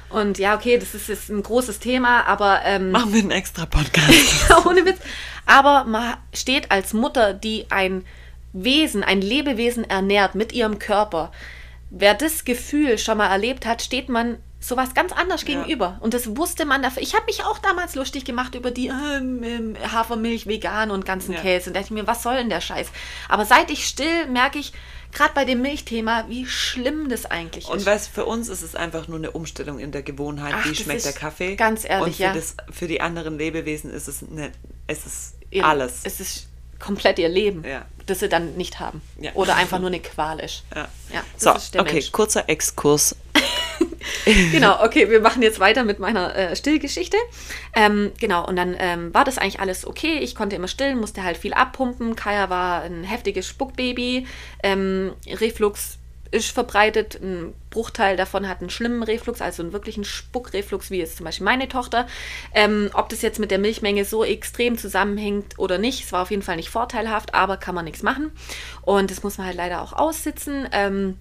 Und 0.09 0.38
ja, 0.38 0.55
okay, 0.55 0.79
das 0.79 0.94
ist 0.94 1.09
jetzt 1.09 1.29
ein 1.29 1.42
großes 1.42 1.81
Thema, 1.81 2.25
aber 2.27 2.61
ähm, 2.64 2.92
Machen 2.92 3.12
wir 3.12 3.20
einen 3.20 3.31
extra 3.31 3.66
Podcast. 3.66 4.49
ja, 4.49 4.64
ohne 4.64 4.87
Witz. 4.87 4.99
Aber 5.44 5.85
man 5.85 6.16
steht 6.33 6.70
als 6.70 6.92
Mutter, 6.92 7.35
die 7.35 7.66
ein 7.70 8.05
Wesen, 8.53 9.03
ein 9.03 9.20
Lebewesen 9.20 9.83
ernährt 9.88 10.35
mit 10.35 10.53
ihrem 10.53 10.79
Körper. 10.79 11.33
Wer 11.97 12.15
das 12.15 12.45
Gefühl 12.45 12.99
schon 12.99 13.19
mal 13.19 13.29
erlebt 13.29 13.67
hat, 13.67 13.81
steht 13.83 14.09
man 14.09 14.39
sowas 14.59 14.95
ganz 14.95 15.13
anders 15.13 15.43
Ja. 15.43 15.49
gegenüber. 15.63 15.99
Und 16.01 16.15
das 16.15 16.37
wusste 16.37 16.65
man 16.65 16.83
dafür. 16.83 17.03
Ich 17.03 17.15
habe 17.15 17.27
mich 17.27 17.45
auch 17.45 17.59
damals 17.59 17.95
lustig 17.95 18.25
gemacht 18.25 18.55
über 18.55 18.71
die 18.71 18.89
ähm, 18.89 19.43
ähm, 19.45 19.77
Hafermilch 19.93 20.47
vegan 20.47 20.91
und 20.91 21.05
ganzen 21.05 21.33
Ja. 21.35 21.41
Käse. 21.41 21.69
Und 21.71 21.75
dachte 21.77 21.87
ich 21.87 21.91
mir, 21.91 22.07
was 22.07 22.23
soll 22.23 22.37
denn 22.37 22.49
der 22.49 22.61
Scheiß? 22.63 22.89
Aber 23.29 23.45
seit 23.45 23.71
ich 23.71 23.87
still, 23.87 24.27
merke 24.27 24.59
ich, 24.59 24.73
gerade 25.13 25.33
bei 25.35 25.45
dem 25.45 25.61
Milchthema, 25.63 26.25
wie 26.29 26.47
schlimm 26.47 27.09
das 27.11 27.27
eigentlich 27.27 27.67
Und 27.69 27.77
ist. 27.77 27.87
weißt, 27.87 28.11
für 28.13 28.25
uns 28.25 28.49
ist 28.49 28.63
es 28.63 28.75
einfach 28.75 29.07
nur 29.07 29.19
eine 29.19 29.31
Umstellung 29.33 29.79
in 29.79 29.92
der 29.92 30.03
Gewohnheit, 30.03 30.55
Ach, 30.57 30.65
wie 30.69 30.75
schmeckt 30.75 31.05
der 31.05 31.13
Kaffee. 31.13 31.55
ganz 31.57 31.85
ehrlich, 31.85 32.07
Und 32.07 32.17
für, 32.17 32.23
ja. 32.23 32.33
das, 32.35 32.57
für 32.73 32.88
die 32.88 33.01
anderen 33.03 33.38
Lebewesen 33.38 33.90
ist 33.92 34.09
es, 34.09 34.25
eine, 34.29 34.51
es 34.88 35.05
ist 35.07 35.35
alles. 35.63 36.01
Es 36.05 36.19
ist 36.21 36.49
komplett 36.85 37.19
ihr 37.19 37.29
Leben, 37.29 37.65
Ja. 37.67 37.85
das 38.07 38.21
sie 38.21 38.29
dann 38.29 38.55
nicht 38.57 38.79
haben. 38.81 39.01
Ja. 39.21 39.33
Oder 39.35 39.57
einfach 39.57 39.79
nur 39.79 39.89
eine 39.89 40.01
Qual 40.01 40.39
ist. 40.41 40.65
ja. 40.75 40.89
So, 41.37 41.53
ist 41.53 41.77
okay, 41.77 41.95
Mensch. 41.95 42.13
kurzer 42.13 42.49
Exkurs. 42.49 43.17
Genau, 44.53 44.83
okay, 44.85 45.09
wir 45.11 45.21
machen 45.21 45.43
jetzt 45.43 45.61
weiter 45.61 45.83
mit 45.83 45.99
meiner 45.99 46.35
äh, 46.35 46.57
Stillgeschichte. 46.57 47.17
Ähm, 47.75 48.13
genau, 48.21 48.47
und 48.47 48.57
dann 48.57 48.77
ähm, 48.79 49.13
war 49.15 49.25
das 49.25 49.39
eigentlich 49.39 49.61
alles 49.61 49.87
okay. 49.87 50.19
Ich 50.19 50.35
konnte 50.35 50.57
immer 50.57 50.69
stillen, 50.69 50.99
musste 51.01 51.23
halt 51.25 51.37
viel 51.39 51.55
abpumpen. 51.55 52.15
Kaya 52.15 52.51
war 52.51 52.83
ein 52.83 53.05
heftiges 53.05 53.47
Spuckbaby. 53.49 54.27
Ähm, 54.63 55.13
Reflux 55.27 55.99
ist 56.31 56.50
verbreitet. 56.50 57.20
Ein 57.22 57.54
Bruchteil 57.70 58.16
davon 58.16 58.48
hat 58.48 58.60
einen 58.60 58.70
schlimmen 58.70 59.02
Reflux, 59.02 59.40
also 59.40 59.62
einen 59.62 59.72
wirklichen 59.72 60.04
Spuckreflux, 60.04 60.90
wie 60.90 60.98
jetzt 60.98 61.16
zum 61.16 61.25
Beispiel 61.25 61.44
meine 61.44 61.68
Tochter. 61.68 62.06
Ähm, 62.54 62.90
ob 62.94 63.08
das 63.08 63.22
jetzt 63.22 63.38
mit 63.38 63.50
der 63.50 63.58
Milchmenge 63.58 64.04
so 64.04 64.25
extrem 64.25 64.79
zusammenhängt 64.79 65.58
oder 65.58 65.79
nicht, 65.79 66.04
es 66.04 66.12
war 66.12 66.22
auf 66.22 66.31
jeden 66.31 66.42
Fall 66.42 66.56
nicht 66.56 66.70
vorteilhaft, 66.70 67.35
aber 67.35 67.56
kann 67.56 67.75
man 67.75 67.85
nichts 67.85 68.02
machen. 68.02 68.33
Und 68.83 69.10
das 69.10 69.22
muss 69.22 69.38
man 69.38 69.46
halt 69.46 69.56
leider 69.56 69.83
auch 69.83 69.92
aussitzen. 69.92 70.68
Ähm, 70.72 71.18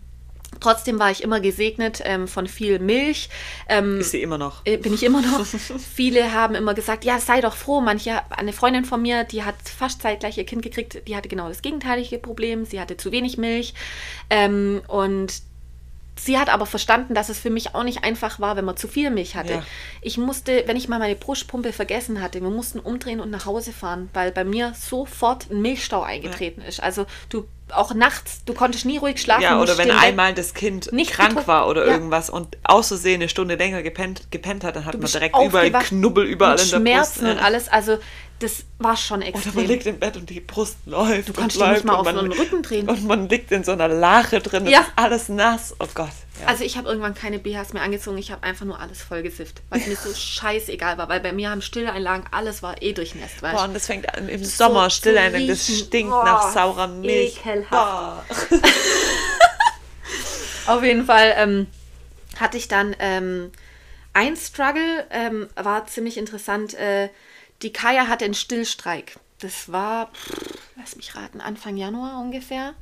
Trotzdem 0.60 1.00
war 1.00 1.12
ich 1.12 1.24
immer 1.24 1.40
gesegnet 1.40 2.02
ähm, 2.04 2.28
von 2.28 2.48
viel 2.48 2.80
Milch. 2.80 3.30
Ähm, 3.70 4.00
Ist 4.00 4.12
sie 4.12 4.22
immer 4.22 4.38
noch. 4.38 4.62
äh, 4.66 4.78
bin 4.78 4.94
ich 4.94 5.04
immer 5.04 5.22
noch. 5.22 5.46
Viele 5.96 6.34
haben 6.34 6.56
immer 6.56 6.74
gesagt, 6.74 7.06
ja, 7.06 7.20
sei 7.20 7.42
doch 7.42 7.56
froh. 7.56 7.82
Manche, 7.82 8.22
eine 8.30 8.54
Freundin 8.54 8.86
von 8.86 9.02
mir, 9.02 9.24
die 9.24 9.44
hat 9.44 9.56
fast 9.64 10.02
zeitgleich 10.02 10.38
ihr 10.38 10.46
Kind 10.46 10.62
gekriegt, 10.62 11.08
die 11.08 11.16
hatte 11.16 11.30
genau 11.30 11.48
das 11.48 11.62
gegenteilige 11.62 12.18
Problem. 12.20 12.66
Sie 12.66 12.80
hatte 12.80 12.98
zu 12.98 13.12
wenig 13.12 13.38
Milch. 13.38 13.74
Ähm, 14.30 14.82
und 14.88 15.42
sie 16.16 16.38
hat 16.38 16.50
aber 16.50 16.66
verstanden, 16.66 17.14
dass 17.14 17.30
es 17.30 17.40
für 17.40 17.50
mich 17.50 17.74
auch 17.76 17.84
nicht 17.84 18.04
einfach 18.04 18.40
war, 18.40 18.56
wenn 18.56 18.66
man 18.66 18.78
zu 18.78 18.88
viel 18.88 19.10
Milch 19.10 19.36
hatte. 19.36 19.54
Ja. 19.54 19.64
Ich 20.02 20.18
musste, 20.18 20.64
wenn 20.68 20.78
ich 20.78 20.88
mal 20.88 21.00
meine 21.00 21.16
Brustpumpe 21.16 21.74
vergessen 21.74 22.22
hatte, 22.22 22.42
wir 22.42 22.50
mussten 22.50 22.80
umdrehen 22.80 23.20
und 23.20 23.30
nach 23.32 23.46
Hause 23.46 23.74
fahren, 23.74 24.10
weil 24.14 24.32
bei 24.32 24.44
mir 24.44 24.74
sofort 24.80 25.50
ein 25.50 25.62
Milchstau 25.62 26.02
eingetreten 26.04 26.62
ist. 26.62 26.82
Also 26.82 27.06
du 27.30 27.48
auch 27.72 27.94
nachts, 27.94 28.44
du 28.46 28.54
konntest 28.54 28.86
nie 28.86 28.98
ruhig 28.98 29.20
schlafen. 29.20 29.42
Ja, 29.44 29.60
oder 29.60 29.78
wenn 29.78 29.90
einmal 29.90 30.34
das 30.34 30.54
Kind 30.54 30.92
Nicht 30.94 31.12
krank 31.14 31.48
war 31.48 31.68
oder 31.68 31.88
Ja. 31.88 31.94
irgendwas 31.94 32.30
und 32.30 32.58
auszusehen 32.64 33.22
eine 33.22 33.30
Stunde 33.30 33.56
länger 33.56 33.82
gepennt, 33.82 34.30
gepennt 34.32 34.64
hat, 34.64 34.76
dann 34.76 34.86
hat 34.86 35.00
man 35.00 35.10
direkt 35.10 35.36
überall 35.38 35.72
Knubbel 35.72 36.26
überall 36.26 36.60
in 36.60 36.70
der 36.70 36.78
Schmerzen 36.78 37.22
Brust. 37.22 37.32
und 37.32 37.38
Ja. 37.38 37.44
alles. 37.44 37.70
Also 37.70 37.98
das 38.44 38.66
war 38.78 38.98
schon 38.98 39.20
Oder 39.20 39.28
extrem. 39.30 39.56
man 39.56 39.66
liegt 39.66 39.86
im 39.86 40.00
Bett 40.00 40.18
und 40.18 40.30
die 40.30 40.42
Brust 40.42 40.78
läuft. 40.86 41.30
Du 41.30 41.34
kannst 41.34 41.56
und 41.56 41.66
dich 41.66 41.74
läuft 41.74 41.86
mal 41.86 41.96
auf 41.96 42.06
man, 42.06 42.16
den 42.18 42.32
Rücken 42.32 42.62
drehen. 42.62 42.90
Und 42.90 43.06
man 43.06 43.30
liegt 43.30 43.52
in 43.52 43.64
so 43.64 43.72
einer 43.72 43.88
Lache 43.88 44.42
drin. 44.42 44.68
Ja. 44.68 44.82
Ist 44.82 44.92
alles 44.98 45.30
nass. 45.30 45.74
Oh 45.80 45.88
Gott. 45.94 46.12
Ja. 46.42 46.48
Also 46.48 46.66
ich 46.66 46.78
habe 46.78 46.90
irgendwann 46.90 47.16
keine 47.16 47.40
BHs 47.40 47.74
mehr 47.74 47.84
angezogen. 47.84 48.18
Ich 48.18 48.32
habe 48.32 48.44
einfach 48.44 48.66
nur 48.66 48.80
alles 48.80 49.02
vollgesifft, 49.02 49.62
weil 49.70 49.80
es 49.80 49.88
mir 49.88 49.96
so 49.96 50.14
scheißegal 50.16 50.98
war. 50.98 51.08
Weil 51.08 51.22
bei 51.22 51.32
mir 51.32 51.52
haben 51.52 51.62
Stilleinlagen, 51.62 52.26
alles 52.32 52.62
war 52.62 52.82
eh 52.82 52.92
durchnässt. 52.92 53.42
Weißt? 53.42 53.56
Boah, 53.56 53.64
und 53.64 53.74
das 53.74 53.86
fängt 53.86 54.14
an 54.14 54.28
im 54.28 54.44
Sommer 54.44 54.90
zu 54.90 54.98
still 54.98 55.18
ein, 55.18 55.48
das 55.48 55.66
stinkt 55.66 56.12
Boah, 56.12 56.26
nach 56.26 56.52
saurer 56.52 56.88
Milch. 56.88 57.38
ekelhaft. 57.38 58.26
Auf 60.68 60.84
jeden 60.84 61.06
Fall 61.06 61.34
ähm, 61.38 61.68
hatte 62.40 62.58
ich 62.58 62.68
dann 62.68 62.96
ähm, 63.00 63.52
ein 64.14 64.36
Struggle, 64.36 65.06
ähm, 65.12 65.48
war 65.56 65.86
ziemlich 65.88 66.18
interessant. 66.18 66.74
Äh, 66.74 67.10
die 67.64 67.74
Kaya 67.74 68.08
hatte 68.08 68.26
einen 68.26 68.34
Stillstreik. 68.34 69.18
Das 69.40 69.72
war, 69.72 70.12
pff, 70.14 70.58
lass 70.76 70.96
mich 70.96 71.16
raten, 71.16 71.42
Anfang 71.42 71.78
Januar 71.78 72.20
ungefähr. 72.20 72.74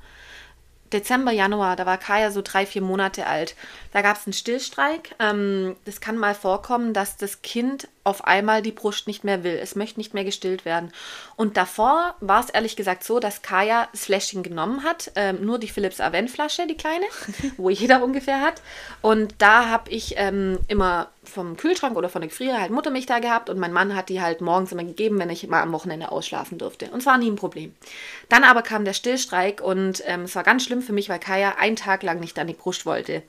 Dezember, 0.92 1.32
Januar, 1.32 1.78
da 1.78 1.86
war 1.86 1.98
Kaya 1.98 2.32
so 2.32 2.42
drei, 2.42 2.66
vier 2.66 2.82
Monate 2.82 3.26
alt. 3.26 3.56
Da 3.94 4.02
gab 4.02 4.18
es 4.18 4.26
einen 4.26 4.34
Stillstreik. 4.34 5.16
Ähm, 5.20 5.78
das 5.86 6.02
kann 6.02 6.18
mal 6.18 6.36
vorkommen, 6.36 6.94
dass 6.94 7.16
das 7.16 7.42
Kind 7.42 7.88
auf 8.04 8.26
einmal 8.26 8.62
die 8.62 8.72
Brust 8.72 9.08
nicht 9.08 9.24
mehr 9.24 9.44
will. 9.44 9.60
Es 9.62 9.76
möchte 9.76 10.00
nicht 10.00 10.14
mehr 10.14 10.24
gestillt 10.24 10.66
werden. 10.66 10.92
Und 11.36 11.58
davor 11.58 12.16
war 12.20 12.44
es 12.44 12.50
ehrlich 12.50 12.76
gesagt 12.76 13.04
so, 13.04 13.20
dass 13.20 13.42
Kaya 13.42 13.88
das 13.92 14.06
Fläschchen 14.06 14.44
genommen 14.44 14.84
hat, 14.84 15.12
ähm, 15.16 15.46
nur 15.46 15.60
die 15.60 15.68
Philips 15.68 16.02
Avent-Flasche, 16.02 16.68
die 16.68 16.78
kleine, 16.78 17.06
wo 17.58 17.70
jeder 17.70 18.04
ungefähr 18.04 18.42
hat. 18.42 18.62
Und 19.02 19.36
da 19.38 19.70
habe 19.70 19.90
ich 19.92 20.16
ähm, 20.18 20.60
immer 20.68 21.10
vom 21.24 21.56
Kühlschrank 21.56 21.96
oder 21.96 22.10
von 22.10 22.22
der 22.22 22.30
Gefriere 22.30 22.60
halt 22.60 22.72
Muttermilch 22.72 23.06
da 23.06 23.20
gehabt 23.20 23.50
und 23.50 23.60
mein 23.60 23.74
Mann 23.74 23.96
hat 23.96 24.10
die 24.10 24.22
halt 24.22 24.42
morgens 24.42 24.72
immer 24.72 24.84
gegeben, 24.84 25.20
wenn 25.20 25.30
ich 25.30 25.48
mal 25.48 25.62
am 25.62 25.72
Wochenende 25.72 26.12
ausschlafen 26.12 26.58
durfte. 26.58 26.90
Und 26.90 27.00
es 27.00 27.06
war 27.06 27.18
nie 27.20 27.30
ein 27.30 27.36
Problem. 27.36 27.76
Dann 28.28 28.44
aber 28.44 28.64
kam 28.64 28.86
der 28.86 28.94
Stillstreik 28.94 29.62
und 29.62 30.02
ähm, 30.08 30.24
es 30.24 30.36
war 30.36 30.44
ganz 30.44 30.64
schlimm 30.64 30.82
für 30.82 30.94
mich, 30.94 31.10
weil 31.10 31.20
Kaya 31.20 31.56
einen 31.60 31.76
Tag 31.76 32.02
lang 32.02 32.20
nicht 32.20 32.40
an 32.40 32.48
die 32.48 32.54
Brust 32.54 32.88
wollte. 32.88 33.22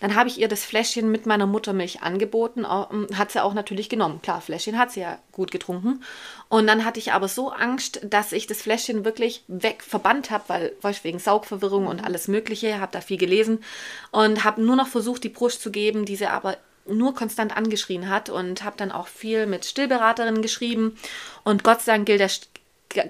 Dann 0.00 0.14
habe 0.14 0.28
ich 0.28 0.38
ihr 0.38 0.46
das 0.46 0.64
Fläschchen 0.64 1.10
mit 1.10 1.26
meiner 1.26 1.46
Muttermilch 1.46 2.02
angeboten, 2.02 2.64
ähm, 2.64 3.08
hat 3.14 3.32
sie 3.32 3.42
auch 3.42 3.54
natürlich 3.54 3.88
genommen. 3.88 4.19
Klar, 4.22 4.40
Fläschchen 4.40 4.78
hat 4.78 4.92
sie 4.92 5.00
ja 5.00 5.18
gut 5.32 5.50
getrunken. 5.50 6.02
Und 6.48 6.66
dann 6.66 6.84
hatte 6.84 6.98
ich 6.98 7.12
aber 7.12 7.28
so 7.28 7.50
Angst, 7.50 8.00
dass 8.02 8.32
ich 8.32 8.46
das 8.46 8.62
Fläschchen 8.62 9.04
wirklich 9.04 9.44
weg 9.48 9.82
verbannt 9.82 10.30
habe, 10.30 10.44
weil 10.48 10.72
weißt, 10.80 11.04
wegen 11.04 11.18
Saugverwirrung 11.18 11.86
und 11.86 12.04
alles 12.04 12.28
Mögliche, 12.28 12.80
habe 12.80 12.92
da 12.92 13.00
viel 13.00 13.18
gelesen 13.18 13.62
und 14.10 14.44
habe 14.44 14.62
nur 14.62 14.76
noch 14.76 14.88
versucht, 14.88 15.24
die 15.24 15.28
Brust 15.28 15.62
zu 15.62 15.70
geben, 15.70 16.04
die 16.04 16.16
sie 16.16 16.26
aber 16.26 16.56
nur 16.86 17.14
konstant 17.14 17.56
angeschrien 17.56 18.08
hat 18.08 18.30
und 18.30 18.64
habe 18.64 18.76
dann 18.76 18.90
auch 18.90 19.06
viel 19.06 19.46
mit 19.46 19.64
Stillberaterinnen 19.64 20.42
geschrieben 20.42 20.96
und 21.44 21.62
Gott 21.62 21.82
sei 21.82 21.92
Dank 21.92 22.06
gilt 22.06 22.20
der, 22.20 22.30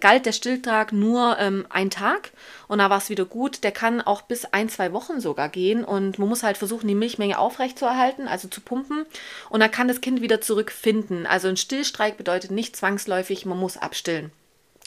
galt 0.01 0.26
der 0.26 0.33
Stilltag 0.33 0.93
nur 0.93 1.39
ähm, 1.39 1.66
ein 1.70 1.91
Tag 1.91 2.33
und 2.68 2.78
da 2.78 2.91
war 2.91 2.99
es 2.99 3.11
wieder 3.11 3.24
gut. 3.24 3.64
Der 3.64 3.72
kann 3.72 4.01
auch 4.01 4.22
bis 4.22 4.45
ein, 4.47 4.68
zwei 4.68 4.93
Wochen 4.93 5.20
sogar 5.20 5.49
gehen 5.49 5.85
und 5.85 6.18
man 6.18 6.28
muss 6.28 6.43
halt 6.43 6.59
versuchen, 6.59 6.89
die 6.89 6.95
Milchmenge 6.95 7.39
aufrechtzuerhalten, 7.39 8.28
also 8.28 8.49
zu 8.49 8.61
pumpen 8.61 9.07
und 9.49 9.61
dann 9.61 9.70
kann 9.70 9.89
das 9.89 10.01
Kind 10.01 10.20
wieder 10.20 10.41
zurückfinden. 10.41 11.26
Also 11.26 11.49
ein 11.49 11.57
Stillstreik 11.57 12.16
bedeutet 12.16 12.51
nicht 12.51 12.76
zwangsläufig, 12.76 13.47
man 13.47 13.59
muss 13.59 13.76
abstillen. 13.76 14.33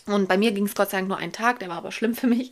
Und 0.05 0.27
bei 0.27 0.37
mir 0.37 0.51
ging 0.51 0.65
es 0.65 0.75
Gott 0.75 0.89
sei 0.89 0.97
Dank 0.97 1.07
nur 1.07 1.17
einen 1.17 1.31
Tag, 1.31 1.59
der 1.59 1.69
war 1.69 1.77
aber 1.77 1.91
schlimm 1.91 2.13
für 2.15 2.27
mich. 2.27 2.51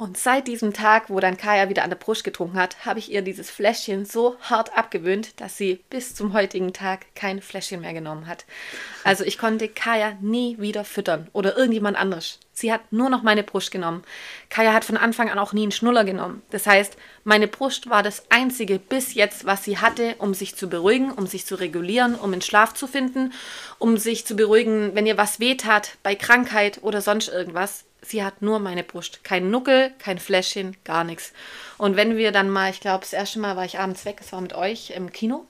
Und 0.00 0.16
seit 0.16 0.46
diesem 0.46 0.72
Tag, 0.72 1.10
wo 1.10 1.18
dann 1.18 1.36
Kaya 1.36 1.70
wieder 1.70 1.82
an 1.82 1.90
der 1.90 1.96
Brust 1.96 2.22
getrunken 2.22 2.56
hat, 2.56 2.86
habe 2.86 3.00
ich 3.00 3.10
ihr 3.10 3.20
dieses 3.20 3.50
Fläschchen 3.50 4.04
so 4.04 4.36
hart 4.42 4.78
abgewöhnt, 4.78 5.40
dass 5.40 5.56
sie 5.56 5.80
bis 5.90 6.14
zum 6.14 6.34
heutigen 6.34 6.72
Tag 6.72 7.06
kein 7.16 7.42
Fläschchen 7.42 7.80
mehr 7.80 7.92
genommen 7.92 8.28
hat. 8.28 8.44
Also 9.02 9.24
ich 9.24 9.38
konnte 9.38 9.66
Kaya 9.66 10.12
nie 10.20 10.56
wieder 10.60 10.84
füttern 10.84 11.26
oder 11.32 11.56
irgendjemand 11.56 11.96
anderes. 11.96 12.38
Sie 12.52 12.72
hat 12.72 12.92
nur 12.92 13.10
noch 13.10 13.24
meine 13.24 13.42
Brust 13.42 13.72
genommen. 13.72 14.04
Kaya 14.50 14.72
hat 14.72 14.84
von 14.84 14.96
Anfang 14.96 15.30
an 15.30 15.38
auch 15.40 15.52
nie 15.52 15.62
einen 15.62 15.72
Schnuller 15.72 16.04
genommen. 16.04 16.42
Das 16.50 16.68
heißt, 16.68 16.96
meine 17.24 17.48
Brust 17.48 17.90
war 17.90 18.04
das 18.04 18.22
einzige 18.30 18.78
bis 18.78 19.14
jetzt, 19.14 19.46
was 19.46 19.64
sie 19.64 19.78
hatte, 19.78 20.14
um 20.18 20.32
sich 20.32 20.54
zu 20.54 20.68
beruhigen, 20.68 21.10
um 21.10 21.26
sich 21.26 21.44
zu 21.44 21.56
regulieren, 21.56 22.14
um 22.14 22.32
in 22.32 22.40
Schlaf 22.40 22.72
zu 22.72 22.86
finden, 22.86 23.32
um 23.80 23.96
sich 23.96 24.24
zu 24.24 24.36
beruhigen, 24.36 24.94
wenn 24.94 25.06
ihr 25.06 25.18
was 25.18 25.40
wehtat, 25.40 25.98
bei 26.04 26.14
Krankheit 26.14 26.78
oder 26.82 27.00
sonst 27.00 27.26
irgendwas. 27.26 27.84
Sie 28.00 28.24
hat 28.24 28.42
nur 28.42 28.58
meine 28.58 28.84
Brust. 28.84 29.24
Kein 29.24 29.50
Nuckel, 29.50 29.92
kein 29.98 30.18
Fläschchen, 30.18 30.76
gar 30.84 31.04
nichts. 31.04 31.32
Und 31.78 31.96
wenn 31.96 32.16
wir 32.16 32.32
dann 32.32 32.50
mal, 32.50 32.70
ich 32.70 32.80
glaube, 32.80 33.00
das 33.00 33.12
erste 33.12 33.38
Mal 33.38 33.56
war 33.56 33.64
ich 33.64 33.78
abends 33.78 34.04
weg, 34.04 34.18
es 34.20 34.32
war 34.32 34.40
mit 34.40 34.54
euch 34.54 34.90
im 34.90 35.12
Kino. 35.12 35.46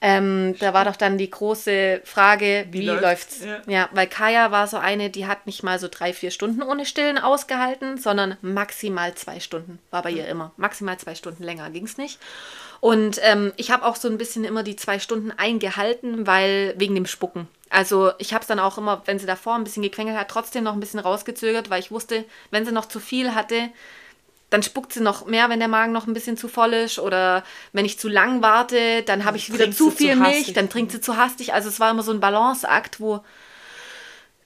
Ähm, 0.00 0.54
da 0.60 0.74
war 0.74 0.84
doch 0.84 0.94
dann 0.94 1.18
die 1.18 1.30
große 1.30 2.02
Frage, 2.04 2.66
wie, 2.70 2.86
läuft's? 2.86 3.40
läuft's? 3.40 3.44
Ja. 3.44 3.72
Ja. 3.72 3.88
weil 3.92 4.06
Kaya 4.06 4.52
war 4.52 4.68
so 4.68 4.76
eine, 4.76 5.10
die 5.10 5.26
hat 5.26 5.46
nicht 5.46 5.64
mal 5.64 5.78
so 5.80 5.88
drei, 5.90 6.12
vier 6.12 6.30
Stunden 6.30 6.62
ohne 6.62 6.86
Stillen 6.86 7.18
ausgehalten, 7.18 7.98
sondern 7.98 8.36
maximal 8.40 9.14
zwei 9.14 9.40
Stunden. 9.40 9.80
War 9.90 10.02
bei 10.02 10.10
ihr 10.10 10.28
immer. 10.28 10.52
Maximal 10.56 10.98
zwei 10.98 11.16
Stunden 11.16 11.42
länger 11.42 11.68
ging's 11.70 11.98
nicht. 11.98 12.20
Und 12.80 13.20
ähm, 13.22 13.52
ich 13.56 13.72
habe 13.72 13.84
auch 13.84 13.96
so 13.96 14.08
ein 14.08 14.18
bisschen 14.18 14.44
immer 14.44 14.62
die 14.62 14.76
zwei 14.76 15.00
Stunden 15.00 15.32
eingehalten, 15.32 16.28
weil 16.28 16.74
wegen 16.76 16.94
dem 16.94 17.06
Spucken. 17.06 17.48
Also 17.70 18.12
ich 18.18 18.32
habe 18.32 18.42
es 18.42 18.48
dann 18.48 18.60
auch 18.60 18.78
immer, 18.78 19.02
wenn 19.06 19.18
sie 19.18 19.26
davor 19.26 19.56
ein 19.56 19.64
bisschen 19.64 19.82
gequengelt 19.82 20.16
hat, 20.16 20.28
trotzdem 20.28 20.64
noch 20.64 20.74
ein 20.74 20.80
bisschen 20.80 21.00
rausgezögert, 21.00 21.70
weil 21.70 21.80
ich 21.80 21.90
wusste, 21.90 22.24
wenn 22.50 22.64
sie 22.64 22.72
noch 22.72 22.86
zu 22.86 23.00
viel 23.00 23.34
hatte, 23.34 23.68
dann 24.50 24.62
spuckt 24.62 24.92
sie 24.92 25.00
noch 25.00 25.26
mehr, 25.26 25.50
wenn 25.50 25.58
der 25.58 25.68
Magen 25.68 25.92
noch 25.92 26.06
ein 26.06 26.14
bisschen 26.14 26.36
zu 26.36 26.48
voll 26.48 26.72
ist. 26.72 26.98
Oder 26.98 27.44
wenn 27.72 27.84
ich 27.84 27.98
zu 27.98 28.08
lang 28.08 28.42
warte, 28.42 29.02
dann 29.02 29.24
habe 29.24 29.36
ich 29.36 29.52
wieder 29.52 29.70
zu 29.70 29.90
viel 29.90 30.14
zu 30.14 30.20
Milch, 30.20 30.52
dann 30.54 30.70
trinkt 30.70 30.92
sie 30.92 31.00
zu 31.00 31.16
hastig. 31.16 31.52
Also 31.52 31.68
es 31.68 31.80
war 31.80 31.90
immer 31.90 32.02
so 32.02 32.12
ein 32.12 32.20
Balanceakt, 32.20 33.00
wo 33.00 33.22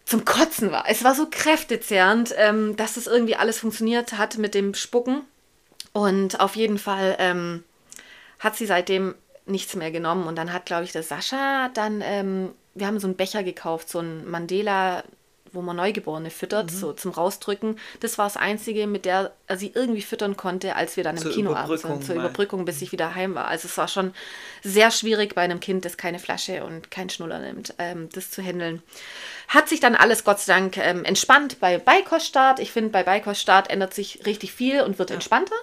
zum 0.05 0.25
Kotzen 0.25 0.73
war. 0.73 0.85
Es 0.89 1.05
war 1.05 1.15
so 1.15 1.27
kräftezehrend, 1.31 2.35
ähm, 2.37 2.77
dass 2.77 2.95
das 2.95 3.07
irgendwie 3.07 3.37
alles 3.37 3.61
funktioniert 3.61 4.19
hat 4.19 4.39
mit 4.39 4.55
dem 4.55 4.75
Spucken. 4.75 5.23
Und 5.93 6.41
auf 6.41 6.57
jeden 6.57 6.79
Fall 6.79 7.17
ähm, 7.19 7.63
hat 8.41 8.57
sie 8.57 8.67
seitdem 8.67 9.15
nichts 9.47 9.77
mehr 9.77 9.93
genommen. 9.93 10.27
Und 10.27 10.37
dann 10.37 10.53
hat, 10.53 10.67
glaube 10.67 10.85
ich, 10.85 10.93
der 10.93 11.05
Sascha 11.05 11.69
dann, 11.75 12.01
ähm, 12.05 12.51
wir 12.75 12.87
haben 12.87 12.99
so 12.99 13.07
einen 13.07 13.17
Becher 13.17 13.45
gekauft, 13.45 13.89
so 13.89 14.01
einen 14.01 14.29
Mandela 14.29 15.05
wo 15.53 15.63
man 15.63 15.77
Neugeborene 15.77 16.31
füttert, 16.31 16.71
Mhm. 16.73 16.77
so 16.77 16.93
zum 16.93 17.13
Rausdrücken. 17.13 17.79
Das 18.01 18.19
war 18.19 18.27
das 18.27 18.37
Einzige, 18.37 18.87
mit 18.87 19.05
der 19.05 19.33
er 19.47 19.57
sie 19.57 19.73
irgendwie 19.75 20.03
füttern 20.03 20.37
konnte, 20.37 20.77
als 20.77 20.97
wir 20.97 21.05
dann 21.05 21.17
im 21.17 21.23
Zur 21.23 21.33
Kino 21.33 21.53
waren. 21.53 22.03
Zur. 22.03 22.15
Überbrückung, 22.15 22.65
bis 22.65 22.81
ich 22.83 22.93
wieder 22.93 23.15
heim 23.15 23.35
war. 23.35 23.49
Also 23.49 23.69
es 23.69 23.77
war 23.79 23.89
schon 23.89 24.13
sehr 24.63 24.91
schwierig 24.91 25.35
bei 25.35 25.43
einem 25.43 25.61
Kind, 25.61 25.85
das 25.85 25.97
keine 25.97 26.19
Flasche 26.19 26.65
und 26.65 26.91
keinen 26.91 27.11
Schnuller 27.11 27.39
nimmt, 27.41 27.75
ähm, 27.79 28.09
das 28.13 28.31
zu 28.31 28.43
handeln. 28.43 28.83
Hat 29.53 29.69
sich 29.69 29.81
dann 29.81 29.95
alles 29.95 30.25
Gott 30.25 30.41
sei 30.41 30.55
Dank 30.55 30.79
ähm, 30.79 31.05
entspannt 31.05 31.61
bei 31.61 31.77
Beikoststart. 31.77 32.59
Ich 32.59 32.73
finde, 32.73 32.89
bei 32.89 33.03
Beikoststart 33.03 33.69
ändert 33.69 33.93
sich 33.93 34.25
richtig 34.25 34.55
viel 34.55 34.81
und 34.81 34.99
wird 34.99 35.11
entspannter. 35.11 35.55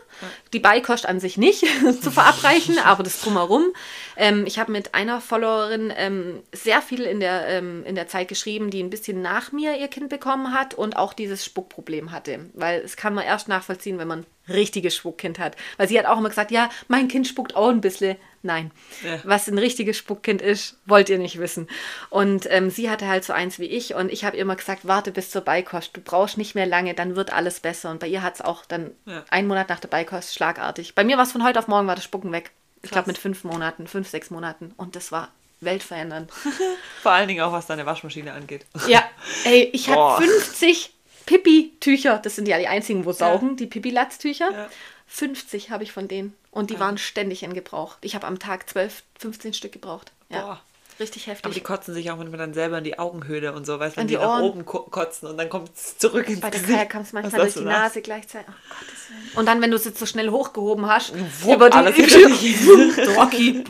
Die 0.54 0.60
Beikost 0.60 1.08
an 1.08 1.20
sich 1.20 1.38
nicht 1.38 1.66
zu 2.02 2.12
verabreichen, 2.12 2.78
aber 2.86 3.02
das 3.02 3.20
drumherum. 3.20 3.74
Ähm, 4.16 4.46
ich 4.46 4.60
habe 4.60 4.72
mit 4.72 4.94
einer 4.94 5.22
Followerin 5.22 5.92
ähm, 5.98 6.44
sehr 6.54 6.84
viel 6.84 7.02
in 7.02 7.20
der, 7.20 7.48
ähm, 7.48 7.84
in 7.84 7.96
der 7.96 8.08
Zeit 8.08 8.28
geschrieben, 8.28 8.70
die 8.70 8.84
ein 8.84 8.92
bisschen 8.92 9.24
nach 9.24 9.52
mir 9.52 9.76
ihr 9.76 9.88
Kind 9.88 10.10
bekommen 10.10 10.54
hat 10.54 10.76
und 10.76 10.96
auch 10.96 11.14
dieses 11.14 11.44
Spuckproblem 11.44 12.12
hatte. 12.12 12.42
Weil 12.54 12.82
es 12.82 12.96
kann 12.96 13.16
man 13.16 13.26
erst 13.26 13.48
nachvollziehen, 13.48 13.98
wenn 13.98 14.08
man 14.08 14.20
ein 14.20 14.54
richtiges 14.54 14.96
Spuckkind 14.96 15.40
hat. 15.40 15.56
Weil 15.78 15.88
sie 15.88 15.98
hat 15.98 16.06
auch 16.06 16.20
immer 16.20 16.30
gesagt, 16.30 16.52
ja, 16.52 16.70
mein 16.90 17.08
Kind 17.08 17.28
spuckt 17.28 17.56
auch 17.56 17.70
ein 17.70 17.82
bisschen. 17.82 18.18
Nein, 18.42 18.72
Ja. 19.04 19.20
was 19.26 19.48
ein 19.50 19.58
richtiges 19.58 19.98
Spuckkind 19.98 20.42
ist, 20.42 20.78
wollt 20.86 21.10
ihr 21.10 21.18
nicht 21.18 21.40
wissen. 21.40 21.68
Und 22.10 22.48
ähm, 22.50 22.70
sie 22.70 22.90
hatte 22.90 23.08
halt 23.08 23.26
so 23.26 23.34
eins 23.34 23.60
wie 23.60 23.66
ich 23.66 23.96
und 23.96 24.10
ich 24.12 24.24
habe 24.24 24.38
ihr 24.38 24.44
immer 24.44 24.56
gesagt, 24.56 24.88
warte 24.88 25.12
bis 25.12 25.30
zur 25.30 25.42
Beikost, 25.42 25.92
du 25.98 26.02
brauchst 26.02 26.38
nicht 26.38 26.56
mehr 26.56 26.66
lange, 26.66 26.94
dann 26.94 27.16
wird 27.18 27.34
alles 27.34 27.60
besser. 27.60 27.92
Und 27.92 28.00
bei 28.00 28.08
ihr 28.08 28.22
hat 28.24 28.36
es 28.36 28.42
auch 28.42 28.64
dann 28.66 28.92
Ja. 29.06 29.26
einen 29.30 29.48
Monat 29.50 29.68
nach 29.70 29.80
der 29.82 29.90
Beikost 29.90 30.34
schlagartig. 30.34 30.96
Bei 30.96 31.04
mir 31.04 31.18
war 31.18 31.26
es 31.26 31.34
von 31.34 31.44
heute 31.44 31.60
auf 31.60 31.68
morgen, 31.68 31.88
war 31.88 31.96
das 31.96 32.06
Spucken 32.06 32.32
weg. 32.32 32.52
Ich 32.82 32.84
Krass. 32.84 32.92
glaube 32.92 33.10
mit 33.10 33.18
fünf 33.18 33.44
Monaten, 33.44 33.88
fünf, 33.88 34.08
sechs 34.08 34.30
Monaten. 34.30 34.74
Und 34.78 34.96
das 34.96 35.12
war 35.12 35.28
weltverändernd. 35.60 36.32
Vor 37.02 37.12
allen 37.12 37.28
Dingen 37.28 37.42
auch, 37.42 37.52
was 37.52 37.68
deine 37.68 37.86
Waschmaschine 37.86 38.32
angeht. 38.32 38.66
Ja, 38.88 39.04
ey, 39.44 39.70
ich 39.74 39.90
hatte 39.90 40.24
50 40.24 40.94
Pipi-Tücher. 41.26 42.20
Das 42.24 42.36
sind 42.38 42.48
ja 42.48 42.58
die 42.58 42.68
einzigen, 42.68 43.04
wo 43.04 43.12
saugen, 43.12 43.58
die 43.58 43.68
Pipi-Latz-Tücher. 43.68 44.50
Ja. 44.52 44.70
50 45.08 45.72
habe 45.72 45.84
ich 45.84 45.92
von 45.92 46.08
denen. 46.08 46.34
Und 46.52 46.72
die 46.72 46.80
waren 46.80 46.98
ständig 46.98 47.44
in 47.44 47.54
Gebrauch. 47.54 47.98
Ich 48.02 48.16
habe 48.16 48.26
am 48.26 48.40
Tag 48.40 48.70
12, 48.70 49.04
15 49.20 49.54
Stück 49.54 49.72
gebraucht. 49.72 50.12
Ja. 50.30 50.42
Boah. 50.42 50.62
Richtig 51.00 51.28
heftig. 51.28 51.46
Aber 51.46 51.54
die 51.54 51.62
kotzen 51.62 51.94
sich 51.94 52.12
auch 52.12 52.18
manchmal 52.18 52.40
dann 52.40 52.54
selber 52.54 52.80
in 52.80 52.84
die 52.84 53.00
Augenhöhle 53.00 53.54
und 53.54 53.66
so, 53.66 53.80
weißt 53.80 53.96
du, 53.96 54.02
wenn 54.02 54.08
die, 54.08 54.16
die 54.16 54.22
nach 54.22 54.42
oben 54.42 54.66
ko 54.66 54.80
kotzen 54.80 55.30
und 55.30 55.38
dann 55.38 55.48
kommt 55.48 55.70
es 55.74 55.98
zurück 55.98 56.28
ins 56.28 56.42
Bei 56.42 56.50
der 56.50 56.60
Gesicht. 56.60 56.78
Kaya 56.78 56.90
kam 56.90 57.04
es 57.04 57.14
manchmal 57.14 57.42
durch 57.42 57.54
die? 57.54 57.62
Nase 57.62 58.02
gleichzeitig. 58.02 58.50
Oh, 58.50 59.14
Willen. 59.14 59.30
Und 59.36 59.46
dann, 59.46 59.62
wenn 59.62 59.72
du 59.72 59.78
es 59.78 59.86
jetzt 59.86 59.98
so 59.98 60.06
schnell 60.06 60.30
hochgehoben 60.30 60.88
hast, 60.88 61.14
Wupp, 61.42 61.56
über 61.56 61.70
die 61.70 61.78
alles. 61.78 61.96
Rocky. 63.18 63.64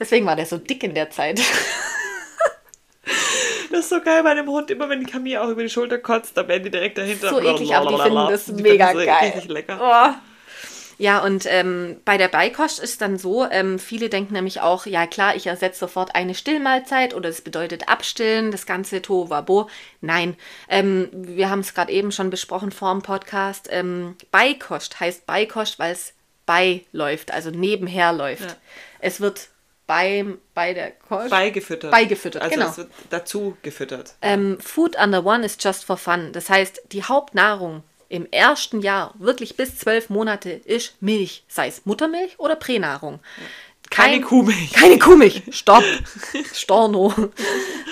Deswegen 0.00 0.26
war 0.26 0.34
der 0.34 0.46
so 0.46 0.58
dick 0.58 0.82
in 0.82 0.94
der 0.94 1.10
Zeit. 1.10 1.40
Das 3.70 3.80
ist 3.80 3.90
so 3.90 4.00
geil 4.00 4.22
bei 4.22 4.30
einem 4.30 4.48
Hund, 4.48 4.70
immer 4.70 4.88
wenn 4.88 5.00
die 5.00 5.06
Camille 5.06 5.42
auch 5.42 5.48
über 5.48 5.62
die 5.62 5.68
Schulter 5.68 5.98
kotzt, 5.98 6.36
dann 6.36 6.48
werden 6.48 6.64
die 6.64 6.70
direkt 6.70 6.98
dahinter. 6.98 7.28
so 7.28 7.40
eklig, 7.40 7.74
aber 7.74 7.90
die 7.90 8.02
finden 8.02 8.28
das 8.30 8.44
Die 8.46 8.62
mega 8.62 8.88
finden 8.88 9.00
so 9.02 9.06
geil. 9.06 9.32
Richtig 9.34 9.50
lecker. 9.50 9.78
Oh. 9.80 10.27
Ja, 10.98 11.22
und 11.22 11.46
ähm, 11.46 12.00
bei 12.04 12.18
der 12.18 12.26
Beikost 12.26 12.80
ist 12.80 13.00
dann 13.00 13.18
so, 13.18 13.48
ähm, 13.48 13.78
viele 13.78 14.08
denken 14.08 14.34
nämlich 14.34 14.60
auch, 14.60 14.84
ja 14.84 15.06
klar, 15.06 15.36
ich 15.36 15.46
ersetze 15.46 15.78
sofort 15.78 16.16
eine 16.16 16.34
Stillmahlzeit 16.34 17.14
oder 17.14 17.28
das 17.28 17.40
bedeutet 17.40 17.88
abstillen, 17.88 18.50
das 18.50 18.66
ganze 18.66 19.00
Tohuwabo. 19.00 19.70
Nein, 20.00 20.36
ähm, 20.68 21.08
wir 21.12 21.50
haben 21.50 21.60
es 21.60 21.72
gerade 21.72 21.92
eben 21.92 22.10
schon 22.10 22.30
besprochen 22.30 22.72
vor 22.72 22.92
dem 22.92 23.02
Podcast. 23.02 23.68
Ähm, 23.70 24.16
Beikost 24.32 24.98
heißt 24.98 25.24
Beikost, 25.24 25.78
weil 25.78 25.92
es 25.92 26.14
beiläuft, 26.46 27.30
also 27.30 27.50
nebenher 27.50 28.12
läuft. 28.12 28.50
Ja. 28.50 28.56
Es 28.98 29.20
wird 29.20 29.50
beim, 29.86 30.38
bei 30.54 30.74
der 30.74 30.90
Kost 30.90 31.30
Beigefüttert. 31.30 31.92
Beigefüttert, 31.92 32.42
also 32.42 32.54
genau. 32.54 32.70
es 32.70 32.76
wird 32.78 32.90
dazu 33.10 33.56
gefüttert. 33.62 34.14
ähm, 34.20 34.58
Food 34.60 34.96
under 35.00 35.24
one 35.24 35.44
is 35.44 35.56
just 35.60 35.84
for 35.84 35.96
fun. 35.96 36.32
Das 36.32 36.50
heißt, 36.50 36.82
die 36.92 37.04
Hauptnahrung 37.04 37.84
im 38.08 38.26
ersten 38.30 38.80
Jahr, 38.80 39.14
wirklich 39.18 39.56
bis 39.56 39.78
zwölf 39.78 40.08
Monate, 40.10 40.50
ist 40.50 40.94
Milch. 41.00 41.44
Sei 41.48 41.68
es 41.68 41.84
Muttermilch 41.84 42.38
oder 42.38 42.56
Pränahrung. 42.56 43.20
Keine 43.90 44.20
Kuhmilch. 44.20 44.72
Keine 44.72 44.98
Kuhmilch. 44.98 45.42
Stopp. 45.50 45.84
Storno. 46.54 47.14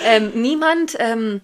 ähm, 0.03 0.31
niemand 0.35 0.95
ähm, 0.99 1.41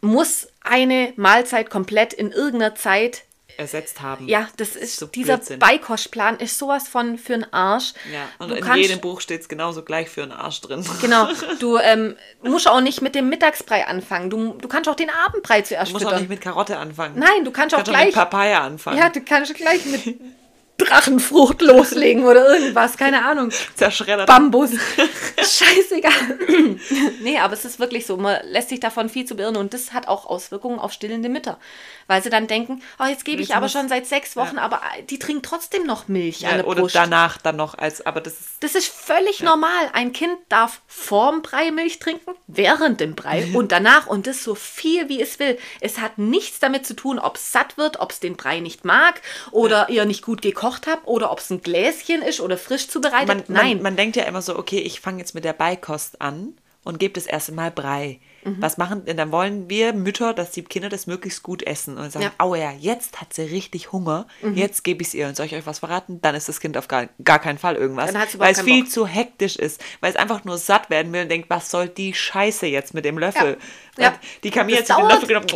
muss 0.00 0.48
eine 0.62 1.12
Mahlzeit 1.16 1.70
komplett 1.70 2.12
in 2.12 2.30
irgendeiner 2.30 2.74
Zeit. 2.74 3.24
Ersetzt 3.56 4.00
haben. 4.00 4.28
Ja, 4.28 4.48
das 4.56 4.76
ist, 4.76 4.96
so 4.98 5.06
dieser. 5.06 5.38
Beikostplan 5.38 6.38
ist 6.38 6.58
sowas 6.58 6.88
von 6.88 7.18
für 7.18 7.34
den 7.34 7.52
Arsch. 7.52 7.92
Ja, 8.12 8.22
und 8.38 8.50
Du 8.50 8.54
in 8.56 8.64
kannst- 8.64 8.82
jedem 8.82 9.00
Buch 9.00 9.20
steht 9.20 9.40
es 9.42 9.48
genauso 9.48 9.82
gleich 9.82 10.08
für 10.08 10.22
einen 10.22 10.32
Arsch 10.32 10.60
drin. 10.60 10.84
Genau, 11.00 11.28
du 11.60 11.78
ähm, 11.78 12.16
musst 12.42 12.68
auch 12.68 12.80
nicht 12.80 13.02
mit 13.02 13.14
dem 13.14 13.28
Mittagsbrei 13.28 13.86
anfangen. 13.86 14.30
Du, 14.30 14.54
du 14.54 14.68
kannst 14.68 14.88
auch 14.88 14.96
den 14.96 15.10
Abendbrei 15.10 15.62
zuerst 15.62 15.90
Du 15.90 15.94
musst 15.94 16.04
auch 16.04 16.10
füttern. 16.10 16.22
nicht 16.22 16.30
mit 16.30 16.40
Karotte 16.40 16.78
anfangen. 16.78 17.18
Nein, 17.18 17.44
du 17.44 17.50
kannst 17.50 17.74
auch 17.74 17.78
kannst 17.78 17.90
auch 17.90 17.94
gleich. 17.94 18.06
mit 18.06 18.14
Papaya 18.14 18.62
anfangen. 18.64 18.98
Ja, 18.98 19.08
du 19.08 19.20
kannst 19.20 19.54
gleich 19.54 19.84
mit 19.86 20.02
Drachenfrucht 20.76 21.62
loslegen 21.62 22.24
oder 22.24 22.48
irgendwas, 22.54 22.96
keine 22.96 23.24
Ahnung. 23.24 23.50
Zerschreddert. 23.74 24.26
Bambus. 24.26 24.70
Scheißegal. 25.38 26.12
nee, 27.22 27.38
aber 27.38 27.54
es 27.54 27.64
ist 27.64 27.78
wirklich 27.78 28.06
so. 28.06 28.16
Man 28.16 28.40
lässt 28.44 28.70
sich 28.70 28.80
davon 28.80 29.08
viel 29.08 29.24
zu 29.24 29.36
beirren 29.36 29.56
und 29.56 29.72
das 29.72 29.92
hat 29.92 30.08
auch 30.08 30.26
Auswirkungen 30.26 30.80
auf 30.80 30.92
stillende 30.92 31.28
Mütter. 31.28 31.58
Weil 32.06 32.22
sie 32.22 32.30
dann 32.30 32.48
denken, 32.48 32.82
oh, 32.98 33.04
jetzt 33.04 33.24
gebe 33.24 33.40
ich 33.40 33.54
aber 33.54 33.68
schon 33.68 33.88
seit 33.88 34.06
sechs 34.06 34.36
Wochen, 34.36 34.58
aber 34.58 34.80
die 35.08 35.18
trinkt 35.18 35.46
trotzdem 35.46 35.86
noch 35.86 36.08
Milch 36.08 36.44
an 36.44 36.50
ja, 36.50 36.56
der 36.58 36.66
oder 36.66 36.82
Brust. 36.82 36.94
danach 36.94 37.38
dann 37.38 37.56
noch 37.56 37.78
als, 37.78 38.04
aber 38.04 38.20
das 38.20 38.34
ist 38.34 38.48
Das 38.60 38.74
ist 38.74 38.88
völlig 38.88 39.42
normal. 39.42 39.90
Ein 39.92 40.12
Kind 40.12 40.36
darf 40.48 40.80
vorm 40.86 41.42
Brei 41.42 41.70
Milch 41.70 42.00
trinken, 42.00 42.32
während 42.46 43.00
dem 43.00 43.14
Brei 43.14 43.48
und 43.54 43.72
danach 43.72 44.06
und 44.06 44.26
das 44.26 44.42
so 44.42 44.54
viel 44.54 45.08
wie 45.08 45.22
es 45.22 45.38
will. 45.38 45.56
Es 45.80 45.98
hat 45.98 46.18
nichts 46.18 46.58
damit 46.58 46.86
zu 46.86 46.94
tun, 46.94 47.18
ob 47.18 47.36
es 47.36 47.52
satt 47.52 47.78
wird, 47.78 48.00
ob 48.00 48.10
es 48.10 48.20
den 48.20 48.36
Brei 48.36 48.60
nicht 48.60 48.84
mag 48.84 49.22
oder 49.50 49.88
ihr 49.88 50.04
nicht 50.04 50.22
gut 50.22 50.42
gekocht 50.64 50.86
habt 50.86 51.06
oder 51.06 51.30
ob 51.30 51.38
es 51.38 51.50
ein 51.50 51.60
Gläschen 51.60 52.22
ist 52.22 52.40
oder 52.40 52.56
frisch 52.56 52.88
zubereitet. 52.88 53.28
man, 53.28 53.44
Nein. 53.48 53.74
Man, 53.76 53.82
man 53.82 53.96
denkt 53.96 54.16
ja 54.16 54.24
immer 54.24 54.42
so, 54.42 54.58
okay, 54.58 54.78
ich 54.78 55.00
fange 55.00 55.18
jetzt 55.18 55.34
mit 55.34 55.44
der 55.44 55.52
Beikost 55.52 56.20
an 56.20 56.54
und 56.84 56.98
gebe 56.98 57.14
das 57.14 57.26
erste 57.26 57.52
Mal 57.52 57.70
Brei. 57.70 58.20
Mhm. 58.44 58.56
Was 58.60 58.76
machen 58.76 59.06
denn? 59.06 59.16
Dann 59.16 59.32
wollen 59.32 59.70
wir 59.70 59.94
Mütter, 59.94 60.34
dass 60.34 60.50
die 60.50 60.62
Kinder 60.62 60.90
das 60.90 61.06
möglichst 61.06 61.42
gut 61.42 61.62
essen 61.62 61.96
und 61.96 62.12
sagen, 62.12 62.24
Ja. 62.24 62.28
Mhm. 62.44 62.50
oh 62.50 62.54
ja, 62.54 62.72
jetzt 62.72 63.20
hat 63.20 63.32
sie 63.32 63.42
richtig 63.42 63.90
Hunger, 63.92 64.26
jetzt 64.54 64.84
gebe 64.84 65.00
ich 65.00 65.08
es 65.08 65.14
ihr. 65.14 65.26
Und 65.28 65.34
soll 65.36 65.46
ich 65.46 65.54
euch 65.54 65.66
was 65.66 65.78
verraten? 65.78 66.20
Dann 66.20 66.34
ist 66.34 66.48
das 66.48 66.60
Kind 66.60 66.76
auf 66.76 66.86
gar, 66.88 67.08
gar 67.24 67.38
keinen 67.38 67.56
Fall 67.58 67.76
irgendwas. 67.76 68.12
Weil 68.38 68.52
es 68.52 68.60
viel 68.60 68.82
Bock. 68.82 68.90
zu 68.92 69.06
hektisch 69.06 69.56
ist, 69.56 69.82
weil 70.00 70.10
es 70.10 70.16
einfach 70.16 70.44
nur 70.44 70.58
satt 70.58 70.90
werden 70.90 71.10
will 71.12 71.22
und 71.22 71.30
denkt, 71.30 71.48
was 71.48 71.70
soll 71.70 71.88
die 71.88 72.12
Scheiße 72.12 72.66
jetzt 72.66 72.92
mit 72.92 73.06
dem 73.06 73.16
Löffel? 73.18 73.56
Ja. 73.96 74.08
Und 74.10 74.18
Die 74.42 74.50
Camille 74.50 74.78
hat 74.78 74.86
sich 74.88 74.96
den. 74.96 75.06
Löffel 75.08 75.28
genommen, 75.28 75.46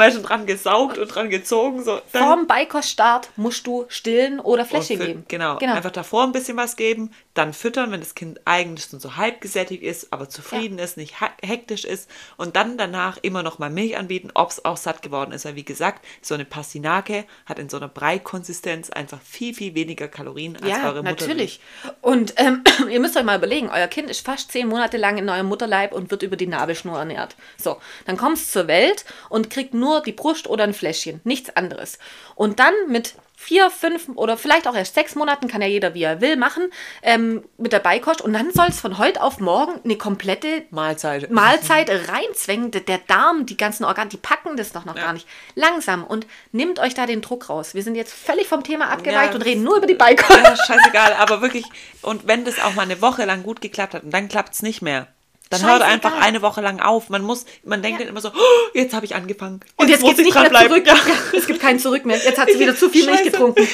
weil 0.00 0.10
schon 0.12 0.22
dran 0.24 0.46
gesaugt 0.46 0.98
und 0.98 1.06
dran 1.08 1.30
gezogen. 1.30 1.84
So. 1.84 2.00
Dann- 2.12 2.24
Vorm 2.24 2.46
Beikoststart 2.48 3.30
musst 3.36 3.66
du 3.66 3.84
stillen 3.88 4.40
oder 4.40 4.64
Fläschchen 4.64 5.00
fü- 5.00 5.06
geben. 5.06 5.24
Genau, 5.28 5.58
einfach 5.76 5.90
davor 5.92 6.24
ein 6.24 6.32
bisschen 6.32 6.56
was 6.56 6.74
geben, 6.74 7.12
dann 7.34 7.52
füttern, 7.52 7.92
wenn 7.92 8.00
das 8.00 8.16
Kind 8.16 8.40
eigentlich 8.44 8.86
schon 8.90 8.98
so 8.98 9.16
halb 9.16 9.40
gesättigt 9.40 9.84
ist, 9.84 10.12
aber 10.12 10.28
zufrieden 10.28 10.78
ist, 10.80 10.96
nicht 10.96 11.14
hektisch 11.42 11.84
ist 11.84 12.10
und 12.36 12.56
dann 12.56 12.76
danach 12.76 13.18
immer 13.22 13.44
noch 13.44 13.60
mal 13.60 13.70
Milch 13.70 13.96
anbieten, 13.96 14.30
ob 14.34 14.50
es 14.50 14.64
auch 14.64 14.76
satt 14.76 15.00
geworden 15.02 15.30
ist. 15.30 15.44
Weil 15.44 15.54
wie 15.54 15.64
gesagt, 15.64 16.04
so 16.22 16.34
eine 16.34 16.44
Pastinake 16.44 17.24
hat 17.46 17.60
in 17.60 17.68
so 17.68 17.76
einer 17.76 17.86
Breikonsistenz 17.86 18.90
einfach 18.90 19.20
viel, 19.22 19.54
viel 19.54 19.76
weniger 19.76 20.08
Kalorien 20.08 20.56
als 20.56 20.66
Ja, 20.66 20.88
eure 20.88 21.02
Mutter. 21.04 21.10
natürlich. 21.10 21.60
Und 22.00 22.34
ähm, 22.36 22.64
ihr 22.90 22.98
müsst 22.98 23.16
euch 23.16 23.24
mal 23.24 23.38
überlegen, 23.38 23.70
euer 23.70 23.86
Kind 23.86 24.10
ist 24.10 24.26
fast 24.26 24.50
zehn 24.50 24.66
Monate 24.66 24.96
lang 24.96 25.16
in 25.16 25.28
eurem 25.28 25.46
Mutterleib 25.46 25.92
und 25.92 26.10
wird 26.10 26.24
über 26.24 26.36
die 26.36 26.48
Nabelschnur 26.48 26.98
ernährt. 26.98 27.36
So, 27.56 27.78
dann 28.06 28.16
kommt 28.16 28.38
es 28.38 28.50
zur 28.50 28.66
Welt 28.66 29.04
und 29.28 29.50
kriegt 29.50 29.72
nur 29.72 30.02
die 30.02 30.12
Brust 30.12 30.48
oder 30.48 30.64
ein 30.64 30.74
Fläschchen, 30.74 31.20
nichts 31.22 31.54
anderes. 31.54 31.98
Und 32.34 32.58
dann 32.58 32.74
mit 32.88 33.14
vier, 33.40 33.70
fünf 33.70 34.06
oder 34.16 34.36
vielleicht 34.36 34.68
auch 34.68 34.74
erst 34.74 34.94
sechs 34.94 35.14
Monaten, 35.14 35.48
kann 35.48 35.62
ja 35.62 35.66
jeder 35.66 35.94
wie 35.94 36.02
er 36.02 36.20
will, 36.20 36.36
machen, 36.36 36.70
ähm, 37.02 37.42
mit 37.56 37.72
der 37.72 37.78
Beikost. 37.78 38.20
Und 38.20 38.34
dann 38.34 38.52
soll 38.52 38.66
es 38.68 38.78
von 38.78 38.98
heute 38.98 39.22
auf 39.22 39.40
morgen 39.40 39.80
eine 39.82 39.96
komplette 39.96 40.64
Mahlzeit. 40.70 41.30
Mahlzeit 41.30 41.90
reinzwängen. 41.90 42.70
Der 42.70 42.98
Darm, 42.98 43.46
die 43.46 43.56
ganzen 43.56 43.84
Organe, 43.84 44.10
die 44.10 44.18
packen 44.18 44.58
das 44.58 44.72
doch 44.72 44.84
noch 44.84 44.94
gar 44.94 45.14
nicht. 45.14 45.26
Langsam 45.54 46.04
und 46.04 46.26
nimmt 46.52 46.78
euch 46.80 46.92
da 46.92 47.06
den 47.06 47.22
Druck 47.22 47.48
raus. 47.48 47.74
Wir 47.74 47.82
sind 47.82 47.94
jetzt 47.94 48.12
völlig 48.12 48.46
vom 48.46 48.62
Thema 48.62 48.90
abgeweicht 48.90 49.30
Ja, 49.30 49.36
und 49.36 49.42
reden 49.42 49.62
nur 49.62 49.78
über 49.78 49.86
die 49.86 49.94
Beikost. 49.94 50.30
Ja, 50.30 50.54
scheißegal, 50.54 51.14
aber 51.14 51.40
wirklich, 51.40 51.64
und 52.02 52.26
wenn 52.26 52.44
das 52.44 52.60
auch 52.60 52.74
mal 52.74 52.82
eine 52.82 53.00
Woche 53.00 53.24
lang 53.24 53.42
gut 53.42 53.62
geklappt 53.62 53.94
hat 53.94 54.04
und 54.04 54.12
dann 54.12 54.28
klappt 54.28 54.52
es 54.52 54.62
nicht 54.62 54.82
mehr, 54.82 55.06
dann 55.50 55.62
hört 55.62 55.82
Scheißegal. 55.82 55.92
einfach 55.92 56.12
eine 56.20 56.42
Woche 56.42 56.60
lang 56.62 56.80
auf. 56.80 57.08
Man 57.10 57.22
muss, 57.22 57.44
man 57.64 57.82
denkt 57.82 58.00
Ja. 58.00 58.06
dann 58.06 58.12
immer 58.12 58.20
so, 58.22 58.28
oh, 58.30 58.68
jetzt 58.72 58.94
habe 58.94 59.04
ich 59.04 59.14
angefangen. 59.14 59.60
Und 59.76 59.88
jetzt 59.90 60.00
muss 60.00 60.16
geht's 60.16 60.28
ich 60.28 60.34
nicht 60.34 60.50
mehr 60.52 60.66
zurück. 60.68 60.86
Ja, 60.86 60.94
es 61.36 61.46
gibt 61.46 61.60
kein 61.60 61.78
Zurück 61.78 62.04
mehr. 62.06 62.16
Jetzt 62.16 62.38
hat 62.38 62.48
sie 62.50 62.58
wieder 62.58 62.74
zu 62.76 62.88
viel 62.88 63.04
Milch 63.04 63.18
Scheiße. 63.18 63.30
getrunken. 63.32 63.68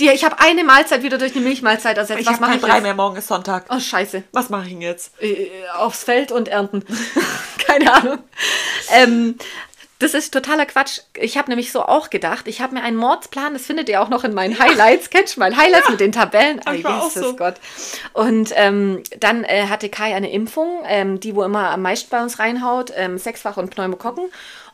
Die, 0.00 0.08
ich 0.10 0.24
habe 0.24 0.38
eine 0.38 0.64
Mahlzeit 0.64 1.02
wieder 1.02 1.16
durch 1.16 1.34
eine 1.34 1.44
Milchmahlzeit 1.44 1.96
ersetzt. 1.96 2.20
Ich 2.20 2.26
Was 2.26 2.40
mache 2.40 2.56
ich 2.56 2.60
Brei 2.60 2.74
jetzt? 2.74 2.82
mehr, 2.82 2.94
morgen 2.94 3.16
ist 3.16 3.28
Sonntag. 3.28 3.64
Oh, 3.70 3.78
scheiße. 3.80 4.22
Was 4.32 4.50
mache 4.50 4.64
ich 4.64 4.70
denn 4.70 4.82
jetzt? 4.82 5.12
Äh, 5.22 5.50
aufs 5.76 6.04
Feld 6.04 6.30
und 6.32 6.48
ernten. 6.48 6.84
Keine 7.66 7.92
Ahnung. 7.92 8.18
Ähm, 8.92 9.36
Das 10.02 10.14
ist 10.14 10.34
totaler 10.34 10.66
Quatsch. 10.66 10.98
Ich 11.14 11.38
habe 11.38 11.48
nämlich 11.48 11.70
so 11.70 11.84
auch 11.84 12.10
gedacht. 12.10 12.48
Ich 12.48 12.60
habe 12.60 12.74
mir 12.74 12.82
einen 12.82 12.96
Mordsplan, 12.96 13.52
das 13.52 13.66
findet 13.66 13.88
ihr 13.88 14.02
auch 14.02 14.08
noch 14.08 14.24
in 14.24 14.34
meinen 14.34 14.58
Highlights. 14.58 15.10
Kennst 15.10 15.36
du 15.36 15.40
mal 15.40 15.56
Highlights 15.56 15.88
mit 15.90 16.00
den 16.00 16.10
Tabellen? 16.10 16.60
Auch 16.66 16.72
Jesus 16.72 17.14
so. 17.14 17.36
Gott. 17.36 17.54
Und 18.12 18.50
ähm, 18.56 19.04
dann 19.20 19.44
äh, 19.44 19.68
hatte 19.68 19.88
Kai 19.90 20.16
eine 20.16 20.32
Impfung, 20.32 20.82
ähm, 20.86 21.20
die 21.20 21.36
wo 21.36 21.44
immer 21.44 21.70
am 21.70 21.82
meisten 21.82 22.10
bei 22.10 22.20
uns 22.20 22.40
reinhaut, 22.40 22.92
ähm, 22.96 23.16
Sechsfach 23.16 23.56
und 23.58 23.70
Pneumokokken. 23.70 24.24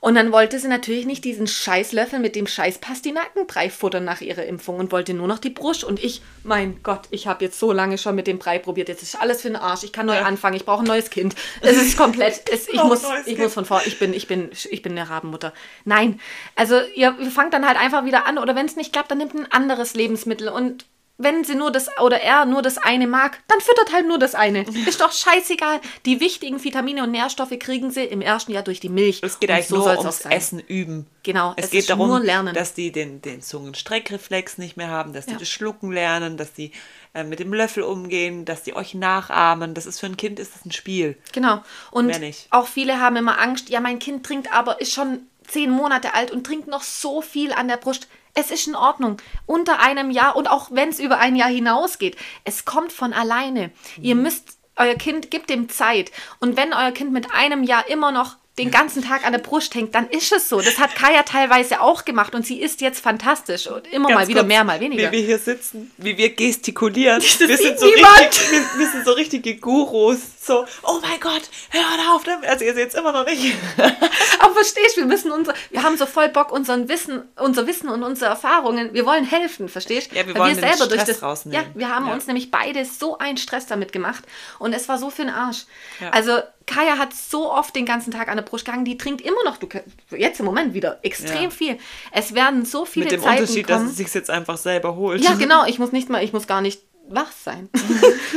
Und 0.01 0.15
dann 0.15 0.31
wollte 0.33 0.59
sie 0.59 0.69
natürlich 0.69 1.07
nicht 1.07 1.25
diesen 1.25 1.47
Scheißlöffel 1.47 2.19
mit 2.19 2.37
dem 2.37 2.47
scheiß 2.47 2.79
Pastinakenbrei 2.79 3.69
futtern 3.71 4.05
nach 4.05 4.21
ihrer 4.21 4.45
Impfung 4.45 4.79
und 4.79 4.93
wollte 4.93 5.15
nur 5.15 5.27
noch 5.27 5.39
die 5.39 5.51
Brust. 5.51 5.83
Und 5.85 6.03
ich, 6.03 6.23
mein 6.45 6.81
Gott, 6.83 7.03
ich 7.11 7.27
habe 7.27 7.45
jetzt 7.45 7.59
so 7.59 7.73
lange 7.73 7.99
schon 7.99 8.15
mit 8.15 8.27
dem 8.27 8.39
Brei 8.39 8.59
probiert. 8.59 8.89
Jetzt 8.89 9.03
ist 9.03 9.21
alles 9.21 9.43
für 9.43 9.49
den 9.49 9.57
Arsch. 9.57 9.83
Ich 9.83 9.93
kann 9.93 10.07
neu 10.07 10.15
Ja. 10.17 10.23
anfangen. 10.23 10.57
Ich 10.57 10.65
brauche 10.65 10.83
ein 10.83 10.87
neues 10.87 11.11
Kind. 11.11 11.35
Es 11.61 11.77
ist 11.77 11.97
komplett. 11.97 12.43
Es, 12.53 12.69
ich 12.69 12.83
muss, 12.83 13.03
ich 13.21 13.25
Kind. 13.27 13.39
muss 13.41 13.55
von 13.55 13.65
vor. 13.65 13.83
Ich 13.87 13.99
bin, 13.99 14.13
ich 14.15 14.27
bin, 14.27 14.51
ich 14.71 14.83
bin 14.83 14.93
eine 14.97 15.09
Rabenmutter. 15.11 15.53
Nein. 15.85 16.21
Also 16.55 16.81
ihr, 16.95 17.17
ihr 17.21 17.31
fangt 17.31 17.53
dann 17.53 17.67
halt 17.67 17.79
einfach 17.79 18.05
wieder 18.05 18.27
an. 18.27 18.39
Oder 18.39 18.55
wenn 18.55 18.67
es 18.67 18.77
nicht 18.77 18.93
klappt, 18.93 19.11
dann 19.11 19.19
nimmt 19.19 19.35
ein 19.35 19.51
anderes 19.51 19.95
Lebensmittel 19.95 20.49
und 20.49 20.87
wenn 21.21 21.43
sie 21.43 21.57
nur 21.57 21.73
das 21.73 21.89
oder 22.01 22.21
er 22.21 22.45
nur 22.45 22.63
das 22.63 22.79
eine 22.79 23.09
mag, 23.09 23.41
dann 23.49 23.61
füttert 23.61 23.93
halt 23.93 24.07
nur 24.07 24.19
das 24.19 24.35
eine. 24.37 24.63
Ist 24.87 25.01
doch 25.01 25.13
scheißegal. 25.13 25.81
Die 26.07 26.21
wichtigen 26.21 26.63
Vitamine 26.63 27.03
und 27.03 27.11
Nährstoffe 27.11 27.59
kriegen 27.59 27.91
sie 27.91 28.05
im 28.05 28.21
ersten 28.21 28.53
Jahr 28.53 28.63
durch 28.63 28.79
die 28.79 28.89
Milch. 28.89 29.21
Es 29.23 29.41
geht 29.41 29.51
Und 29.51 29.57
eigentlich 29.57 29.67
so 29.69 29.77
nur 29.79 29.99
ums. 29.99 30.21
Essen 30.27 30.61
üben. 30.61 31.07
Genau, 31.25 31.55
Es, 31.57 31.67
es 31.67 31.71
geht 31.73 31.91
darum, 31.91 32.09
nur 32.09 32.21
Lernen. 32.21 32.55
dass 32.55 32.73
die 32.73 32.93
den, 32.93 33.21
den 33.21 33.43
Zungenstreckreflex 33.43 34.59
nicht 34.59 34.77
mehr 34.77 34.89
haben, 34.89 35.13
dass 35.13 35.27
die 35.27 35.33
Ja. 35.33 35.39
das 35.39 35.49
Schlucken 35.49 35.91
lernen, 35.93 36.37
dass 36.37 36.53
die 36.53 36.73
äh, 37.15 37.25
mit 37.25 37.41
dem 37.41 37.53
Löffel 37.53 37.83
umgehen, 37.83 38.45
dass 38.45 38.63
die 38.63 38.75
euch 38.75 38.95
nachahmen. 38.95 39.75
Das 39.75 39.87
ist 39.87 40.01
für 40.01 40.07
ein 40.07 40.17
Kind 40.17 40.39
ist 40.39 40.55
das 40.55 40.65
ein 40.65 40.73
Spiel. 40.73 41.17
Genau. 41.33 41.63
Und 41.91 42.15
auch 42.51 42.67
viele 42.67 43.01
haben 43.01 43.17
immer 43.17 43.41
Angst, 43.41 43.69
ja, 43.71 43.81
mein 43.81 43.99
Kind 43.99 44.25
trinkt 44.25 44.53
aber, 44.53 44.81
ist 44.81 44.93
schon 44.95 45.27
zehn 45.47 45.71
Monate 45.71 46.15
alt 46.15 46.31
und 46.31 46.45
trinkt 46.47 46.69
noch 46.69 46.83
so 46.83 47.23
viel 47.23 47.53
an 47.53 47.69
der 47.69 47.79
Brust. 47.79 48.07
Es 48.41 48.53
ist 48.53 48.69
in 48.69 48.77
Ordnung. 48.77 49.17
Unter 49.47 49.81
einem 49.81 50.11
Jahr 50.11 50.37
und 50.37 50.49
auch 50.49 50.69
wenn 50.71 50.91
es 50.91 51.01
über 51.01 51.19
ein 51.19 51.35
Jahr 51.35 51.49
hinausgeht, 51.51 52.17
es 52.45 52.65
kommt 52.65 52.93
von 52.93 53.13
alleine. 53.13 53.71
Ihr 54.01 54.15
Mhm. 54.15 54.23
müsst, 54.23 54.59
euer 54.77 54.95
Kind 54.95 55.33
gibt 55.33 55.51
dem 55.51 55.69
Zeit. 55.69 56.13
Und 56.39 56.57
wenn 56.57 56.73
euer 56.73 56.93
Kind 56.93 57.13
mit 57.13 57.33
einem 57.33 57.65
Jahr 57.65 57.89
immer 57.89 58.13
noch 58.13 58.37
den 58.57 58.71
ganzen 58.73 59.05
Tag 59.05 59.25
an 59.25 59.33
der 59.33 59.39
Brust 59.41 59.75
hängt, 59.75 59.95
dann 59.95 60.09
ist 60.09 60.33
es 60.33 60.49
so. 60.49 60.61
Das 60.61 60.79
hat 60.79 60.95
Kaya 60.97 61.23
teilweise 61.25 61.81
auch 61.81 62.05
gemacht 62.05 62.35
und 62.35 62.45
sie 62.47 62.61
ist 62.61 62.81
jetzt 62.81 63.01
fantastisch 63.01 63.67
und 63.69 63.87
immer 63.89 64.09
mal 64.09 64.17
Ganz 64.19 64.29
wieder 64.29 64.41
kurz, 64.41 64.49
mehr, 64.49 64.65
mal 64.65 64.81
weniger. 64.81 65.11
Wie 65.13 65.17
wir 65.19 65.25
hier 65.27 65.39
sitzen, 65.39 65.91
wie 65.97 66.17
wir 66.17 66.31
gestikulieren. 66.35 67.21
wir, 67.23 67.57
sind 67.57 67.79
so 67.79 67.87
richtig, 67.87 68.51
wir, 68.51 68.61
wir 68.79 68.87
sind 68.89 69.05
so 69.05 69.13
richtige 69.13 69.57
Gurus. 69.57 70.19
So, 70.49 70.65
oh 70.83 70.99
mein 71.03 71.21
Gott, 71.21 71.43
hör 71.71 72.15
auf 72.15 72.25
damit. 72.25 72.49
Also 72.49 72.65
ihr 72.65 72.75
seht 72.75 72.89
es 72.89 72.95
immer 72.95 73.13
noch 73.13 73.27
nicht. 73.27 73.55
Aber 74.41 74.55
verstehst 74.55 74.97
du, 74.97 75.03
wir 75.03 75.07
müssen 75.07 75.31
unser, 75.31 75.53
wir 75.71 75.83
haben 75.83 75.97
so 75.99 76.07
voll 76.07 76.31
Bock, 76.31 76.51
unseren 76.51 76.89
Wissen, 76.89 77.23
unser 77.37 77.67
Wissen 77.67 77.91
und 77.91 78.03
unsere 78.03 78.31
Erfahrungen, 78.31 78.95
wir 78.95 79.05
wollen 79.05 79.25
helfen, 79.25 79.69
verstehst? 79.69 80.11
Ja, 80.15 80.27
wir 80.27 80.35
wollen 80.37 80.57
den 80.59 80.73
Stress 80.75 81.23
rausnehmen. 81.23 81.67
Ja, 81.75 81.79
wir 81.79 81.95
haben 81.95 82.07
Ja. 82.07 82.15
uns 82.15 82.27
nämlich 82.27 82.51
beide 82.51 82.85
so 82.87 83.19
einen 83.19 83.37
Stress 83.37 83.67
damit 83.67 83.93
gemacht 83.93 84.25
und 84.59 84.73
es 84.73 84.89
war 84.89 84.97
so 84.97 85.11
für 85.11 85.23
den 85.23 85.31
Arsch. 85.31 85.67
Ja. 86.01 86.11
Also 86.11 86.39
Kaya 86.67 86.99
hat 86.99 87.15
so 87.15 87.51
oft 87.53 87.75
den 87.77 87.87
ganzen 87.87 88.11
Tag 88.11 88.29
an 88.29 88.37
der 88.37 88.43
Brust 88.45 88.65
gegangen, 88.65 88.85
die 88.85 88.97
trinkt 88.99 89.21
immer 89.23 89.43
noch, 89.45 89.57
du 89.59 89.69
jetzt 90.17 90.41
im 90.41 90.47
Moment 90.47 90.75
wieder 90.75 90.99
extrem 91.03 91.45
Ja. 91.45 91.51
viel. 91.51 91.79
Es 92.13 92.35
werden 92.35 92.65
so 92.65 92.85
viele 92.85 93.05
Mit 93.05 93.13
dem 93.13 93.23
Zeiten 93.23 93.41
Unterschied, 93.43 93.67
kommen. 93.67 93.83
dass 93.85 93.91
es 93.93 93.97
sich 93.99 94.13
jetzt 94.15 94.31
einfach 94.31 94.57
selber 94.59 94.97
holt. 94.97 95.23
Ja, 95.23 95.35
genau. 95.39 95.65
Ich 95.67 95.79
muss 95.79 95.93
nicht 95.93 96.09
mal, 96.11 96.23
ich 96.23 96.33
muss 96.33 96.47
gar 96.47 96.61
nicht 96.61 96.83
wach 97.09 97.33
sein. 97.33 97.69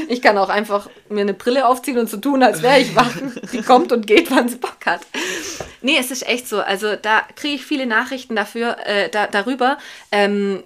ich 0.08 0.22
kann 0.22 0.38
auch 0.38 0.50
einfach 0.50 0.90
mir 1.10 1.22
eine 1.22 1.34
Brille 1.34 1.68
aufziehen 1.68 1.98
und 1.98 2.10
so 2.10 2.18
tun, 2.18 2.42
als 2.44 2.62
wäre 2.62 2.80
ich 2.80 2.96
wach. 2.96 3.12
Die 3.52 3.62
kommt 3.62 3.92
und 3.92 4.08
geht, 4.08 4.32
wann 4.32 4.50
sie 4.50 4.58
Bock 4.58 4.78
hat. 4.86 5.02
Nee, 5.82 5.98
es 6.00 6.12
ist 6.12 6.28
echt 6.28 6.48
so. 6.48 6.62
Also 6.62 6.96
da 6.96 7.22
kriege 7.36 7.56
ich 7.56 7.66
viele 7.66 7.86
Nachrichten 7.86 8.36
dafür, 8.36 8.78
äh, 8.86 9.10
da, 9.10 9.28
darüber. 9.28 9.78
Ähm, 10.12 10.64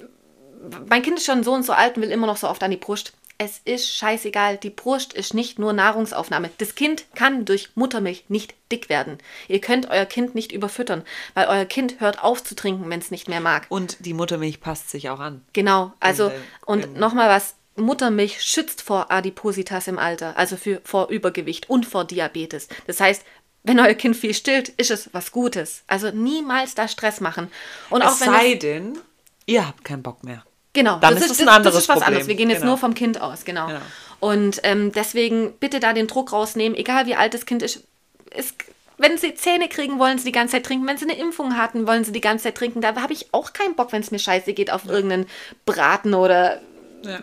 mein 0.90 1.02
Kind 1.02 1.18
ist 1.18 1.26
schon 1.26 1.44
so 1.44 1.54
und 1.54 1.64
so 1.64 1.74
alt 1.74 1.96
und 1.98 2.04
will 2.04 2.12
immer 2.12 2.28
noch 2.28 2.38
so 2.38 2.48
oft 2.50 2.64
an 2.64 2.72
die 2.72 2.78
Brust. 2.78 3.14
Es 3.38 3.60
ist 3.66 3.94
scheißegal. 3.94 4.56
Die 4.58 4.70
Brust 4.70 5.12
ist 5.12 5.34
nicht 5.34 5.60
nur 5.60 5.74
Nahrungsaufnahme. 5.74 6.50
Das 6.58 6.74
Kind 6.76 7.04
kann 7.16 7.44
durch 7.44 7.70
Muttermilch 7.76 8.24
nicht 8.30 8.56
dick 8.72 8.88
werden. 8.88 9.18
Ihr 9.50 9.60
könnt 9.60 9.90
euer 9.90 10.06
Kind 10.06 10.36
nicht 10.36 10.54
überfüttern, 10.54 11.04
weil 11.34 11.48
euer 11.48 11.66
Kind 11.66 12.00
hört 12.00 12.24
auf 12.24 12.42
zu 12.44 12.56
trinken, 12.56 12.90
wenn 12.90 13.00
es 13.02 13.12
nicht 13.12 13.28
mehr 13.28 13.42
mag. 13.42 13.66
Und 13.68 13.98
die 14.06 14.14
Muttermilch 14.14 14.62
passt 14.62 14.90
sich 14.90 15.10
auch 15.10 15.20
an. 15.20 15.42
Genau, 15.52 15.92
also 16.00 16.28
äh, 16.30 16.32
und 16.66 16.86
im- 16.86 16.94
nochmal 16.94 17.28
was, 17.30 17.56
Muttermilch 17.76 18.42
schützt 18.42 18.82
vor 18.82 19.12
Adipositas 19.12 19.88
im 19.88 20.00
Alter, 20.00 20.38
also 20.38 20.56
für, 20.58 20.82
vor 20.84 21.10
Übergewicht 21.10 21.70
und 21.70 21.86
vor 21.86 22.06
Diabetes. 22.06 22.68
Das 22.88 23.00
heißt, 23.00 23.24
wenn 23.64 23.80
euer 23.80 23.96
Kind 23.96 24.16
viel 24.16 24.34
stillt, 24.34 24.70
ist 24.70 24.92
es 24.92 25.10
was 25.14 25.32
Gutes. 25.32 25.84
Also 25.88 26.12
niemals 26.12 26.76
da 26.76 26.88
Stress 26.88 27.20
machen. 27.20 27.52
Und 27.90 28.02
Es 28.02 28.08
auch 28.08 28.22
wenn 28.22 28.30
sei 28.34 28.54
es, 28.54 28.60
denn, 28.60 28.98
ihr 29.46 29.68
habt 29.68 29.84
keinen 29.84 30.04
Bock 30.04 30.24
mehr. 30.24 30.44
genau, 30.74 31.00
dann 31.00 31.18
ist 31.18 31.32
es 31.32 31.40
ein 31.42 31.50
anderes 31.50 31.74
das 31.76 31.84
ist 31.84 31.90
was 31.90 31.96
Problem. 31.96 32.08
anderes. 32.08 32.28
Wir 32.28 32.36
gehen 32.36 32.50
jetzt 32.50 32.60
Genau. 32.60 32.72
nur 32.74 32.78
vom 32.78 32.94
Kind 32.94 33.20
aus, 33.20 33.44
genau. 33.44 33.68
Genau. 33.68 33.80
Und 34.20 34.62
ähm, 34.64 34.92
deswegen 34.92 35.54
bitte 35.60 35.80
da 35.80 35.94
den 35.94 36.08
Druck 36.08 36.32
rausnehmen, 36.32 36.78
egal 36.78 37.06
wie 37.08 37.16
alt 37.16 37.34
das 37.34 37.46
Kind 37.46 37.62
ist. 37.64 37.84
Es, 38.32 38.54
wenn 38.98 39.18
sie 39.18 39.36
Zähne 39.36 39.68
kriegen, 39.68 40.00
wollen 40.00 40.18
sie 40.20 40.26
die 40.26 40.32
ganze 40.32 40.54
Zeit 40.54 40.66
trinken. 40.66 40.88
Wenn 40.88 40.98
sie 40.98 41.06
eine 41.10 41.18
Impfung 41.20 41.58
hatten, 41.58 41.86
wollen 41.88 42.06
sie 42.06 42.12
die 42.14 42.22
ganze 42.22 42.46
Zeit 42.46 42.56
trinken. 42.56 42.80
Da 42.82 42.96
habe 42.96 43.12
ich 43.14 43.34
auch 43.34 43.52
keinen 43.52 43.76
Bock, 43.76 43.92
wenn 43.92 44.02
es 44.02 44.12
mir 44.12 44.20
scheiße 44.20 44.54
geht, 44.54 44.72
auf 44.72 44.86
irgendeinen 44.86 45.26
Braten 45.66 46.14
oder 46.14 46.62
Ja. 47.04 47.20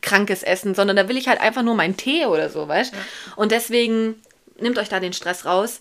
Krankes 0.00 0.42
Essen, 0.42 0.74
sondern 0.74 0.96
da 0.96 1.08
will 1.08 1.16
ich 1.16 1.28
halt 1.28 1.40
einfach 1.40 1.62
nur 1.62 1.74
meinen 1.74 1.96
Tee 1.96 2.26
oder 2.26 2.48
so, 2.48 2.68
weißt 2.68 2.94
Und 3.36 3.52
deswegen 3.52 4.22
nimmt 4.58 4.78
euch 4.78 4.88
da 4.88 5.00
den 5.00 5.12
Stress 5.12 5.44
raus. 5.44 5.80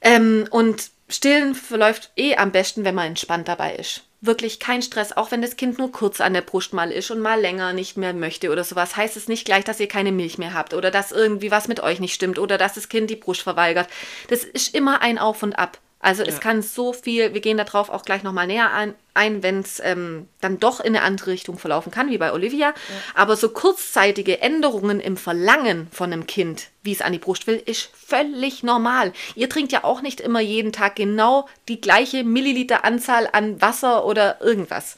Ähm, 0.00 0.46
und 0.50 0.90
Stillen 1.08 1.54
verläuft 1.54 2.10
eh 2.16 2.36
am 2.36 2.52
besten, 2.52 2.84
wenn 2.84 2.94
man 2.94 3.08
entspannt 3.08 3.48
dabei 3.48 3.76
ist. 3.76 4.02
Wirklich 4.20 4.58
kein 4.58 4.80
Stress, 4.80 5.12
auch 5.12 5.30
wenn 5.30 5.42
das 5.42 5.56
Kind 5.56 5.78
nur 5.78 5.92
kurz 5.92 6.22
an 6.22 6.32
der 6.32 6.40
Brust 6.40 6.72
mal 6.72 6.90
ist 6.90 7.10
und 7.10 7.20
mal 7.20 7.38
länger 7.38 7.74
nicht 7.74 7.98
mehr 7.98 8.14
möchte 8.14 8.50
oder 8.50 8.64
sowas, 8.64 8.96
heißt 8.96 9.18
es 9.18 9.28
nicht 9.28 9.44
gleich, 9.44 9.64
dass 9.64 9.80
ihr 9.80 9.88
keine 9.88 10.12
Milch 10.12 10.38
mehr 10.38 10.54
habt 10.54 10.72
oder 10.72 10.90
dass 10.90 11.12
irgendwie 11.12 11.50
was 11.50 11.68
mit 11.68 11.80
euch 11.80 12.00
nicht 12.00 12.14
stimmt 12.14 12.38
oder 12.38 12.56
dass 12.56 12.72
das 12.72 12.88
Kind 12.88 13.10
die 13.10 13.16
Brust 13.16 13.42
verweigert. 13.42 13.86
Das 14.28 14.42
ist 14.44 14.74
immer 14.74 15.02
ein 15.02 15.18
Auf 15.18 15.42
und 15.42 15.58
Ab. 15.58 15.78
Also 16.04 16.22
es 16.22 16.34
Ja. 16.34 16.40
kann 16.40 16.60
so 16.62 16.92
viel, 16.92 17.32
wir 17.32 17.40
gehen 17.40 17.56
darauf 17.56 17.88
auch 17.88 18.04
gleich 18.04 18.22
nochmal 18.22 18.46
näher 18.46 18.70
ein, 18.72 18.94
ein 19.14 19.42
wenn 19.42 19.60
es 19.60 19.80
ähm, 19.82 20.28
dann 20.42 20.60
doch 20.60 20.80
in 20.80 20.94
eine 20.94 21.02
andere 21.02 21.30
Richtung 21.30 21.58
verlaufen 21.58 21.90
kann, 21.90 22.10
wie 22.10 22.18
bei 22.18 22.32
Olivia. 22.32 22.74
Aber 23.14 23.36
so 23.36 23.48
kurzzeitige 23.48 24.42
Änderungen 24.42 25.00
im 25.00 25.16
Verlangen 25.16 25.88
von 25.92 26.12
einem 26.12 26.26
Kind, 26.26 26.68
wie 26.82 26.92
es 26.92 27.00
an 27.00 27.12
die 27.12 27.18
Brust 27.18 27.46
will, 27.46 27.62
ist 27.64 27.88
völlig 27.94 28.62
normal. 28.62 29.14
Ihr 29.34 29.48
trinkt 29.48 29.72
ja 29.72 29.82
auch 29.84 30.02
nicht 30.02 30.20
immer 30.20 30.40
jeden 30.40 30.72
Tag 30.72 30.96
genau 30.96 31.48
die 31.68 31.80
gleiche 31.80 32.22
Milliliteranzahl 32.22 33.28
an 33.32 33.62
Wasser 33.62 34.04
oder 34.04 34.42
irgendwas. 34.42 34.96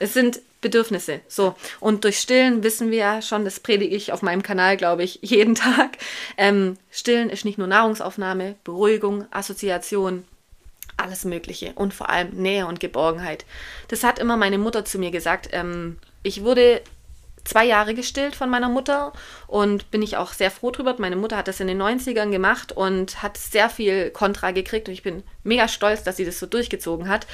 Es 0.00 0.14
sind 0.14 0.40
Bedürfnisse. 0.62 1.20
So. 1.28 1.54
Und 1.78 2.04
durch 2.04 2.18
Stillen 2.18 2.62
wissen 2.62 2.90
wir 2.90 2.98
ja 2.98 3.22
schon, 3.22 3.44
das 3.44 3.60
predige 3.60 3.94
ich 3.94 4.12
auf 4.12 4.20
meinem 4.20 4.42
Kanal, 4.42 4.76
glaube 4.76 5.04
ich, 5.04 5.20
jeden 5.22 5.54
Tag. 5.54 5.96
Ähm, 6.36 6.76
Stillen 6.90 7.30
ist 7.30 7.44
nicht 7.44 7.56
nur 7.56 7.66
Nahrungsaufnahme, 7.66 8.56
Beruhigung, 8.64 9.26
Assoziation, 9.30 10.24
alles 11.02 11.24
Mögliche 11.24 11.72
und 11.74 11.94
vor 11.94 12.10
allem 12.10 12.30
Nähe 12.30 12.66
und 12.66 12.80
Geborgenheit. 12.80 13.44
Das 13.88 14.04
hat 14.04 14.18
immer 14.18 14.36
meine 14.36 14.58
Mutter 14.58 14.84
zu 14.84 14.98
mir 14.98 15.10
gesagt. 15.10 15.48
Ähm, 15.52 15.98
ich 16.22 16.42
wurde 16.42 16.82
zwei 17.44 17.64
Jahre 17.64 17.94
gestillt 17.94 18.36
von 18.36 18.50
meiner 18.50 18.68
Mutter 18.68 19.12
und 19.46 19.90
bin 19.90 20.02
ich 20.02 20.16
auch 20.16 20.32
sehr 20.32 20.50
froh 20.50 20.70
drüber. 20.70 20.94
Meine 20.98 21.16
Mutter 21.16 21.36
hat 21.36 21.48
das 21.48 21.60
in 21.60 21.66
den 21.66 21.80
90ern 21.80 22.30
gemacht 22.30 22.72
und 22.72 23.22
hat 23.22 23.36
sehr 23.36 23.70
viel 23.70 24.10
Kontra 24.10 24.50
gekriegt 24.50 24.88
und 24.88 24.94
ich 24.94 25.02
bin 25.02 25.22
mega 25.42 25.68
stolz, 25.68 26.02
dass 26.02 26.16
sie 26.16 26.24
das 26.24 26.38
so 26.38 26.46
durchgezogen 26.46 27.08
hat. 27.08 27.26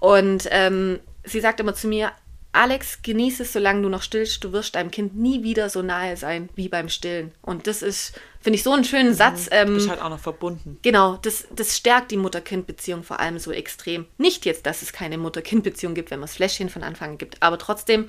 Und 0.00 0.48
ähm, 0.50 1.00
sie 1.24 1.40
sagt 1.40 1.60
immer 1.60 1.74
zu 1.74 1.88
mir, 1.88 2.12
Alex, 2.56 3.00
genieße 3.02 3.42
es, 3.42 3.52
solange 3.52 3.82
du 3.82 3.88
noch 3.88 4.02
stillst. 4.02 4.42
Du 4.42 4.52
wirst 4.52 4.74
deinem 4.74 4.90
Kind 4.90 5.16
nie 5.16 5.42
wieder 5.42 5.68
so 5.70 5.82
nahe 5.82 6.16
sein 6.16 6.48
wie 6.54 6.68
beim 6.68 6.88
Stillen. 6.88 7.32
Und 7.42 7.66
das 7.66 7.82
ist, 7.82 8.18
finde 8.40 8.56
ich, 8.56 8.62
so 8.62 8.72
einen 8.72 8.84
schönen 8.84 9.14
Satz. 9.14 9.46
Du 9.46 9.54
Ähm, 9.56 9.74
bist 9.74 9.88
halt 9.90 10.00
auch 10.00 10.08
noch 10.08 10.18
verbunden. 10.18 10.78
Genau, 10.82 11.16
das, 11.16 11.46
das 11.54 11.76
stärkt 11.76 12.10
die 12.10 12.16
Mutter-Kind-Beziehung 12.16 13.02
vor 13.02 13.20
allem 13.20 13.38
so 13.38 13.52
extrem. 13.52 14.06
Nicht 14.18 14.46
jetzt, 14.46 14.66
dass 14.66 14.82
es 14.82 14.92
keine 14.92 15.18
Mutter-Kind-Beziehung 15.18 15.94
gibt, 15.94 16.10
wenn 16.10 16.18
man 16.18 16.26
das 16.28 16.36
Fläschchen 16.36 16.70
von 16.70 16.82
Anfang 16.82 17.10
an 17.10 17.18
gibt, 17.18 17.42
aber 17.42 17.58
trotzdem 17.58 18.08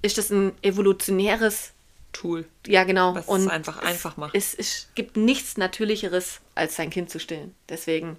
ist 0.00 0.18
das 0.18 0.30
ein 0.30 0.52
evolutionäres, 0.62 1.72
Tool. 2.12 2.44
ja 2.66 2.84
genau. 2.84 3.14
Was 3.14 3.28
es 3.28 3.48
einfach 3.48 3.78
einfach 3.78 4.16
macht. 4.16 4.34
Es, 4.34 4.54
es 4.54 4.88
gibt 4.94 5.16
nichts 5.16 5.56
Natürlicheres, 5.56 6.40
als 6.54 6.76
sein 6.76 6.90
Kind 6.90 7.08
zu 7.08 7.18
stillen. 7.18 7.54
Deswegen, 7.68 8.18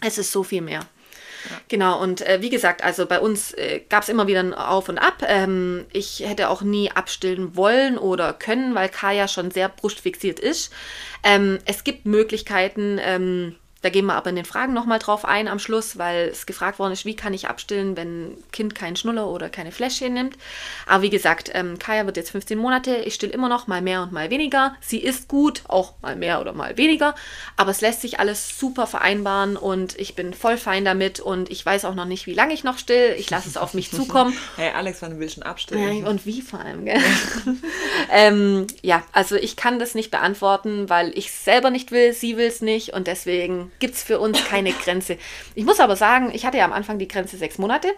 es 0.00 0.18
ist 0.18 0.30
so 0.30 0.42
viel 0.44 0.62
mehr. 0.62 0.86
Genau, 1.68 2.00
und 2.00 2.20
äh, 2.20 2.40
wie 2.40 2.50
gesagt, 2.50 2.82
also 2.82 3.06
bei 3.06 3.20
uns 3.20 3.52
äh, 3.52 3.80
gab 3.88 4.02
es 4.02 4.08
immer 4.08 4.26
wieder 4.26 4.40
ein 4.40 4.54
Auf 4.54 4.88
und 4.88 4.98
Ab. 4.98 5.22
Ähm, 5.26 5.86
ich 5.92 6.20
hätte 6.20 6.48
auch 6.48 6.62
nie 6.62 6.90
abstillen 6.90 7.56
wollen 7.56 7.98
oder 7.98 8.32
können, 8.32 8.74
weil 8.74 8.88
Kaya 8.88 9.28
schon 9.28 9.50
sehr 9.50 9.68
brustfixiert 9.68 10.38
ist. 10.38 10.72
Ähm, 11.22 11.58
es 11.64 11.84
gibt 11.84 12.06
Möglichkeiten, 12.06 12.98
ähm, 13.02 13.56
Da 13.86 13.90
gehen 13.90 14.06
wir 14.06 14.14
aber 14.14 14.30
in 14.30 14.34
den 14.34 14.44
Fragen 14.44 14.72
nochmal 14.72 14.98
drauf 14.98 15.24
ein 15.24 15.46
am 15.46 15.60
Schluss, 15.60 15.96
weil 15.96 16.26
es 16.26 16.44
gefragt 16.44 16.80
worden 16.80 16.92
ist, 16.92 17.04
wie 17.04 17.14
kann 17.14 17.32
ich 17.32 17.46
abstillen, 17.46 17.96
wenn 17.96 18.30
ein 18.30 18.44
Kind 18.50 18.74
keinen 18.74 18.96
Schnuller 18.96 19.28
oder 19.28 19.48
keine 19.48 19.70
Fläschchen 19.70 20.12
nimmt. 20.12 20.36
Aber 20.88 21.04
wie 21.04 21.08
gesagt, 21.08 21.52
ähm, 21.54 21.78
Kaya 21.78 22.04
wird 22.04 22.16
jetzt 22.16 22.32
15 22.32 22.58
Monate. 22.58 22.96
Ich 22.96 23.14
still 23.14 23.30
immer 23.30 23.48
noch 23.48 23.68
mal 23.68 23.80
mehr 23.80 24.02
und 24.02 24.10
mal 24.10 24.28
weniger. 24.28 24.74
Sie 24.80 24.98
ist 24.98 25.28
gut, 25.28 25.62
auch 25.68 25.92
mal 26.02 26.16
mehr 26.16 26.40
oder 26.40 26.52
mal 26.52 26.76
weniger. 26.76 27.14
Aber 27.56 27.70
es 27.70 27.80
lässt 27.80 28.00
sich 28.00 28.18
alles 28.18 28.58
super 28.58 28.88
vereinbaren 28.88 29.56
und 29.56 29.96
ich 30.00 30.16
bin 30.16 30.34
voll 30.34 30.56
fein 30.56 30.84
damit 30.84 31.20
und 31.20 31.48
ich 31.48 31.64
weiß 31.64 31.84
auch 31.84 31.94
noch 31.94 32.06
nicht, 32.06 32.26
wie 32.26 32.34
lange 32.34 32.54
ich 32.54 32.64
noch 32.64 32.78
still. 32.78 33.14
Ich 33.16 33.30
lasse 33.30 33.48
es 33.48 33.56
auf 33.56 33.72
mich 33.72 33.90
zukommen. 33.92 34.36
Hey 34.56 34.72
Alex, 34.74 35.00
wann 35.00 35.20
willst 35.20 35.36
du 35.36 35.42
schon 35.42 35.48
abstillen? 35.48 35.98
Ja, 35.98 36.08
und 36.10 36.26
wie 36.26 36.42
vor 36.42 36.58
allem, 36.58 36.86
gell? 36.86 37.00
ähm, 38.10 38.66
ja, 38.82 39.04
also 39.12 39.36
ich 39.36 39.54
kann 39.54 39.78
das 39.78 39.94
nicht 39.94 40.10
beantworten, 40.10 40.88
weil 40.88 41.16
ich 41.16 41.30
selber 41.30 41.70
nicht 41.70 41.92
will, 41.92 42.12
sie 42.12 42.36
will 42.36 42.48
es 42.48 42.62
nicht 42.62 42.92
und 42.92 43.06
deswegen 43.06 43.70
gibt 43.78 43.94
es 43.94 44.02
für 44.02 44.18
uns 44.20 44.44
keine 44.44 44.72
Grenze. 44.72 45.18
Ich 45.54 45.64
muss 45.64 45.80
aber 45.80 45.96
sagen, 45.96 46.30
ich 46.32 46.44
hatte 46.46 46.58
ja 46.58 46.64
am 46.64 46.72
Anfang 46.72 46.98
die 46.98 47.08
Grenze 47.08 47.36
sechs 47.36 47.58
Monate. 47.58 47.88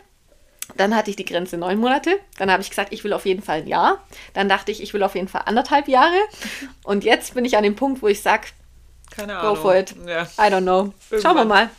Dann 0.77 0.95
hatte 0.95 1.09
ich 1.11 1.17
die 1.17 1.25
Grenze 1.25 1.57
neun 1.57 1.79
Monate. 1.79 2.19
Dann 2.37 2.51
habe 2.51 2.61
ich 2.63 2.69
gesagt, 2.69 2.93
ich 2.93 3.03
will 3.03 3.13
auf 3.15 3.25
jeden 3.25 3.43
Fall 3.43 3.59
ein 3.63 3.67
Jahr. 3.67 4.05
Dann 4.35 4.49
dachte 4.49 4.71
ich, 4.71 4.83
ich 4.83 4.93
will 4.93 5.03
auf 5.03 5.15
jeden 5.15 5.29
Fall 5.29 5.43
anderthalb 5.47 5.89
Jahre. 5.89 6.17
Und 6.85 7.05
jetzt 7.05 7.35
bin 7.35 7.45
ich 7.45 7.57
an 7.57 7.63
dem 7.63 7.75
Punkt, 7.75 8.03
wo 8.03 8.09
ich 8.09 8.21
sage, 8.21 8.49
Keine 9.11 9.39
go 9.41 9.55
for 9.55 9.75
it. 9.75 9.95
Ja. 10.07 10.25
I 10.39 10.53
don't 10.53 10.63
know. 10.63 10.93
Schauen 11.11 11.37
wir 11.37 11.43
Irgendwann. 11.43 11.49
mal. 11.49 11.71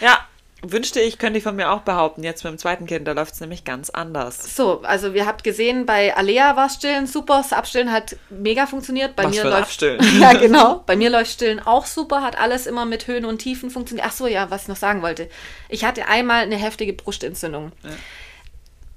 ja, 0.00 0.20
wünschte 0.62 1.00
ich, 1.00 1.18
könnte 1.18 1.38
ich 1.38 1.44
von 1.44 1.56
mir 1.56 1.70
auch 1.70 1.82
behaupten. 1.82 2.24
Jetzt 2.24 2.42
mit 2.44 2.52
dem 2.52 2.58
zweiten 2.58 2.86
Kind, 2.86 3.06
da 3.06 3.12
läuft 3.12 3.34
es 3.34 3.40
nämlich 3.40 3.64
ganz 3.64 3.90
anders. 3.90 4.56
So, 4.56 4.80
also 4.82 5.14
wir 5.14 5.26
habt 5.26 5.44
gesehen, 5.44 5.86
bei 5.86 6.16
Alea 6.16 6.56
war 6.56 6.68
Stillen 6.68 7.06
super. 7.06 7.38
Das 7.38 7.52
Abstillen 7.52 7.92
hat 7.92 8.16
mega 8.30 8.66
funktioniert. 8.66 9.14
Bei 9.14 9.24
Was 9.24 9.36
mir 9.36 9.44
läuft 9.44 9.62
Abstillen. 9.62 10.00
ja, 10.20 10.32
genau. 10.32 10.82
Bei 10.86 10.96
mir 10.96 11.10
läuft 11.10 11.32
Stillen 11.32 11.60
auch 11.60 11.86
super, 11.86 12.22
hat 12.22 12.38
alles 12.38 12.66
immer 12.66 12.84
mit 12.84 13.06
Höhen 13.06 13.24
und 13.24 13.38
Tiefen 13.38 13.70
funktioniert. 13.70 14.06
Ach 14.08 14.12
so, 14.12 14.26
ja, 14.26 14.50
was 14.50 14.62
ich 14.62 14.68
noch 14.68 14.76
sagen 14.76 15.02
wollte. 15.02 15.28
Ich 15.68 15.84
hatte 15.84 16.06
einmal 16.08 16.42
eine 16.42 16.56
heftige 16.56 16.92
Brustentzündung. 16.92 17.72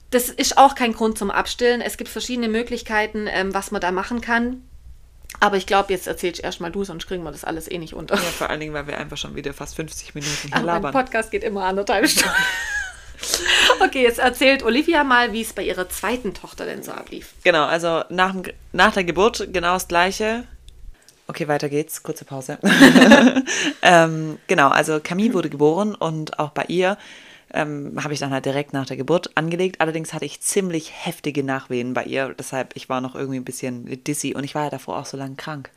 Das 0.10 0.30
ist 0.30 0.58
auch 0.58 0.76
kein 0.76 0.94
Grund 0.94 1.18
zum 1.18 1.32
Abstillen. 1.32 1.82
Es 1.82 1.98
gibt 1.98 2.10
verschiedene 2.10 2.50
Möglichkeiten, 2.50 3.28
ähm, 3.30 3.54
was 3.54 3.72
man 3.72 3.82
da 3.82 3.92
machen 3.92 4.20
kann. 4.20 4.64
Aber 5.40 5.58
ich 5.58 5.66
glaube, 5.66 5.92
jetzt 5.94 6.08
erzähl 6.08 6.32
ich 6.34 6.44
erstmal 6.44 6.72
du, 6.72 6.84
sonst 6.84 7.08
kriegen 7.08 7.24
wir 7.24 7.32
das 7.32 7.44
alles 7.44 7.70
eh 7.70 7.78
nicht 7.78 7.94
unter. 7.94 8.16
Ja, 8.16 8.22
vor 8.22 8.50
allen 8.50 8.60
Dingen, 8.60 8.74
weil 8.74 8.88
wir 8.88 8.98
einfach 8.98 9.18
schon 9.18 9.36
wieder 9.36 9.54
fast 9.54 9.76
50 9.76 10.14
Minuten 10.14 10.32
hier 10.42 10.50
Ach, 10.52 10.58
mein 10.58 10.66
labern. 10.66 10.94
Podcast 10.94 11.32
geht 11.32 11.44
immer 11.44 11.64
anderthalb 11.64 12.08
Stunden. 12.08 12.36
okay, 13.80 14.04
jetzt 14.04 14.20
erzählt 14.20 14.64
Olivia 14.64 15.04
mal, 15.04 15.34
wie 15.34 15.42
es 15.42 15.54
bei 15.54 15.64
ihrer 15.64 15.90
zweiten 15.90 16.34
Tochter 16.34 16.66
denn 16.66 16.84
so 16.84 16.92
ablief. 16.92 17.34
Genau, 17.44 17.66
also 17.66 18.04
nach, 18.10 18.36
nach 18.72 18.94
der 18.94 19.04
Geburt 19.04 19.48
genau 19.52 19.74
das 19.74 19.88
Gleiche. 19.88 20.44
Okay, 21.28 21.48
weiter 21.48 21.70
geht's. 21.70 22.04
Kurze 22.04 22.26
Pause. 22.26 22.58
ähm, 23.82 24.38
genau, 24.48 24.70
also 24.70 25.00
Camille 25.00 25.34
wurde 25.34 25.50
geboren 25.50 25.96
und 25.96 26.40
auch 26.40 26.50
bei 26.50 26.66
ihr 26.68 26.98
ähm, 27.54 27.98
habe 28.04 28.14
ich 28.14 28.20
dann 28.20 28.32
halt 28.32 28.46
direkt 28.46 28.74
nach 28.74 28.86
der 28.86 28.98
Geburt 28.98 29.32
angelegt. 29.36 29.82
Allerdings 29.82 30.14
hatte 30.14 30.26
ich 30.26 30.42
ziemlich 30.42 30.92
heftige 30.94 31.44
Nachwehen 31.44 31.94
bei 31.94 32.04
ihr. 32.04 32.34
Deshalb, 32.38 32.76
ich 32.76 32.90
war 32.90 33.02
noch 33.02 33.16
irgendwie 33.16 33.40
ein 33.40 33.46
bisschen 33.46 33.86
dizzy 34.04 34.34
und 34.36 34.44
ich 34.44 34.56
war 34.56 34.66
ja 34.66 34.70
davor 34.70 35.00
auch 35.00 35.06
so 35.06 35.18
lange 35.18 35.36
krank. 35.36 35.70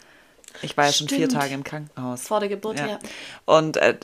Ich 0.63 0.77
war 0.77 0.87
ja 0.87 0.93
schon 0.93 1.09
vier. 1.09 1.29
Tage 1.29 1.55
im 1.55 1.65
Krankenhaus. 1.65 2.23
Vor 2.23 2.41
der 2.41 2.49
Geburt, 2.49 2.79
ja. 2.79 2.99
Und 3.45 3.77
äh, 3.77 3.97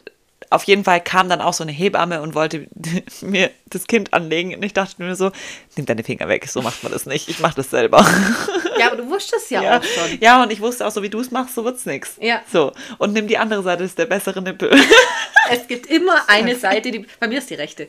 auf 0.49 0.64
jeden 0.64 0.84
Fall 0.84 1.01
kam 1.03 1.28
dann 1.28 1.41
auch 1.43 1.53
so 1.53 1.62
eine 1.62 1.72
Hebamme 1.72 2.22
und 2.22 2.34
wollte 2.34 2.66
mir 3.20 3.51
das 3.66 3.86
Kind 3.86 4.12
anlegen. 4.14 4.55
Und 4.55 4.62
ich 4.64 4.72
dachte 4.72 5.03
mir 5.03 5.14
so, 5.14 5.30
nimm 5.76 5.86
deine 5.86 6.03
Finger 6.03 6.28
weg, 6.28 6.49
so 6.49 6.62
macht 6.62 6.82
man 6.82 6.91
das 6.93 7.05
nicht. 7.07 7.28
Ich 7.28 7.41
mache 7.41 7.57
das 7.57 7.70
selber. 7.70 8.05
Ja, 8.78 8.86
aber 8.86 8.97
du 8.97 9.11
wusstest 9.11 9.51
ja, 9.51 9.62
Ja. 9.62 9.78
auch 9.78 9.84
schon. 9.84 10.18
ja, 10.22 10.43
und 10.43 10.51
ich 10.51 10.61
wusste 10.62 10.86
auch 10.86 10.91
so, 10.91 11.03
wie 11.03 11.11
du 11.11 11.20
es 11.20 11.30
machst, 11.30 11.55
so 11.55 11.66
wird's 11.66 11.84
nix. 11.84 12.16
Ja. 12.18 12.41
So. 12.51 12.72
Und 12.97 13.12
nimm 13.12 13.26
die 13.26 13.36
andere 13.36 13.62
Seite, 13.62 13.82
das 13.82 13.91
ist 13.91 13.99
der 13.99 14.07
bessere 14.07 14.41
Nippel. 14.41 14.70
Es 15.53 15.66
gibt 15.66 15.86
immer 15.86 16.28
eine 16.28 16.55
Seite, 16.55 16.93
die. 16.93 17.05
Bei 17.18 17.26
mir 17.26 17.38
ist 17.38 17.51
die 17.51 17.55
rechte. 17.55 17.88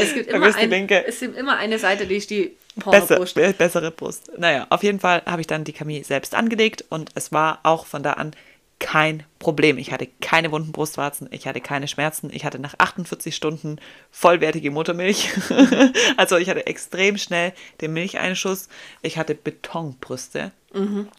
Es 0.00 0.14
gibt 0.14 0.28
immer, 0.30 0.52
ein, 0.54 0.68
linke. 0.68 1.06
es 1.06 1.20
gibt 1.20 1.36
immer 1.36 1.56
eine 1.56 1.78
Seite, 1.78 2.06
die 2.08 2.16
ist 2.16 2.28
die 2.28 2.56
Besser, 2.74 3.16
Pornobrust. 3.16 3.56
bessere 3.56 3.90
Brust. 3.92 4.32
Naja, 4.36 4.66
auf 4.68 4.82
jeden 4.82 4.98
Fall 4.98 5.22
habe 5.24 5.40
ich 5.40 5.46
dann 5.46 5.62
die 5.62 5.72
Camille 5.72 6.02
selbst 6.02 6.34
angelegt 6.34 6.84
und 6.88 7.10
es 7.14 7.30
war 7.30 7.60
auch 7.62 7.86
von 7.86 8.02
da 8.02 8.14
an 8.14 8.32
kein 8.80 9.24
Problem. 9.38 9.76
Ich 9.78 9.92
hatte 9.92 10.08
keine 10.20 10.52
wunden 10.52 10.72
Brustwarzen, 10.72 11.28
ich 11.32 11.46
hatte 11.46 11.60
keine 11.60 11.88
Schmerzen, 11.88 12.30
ich 12.32 12.44
hatte 12.44 12.58
nach 12.58 12.74
48 12.78 13.34
Stunden 13.34 13.80
vollwertige 14.10 14.70
Muttermilch. 14.70 15.30
also 16.16 16.36
ich 16.36 16.48
hatte 16.48 16.66
extrem 16.66 17.18
schnell 17.18 17.52
den 17.80 17.92
Milcheinschuss. 17.92 18.68
Ich 19.02 19.18
hatte 19.18 19.34
Betonbrüste. 19.34 20.52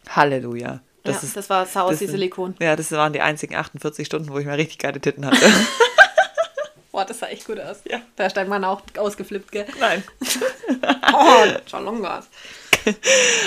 Halleluja. 0.10 0.74
Mhm. 0.74 0.80
Ja, 1.06 1.20
das 1.34 1.50
war 1.50 1.66
sah 1.66 1.82
aus 1.84 1.94
wie 1.94 2.06
sind- 2.06 2.12
Silikon. 2.12 2.56
Ja, 2.60 2.76
das 2.76 2.92
waren 2.92 3.14
die 3.14 3.22
einzigen 3.22 3.56
48 3.56 4.06
Stunden, 4.06 4.30
wo 4.30 4.38
ich 4.38 4.46
mal 4.46 4.56
richtig 4.56 4.78
geile 4.78 5.00
Titten 5.02 5.26
hatte. 5.26 5.38
Boah, 6.92 7.06
das 7.06 7.20
sah 7.20 7.28
echt 7.28 7.46
gut 7.46 7.60
aus. 7.60 7.78
Ja. 7.90 8.02
Da 8.16 8.26
ist 8.26 8.36
dein 8.36 8.50
Mann 8.50 8.64
auch 8.64 8.82
ausgeflippt, 8.98 9.52
gell? 9.52 9.66
Nein. 9.80 10.04
Oh, 11.12 11.44
Chalongas. 11.70 12.28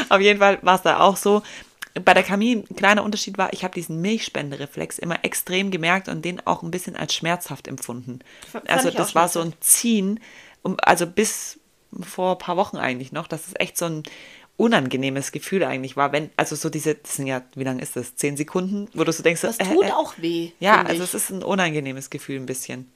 Auf 0.08 0.20
jeden 0.20 0.38
Fall 0.40 0.58
war 0.62 0.74
es 0.74 0.82
da 0.82 0.98
auch 1.00 1.16
so. 1.16 1.42
Bei 2.04 2.14
der 2.14 2.22
Camille 2.22 2.64
ein 2.70 2.76
kleiner 2.76 3.02
Unterschied 3.04 3.36
war, 3.38 3.52
ich 3.52 3.64
habe 3.64 3.74
diesen 3.74 4.00
Milchspendereflex 4.00 4.98
immer 4.98 5.24
extrem 5.24 5.70
gemerkt 5.70 6.08
und 6.08 6.24
den 6.24 6.44
auch 6.46 6.62
ein 6.62 6.70
bisschen 6.70 6.96
als 6.96 7.14
schmerzhaft 7.14 7.68
empfunden. 7.68 8.20
Fand 8.50 8.68
Also 8.70 8.90
das 8.90 9.14
war 9.14 9.28
so 9.28 9.40
ein 9.40 9.52
Ziehen, 9.60 10.18
um- 10.62 10.76
also 10.82 11.06
bis 11.06 11.58
vor 12.00 12.32
ein 12.32 12.38
paar 12.38 12.56
Wochen 12.56 12.78
eigentlich 12.78 13.12
noch, 13.12 13.26
dass 13.28 13.46
es 13.46 13.52
echt 13.58 13.76
so 13.76 13.84
ein 13.84 14.02
unangenehmes 14.56 15.32
Gefühl 15.32 15.64
eigentlich 15.64 15.96
war, 15.96 16.12
wenn, 16.12 16.30
also 16.36 16.56
so 16.56 16.70
diese, 16.70 16.94
das 16.94 17.16
sind 17.16 17.26
ja, 17.26 17.42
wie 17.54 17.64
lange 17.64 17.82
ist 17.82 17.96
das? 17.96 18.16
Zehn 18.16 18.36
Sekunden, 18.36 18.88
wo 18.94 19.04
du 19.04 19.12
so 19.12 19.22
denkst, 19.22 19.42
Das 19.42 19.58
äh, 19.58 19.64
tut 19.64 19.84
äh, 19.84 19.90
auch 19.92 20.14
weh. 20.18 20.52
Ja, 20.60 20.82
also 20.82 21.02
ich. 21.02 21.08
es 21.08 21.14
ist 21.14 21.30
ein 21.30 21.42
unangenehmes 21.42 22.08
Gefühl 22.10 22.36
ein 22.36 22.46
bisschen. 22.46 22.90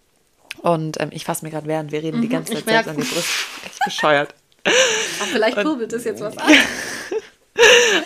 Und 0.62 0.98
ähm, 1.00 1.10
ich 1.12 1.24
fasse 1.24 1.44
mir 1.44 1.50
gerade 1.50 1.66
während 1.66 1.92
wir 1.92 2.02
reden 2.02 2.22
die 2.22 2.28
ganze 2.28 2.52
Mhm, 2.52 2.56
Zeit 2.56 2.64
selbst 2.66 2.88
an 2.88 2.96
die 2.96 3.02
Brust. 3.14 3.28
Echt 3.66 3.78
bescheuert. 3.84 4.34
Ach, 4.64 5.26
vielleicht 5.26 5.58
kurbelt 5.62 5.92
das 5.92 6.04
jetzt 6.04 6.20
was 6.22 6.36
an. 6.38 6.52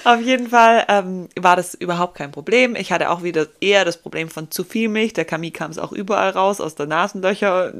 Auf 0.04 0.20
jeden 0.20 0.48
Fall 0.48 0.84
ähm, 0.88 1.28
war 1.38 1.56
das 1.56 1.74
überhaupt 1.74 2.14
kein 2.14 2.32
Problem. 2.32 2.76
Ich 2.76 2.92
hatte 2.92 3.10
auch 3.10 3.22
wieder 3.22 3.46
eher 3.60 3.84
das 3.84 3.96
Problem 3.96 4.28
von 4.28 4.50
zu 4.50 4.64
viel 4.64 4.88
Milch. 4.88 5.12
Der 5.12 5.24
Camille 5.24 5.52
kam 5.52 5.70
es 5.70 5.78
auch 5.78 5.92
überall 5.92 6.30
raus, 6.30 6.60
aus 6.60 6.74
der 6.74 6.86
Nasenlöcher, 6.86 7.72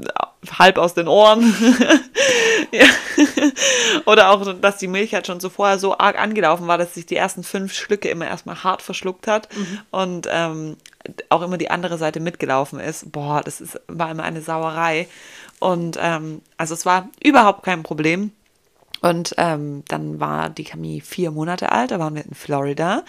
halb 0.59 0.79
aus 0.79 0.95
den 0.95 1.09
Ohren. 1.09 1.55
ja. 2.73 2.87
Oder 4.07 4.31
auch, 4.31 4.55
dass 4.61 4.79
die 4.79 4.89
Milch 4.89 5.15
halt 5.15 5.27
schon 5.27 5.41
so 5.41 5.49
vorher 5.49 5.79
so 5.79 5.97
arg 5.99 6.19
angelaufen 6.19 6.67
war, 6.67 6.79
dass 6.79 6.95
sich 6.95 7.07
die 7.07 7.17
ersten 7.17 7.43
fünf 7.43 7.73
Schlücke 7.73 8.09
immer 8.09 8.27
erstmal 8.27 8.63
hart 8.63 8.83
verschluckt 8.83 9.27
hat 9.27 9.49
und 9.91 10.29
ähm, 10.31 10.77
auch 11.29 11.43
immer 11.43 11.59
die 11.59 11.71
andere 11.71 11.99
Seite 11.99 12.21
mitgelaufen 12.21 12.81
ist. 12.81 13.13
Boah, 13.13 13.43
das 13.43 13.61
ist, 13.61 13.81
war 13.89 14.11
immer 14.11 14.25
eine 14.25 14.43
Sauerei. 14.43 15.09
Und 15.59 15.99
ähm, 16.01 16.43
also 16.57 16.75
es 16.75 16.87
war 16.87 17.09
überhaupt 17.23 17.63
kein 17.63 17.83
Problem. 17.83 18.33
Und 19.01 19.35
ähm, 19.39 19.83
dann 19.89 20.21
war 20.21 20.51
die 20.51 20.65
Camille 20.65 21.01
vier 21.01 21.31
Monate 21.31 21.73
alt, 21.73 21.91
da 21.91 21.99
waren 21.99 22.15
wir 22.15 22.25
in 22.25 22.35
Florida. 22.35 23.05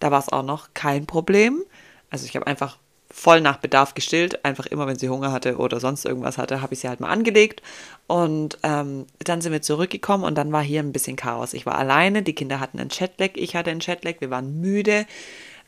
Da 0.00 0.10
war 0.10 0.20
es 0.20 0.28
auch 0.28 0.42
noch 0.42 0.68
kein 0.74 1.06
Problem. 1.06 1.62
Also 2.10 2.26
ich 2.26 2.34
habe 2.36 2.46
einfach 2.46 2.78
voll 3.10 3.40
nach 3.40 3.58
Bedarf 3.58 3.94
gestillt. 3.94 4.44
Einfach 4.44 4.66
immer, 4.66 4.86
wenn 4.86 4.98
sie 4.98 5.08
Hunger 5.08 5.32
hatte 5.32 5.56
oder 5.56 5.80
sonst 5.80 6.04
irgendwas 6.04 6.38
hatte, 6.38 6.60
habe 6.60 6.74
ich 6.74 6.80
sie 6.80 6.88
halt 6.88 7.00
mal 7.00 7.08
angelegt. 7.08 7.62
Und 8.06 8.58
ähm, 8.62 9.06
dann 9.18 9.40
sind 9.40 9.52
wir 9.52 9.62
zurückgekommen 9.62 10.24
und 10.24 10.36
dann 10.36 10.52
war 10.52 10.62
hier 10.62 10.80
ein 10.80 10.92
bisschen 10.92 11.16
Chaos. 11.16 11.54
Ich 11.54 11.66
war 11.66 11.76
alleine, 11.76 12.22
die 12.22 12.34
Kinder 12.34 12.60
hatten 12.60 12.78
einen 12.78 12.90
Chatlag, 12.90 13.32
ich 13.36 13.56
hatte 13.56 13.70
einen 13.70 13.80
Chatlag, 13.80 14.20
wir 14.20 14.30
waren 14.30 14.60
müde. 14.60 15.06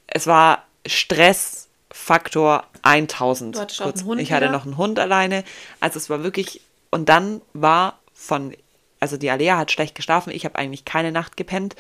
Es 0.06 0.26
war 0.26 0.64
Stressfaktor 0.86 2.64
1000. 2.82 3.56
Du 3.56 3.60
hattest 3.60 3.82
auch 3.82 3.92
einen 3.92 4.04
Hund 4.04 4.20
ich 4.20 4.32
hatte 4.32 4.46
wieder? 4.46 4.52
noch 4.52 4.64
einen 4.64 4.76
Hund 4.76 4.98
alleine. 4.98 5.44
Also 5.80 5.98
es 5.98 6.10
war 6.10 6.22
wirklich, 6.22 6.60
und 6.90 7.08
dann 7.08 7.40
war 7.52 7.98
von, 8.12 8.54
also 9.01 9.16
die 9.16 9.30
Alea 9.30 9.57
hat 9.59 9.72
schlecht 9.72 9.94
geschlafen, 9.94 10.30
ich 10.30 10.44
habe 10.44 10.57
eigentlich 10.57 10.84
keine 10.84 11.12
Nacht 11.12 11.36
gepennt. 11.36 11.74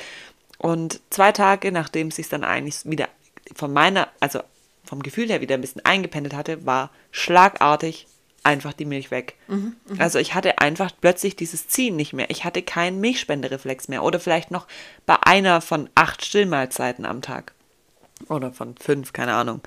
Und 0.58 1.00
zwei 1.10 1.32
Tage, 1.32 1.72
nachdem 1.72 2.08
es 2.08 2.16
sich 2.16 2.28
dann 2.28 2.44
eigentlich 2.44 2.80
wieder 2.84 3.08
von 3.54 3.72
meiner, 3.72 4.08
also 4.20 4.40
vom 4.84 5.02
Gefühl 5.02 5.28
her 5.28 5.40
wieder 5.40 5.54
ein 5.54 5.60
bisschen 5.60 5.84
eingependelt 5.84 6.34
hatte, 6.34 6.66
war 6.66 6.90
schlagartig 7.12 8.06
einfach 8.42 8.72
die 8.72 8.84
Milch 8.84 9.10
weg. 9.10 9.36
also 9.98 10.18
ich 10.18 10.34
hatte 10.34 10.58
einfach 10.58 10.90
plötzlich 11.00 11.36
dieses 11.36 11.68
Ziehen 11.68 11.96
nicht 11.96 12.12
mehr. 12.12 12.30
Ich 12.30 12.44
hatte 12.44 12.62
keinen 12.62 13.00
Milchspendereflex 13.00 13.88
mehr. 13.88 14.02
Oder 14.02 14.20
vielleicht 14.20 14.50
noch 14.50 14.66
bei 15.06 15.16
einer 15.22 15.60
von 15.60 15.88
acht 15.94 16.24
Stillmahlzeiten 16.24 17.04
am 17.04 17.22
Tag. 17.22 17.52
Oder 18.28 18.52
von 18.52 18.76
fünf, 18.76 19.12
keine 19.12 19.34
Ahnung. 19.34 19.60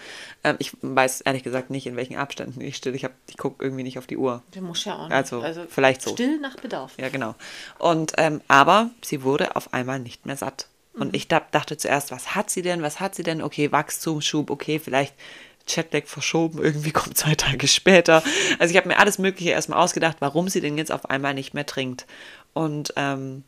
Ähm, 0.43 0.55
ich 0.59 0.71
weiß 0.81 1.21
ehrlich 1.21 1.43
gesagt 1.43 1.69
nicht, 1.69 1.87
in 1.87 1.95
welchen 1.95 2.17
Abständen 2.17 2.61
ich 2.61 2.75
still. 2.77 2.95
Ich, 2.95 3.03
hab- 3.03 3.13
ich 3.27 3.37
gucke 3.37 3.63
irgendwie 3.63 3.83
nicht 3.83 3.97
auf 3.97 4.07
die 4.07 4.17
Uhr. 4.17 4.43
Der 4.53 4.61
muss 4.61 4.85
ja 4.85 4.95
auch 4.97 5.07
nicht. 5.07 5.13
Also, 5.13 5.43
vielleicht 5.69 6.01
so. 6.01 6.11
Still 6.11 6.39
nach 6.39 6.55
Bedarf. 6.55 6.93
Ja, 6.97 7.09
genau. 7.09 7.35
Und 7.79 8.13
ähm, 8.17 8.41
aber 8.47 8.89
sie 9.03 9.23
wurde 9.23 9.55
auf 9.55 9.73
einmal 9.73 9.99
nicht 9.99 10.25
mehr 10.25 10.37
satt. 10.37 10.67
Und 10.93 11.15
ich 11.15 11.27
da, 11.27 11.41
dachte 11.51 11.75
zuerst, 11.77 12.11
was 12.11 12.35
hat 12.35 12.51
sie 12.51 12.61
denn? 12.61 12.83
Was 12.83 12.99
hat 12.99 13.15
sie 13.15 13.23
denn? 13.23 13.41
Okay, 13.41 13.71
Wachstumsschub, 13.71 14.51
okay, 14.51 14.77
vielleicht 14.79 15.15
Chatlag 15.65 16.07
verschoben, 16.07 16.61
irgendwie 16.61 16.91
kommt 16.91 17.17
zwei 17.17 17.35
Tage 17.35 17.67
später. 17.67 18.21
Also 18.59 18.71
ich 18.71 18.77
habe 18.77 18.89
mir 18.89 18.99
alles 18.99 19.17
Mögliche 19.17 19.51
erstmal 19.51 19.79
ausgedacht, 19.79 20.17
warum 20.19 20.49
sie 20.49 20.61
denn 20.61 20.77
jetzt 20.77 20.91
auf 20.91 21.09
einmal 21.09 21.33
nicht 21.33 21.53
mehr 21.53 21.65
trinkt. 21.65 22.05
Und 22.53 22.93
ähm, 22.97 23.43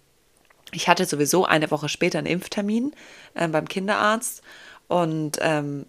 ich 0.71 0.87
hatte 0.87 1.05
sowieso 1.05 1.45
eine 1.45 1.69
Woche 1.71 1.89
später 1.89 2.17
einen 2.17 2.27
Impftermin 2.27 2.93
ähm, 3.35 3.51
beim 3.51 3.67
Kinderarzt 3.67 4.41
und 4.87 5.37
ähm, 5.41 5.85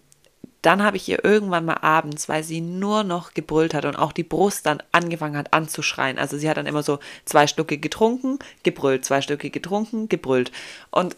dann 0.61 0.83
habe 0.83 0.97
ich 0.97 1.07
ihr 1.07 1.23
irgendwann 1.23 1.65
mal 1.65 1.77
abends, 1.81 2.27
weil 2.27 2.43
sie 2.43 2.61
nur 2.61 3.03
noch 3.03 3.33
gebrüllt 3.33 3.73
hat 3.73 3.85
und 3.85 3.95
auch 3.95 4.11
die 4.11 4.23
Brust 4.23 4.65
dann 4.65 4.83
angefangen 4.91 5.37
hat 5.37 5.53
anzuschreien. 5.53 6.17
Also 6.17 6.37
sie 6.37 6.49
hat 6.49 6.57
dann 6.57 6.65
immer 6.65 6.83
so 6.83 6.99
zwei 7.25 7.47
Stücke 7.47 7.77
getrunken, 7.77 8.39
gebrüllt, 8.63 9.05
zwei 9.05 9.21
Stücke 9.21 9.49
getrunken, 9.49 10.09
gebrüllt. 10.09 10.51
Und 10.89 11.15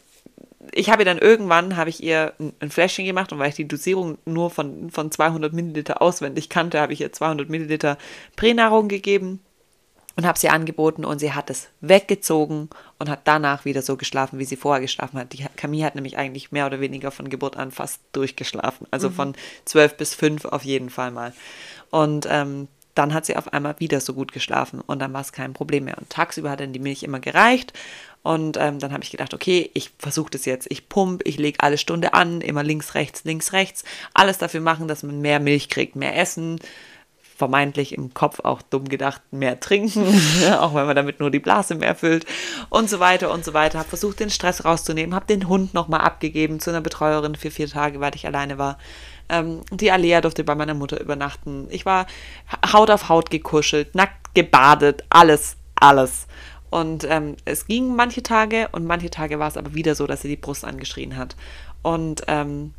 ich 0.71 0.89
habe 0.89 1.01
ihr 1.01 1.05
dann 1.05 1.17
irgendwann, 1.17 1.77
habe 1.77 1.89
ich 1.89 2.03
ihr 2.03 2.33
ein, 2.59 2.69
Fläschchen 2.69 3.05
gemacht 3.05 3.31
und 3.31 3.39
weil 3.39 3.49
ich 3.49 3.55
die 3.55 3.67
Dosierung 3.67 4.17
nur 4.25 4.49
von, 4.49 4.91
von 4.91 5.09
200 5.09 5.53
Milliliter 5.53 6.01
auswendig 6.01 6.49
kannte, 6.49 6.79
habe 6.79 6.93
ich 6.93 7.01
ihr 7.01 7.13
200 7.13 7.49
Milliliter 7.49 7.97
Pränahrung 8.35 8.87
gegeben 8.87 9.39
und 10.15 10.25
habe 10.25 10.37
sie 10.37 10.49
angeboten 10.49 11.05
und 11.05 11.19
sie 11.19 11.33
hat 11.33 11.49
es 11.49 11.69
weggezogen 11.81 12.69
und 12.99 13.09
hat 13.09 13.21
danach 13.23 13.65
wieder 13.65 13.81
so 13.81 13.97
geschlafen, 13.97 14.39
wie 14.39 14.45
sie 14.45 14.57
vorher 14.57 14.81
geschlafen 14.81 15.17
hat. 15.17 15.33
Die 15.33 15.45
Camille 15.55 15.85
hat 15.85 15.95
nämlich 15.95 16.17
eigentlich 16.17 16.51
mehr 16.51 16.65
oder 16.65 16.79
weniger 16.81 17.11
von 17.11 17.29
Geburt 17.29 17.57
an 17.57 17.71
fast 17.71 18.01
durchgeschlafen. 18.11 18.87
Also 18.91 19.09
mhm. 19.09 19.13
von 19.13 19.35
zwölf 19.65 19.95
bis 19.95 20.13
fünf 20.13 20.45
auf 20.45 20.63
jeden 20.63 20.89
Fall 20.89 21.11
mal. 21.11 21.33
Und 21.89 22.27
ähm, 22.29 22.67
dann 22.95 23.13
hat 23.13 23.25
sie 23.25 23.37
auf 23.37 23.53
einmal 23.53 23.79
wieder 23.79 24.01
so 24.01 24.13
gut 24.13 24.33
geschlafen 24.33 24.81
und 24.81 24.99
dann 24.99 25.13
war 25.13 25.21
es 25.21 25.31
kein 25.31 25.53
Problem 25.53 25.85
mehr. 25.85 25.97
Und 25.97 26.09
tagsüber 26.09 26.49
hat 26.51 26.59
dann 26.59 26.73
die 26.73 26.79
Milch 26.79 27.03
immer 27.03 27.21
gereicht 27.21 27.71
und 28.23 28.57
ähm, 28.57 28.79
dann 28.79 28.91
habe 28.91 29.03
ich 29.03 29.11
gedacht, 29.11 29.33
okay, 29.33 29.71
ich 29.73 29.91
versuche 29.97 30.31
das 30.31 30.43
jetzt. 30.45 30.67
Ich 30.69 30.89
pump, 30.89 31.21
ich 31.25 31.37
lege 31.37 31.61
alle 31.61 31.77
Stunde 31.77 32.13
an, 32.13 32.41
immer 32.41 32.63
links, 32.63 32.95
rechts, 32.95 33.23
links, 33.23 33.53
rechts. 33.53 33.85
Alles 34.13 34.37
dafür 34.37 34.59
machen, 34.59 34.89
dass 34.89 35.03
man 35.03 35.21
mehr 35.21 35.39
Milch 35.39 35.69
kriegt, 35.69 35.95
mehr 35.95 36.17
Essen, 36.17 36.59
vermeintlich 37.39 37.93
im 37.93 38.13
Kopf 38.13 38.41
auch 38.41 38.61
dumm 38.61 38.89
gedacht, 38.89 39.21
mehr 39.31 39.61
trinken, 39.61 40.05
auch 40.59 40.75
wenn 40.75 40.85
man 40.85 40.95
damit 40.95 41.21
nur 41.21 41.31
die 41.31 41.39
Blase 41.39 41.73
mehr 41.75 41.95
füllt 41.95 42.25
und 42.69 42.89
so 42.89 42.99
weiter 42.99 43.31
und 43.31 43.45
so 43.45 43.53
weiter. 43.53 43.79
Habe 43.79 43.87
versucht, 43.87 44.19
den 44.19 44.29
Stress 44.29 44.65
rauszunehmen, 44.65 45.15
habe 45.15 45.25
den 45.25 45.47
Hund 45.47 45.73
nochmal 45.73 46.01
abgegeben 46.01 46.59
zu 46.59 46.69
einer 46.69 46.81
Betreuerin 46.81 47.35
für 47.35 47.49
vier 47.49 47.69
Tage, 47.69 48.01
weil 48.01 48.13
ich 48.13 48.27
alleine 48.27 48.57
war. 48.57 48.77
Ähm, 49.29 49.61
die 49.71 49.89
Alea 49.89 50.19
durfte 50.19 50.43
bei 50.43 50.53
meiner 50.53 50.73
Mutter 50.73 50.99
übernachten. 50.99 51.67
Ich 51.69 51.85
war 51.85 52.07
Haut 52.73 52.91
auf 52.91 53.07
Haut 53.07 53.31
gekuschelt, 53.31 53.95
nackt 53.95 54.35
gebadet, 54.35 55.05
alles, 55.09 55.55
alles. 55.75 56.27
Und 56.69 57.05
ähm, 57.09 57.37
es 57.45 57.67
ging 57.67 57.95
manche 57.95 58.21
Tage 58.21 58.67
und 58.73 58.85
manche 58.85 59.09
Tage 59.09 59.39
war 59.39 59.47
es 59.47 59.57
aber 59.57 59.73
wieder 59.73 59.95
so, 59.95 60.05
dass 60.07 60.21
sie 60.21 60.27
die 60.27 60.35
Brust 60.35 60.65
angeschrien 60.65 61.15
hat. 61.15 61.37
Und 61.83 62.23
ähm, 62.27 62.73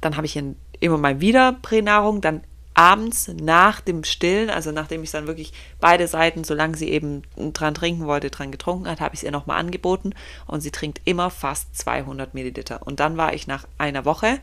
dann 0.00 0.16
habe 0.16 0.26
ich 0.26 0.42
immer 0.80 0.96
mal 0.96 1.20
wieder 1.20 1.52
Pränahrung, 1.60 2.22
dann 2.22 2.40
abends 2.80 3.28
nach 3.28 3.82
dem 3.82 4.04
Stillen, 4.04 4.48
also 4.48 4.72
nachdem 4.72 5.02
ich 5.02 5.10
dann 5.10 5.26
wirklich 5.26 5.52
beide 5.80 6.08
Seiten, 6.08 6.44
solange 6.44 6.78
sie 6.78 6.88
eben 6.88 7.24
dran 7.52 7.74
trinken 7.74 8.06
wollte, 8.06 8.30
dran 8.30 8.50
getrunken 8.50 8.88
hat, 8.88 9.00
habe 9.00 9.14
ich 9.14 9.20
es 9.20 9.24
ihr 9.24 9.30
nochmal 9.30 9.60
angeboten 9.60 10.14
und 10.46 10.62
sie 10.62 10.70
trinkt 10.70 11.02
immer 11.04 11.28
fast 11.28 11.76
200 11.76 12.32
Milliliter. 12.32 12.80
Und 12.86 12.98
dann 12.98 13.18
war 13.18 13.34
ich 13.34 13.46
nach 13.46 13.68
einer 13.76 14.06
Woche, 14.06 14.38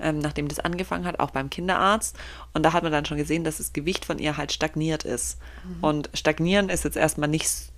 ähm, 0.00 0.18
nachdem 0.18 0.48
das 0.48 0.58
angefangen 0.58 1.04
hat, 1.04 1.20
auch 1.20 1.30
beim 1.30 1.48
Kinderarzt 1.48 2.16
und 2.54 2.64
da 2.64 2.72
hat 2.72 2.82
man 2.82 2.90
dann 2.90 3.04
schon 3.04 3.18
gesehen, 3.18 3.44
dass 3.44 3.58
das 3.58 3.72
Gewicht 3.72 4.04
von 4.04 4.18
ihr 4.18 4.36
halt 4.36 4.50
stagniert 4.50 5.04
ist. 5.04 5.38
Mhm. 5.62 5.84
Und 5.84 6.10
stagnieren 6.12 6.70
ist 6.70 6.82
jetzt 6.82 6.96
erstmal 6.96 7.28
nicht 7.28 7.70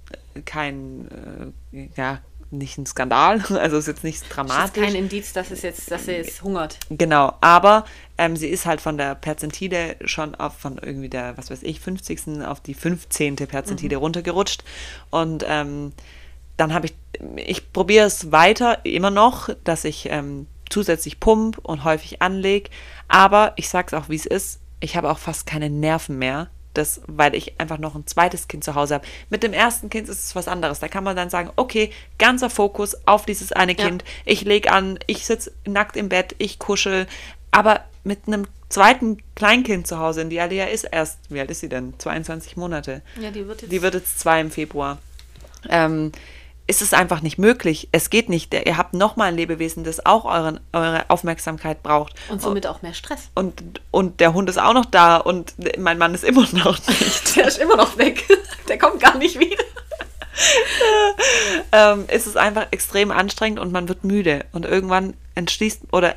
kein, 0.46 1.52
äh, 1.70 1.88
ja, 1.96 2.20
nicht 2.50 2.78
ein 2.78 2.86
Skandal, 2.86 3.42
also 3.50 3.76
ist 3.76 3.86
jetzt 3.86 4.04
nichts 4.04 4.28
dramatisch. 4.28 4.58
Das 4.58 4.76
ist 4.76 4.84
kein 4.84 4.94
Indiz, 4.94 5.32
dass 5.32 5.50
es 5.50 5.62
jetzt, 5.62 5.90
dass 5.90 6.06
sie 6.06 6.12
jetzt 6.12 6.42
hungert. 6.42 6.78
Genau, 6.90 7.32
aber 7.40 7.84
ähm, 8.16 8.36
sie 8.36 8.48
ist 8.48 8.66
halt 8.66 8.80
von 8.80 8.98
der 8.98 9.14
Perzentile 9.14 9.96
schon 10.04 10.34
auf 10.34 10.56
von 10.56 10.78
irgendwie 10.78 11.08
der, 11.08 11.36
was 11.36 11.50
weiß 11.50 11.62
ich, 11.62 11.80
50. 11.80 12.42
auf 12.44 12.60
die 12.60 12.74
15. 12.74 13.36
Perzentile 13.36 13.96
mhm. 13.96 14.02
runtergerutscht. 14.02 14.64
Und 15.10 15.44
ähm, 15.46 15.92
dann 16.56 16.74
habe 16.74 16.86
ich, 16.86 16.94
ich 17.36 17.72
probiere 17.72 18.06
es 18.06 18.32
weiter 18.32 18.84
immer 18.84 19.10
noch, 19.10 19.50
dass 19.64 19.84
ich 19.84 20.08
ähm, 20.10 20.46
zusätzlich 20.70 21.20
pump 21.20 21.58
und 21.58 21.84
häufig 21.84 22.22
anlege. 22.22 22.70
Aber 23.06 23.52
ich 23.56 23.68
sage 23.68 23.88
es 23.88 23.94
auch, 23.94 24.08
wie 24.08 24.16
es 24.16 24.26
ist, 24.26 24.60
ich 24.80 24.96
habe 24.96 25.10
auch 25.10 25.18
fast 25.18 25.46
keine 25.46 25.70
Nerven 25.70 26.18
mehr 26.18 26.48
das, 26.74 27.00
weil 27.06 27.34
ich 27.34 27.60
einfach 27.60 27.78
noch 27.78 27.94
ein 27.94 28.06
zweites 28.06 28.48
Kind 28.48 28.64
zu 28.64 28.74
Hause 28.74 28.94
habe. 28.94 29.06
Mit 29.30 29.42
dem 29.42 29.52
ersten 29.52 29.90
Kind 29.90 30.08
ist 30.08 30.24
es 30.24 30.34
was 30.34 30.48
anderes. 30.48 30.80
Da 30.80 30.88
kann 30.88 31.04
man 31.04 31.16
dann 31.16 31.30
sagen, 31.30 31.50
okay, 31.56 31.90
ganzer 32.18 32.50
Fokus 32.50 32.96
auf 33.06 33.26
dieses 33.26 33.52
eine 33.52 33.74
Kind. 33.74 34.02
Ja. 34.02 34.08
Ich 34.24 34.42
lege 34.42 34.70
an, 34.72 34.98
ich 35.06 35.26
sitze 35.26 35.52
nackt 35.66 35.96
im 35.96 36.08
Bett, 36.08 36.34
ich 36.38 36.58
kuschel. 36.58 37.06
Aber 37.50 37.80
mit 38.04 38.26
einem 38.26 38.46
zweiten 38.68 39.18
Kleinkind 39.34 39.86
zu 39.86 39.98
Hause, 39.98 40.20
in 40.20 40.30
die 40.30 40.40
Alia 40.40 40.66
ist 40.66 40.84
erst, 40.84 41.18
wie 41.30 41.40
alt 41.40 41.50
ist 41.50 41.60
sie 41.60 41.68
denn? 41.68 41.94
22 41.98 42.56
Monate. 42.56 43.02
Ja, 43.20 43.30
die 43.30 43.46
wird 43.46 43.62
jetzt, 43.62 43.72
die 43.72 43.82
wird 43.82 43.94
jetzt 43.94 44.20
zwei 44.20 44.40
im 44.40 44.50
Februar. 44.50 44.98
Ähm, 45.68 46.12
ist 46.68 46.82
es 46.82 46.92
einfach 46.92 47.22
nicht 47.22 47.38
möglich. 47.38 47.88
Es 47.92 48.10
geht 48.10 48.28
nicht. 48.28 48.52
Ihr 48.52 48.76
habt 48.76 48.92
nochmal 48.92 49.28
ein 49.28 49.36
Lebewesen, 49.36 49.84
das 49.84 50.04
auch 50.04 50.26
euren, 50.26 50.60
eure 50.74 51.08
Aufmerksamkeit 51.08 51.82
braucht. 51.82 52.14
Und 52.28 52.42
somit 52.42 52.66
auch 52.66 52.82
mehr 52.82 52.92
Stress. 52.92 53.30
Und, 53.34 53.80
und 53.90 54.20
der 54.20 54.34
Hund 54.34 54.50
ist 54.50 54.58
auch 54.58 54.74
noch 54.74 54.84
da 54.84 55.16
und 55.16 55.54
mein 55.78 55.96
Mann 55.96 56.14
ist 56.14 56.24
immer 56.24 56.46
noch 56.52 56.78
nicht. 56.88 57.36
der 57.36 57.48
ist 57.48 57.58
immer 57.58 57.76
noch 57.76 57.96
weg. 57.96 58.22
Der 58.68 58.78
kommt 58.78 59.00
gar 59.00 59.16
nicht 59.16 59.40
wieder. 59.40 59.64
ähm, 61.72 62.04
ist 62.08 62.26
es 62.26 62.36
einfach 62.36 62.66
extrem 62.70 63.10
anstrengend 63.10 63.58
und 63.58 63.72
man 63.72 63.88
wird 63.88 64.04
müde. 64.04 64.44
Und 64.52 64.66
irgendwann 64.66 65.14
entschließt 65.34 65.84
oder 65.92 66.16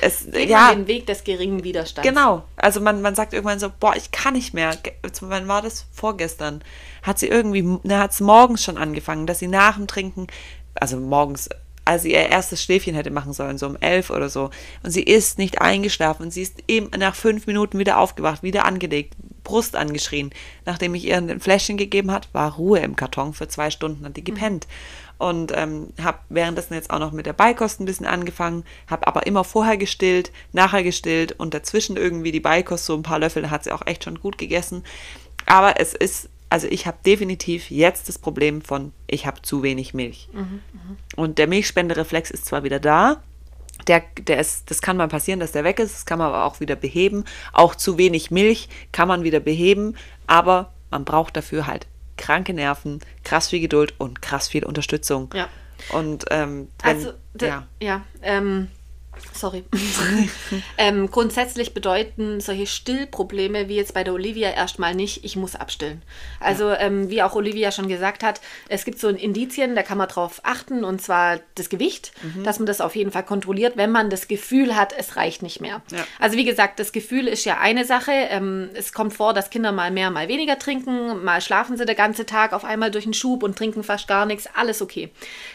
es, 0.00 0.26
Geht 0.30 0.50
ja, 0.50 0.72
den 0.72 0.86
Weg 0.86 1.06
des 1.06 1.24
geringen 1.24 1.64
Widerstands. 1.64 2.06
Genau. 2.06 2.44
Also 2.56 2.80
man, 2.80 3.00
man 3.00 3.14
sagt 3.14 3.32
irgendwann 3.32 3.58
so, 3.58 3.72
boah, 3.80 3.96
ich 3.96 4.12
kann 4.12 4.34
nicht 4.34 4.54
mehr. 4.54 4.76
Wann 5.20 5.48
war 5.48 5.62
das? 5.62 5.86
Vorgestern. 5.92 6.62
Hat 7.02 7.18
sie 7.18 7.28
irgendwie, 7.28 7.62
ne, 7.62 7.98
hat 7.98 8.12
es 8.12 8.20
morgens 8.20 8.62
schon 8.62 8.78
angefangen, 8.78 9.26
dass 9.26 9.38
sie 9.38 9.48
nach 9.48 9.76
dem 9.76 9.86
Trinken, 9.86 10.26
also 10.74 10.96
morgens, 10.96 11.48
als 11.84 12.02
sie 12.02 12.12
ihr 12.12 12.28
erstes 12.28 12.62
Schläfchen 12.62 12.94
hätte 12.94 13.10
machen 13.10 13.32
sollen, 13.32 13.58
so 13.58 13.66
um 13.66 13.76
elf 13.80 14.10
oder 14.10 14.28
so. 14.28 14.50
Und 14.82 14.90
sie 14.92 15.02
ist 15.02 15.38
nicht 15.38 15.60
eingeschlafen 15.60 16.24
und 16.24 16.30
sie 16.32 16.42
ist 16.42 16.62
eben 16.68 16.90
nach 16.96 17.14
fünf 17.14 17.46
Minuten 17.46 17.78
wieder 17.78 17.98
aufgewacht, 17.98 18.42
wieder 18.42 18.64
angelegt, 18.64 19.14
Brust 19.42 19.74
angeschrien. 19.74 20.30
Nachdem 20.64 20.94
ich 20.94 21.04
ihr 21.04 21.16
ein 21.16 21.40
Fläschchen 21.40 21.76
gegeben 21.76 22.12
hat, 22.12 22.28
war 22.32 22.54
Ruhe 22.54 22.78
im 22.78 22.94
Karton 22.94 23.34
für 23.34 23.48
zwei 23.48 23.70
Stunden, 23.70 24.04
hat 24.04 24.16
die 24.16 24.22
gepennt. 24.22 24.68
Mhm 24.68 25.02
und 25.22 25.52
ähm, 25.54 25.92
habe 26.02 26.18
währenddessen 26.30 26.74
jetzt 26.74 26.90
auch 26.90 26.98
noch 26.98 27.12
mit 27.12 27.26
der 27.26 27.32
Beikost 27.32 27.78
ein 27.78 27.84
bisschen 27.84 28.06
angefangen, 28.06 28.64
habe 28.88 29.06
aber 29.06 29.24
immer 29.24 29.44
vorher 29.44 29.76
gestillt, 29.76 30.32
nachher 30.50 30.82
gestillt 30.82 31.30
und 31.38 31.54
dazwischen 31.54 31.96
irgendwie 31.96 32.32
die 32.32 32.40
Beikost, 32.40 32.86
so 32.86 32.96
ein 32.96 33.04
paar 33.04 33.20
Löffel, 33.20 33.48
hat 33.48 33.62
sie 33.62 33.70
auch 33.70 33.86
echt 33.86 34.02
schon 34.02 34.18
gut 34.18 34.36
gegessen. 34.36 34.82
Aber 35.46 35.78
es 35.80 35.94
ist, 35.94 36.28
also 36.52 36.66
ich 36.68 36.86
habe 36.86 36.98
definitiv 37.06 37.70
jetzt 37.70 38.10
das 38.10 38.18
Problem 38.18 38.60
von, 38.60 38.92
ich 39.06 39.26
habe 39.26 39.40
zu 39.40 39.62
wenig 39.62 39.94
Milch. 39.94 40.28
Mhm, 40.34 40.40
mh. 40.40 40.96
Und 41.16 41.38
der 41.38 41.46
Milchspendereflex 41.46 42.30
ist 42.30 42.44
zwar 42.44 42.62
wieder 42.62 42.78
da, 42.78 43.22
der, 43.86 44.02
der 44.20 44.38
ist, 44.38 44.70
das 44.70 44.82
kann 44.82 44.98
mal 44.98 45.08
passieren, 45.08 45.40
dass 45.40 45.52
der 45.52 45.64
weg 45.64 45.78
ist, 45.78 45.94
das 45.94 46.04
kann 46.04 46.18
man 46.18 46.28
aber 46.28 46.44
auch 46.44 46.60
wieder 46.60 46.76
beheben. 46.76 47.24
Auch 47.54 47.74
zu 47.74 47.96
wenig 47.96 48.30
Milch 48.30 48.68
kann 48.92 49.08
man 49.08 49.24
wieder 49.24 49.40
beheben, 49.40 49.96
aber 50.26 50.74
man 50.90 51.06
braucht 51.06 51.38
dafür 51.38 51.66
halt 51.66 51.86
kranke 52.18 52.52
Nerven, 52.52 53.00
krass 53.24 53.48
viel 53.48 53.60
Geduld 53.60 53.94
und 53.96 54.20
krass 54.20 54.48
viel 54.48 54.64
Unterstützung. 54.66 55.30
Ja. 55.32 55.48
Und 55.88 56.26
ähm, 56.30 56.68
wenn, 56.82 56.96
also, 56.96 57.12
ja, 57.40 57.66
ja 57.80 58.02
ähm, 58.20 58.68
Sorry. 59.34 59.64
ähm, 60.78 61.10
grundsätzlich 61.10 61.74
bedeuten 61.74 62.40
solche 62.40 62.66
Stillprobleme 62.66 63.68
wie 63.68 63.76
jetzt 63.76 63.92
bei 63.92 64.04
der 64.04 64.14
Olivia 64.14 64.50
erstmal 64.50 64.94
nicht, 64.94 65.24
ich 65.24 65.36
muss 65.36 65.54
abstillen. 65.54 66.02
Also 66.40 66.68
ja. 66.68 66.80
ähm, 66.80 67.10
wie 67.10 67.22
auch 67.22 67.34
Olivia 67.34 67.72
schon 67.72 67.88
gesagt 67.88 68.22
hat, 68.22 68.40
es 68.68 68.84
gibt 68.84 68.98
so 68.98 69.08
Indizien, 69.08 69.74
da 69.74 69.82
kann 69.82 69.98
man 69.98 70.08
drauf 70.08 70.40
achten 70.44 70.84
und 70.84 71.02
zwar 71.02 71.40
das 71.56 71.68
Gewicht, 71.68 72.12
mhm. 72.22 72.44
dass 72.44 72.58
man 72.58 72.66
das 72.66 72.80
auf 72.80 72.96
jeden 72.96 73.10
Fall 73.10 73.24
kontrolliert, 73.24 73.76
wenn 73.76 73.90
man 73.90 74.10
das 74.10 74.28
Gefühl 74.28 74.76
hat, 74.76 74.94
es 74.96 75.16
reicht 75.16 75.42
nicht 75.42 75.60
mehr. 75.60 75.82
Ja. 75.90 76.04
Also 76.18 76.36
wie 76.36 76.44
gesagt, 76.44 76.78
das 76.78 76.92
Gefühl 76.92 77.28
ist 77.28 77.44
ja 77.44 77.58
eine 77.58 77.84
Sache. 77.84 78.12
Ähm, 78.12 78.70
es 78.74 78.92
kommt 78.92 79.12
vor, 79.12 79.34
dass 79.34 79.50
Kinder 79.50 79.72
mal 79.72 79.90
mehr, 79.90 80.10
mal 80.10 80.28
weniger 80.28 80.58
trinken, 80.58 81.22
mal 81.24 81.40
schlafen 81.40 81.76
sie 81.76 81.84
den 81.84 81.96
ganzen 81.96 82.26
Tag 82.26 82.52
auf 82.52 82.64
einmal 82.64 82.90
durch 82.90 83.04
den 83.04 83.14
Schub 83.14 83.42
und 83.42 83.56
trinken 83.58 83.82
fast 83.82 84.08
gar 84.08 84.24
nichts, 84.26 84.48
alles 84.54 84.82
okay. 84.82 85.10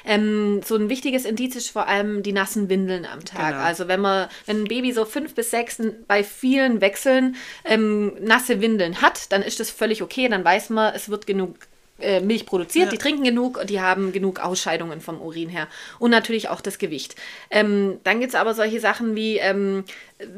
Ähm, 0.05 0.61
so 0.63 0.75
ein 0.75 0.89
wichtiges 0.89 1.25
Indiz 1.25 1.55
ist 1.55 1.69
vor 1.69 1.87
allem 1.87 2.21
die 2.21 2.33
nassen 2.33 2.69
Windeln 2.69 3.05
am 3.05 3.23
Tag. 3.23 3.46
Genau. 3.51 3.63
Also 3.63 3.87
wenn 3.87 4.01
man, 4.01 4.29
wenn 4.45 4.63
ein 4.63 4.67
Baby 4.67 4.91
so 4.91 5.05
fünf 5.05 5.35
bis 5.35 5.51
sechs 5.51 5.81
bei 6.07 6.23
vielen 6.23 6.81
Wechseln 6.81 7.35
ähm, 7.65 8.13
nasse 8.19 8.61
Windeln 8.61 9.01
hat, 9.01 9.31
dann 9.31 9.41
ist 9.41 9.59
das 9.59 9.69
völlig 9.69 10.01
okay. 10.01 10.27
Dann 10.29 10.43
weiß 10.43 10.69
man, 10.69 10.93
es 10.93 11.09
wird 11.09 11.27
genug 11.27 11.55
äh, 11.99 12.19
Milch 12.21 12.45
produziert, 12.45 12.85
ja. 12.85 12.91
die 12.91 12.97
trinken 12.97 13.23
genug 13.23 13.57
und 13.57 13.69
die 13.69 13.81
haben 13.81 14.11
genug 14.11 14.39
Ausscheidungen 14.39 15.01
vom 15.01 15.19
Urin 15.21 15.49
her. 15.49 15.67
Und 15.99 16.11
natürlich 16.11 16.49
auch 16.49 16.61
das 16.61 16.77
Gewicht. 16.77 17.15
Ähm, 17.49 17.99
dann 18.03 18.19
gibt 18.19 18.33
es 18.33 18.39
aber 18.39 18.53
solche 18.53 18.79
Sachen 18.79 19.15
wie, 19.15 19.37
ähm, 19.37 19.83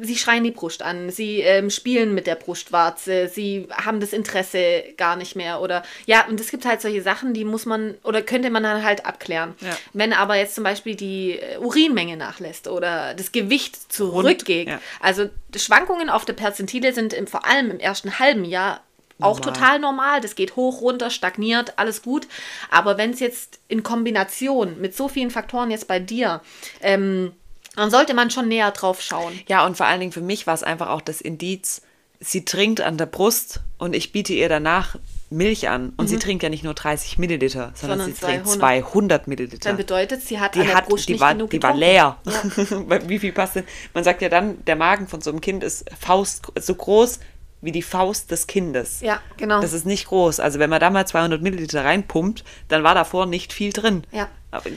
sie 0.02 0.16
schreien 0.16 0.44
die 0.44 0.52
Brust 0.52 0.82
an, 0.82 1.10
sie 1.10 1.42
ähm, 1.42 1.70
spielen 1.70 2.14
mit 2.14 2.28
der 2.28 2.36
Brustwarze, 2.36 3.28
sie 3.28 3.68
haben 3.72 4.00
das 4.00 4.14
Interesse 4.14 4.84
gar 4.98 5.16
nicht 5.16 5.36
mehr. 5.36 5.62
Oder 5.62 5.84
ja, 6.06 6.26
und 6.28 6.40
es 6.40 6.52
gibt 6.52 6.66
halt 6.66 6.82
solche 6.82 7.02
Sachen, 7.02 7.34
die 7.34 7.46
muss 7.46 7.66
man 7.66 7.96
oder 8.04 8.22
könnte 8.22 8.50
man 8.50 8.64
dann 8.64 8.84
halt 8.84 9.06
abklären. 9.06 9.56
Ja. 9.62 9.78
Wenn 9.94 10.14
aber 10.14 10.36
jetzt 10.36 10.56
zum 10.56 10.64
Beispiel 10.64 10.96
die 10.96 11.40
äh, 11.40 11.58
Urinmenge 11.58 12.18
nachlässt 12.18 12.68
oder 12.68 13.14
das 13.14 13.32
Gewicht 13.32 13.92
zurückgeht, 13.92 14.68
ja. 14.70 14.82
also 15.00 15.30
Schwankungen 15.56 16.10
auf 16.10 16.26
der 16.26 16.34
Perzentile 16.34 16.94
sind 16.94 17.14
im, 17.14 17.28
vor 17.28 17.46
allem 17.46 17.72
im 17.72 17.80
ersten 17.80 18.20
halben 18.20 18.46
Jahr 18.46 18.82
auch 19.22 19.40
total 19.40 19.80
normal. 19.80 20.22
Das 20.22 20.36
geht 20.36 20.56
hoch, 20.56 20.82
runter, 20.82 21.10
stagniert, 21.10 21.74
alles 21.78 22.02
gut. 22.02 22.28
Aber 22.70 22.98
wenn 22.98 23.12
es 23.12 23.20
jetzt 23.20 23.60
in 23.68 23.84
Kombination 23.84 24.80
mit 24.80 24.96
so 24.96 25.08
vielen 25.08 25.32
Faktoren 25.32 25.72
jetzt 25.72 25.88
bei 25.88 26.00
dir 26.00 26.42
ähm, 26.82 27.34
Dann 27.76 27.92
sollte 27.92 28.14
man 28.14 28.32
schon 28.32 28.48
näher 28.48 28.72
drauf 28.72 29.02
schauen. 29.02 29.40
Ja, 29.48 29.66
und 29.66 29.78
vor 29.78 29.86
allen 29.86 30.00
Dingen 30.00 30.12
für 30.12 30.22
mich 30.22 30.48
war 30.48 30.54
es 30.54 30.64
einfach 30.64 30.90
auch 30.90 31.02
das 31.02 31.22
Indiz, 31.22 31.82
sie 32.20 32.46
trinkt 32.46 32.82
an 32.82 32.98
der 32.98 33.06
Brust 33.06 33.62
und 33.78 33.96
ich 33.96 34.12
biete 34.12 34.34
ihr 34.34 34.50
danach 34.50 34.96
Milch 35.30 35.70
an. 35.70 35.94
Und 35.96 36.08
sie 36.08 36.18
trinkt 36.18 36.44
ja 36.44 36.50
nicht 36.50 36.64
nur 36.64 36.74
30 36.74 37.20
Milliliter, 37.20 37.72
sondern, 37.76 38.00
Sondern 38.00 38.16
sie 38.16 38.20
trinkt 38.20 38.48
200. 38.48 38.60
200 38.60 39.28
Milliliter. 39.28 39.70
Dann 39.70 39.78
bedeutet, 39.78 40.24
sie 40.24 40.40
hat 40.40 40.56
die 40.56 40.62
an 40.62 40.68
der 40.68 40.76
hat, 40.76 40.88
Brust 40.88 41.08
die 41.08 41.14
nicht 41.14 41.22
war, 41.22 41.34
genug 41.34 41.52
die 41.52 41.62
war 41.62 41.76
leer. 41.76 42.18
Weil 42.70 43.08
Wie 43.08 43.20
viel 43.20 43.32
passt 43.32 43.56
denn? 43.56 43.66
Man 43.94 44.04
sagt 44.04 44.22
ja 44.22 44.30
dann, 44.30 44.64
der 44.66 44.76
Magen 44.76 45.08
von 45.08 45.22
so 45.22 45.30
einem 45.30 45.42
Kind 45.42 45.64
ist 45.64 45.86
Faust 46.00 46.48
so 46.60 46.76
groß 46.76 47.20
wie 47.62 47.72
die 47.72 47.82
Faust 47.82 48.32
des 48.32 48.48
Kindes. 48.48 49.02
Ja, 49.02 49.22
genau. 49.38 49.62
Das 49.62 49.74
ist 49.74 49.86
nicht 49.86 50.08
groß. 50.08 50.40
Also 50.40 50.60
wenn 50.60 50.70
man 50.70 50.80
da 50.80 50.90
mal 50.90 51.06
200 51.06 51.42
Milliliter 51.42 51.84
reinpumpt, 51.84 52.44
dann 52.68 52.84
war 52.84 52.96
davor 52.96 53.26
nicht 53.26 53.54
viel 53.54 53.74
drin. 53.74 54.04
Ja. 54.12 54.30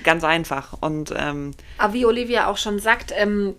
Ganz 0.03 0.25
einfach. 0.25 0.75
Und 0.81 1.15
ähm, 1.17 1.53
Aber 1.79 1.95
wie 1.95 2.05
Olivia 2.05 2.49
auch 2.49 2.59
schon 2.59 2.79
sagt, 2.79 3.13
ähm, 3.17 3.55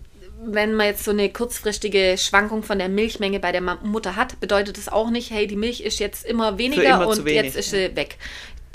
wenn 0.45 0.73
man 0.73 0.87
jetzt 0.87 1.03
so 1.05 1.11
eine 1.11 1.29
kurzfristige 1.29 2.15
Schwankung 2.17 2.63
von 2.63 2.77
der 2.77 2.89
Milchmenge 2.89 3.39
bei 3.39 3.51
der 3.51 3.61
Mutter 3.61 4.15
hat, 4.15 4.39
bedeutet 4.39 4.77
das 4.77 4.89
auch 4.89 5.09
nicht, 5.09 5.31
hey, 5.31 5.47
die 5.47 5.55
Milch 5.55 5.81
ist 5.81 5.99
jetzt 5.99 6.25
immer 6.25 6.57
weniger 6.57 6.83
immer 6.83 7.07
und 7.07 7.25
wenig, 7.25 7.43
jetzt 7.43 7.55
ist 7.55 7.69
sie 7.71 7.95
weg. 7.95 8.17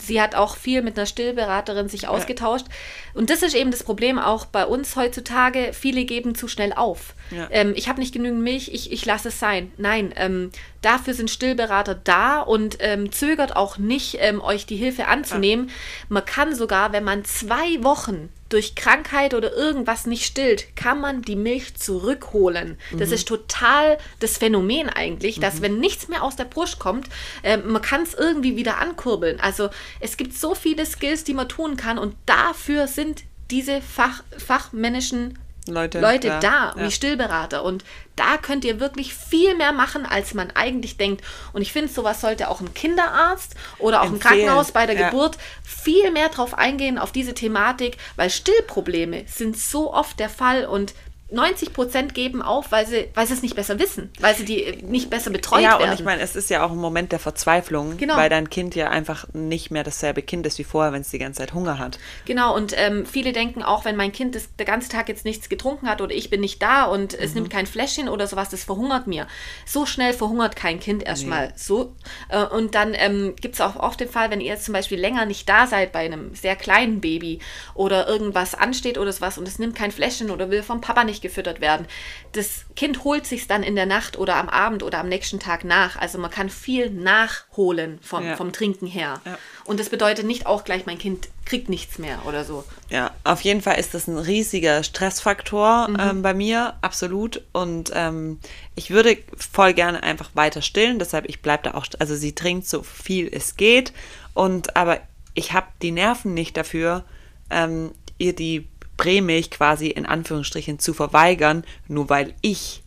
Sie 0.00 0.20
hat 0.20 0.34
auch 0.34 0.56
viel 0.56 0.82
mit 0.82 0.96
einer 0.96 1.06
Stillberaterin 1.06 1.88
sich 1.88 2.08
ausgetauscht. 2.08 2.66
Und 3.14 3.30
das 3.30 3.42
ist 3.42 3.54
eben 3.54 3.70
das 3.70 3.82
Problem 3.82 4.18
auch 4.18 4.46
bei 4.46 4.64
uns 4.64 4.96
heutzutage. 4.96 5.72
Viele 5.72 6.04
geben 6.04 6.34
zu 6.34 6.48
schnell 6.48 6.72
auf. 6.72 7.14
Ja. 7.30 7.48
Ähm, 7.50 7.72
ich 7.76 7.88
habe 7.88 8.00
nicht 8.00 8.12
genügend 8.12 8.42
Milch, 8.42 8.72
ich, 8.72 8.92
ich 8.92 9.04
lasse 9.04 9.28
es 9.28 9.38
sein. 9.38 9.72
Nein, 9.76 10.14
ähm, 10.16 10.50
dafür 10.82 11.14
sind 11.14 11.30
Stillberater 11.30 11.94
da 11.94 12.40
und 12.40 12.78
ähm, 12.80 13.12
zögert 13.12 13.56
auch 13.56 13.78
nicht, 13.78 14.18
ähm, 14.20 14.40
euch 14.40 14.66
die 14.66 14.76
Hilfe 14.76 15.06
anzunehmen. 15.06 15.70
Man 16.08 16.24
kann 16.24 16.54
sogar, 16.54 16.92
wenn 16.92 17.04
man 17.04 17.24
zwei 17.24 17.82
Wochen 17.82 18.28
durch 18.48 18.74
Krankheit 18.74 19.34
oder 19.34 19.52
irgendwas 19.52 20.06
nicht 20.06 20.24
stillt, 20.24 20.74
kann 20.76 21.00
man 21.00 21.22
die 21.22 21.36
Milch 21.36 21.74
zurückholen. 21.74 22.78
Das 22.98 23.10
ist 23.10 23.28
total 23.28 23.98
das 24.20 24.38
Phänomen 24.38 24.88
eigentlich, 24.88 25.38
dass 25.38 25.60
wenn 25.60 25.78
nichts 25.78 26.08
mehr 26.08 26.22
aus 26.22 26.36
der 26.36 26.44
Brust 26.44 26.78
kommt, 26.78 27.08
ähm, 27.42 27.70
man 27.70 27.82
kann 27.82 28.02
es 28.02 28.14
irgendwie 28.14 28.56
wieder 28.56 28.78
ankurbeln. 28.78 29.38
Also 29.40 29.68
es 30.00 30.16
gibt 30.16 30.34
so 30.34 30.54
viele 30.54 30.86
Skills, 30.86 31.24
die 31.24 31.34
man 31.34 31.48
tun 31.48 31.76
kann 31.76 31.98
und 31.98 32.14
dafür 32.26 32.86
sind 32.86 33.24
diese 33.50 33.80
Fach, 33.80 34.22
fachmännischen 34.36 35.38
Leute, 35.68 36.00
Leute 36.00 36.28
da, 36.28 36.40
da, 36.40 36.74
ja. 36.76 36.84
wie 36.84 36.90
Stillberater. 36.90 37.62
Und 37.62 37.84
da 38.16 38.36
könnt 38.36 38.64
ihr 38.64 38.80
wirklich 38.80 39.14
viel 39.14 39.54
mehr 39.54 39.72
machen, 39.72 40.04
als 40.06 40.34
man 40.34 40.50
eigentlich 40.50 40.96
denkt. 40.96 41.24
Und 41.52 41.62
ich 41.62 41.72
finde, 41.72 41.92
sowas 41.92 42.20
sollte 42.20 42.48
auch 42.48 42.60
ein 42.60 42.74
Kinderarzt 42.74 43.54
oder 43.78 44.00
auch 44.00 44.06
ein 44.06 44.14
Empfehlen, 44.14 44.40
Krankenhaus 44.40 44.72
bei 44.72 44.86
der 44.86 44.98
ja. 44.98 45.10
Geburt 45.10 45.38
viel 45.62 46.10
mehr 46.10 46.28
drauf 46.28 46.54
eingehen, 46.54 46.98
auf 46.98 47.12
diese 47.12 47.34
Thematik, 47.34 47.96
weil 48.16 48.30
Stillprobleme 48.30 49.24
sind 49.26 49.56
so 49.56 49.92
oft 49.92 50.18
der 50.18 50.30
Fall 50.30 50.66
und 50.66 50.94
90 51.30 51.72
Prozent 51.74 52.14
geben 52.14 52.40
auf, 52.40 52.72
weil 52.72 52.86
sie, 52.86 53.08
weil 53.14 53.26
sie 53.26 53.34
es 53.34 53.42
nicht 53.42 53.54
besser 53.54 53.78
wissen, 53.78 54.10
weil 54.20 54.34
sie 54.34 54.44
die 54.46 54.62
äh, 54.64 54.82
nicht 54.82 55.10
besser 55.10 55.30
betreut 55.30 55.60
ja, 55.62 55.78
werden. 55.78 55.90
und 55.90 55.98
ich 55.98 56.04
meine, 56.04 56.22
es 56.22 56.34
ist 56.36 56.48
ja 56.48 56.64
auch 56.64 56.70
ein 56.70 56.78
Moment 56.78 57.12
der 57.12 57.18
Verzweiflung, 57.18 57.96
Genau. 57.98 58.16
weil 58.16 58.30
dein 58.30 58.48
Kind 58.48 58.74
ja 58.74 58.88
einfach 58.88 59.26
nicht 59.34 59.70
mehr 59.70 59.84
dasselbe 59.84 60.22
Kind 60.22 60.46
ist 60.46 60.58
wie 60.58 60.64
vorher, 60.64 60.92
wenn 60.92 61.02
es 61.02 61.10
die 61.10 61.18
ganze 61.18 61.40
Zeit 61.40 61.52
Hunger 61.52 61.78
hat. 61.78 61.98
Genau, 62.24 62.54
und 62.56 62.72
ähm, 62.76 63.04
viele 63.04 63.32
denken 63.32 63.62
auch, 63.62 63.84
wenn 63.84 63.94
mein 63.96 64.12
Kind 64.12 64.34
das, 64.34 64.48
der 64.56 64.64
ganze 64.66 64.88
Tag 64.88 65.08
jetzt 65.10 65.24
nichts 65.26 65.48
getrunken 65.50 65.86
hat 65.88 66.00
oder 66.00 66.14
ich 66.14 66.30
bin 66.30 66.40
nicht 66.40 66.62
da 66.62 66.84
und 66.84 67.12
es 67.12 67.30
Mhm. 67.30 67.34
nimmt 67.42 67.50
kein 67.50 67.66
Fläschchen 67.66 68.08
oder 68.08 68.26
sowas, 68.26 68.48
das 68.48 68.64
verhungert 68.64 69.06
mir. 69.06 69.26
So 69.66 69.84
schnell 69.84 70.14
verhungert 70.14 70.56
kein 70.56 70.80
Kind 70.80 71.02
erstmal. 71.02 71.52
So. 71.56 71.94
Äh, 72.30 72.42
und 72.44 72.74
dann 72.74 72.94
ähm, 72.94 73.34
gibt 73.40 73.54
es 73.56 73.60
auch 73.60 73.76
oft 73.76 74.00
den 74.00 74.08
Fall, 74.08 74.30
wenn 74.30 74.40
ihr 74.40 74.46
jetzt 74.48 74.64
zum 74.64 74.72
Beispiel 74.72 74.98
länger 74.98 75.26
nicht 75.26 75.46
da 75.48 75.66
seid 75.66 75.92
bei 75.92 76.00
einem 76.06 76.34
sehr 76.34 76.56
kleinen 76.56 77.00
Baby 77.02 77.40
oder 77.74 78.08
irgendwas 78.08 78.54
ansteht 78.54 78.96
oder 78.96 79.12
sowas 79.12 79.36
und 79.36 79.46
es 79.46 79.58
nimmt 79.58 79.74
kein 79.76 79.90
Fläschchen 79.92 80.30
oder 80.30 80.50
will 80.50 80.62
vom 80.62 80.80
Papa 80.80 81.04
nicht 81.04 81.17
gefüttert 81.20 81.60
werden. 81.60 81.86
Das 82.32 82.64
Kind 82.76 83.04
holt 83.04 83.26
sich 83.26 83.46
dann 83.46 83.62
in 83.62 83.74
der 83.76 83.86
Nacht 83.86 84.18
oder 84.18 84.36
am 84.36 84.48
Abend 84.48 84.82
oder 84.82 84.98
am 84.98 85.08
nächsten 85.08 85.38
Tag 85.40 85.64
nach. 85.64 85.96
Also 85.96 86.18
man 86.18 86.30
kann 86.30 86.48
viel 86.50 86.90
nachholen 86.90 87.98
vom, 88.02 88.24
Ja. 88.24 88.36
vom 88.36 88.52
Trinken 88.52 88.86
her. 88.86 89.20
Ja. 89.24 89.38
Und 89.64 89.80
das 89.80 89.88
bedeutet 89.88 90.26
nicht 90.26 90.46
auch 90.46 90.64
gleich, 90.64 90.86
mein 90.86 90.98
Kind 90.98 91.28
kriegt 91.44 91.68
nichts 91.68 91.98
mehr 91.98 92.18
oder 92.26 92.44
so. 92.44 92.64
Ja, 92.90 93.10
auf 93.24 93.40
jeden 93.40 93.62
Fall 93.62 93.78
ist 93.78 93.94
das 93.94 94.06
ein 94.06 94.18
riesiger 94.18 94.82
Stressfaktor 94.82 95.88
Mhm. 95.88 95.96
ähm, 96.00 96.22
bei 96.22 96.34
mir, 96.34 96.74
absolut. 96.82 97.42
Und 97.52 97.90
ähm, 97.94 98.38
ich 98.74 98.90
würde 98.90 99.18
voll 99.36 99.72
gerne 99.74 100.02
einfach 100.02 100.30
weiter 100.34 100.62
stillen, 100.62 100.98
deshalb 100.98 101.28
ich 101.28 101.40
bleibe 101.42 101.64
da 101.64 101.74
auch, 101.74 101.86
also 101.98 102.14
sie 102.14 102.34
trinkt 102.34 102.66
so 102.68 102.82
viel 102.82 103.28
es 103.32 103.56
geht. 103.56 103.92
Und 104.34 104.76
aber 104.76 105.00
ich 105.34 105.52
habe 105.52 105.66
die 105.82 105.90
Nerven 105.92 106.34
nicht 106.34 106.56
dafür, 106.56 107.04
ähm, 107.50 107.92
ihr 108.18 108.34
die 108.34 108.68
Prämilch 108.98 109.50
quasi 109.50 109.86
in 109.86 110.04
Anführungsstrichen 110.04 110.78
zu 110.78 110.92
verweigern, 110.92 111.64
nur 111.86 112.10
weil 112.10 112.34
ich 112.42 112.82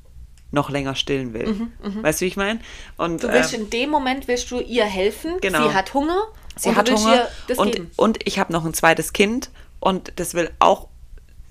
noch 0.52 0.70
länger 0.70 0.94
stillen 0.96 1.34
will. 1.34 1.70
Weißt 2.04 2.22
du, 2.22 2.26
wie 2.26 2.28
ich 2.28 2.36
meine? 2.38 2.60
Und 2.98 3.14
Mhm, 3.14 3.18
Du 3.28 3.34
willst 3.34 3.54
ähm, 3.54 3.62
in 3.62 3.70
dem 3.72 3.90
Moment 3.90 4.28
willst 4.28 4.52
du 4.52 4.60
ihr 4.60 4.86
helfen. 4.86 5.38
Genau. 5.42 5.68
Sie 5.70 5.74
hat 5.74 5.94
Hunger. 5.94 6.28
Sie 6.58 6.76
hat 6.76 6.92
Hunger 6.92 7.28
und, 7.56 7.82
und 7.96 8.20
ich 8.28 8.38
habe 8.38 8.52
noch 8.52 8.66
ein 8.66 8.74
zweites 8.74 9.14
Kind 9.14 9.50
und 9.80 10.12
das 10.18 10.34
will 10.34 10.52
auch 10.60 10.90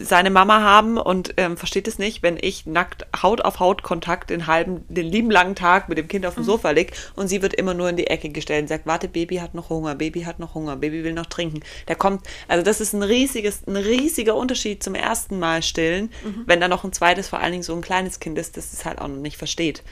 seine 0.05 0.31
Mama 0.31 0.61
haben 0.61 0.99
und 0.99 1.35
ähm, 1.37 1.57
versteht 1.57 1.89
es 1.89 1.99
nicht, 1.99 2.23
wenn 2.23 2.39
ich 2.41 2.67
nackt 2.67 3.07
Haut 3.23 3.43
auf 3.43 3.61
Haut 3.61 3.83
Kontakt 3.83 4.31
den 4.31 4.47
halben, 4.47 4.85
den 4.89 5.07
lieben 5.07 5.31
langen 5.31 5.55
Tag 5.55 5.89
mit 5.89 5.99
dem 5.99 6.09
Kind 6.09 6.27
auf 6.27 6.37
Mhm. 6.37 6.43
dem 6.43 6.45
Sofa 6.45 6.71
liegt 6.71 7.13
und 7.17 7.29
sie 7.29 7.43
wird 7.43 7.55
immer 7.55 7.75
nur 7.75 7.89
in 7.89 7.97
die 7.97 8.07
Ecke 8.07 8.29
gestellt 8.31 8.63
und 8.63 8.69
sagt, 8.69 8.87
warte, 8.87 9.09
Baby 9.09 9.37
hat 9.37 9.55
noch 9.55 9.69
Hunger, 9.69 9.95
Baby 9.95 10.23
hat 10.23 10.39
noch 10.39 10.55
Hunger, 10.55 10.77
Baby 10.77 11.05
will 11.05 11.13
noch 11.13 11.27
trinken. 11.27 11.61
Der 11.89 11.97
kommt, 11.97 12.27
also 12.49 12.65
das 12.65 12.81
ist 12.81 12.93
ein 12.93 13.03
riesiges, 13.03 13.67
ein 13.67 13.77
riesiger 13.77 14.35
Unterschied 14.35 14.83
zum 14.83 14.95
ersten 14.95 15.39
Mal 15.39 15.63
stillen, 15.63 16.11
Mhm. 16.25 16.43
wenn 16.47 16.61
da 16.61 16.69
noch 16.69 16.85
ein 16.85 16.93
zweites, 16.93 17.29
vor 17.29 17.41
allen 17.41 17.53
Dingen 17.53 17.63
so 17.63 17.75
ein 17.75 17.81
kleines 17.83 18.21
Kind 18.21 18.39
ist, 18.39 18.57
das 18.57 18.73
es 18.73 18.85
halt 18.85 19.01
auch 19.01 19.09
noch 19.09 19.17
nicht 19.17 19.37
versteht. 19.37 19.83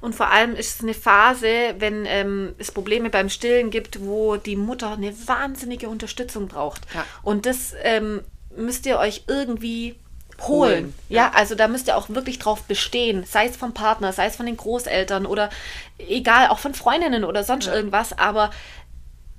Und 0.00 0.14
vor 0.14 0.30
allem 0.30 0.54
ist 0.54 0.76
es 0.76 0.82
eine 0.82 0.94
Phase, 0.94 1.48
wenn 1.78 2.04
ähm, 2.06 2.54
es 2.58 2.72
Probleme 2.72 3.10
beim 3.10 3.28
Stillen 3.28 3.70
gibt, 3.70 4.00
wo 4.04 4.36
die 4.36 4.56
Mutter 4.56 4.92
eine 4.92 5.12
wahnsinnige 5.26 5.88
Unterstützung 5.88 6.48
braucht. 6.48 6.82
Ja. 6.94 7.04
Und 7.22 7.46
das 7.46 7.74
ähm, 7.82 8.22
müsst 8.56 8.86
ihr 8.86 8.98
euch 8.98 9.24
irgendwie 9.26 9.96
holen. 10.40 10.72
Holen, 10.72 10.94
Ja, 11.08 11.32
also 11.34 11.54
da 11.54 11.68
müsst 11.68 11.88
ihr 11.88 11.96
auch 11.96 12.08
wirklich 12.10 12.38
drauf 12.38 12.62
bestehen, 12.62 13.24
sei 13.24 13.46
es 13.46 13.56
vom 13.56 13.74
Partner, 13.74 14.12
sei 14.12 14.26
es 14.26 14.36
von 14.36 14.46
den 14.46 14.56
Großeltern 14.56 15.26
oder 15.26 15.50
egal, 15.98 16.48
auch 16.48 16.58
von 16.58 16.74
Freundinnen 16.74 17.24
oder 17.24 17.44
sonst 17.44 17.66
irgendwas, 17.66 18.16
aber 18.16 18.50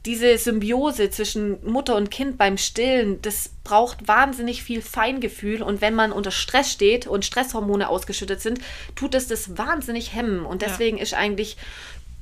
diese 0.05 0.37
Symbiose 0.37 1.09
zwischen 1.09 1.63
Mutter 1.69 1.95
und 1.95 2.09
Kind 2.09 2.37
beim 2.37 2.57
Stillen, 2.57 3.21
das 3.21 3.51
braucht 3.63 4.07
wahnsinnig 4.07 4.63
viel 4.63 4.81
Feingefühl. 4.81 5.61
Und 5.61 5.81
wenn 5.81 5.93
man 5.93 6.13
unter 6.13 6.31
Stress 6.31 6.71
steht 6.71 7.05
und 7.05 7.25
Stresshormone 7.25 7.89
ausgeschüttet 7.89 8.41
sind, 8.41 8.59
tut 8.95 9.13
es 9.13 9.27
das 9.27 9.57
wahnsinnig 9.57 10.13
hemmen. 10.13 10.45
Und 10.45 10.61
deswegen 10.61 10.97
ist 10.97 11.13
eigentlich 11.13 11.57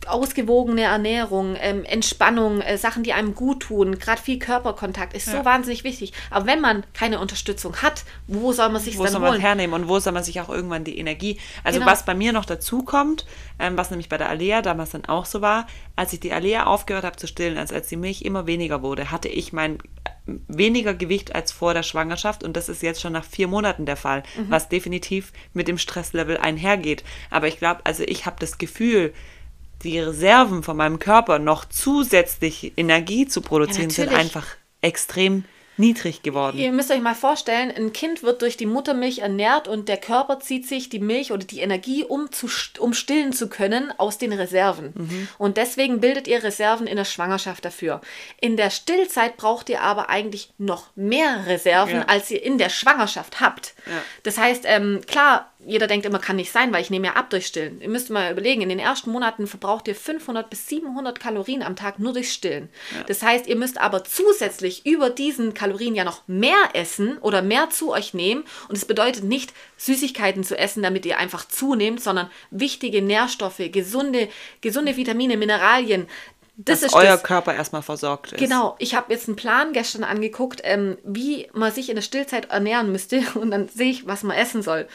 ausgewogene 0.07 0.81
Ernährung, 0.83 1.55
ähm, 1.59 1.83
Entspannung, 1.85 2.61
äh, 2.61 2.77
Sachen, 2.77 3.03
die 3.03 3.13
einem 3.13 3.35
gut 3.35 3.61
tun, 3.63 3.99
gerade 3.99 4.21
viel 4.21 4.39
Körperkontakt 4.39 5.13
ist 5.13 5.25
so 5.27 5.37
Ja. 5.37 5.45
wahnsinnig 5.45 5.83
wichtig. 5.83 6.13
Aber 6.29 6.45
wenn 6.45 6.61
man 6.61 6.83
keine 6.93 7.19
Unterstützung 7.19 7.75
hat, 7.81 8.03
wo 8.27 8.51
soll 8.53 8.69
man 8.69 8.81
sich 8.81 8.97
wo 8.97 9.03
dann 9.03 9.11
soll 9.11 9.21
man 9.21 9.31
holen? 9.31 9.41
hernehmen 9.41 9.73
und 9.73 9.87
wo 9.89 9.99
soll 9.99 10.13
man 10.13 10.23
sich 10.23 10.39
auch 10.41 10.49
irgendwann 10.49 10.83
die 10.83 10.97
Energie. 10.97 11.39
Also 11.63 11.79
Genau. 11.79 11.91
was 11.91 12.05
bei 12.05 12.15
mir 12.15 12.33
noch 12.33 12.45
dazu 12.45 12.83
kommt, 12.83 13.25
ähm, 13.59 13.77
was 13.77 13.89
nämlich 13.89 14.09
bei 14.09 14.17
der 14.17 14.29
Alea 14.29 14.61
damals 14.61 14.91
dann 14.91 15.05
auch 15.05 15.25
so 15.25 15.41
war, 15.41 15.67
als 15.95 16.13
ich 16.13 16.19
die 16.19 16.33
Alea 16.33 16.65
aufgehört 16.65 17.03
habe 17.05 17.15
zu 17.17 17.27
stillen, 17.27 17.57
also 17.57 17.75
als 17.75 17.87
die 17.87 17.97
Milch 17.97 18.21
immer 18.23 18.47
weniger 18.47 18.81
wurde, 18.81 19.11
hatte 19.11 19.27
ich 19.27 19.53
mein 19.53 19.75
äh, 19.75 20.09
weniger 20.47 20.93
Gewicht 20.93 21.33
als 21.35 21.51
vor 21.51 21.73
der 21.73 21.83
Schwangerschaft 21.83 22.43
und 22.43 22.57
das 22.57 22.67
ist 22.69 22.81
jetzt 22.83 23.01
schon 23.01 23.13
nach 23.13 23.23
vier 23.23 23.47
Monaten 23.47 23.85
der 23.85 23.95
Fall, 23.95 24.23
Mhm. 24.37 24.45
was 24.49 24.67
definitiv 24.69 25.31
mit 25.53 25.67
dem 25.67 25.77
Stresslevel 25.77 26.37
einhergeht. 26.37 27.03
Aber 27.29 27.47
ich 27.47 27.57
glaube, 27.59 27.81
also 27.85 28.03
ich 28.03 28.25
habe 28.25 28.35
das 28.39 28.57
Gefühl, 28.57 29.13
die 29.83 29.99
Reserven 29.99 30.63
von 30.63 30.77
meinem 30.77 30.99
Körper 30.99 31.39
noch 31.39 31.65
zusätzlich 31.65 32.73
Energie 32.77 33.27
zu 33.27 33.41
produzieren, 33.41 33.89
sind 33.89 34.05
natürlich. 34.05 34.25
einfach 34.25 34.47
extrem 34.81 35.43
niedrig 35.79 36.23
geworden. 36.23 36.57
Ihr 36.57 36.71
müsst 36.71 36.89
euch 36.89 37.01
mal 37.01 37.13
vorstellen, 37.13 37.69
ein 37.69 37.93
Kind 37.93 38.23
wird 38.23 38.41
durch 38.41 38.57
die 38.57 38.65
Muttermilch 38.65 39.19
ernährt 39.19 39.67
und 39.67 39.87
der 39.87 39.97
Körper 39.97 40.39
zieht 40.39 40.67
sich 40.67 40.89
die 40.89 40.97
Milch 40.99 41.31
oder 41.31 41.45
die 41.45 41.59
Energie, 41.59 42.03
um, 42.03 42.31
zu, 42.31 42.47
um 42.79 42.93
stillen 42.95 43.31
zu 43.31 43.47
können, 43.47 43.93
aus 43.99 44.17
den 44.17 44.33
Reserven. 44.33 45.27
Und 45.37 45.57
deswegen 45.57 45.99
bildet 45.99 46.27
ihr 46.27 46.43
Reserven 46.43 46.87
in 46.87 46.95
der 46.97 47.05
Schwangerschaft 47.05 47.63
dafür. 47.63 48.01
In 48.41 48.57
der 48.57 48.71
Stillzeit 48.71 49.37
braucht 49.37 49.69
ihr 49.69 49.83
aber 49.83 50.09
eigentlich 50.09 50.51
noch 50.57 50.87
mehr 50.95 51.45
Reserven, 51.45 51.97
Ja. 51.97 52.05
als 52.07 52.31
ihr 52.31 52.41
in 52.41 52.57
der 52.57 52.69
Schwangerschaft 52.69 53.39
habt. 53.39 53.75
Ja. 53.85 54.01
Das 54.23 54.39
heißt, 54.39 54.63
ähm, 54.65 55.01
klar, 55.05 55.51
jeder 55.67 55.87
denkt 55.87 56.05
immer, 56.05 56.19
kann 56.19 56.37
nicht 56.37 56.51
sein, 56.51 56.71
weil 56.71 56.81
ich 56.81 56.89
nehme 56.89 57.07
ja 57.07 57.13
ab 57.13 57.29
durch 57.29 57.45
Stillen. 57.45 57.81
Ihr 57.81 57.89
müsst 57.89 58.09
mal 58.09 58.31
überlegen, 58.31 58.61
in 58.61 58.69
den 58.69 58.79
ersten 58.79 59.11
Monaten 59.11 59.47
verbraucht 59.47 59.87
ihr 59.89 59.95
500 59.95 60.49
bis 60.49 60.67
700 60.67 61.19
Kalorien 61.19 61.61
am 61.61 61.75
Tag 61.75 61.99
nur 61.99 62.13
durch 62.13 62.31
Stillen. 62.31 62.69
Das 63.07 63.21
heißt, 63.21 63.47
ihr 63.47 63.57
müsst 63.57 63.77
aber 63.77 64.05
zusätzlich 64.05 64.85
über 64.85 65.09
diesen 65.09 65.53
Kalorien 65.53 65.93
ja 65.93 66.05
noch 66.05 66.21
mehr 66.25 66.57
essen 66.73 67.17
oder 67.17 67.41
mehr 67.41 67.69
zu 67.69 67.91
euch 67.91 68.13
nehmen. 68.13 68.45
Und 68.69 68.77
es 68.77 68.85
bedeutet 68.85 69.25
nicht, 69.25 69.53
Süßigkeiten 69.75 70.45
zu 70.45 70.57
essen, 70.57 70.83
damit 70.83 71.05
ihr 71.05 71.17
einfach 71.17 71.45
zunehmt, 71.45 72.01
sondern 72.01 72.31
wichtige 72.49 73.01
Nährstoffe, 73.01 73.61
gesunde, 73.71 74.29
gesunde 74.61 74.95
Vitamine, 74.95 75.35
Mineralien, 75.35 76.07
Das 76.55 76.79
dass 76.79 76.89
ist 76.89 76.95
euer 76.95 77.13
das. 77.17 77.23
Körper 77.23 77.53
erstmal 77.53 77.81
versorgt 77.83 78.31
ist. 78.31 78.39
Genau, 78.39 78.75
ich 78.79 78.95
habe 78.95 79.11
jetzt 79.13 79.27
einen 79.27 79.35
Plan 79.35 79.73
gestern 79.73 80.03
angeguckt, 80.05 80.61
ähm, 80.63 80.97
wie 81.03 81.47
man 81.53 81.73
sich 81.73 81.89
in 81.89 81.95
der 81.95 82.01
Stillzeit 82.03 82.49
ernähren 82.51 82.91
müsste 82.91 83.21
und 83.35 83.51
dann 83.51 83.67
sehe 83.67 83.91
ich, 83.91 84.07
was 84.07 84.23
man 84.23 84.37
essen 84.37 84.61
soll. 84.61 84.87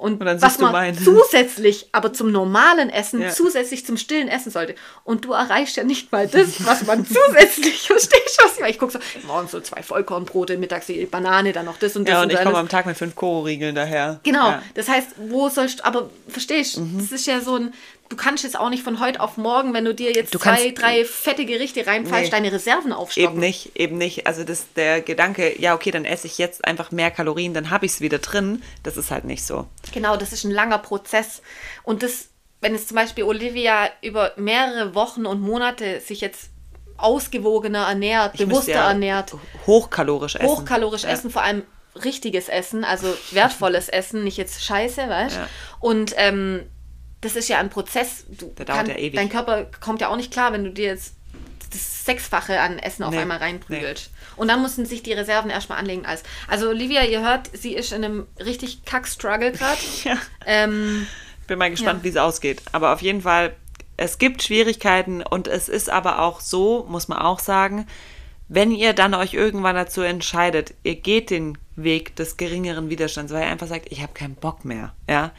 Und, 0.00 0.18
Und 0.22 0.40
was 0.42 0.58
man 0.58 0.72
meinen. 0.72 0.98
zusätzlich, 1.04 1.88
aber 1.92 2.12
zum 2.14 2.32
normalen 2.32 2.88
Essen, 2.88 3.20
Ja. 3.20 3.28
zusätzlich 3.30 3.84
zum 3.84 3.98
stillen 3.98 4.28
essen 4.28 4.50
sollte. 4.50 4.74
Und 5.04 5.26
du 5.26 5.32
erreichst 5.32 5.76
ja 5.76 5.84
nicht 5.84 6.10
mal 6.10 6.26
das, 6.26 6.64
was 6.64 6.86
man 6.86 7.04
zusätzlich, 7.26 7.86
verstehst 7.86 8.38
du, 8.40 8.44
was 8.44 8.54
ich 8.54 8.60
meine? 8.60 8.70
Ich 8.72 8.78
gucke 8.78 8.92
so, 8.94 8.98
morgens 9.26 9.50
so 9.50 9.60
zwei 9.60 9.82
Vollkornbrote, 9.82 10.56
mittags 10.56 10.86
die 10.86 11.04
Banane, 11.04 11.52
dann 11.52 11.66
noch 11.66 11.76
das 11.76 11.96
und 11.96 12.08
das. 12.08 12.14
Ja, 12.14 12.22
und 12.22 12.30
ich 12.30 12.36
dann 12.36 12.46
komme 12.46 12.56
am 12.56 12.68
Tag 12.68 12.86
mit 12.86 12.96
fünf 12.96 13.14
Koro-Riegeln 13.14 13.74
daher. 13.74 14.20
Genau, 14.22 14.48
Ja. 14.52 14.62
das 14.74 14.88
heißt, 14.88 15.08
wo 15.28 15.50
sollst 15.50 15.80
du, 15.80 15.84
aber 15.84 16.08
verstehst 16.28 16.78
du, 16.78 16.80
Mhm. 16.80 16.98
das 16.98 17.12
ist 17.12 17.26
ja 17.26 17.40
so 17.42 17.56
ein, 17.56 17.74
du 18.10 18.16
kannst 18.16 18.44
jetzt 18.44 18.58
auch 18.58 18.68
nicht 18.68 18.82
von 18.82 19.00
heute 19.00 19.20
auf 19.20 19.38
morgen, 19.38 19.72
wenn 19.72 19.84
du 19.86 19.94
dir 19.94 20.12
jetzt 20.12 20.34
Du 20.34 20.38
zwei, 20.38 20.72
drei 20.72 21.04
fette 21.06 21.46
Gerichte 21.46 21.86
reinpfeifst, 21.86 22.24
Nee. 22.24 22.30
deine 22.30 22.52
Reserven 22.52 22.92
aufstocken. 22.92 23.30
Eben 23.30 23.40
nicht, 23.40 23.76
eben 23.78 23.96
nicht. 23.96 24.26
Also 24.26 24.44
das, 24.44 24.66
der 24.76 25.00
Gedanke, 25.00 25.58
ja, 25.58 25.74
okay, 25.74 25.90
dann 25.90 26.04
esse 26.04 26.26
ich 26.26 26.36
jetzt 26.36 26.64
einfach 26.66 26.90
mehr 26.90 27.10
Kalorien, 27.10 27.54
dann 27.54 27.70
habe 27.70 27.86
ich 27.86 27.92
es 27.92 28.00
wieder 28.02 28.18
drin. 28.18 28.62
Das 28.82 28.96
ist 28.98 29.10
halt 29.10 29.24
nicht 29.24 29.46
so. 29.46 29.66
Genau, 29.92 30.16
das 30.16 30.32
ist 30.34 30.44
ein 30.44 30.50
langer 30.50 30.78
Prozess. 30.78 31.40
Und 31.84 32.02
das, 32.02 32.28
wenn 32.60 32.74
es 32.74 32.86
zum 32.88 32.96
Beispiel 32.96 33.24
Olivia 33.24 33.88
über 34.02 34.32
mehrere 34.36 34.94
Wochen 34.94 35.24
und 35.24 35.40
Monate 35.40 36.00
sich 36.00 36.20
jetzt 36.20 36.50
ausgewogener 36.96 37.86
ernährt, 37.88 38.34
Ich 38.34 38.40
bewusster 38.46 38.72
ja 38.72 38.88
ernährt, 38.88 39.34
Hochkalorisch 39.66 40.36
essen. 40.36 40.46
hochkalorisch 40.48 41.04
Ja. 41.04 41.10
essen, 41.10 41.30
vor 41.30 41.42
allem 41.42 41.62
richtiges 42.04 42.48
Essen, 42.48 42.84
also 42.84 43.06
wertvolles 43.30 43.88
Essen, 44.00 44.22
nicht 44.24 44.36
jetzt 44.36 44.62
Scheiße, 44.62 45.08
weißt 45.08 45.36
Ja. 45.36 45.48
Und 45.80 46.12
ähm, 46.16 46.66
das 47.20 47.36
ist 47.36 47.48
ja 47.48 47.58
ein 47.58 47.70
Prozess. 47.70 48.24
Du 48.28 48.46
Der 48.58 48.64
dauert 48.66 48.88
ja 48.88 48.96
ewig. 48.96 49.14
Dein 49.14 49.28
Körper 49.28 49.66
kommt 49.80 50.00
ja 50.00 50.08
auch 50.08 50.16
nicht 50.16 50.32
klar, 50.32 50.52
wenn 50.52 50.64
du 50.64 50.70
dir 50.70 50.86
jetzt 50.86 51.14
das 51.72 52.04
Sechsfache 52.04 52.60
an 52.60 52.78
Essen 52.78 53.04
auf 53.04 53.12
Nee, 53.12 53.18
einmal 53.20 53.38
reinprügelst. 53.38 54.10
Und 54.36 54.48
dann 54.48 54.60
mussten 54.60 54.86
sich 54.86 55.02
die 55.02 55.12
Reserven 55.12 55.50
erstmal 55.50 55.78
anlegen. 55.78 56.04
Als. 56.06 56.22
Also 56.48 56.68
Olivia, 56.68 57.04
ihr 57.04 57.20
hört, 57.22 57.48
sie 57.56 57.74
ist 57.74 57.92
in 57.92 58.04
einem 58.04 58.26
richtig 58.44 58.84
Kack-Struggle 58.84 59.52
gerade. 59.52 59.78
Ja. 60.04 60.16
ähm, 60.46 61.06
Bin 61.46 61.58
mal 61.58 61.70
gespannt, 61.70 62.00
Ja. 62.00 62.04
wie 62.04 62.08
es 62.08 62.16
ausgeht. 62.16 62.62
Aber 62.72 62.92
auf 62.92 63.02
jeden 63.02 63.22
Fall, 63.22 63.54
es 63.96 64.18
gibt 64.18 64.42
Schwierigkeiten 64.42 65.22
und 65.22 65.46
es 65.46 65.68
ist 65.68 65.90
aber 65.90 66.20
auch 66.22 66.40
so, 66.40 66.86
muss 66.88 67.06
man 67.06 67.18
auch 67.18 67.38
sagen, 67.38 67.86
wenn 68.48 68.72
ihr 68.72 68.92
dann 68.94 69.14
euch 69.14 69.34
irgendwann 69.34 69.76
dazu 69.76 70.00
entscheidet, 70.00 70.74
ihr 70.82 70.96
geht 70.96 71.30
den 71.30 71.56
Weg 71.76 72.16
des 72.16 72.36
geringeren 72.36 72.90
Widerstands, 72.90 73.32
weil 73.32 73.42
ihr 73.42 73.48
einfach 73.48 73.68
sagt, 73.68 73.92
ich 73.92 74.02
habe 74.02 74.12
keinen 74.12 74.34
Bock 74.34 74.64
mehr, 74.64 74.92
ja, 75.08 75.30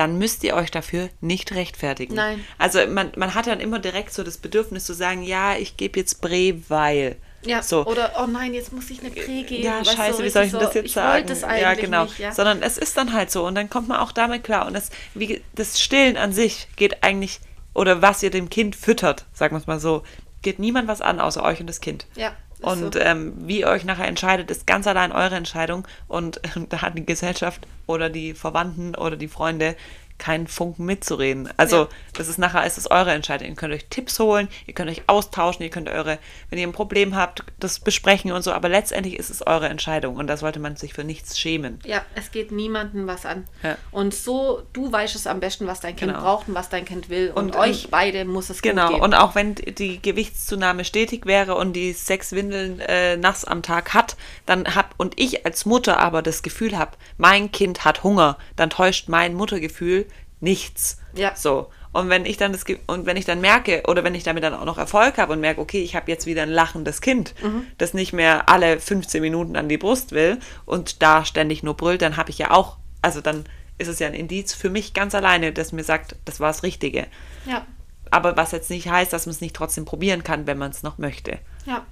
dann 0.00 0.16
müsst 0.16 0.42
ihr 0.44 0.54
euch 0.54 0.70
dafür 0.70 1.10
nicht 1.20 1.54
rechtfertigen. 1.54 2.14
Nein. 2.14 2.42
Also 2.56 2.78
man, 2.86 3.12
man 3.16 3.34
hat 3.34 3.46
dann 3.46 3.60
immer 3.60 3.78
direkt 3.78 4.14
so 4.14 4.22
das 4.22 4.38
Bedürfnis 4.38 4.86
zu 4.86 4.94
sagen, 4.94 5.22
ja, 5.22 5.56
ich 5.56 5.76
gebe 5.76 6.00
jetzt 6.00 6.22
Bre, 6.22 6.54
weil. 6.68 7.16
ja, 7.44 7.62
so. 7.62 7.84
oder 7.84 8.14
oh 8.18 8.26
nein, 8.26 8.54
jetzt 8.54 8.72
muss 8.72 8.88
ich 8.88 9.00
eine 9.00 9.10
Prä 9.10 9.42
geben. 9.42 9.62
Ja, 9.62 9.84
scheiße, 9.84 10.24
wie 10.24 10.30
soll 10.30 10.44
ich 10.44 10.52
denn 10.52 10.60
das 10.60 10.72
so, 10.72 10.78
jetzt 10.78 10.86
ich 10.86 10.92
sagen? 10.92 11.30
es 11.30 11.44
eigentlich 11.44 11.60
ja, 11.60 11.74
genau. 11.74 12.04
nicht. 12.04 12.18
Ja. 12.18 12.32
Sondern 12.32 12.62
es 12.62 12.78
ist 12.78 12.96
dann 12.96 13.12
halt 13.12 13.30
so 13.30 13.46
und 13.46 13.54
dann 13.54 13.68
kommt 13.68 13.88
man 13.88 13.98
auch 13.98 14.12
damit 14.12 14.42
klar. 14.42 14.66
Und 14.66 14.72
das, 14.72 14.88
wie, 15.12 15.42
das 15.54 15.78
Stillen 15.78 16.16
an 16.16 16.32
sich 16.32 16.68
geht 16.76 17.02
eigentlich, 17.04 17.40
oder 17.74 18.00
was 18.00 18.22
ihr 18.22 18.30
dem 18.30 18.48
Kind 18.48 18.74
füttert, 18.74 19.26
sagen 19.34 19.54
wir 19.54 19.60
es 19.60 19.66
mal 19.66 19.80
so, 19.80 20.02
geht 20.40 20.58
niemand 20.58 20.88
was 20.88 21.02
an, 21.02 21.20
außer 21.20 21.42
euch 21.42 21.60
und 21.60 21.66
das 21.66 21.82
Kind. 21.82 22.06
Ja, 22.16 22.34
Und 22.60 22.94
so. 22.94 23.00
ähm, 23.00 23.32
wie 23.38 23.60
ihr 23.60 23.68
euch 23.68 23.84
nachher 23.84 24.08
entscheidet, 24.08 24.50
ist 24.50 24.66
ganz 24.66 24.86
allein 24.86 25.12
eure 25.12 25.36
Entscheidung. 25.36 25.86
Und 26.08 26.40
ähm, 26.56 26.66
da 26.68 26.82
hat 26.82 26.96
die 26.96 27.06
Gesellschaft 27.06 27.66
oder 27.86 28.10
die 28.10 28.34
Verwandten 28.34 28.94
oder 28.94 29.16
die 29.16 29.28
Freunde 29.28 29.76
keinen 30.20 30.46
Funken 30.46 30.84
mitzureden. 30.84 31.48
Also 31.56 31.76
Ja. 31.76 31.88
das 32.12 32.28
ist 32.28 32.38
nachher 32.38 32.64
ist 32.64 32.78
es 32.78 32.88
eure 32.90 33.10
Entscheidung. 33.12 33.48
Ihr 33.48 33.54
könnt 33.56 33.74
euch 33.74 33.86
Tipps 33.90 34.18
holen, 34.20 34.46
ihr 34.68 34.74
könnt 34.74 34.88
euch 34.90 35.02
austauschen, 35.08 35.62
ihr 35.64 35.70
könnt 35.70 35.88
eure, 35.88 36.18
wenn 36.50 36.58
ihr 36.60 36.66
ein 36.68 36.72
Problem 36.72 37.16
habt, 37.16 37.42
das 37.58 37.80
besprechen 37.80 38.30
und 38.30 38.42
so, 38.42 38.52
aber 38.52 38.68
letztendlich 38.68 39.18
ist 39.18 39.30
es 39.30 39.44
eure 39.44 39.68
Entscheidung 39.68 40.16
und 40.16 40.28
da 40.28 40.36
sollte 40.36 40.60
man 40.60 40.76
sich 40.76 40.94
für 40.94 41.02
nichts 41.02 41.38
schämen. 41.38 41.80
Ja, 41.84 42.02
es 42.14 42.30
geht 42.30 42.52
niemandem 42.52 43.06
was 43.08 43.26
an. 43.26 43.48
Ja. 43.64 43.76
Und 43.90 44.14
so, 44.14 44.62
du 44.72 44.92
weißt 44.92 45.16
es 45.16 45.26
am 45.26 45.40
besten, 45.40 45.66
was 45.66 45.80
dein 45.80 45.96
Kind 45.96 46.12
Genau. 46.12 46.22
braucht 46.22 46.48
und 46.48 46.54
was 46.54 46.68
dein 46.68 46.84
Kind 46.84 47.08
will. 47.08 47.32
Und, 47.34 47.56
Und- 47.56 47.56
euch 47.56 47.88
beide 47.90 48.24
muss 48.24 48.50
es 48.50 48.62
Genau, 48.62 48.90
gehen. 48.90 49.00
und 49.00 49.14
auch 49.14 49.34
wenn 49.34 49.54
die 49.54 50.00
Gewichtszunahme 50.02 50.84
stetig 50.84 51.26
wäre 51.26 51.54
und 51.54 51.72
die 51.72 51.92
sechs 51.94 52.32
Windeln 52.32 52.80
äh, 52.80 53.16
nass 53.16 53.44
am 53.44 53.62
Tag 53.62 53.94
hat, 53.94 54.16
dann 54.46 54.74
hab 54.74 54.94
und 54.98 55.18
ich 55.18 55.46
als 55.46 55.64
Mutter 55.64 55.98
aber 55.98 56.20
das 56.22 56.42
Gefühl 56.42 56.76
habe, 56.76 56.92
mein 57.16 57.50
Kind 57.52 57.84
hat 57.84 58.02
Hunger, 58.04 58.36
dann 58.56 58.68
täuscht 58.70 59.08
mein 59.08 59.34
Muttergefühl 59.34 60.06
nichts. 60.40 60.98
Ja. 61.14 61.34
So. 61.36 61.70
Und 61.92 62.08
wenn 62.08 62.24
ich 62.24 62.36
dann 62.36 62.52
das 62.52 62.64
und 62.86 63.06
wenn 63.06 63.16
ich 63.16 63.24
dann 63.24 63.40
merke 63.40 63.82
oder 63.88 64.04
wenn 64.04 64.14
ich 64.14 64.22
damit 64.22 64.44
dann 64.44 64.54
auch 64.54 64.64
noch 64.64 64.78
Erfolg 64.78 65.18
habe 65.18 65.32
und 65.32 65.40
merke, 65.40 65.60
okay, 65.60 65.82
ich 65.82 65.96
habe 65.96 66.10
jetzt 66.10 66.24
wieder 66.26 66.42
ein 66.42 66.48
lachendes 66.50 67.00
Kind, 67.00 67.34
Mhm. 67.42 67.66
das 67.78 67.94
nicht 67.94 68.12
mehr 68.12 68.48
alle 68.48 68.78
15 68.78 69.20
Minuten 69.20 69.56
an 69.56 69.68
die 69.68 69.78
Brust 69.78 70.12
will 70.12 70.38
und 70.66 71.02
da 71.02 71.24
ständig 71.24 71.62
nur 71.64 71.74
brüllt, 71.76 72.02
dann 72.02 72.16
habe 72.16 72.30
ich 72.30 72.38
ja 72.38 72.52
auch, 72.52 72.78
also 73.02 73.20
dann 73.20 73.44
ist 73.78 73.88
es 73.88 73.98
ja 73.98 74.06
ein 74.06 74.14
Indiz 74.14 74.52
für 74.54 74.70
mich 74.70 74.94
ganz 74.94 75.14
alleine, 75.16 75.52
das 75.52 75.72
mir 75.72 75.82
sagt, 75.82 76.14
das 76.26 76.38
war 76.38 76.48
das 76.48 76.62
Richtige. 76.62 77.06
ja, 77.46 77.66
Aber 78.12 78.36
was 78.36 78.52
jetzt 78.52 78.70
nicht 78.70 78.88
heißt, 78.88 79.12
dass 79.12 79.26
man 79.26 79.34
es 79.34 79.40
nicht 79.40 79.56
trotzdem 79.56 79.84
probieren 79.84 80.22
kann, 80.22 80.46
wenn 80.46 80.58
man 80.58 80.70
es 80.70 80.82
noch 80.84 80.98
möchte. 80.98 81.38
ja. 81.66 81.84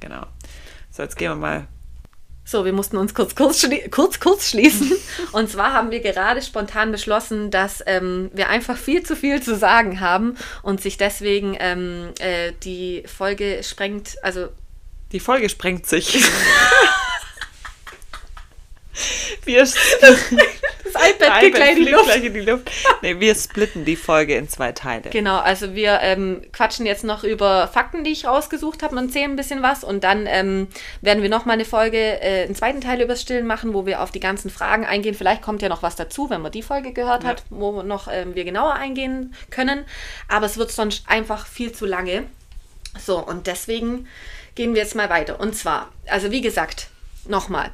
Genau. 0.00 0.22
So, 0.90 1.02
jetzt 1.04 1.16
gehen 1.16 1.30
wir 1.30 1.36
mal. 1.36 1.66
So, 2.44 2.64
wir 2.64 2.72
mussten 2.72 2.96
uns 2.96 3.14
kurz, 3.14 3.36
kurz, 3.36 3.66
kurz, 3.90 4.18
kurz 4.18 4.50
schließen. 4.50 4.90
Und 5.32 5.48
zwar 5.48 5.72
haben 5.72 5.90
wir 5.90 6.00
gerade 6.00 6.42
spontan 6.42 6.90
beschlossen, 6.90 7.50
dass 7.50 7.82
ähm, 7.86 8.30
wir 8.34 8.48
einfach 8.48 8.76
viel 8.76 9.04
zu 9.04 9.14
viel 9.14 9.40
zu 9.40 9.56
sagen 9.56 10.00
haben 10.00 10.36
und 10.62 10.80
sich 10.80 10.96
deswegen 10.98 11.56
ähm, 11.60 12.10
äh, 12.18 12.52
die 12.64 13.04
Folge 13.06 13.62
sprengt, 13.62 14.16
also 14.22 14.48
Die 15.12 15.20
Folge 15.20 15.48
sprengt 15.48 15.86
sich. 15.86 16.14
wir, 19.44 19.64
das 20.92 21.10
iPad 21.10 21.40
geht 21.40 21.54
gleich 21.54 21.76
in 21.76 21.84
die 21.84 21.90
Luft. 21.90 22.04
gleich 22.04 22.24
in 22.24 22.34
die 22.34 22.40
Luft. 22.40 22.70
Nee, 23.02 23.20
wir 23.20 23.34
splitten 23.34 23.84
die 23.84 23.96
Folge 23.96 24.36
in 24.36 24.48
zwei 24.48 24.72
Teile. 24.72 25.10
Genau, 25.10 25.38
also 25.38 25.74
wir 25.74 26.00
ähm, 26.02 26.42
quatschen 26.52 26.86
jetzt 26.86 27.04
noch 27.04 27.24
über 27.24 27.68
Fakten, 27.68 28.04
die 28.04 28.12
ich 28.12 28.26
rausgesucht 28.26 28.82
habe 28.82 28.96
und 28.96 29.06
erzählen 29.06 29.30
ein 29.30 29.36
bisschen 29.36 29.62
was. 29.62 29.84
Und 29.84 30.04
dann 30.04 30.26
ähm, 30.26 30.68
werden 31.00 31.22
wir 31.22 31.30
noch 31.30 31.44
mal 31.44 31.54
eine 31.54 31.64
Folge, 31.64 31.98
äh, 31.98 32.44
einen 32.44 32.54
zweiten 32.54 32.80
Teil 32.80 33.00
übers 33.00 33.22
Stillen 33.22 33.46
machen, 33.46 33.74
wo 33.74 33.86
wir 33.86 34.02
auf 34.02 34.10
die 34.10 34.20
ganzen 34.20 34.50
Fragen 34.50 34.84
eingehen. 34.84 35.14
Vielleicht 35.14 35.42
kommt 35.42 35.62
ja 35.62 35.68
noch 35.68 35.82
was 35.82 35.96
dazu, 35.96 36.30
wenn 36.30 36.42
man 36.42 36.52
die 36.52 36.62
Folge 36.62 36.92
gehört 36.92 37.24
hat, 37.24 37.44
wo 37.50 37.82
noch 37.82 38.08
ähm, 38.10 38.34
wir 38.34 38.44
genauer 38.44 38.74
eingehen 38.74 39.34
können. 39.50 39.84
Aber 40.28 40.46
es 40.46 40.56
wird 40.56 40.70
sonst 40.70 41.04
einfach 41.08 41.46
viel 41.46 41.72
zu 41.72 41.86
lange. 41.86 42.24
So, 42.98 43.18
und 43.18 43.46
deswegen 43.46 44.06
gehen 44.54 44.74
wir 44.74 44.82
jetzt 44.82 44.94
mal 44.94 45.10
weiter. 45.10 45.40
Und 45.40 45.54
zwar, 45.54 45.90
also 46.06 46.30
wie 46.30 46.40
gesagt, 46.40 46.88
nochmal, 47.26 47.70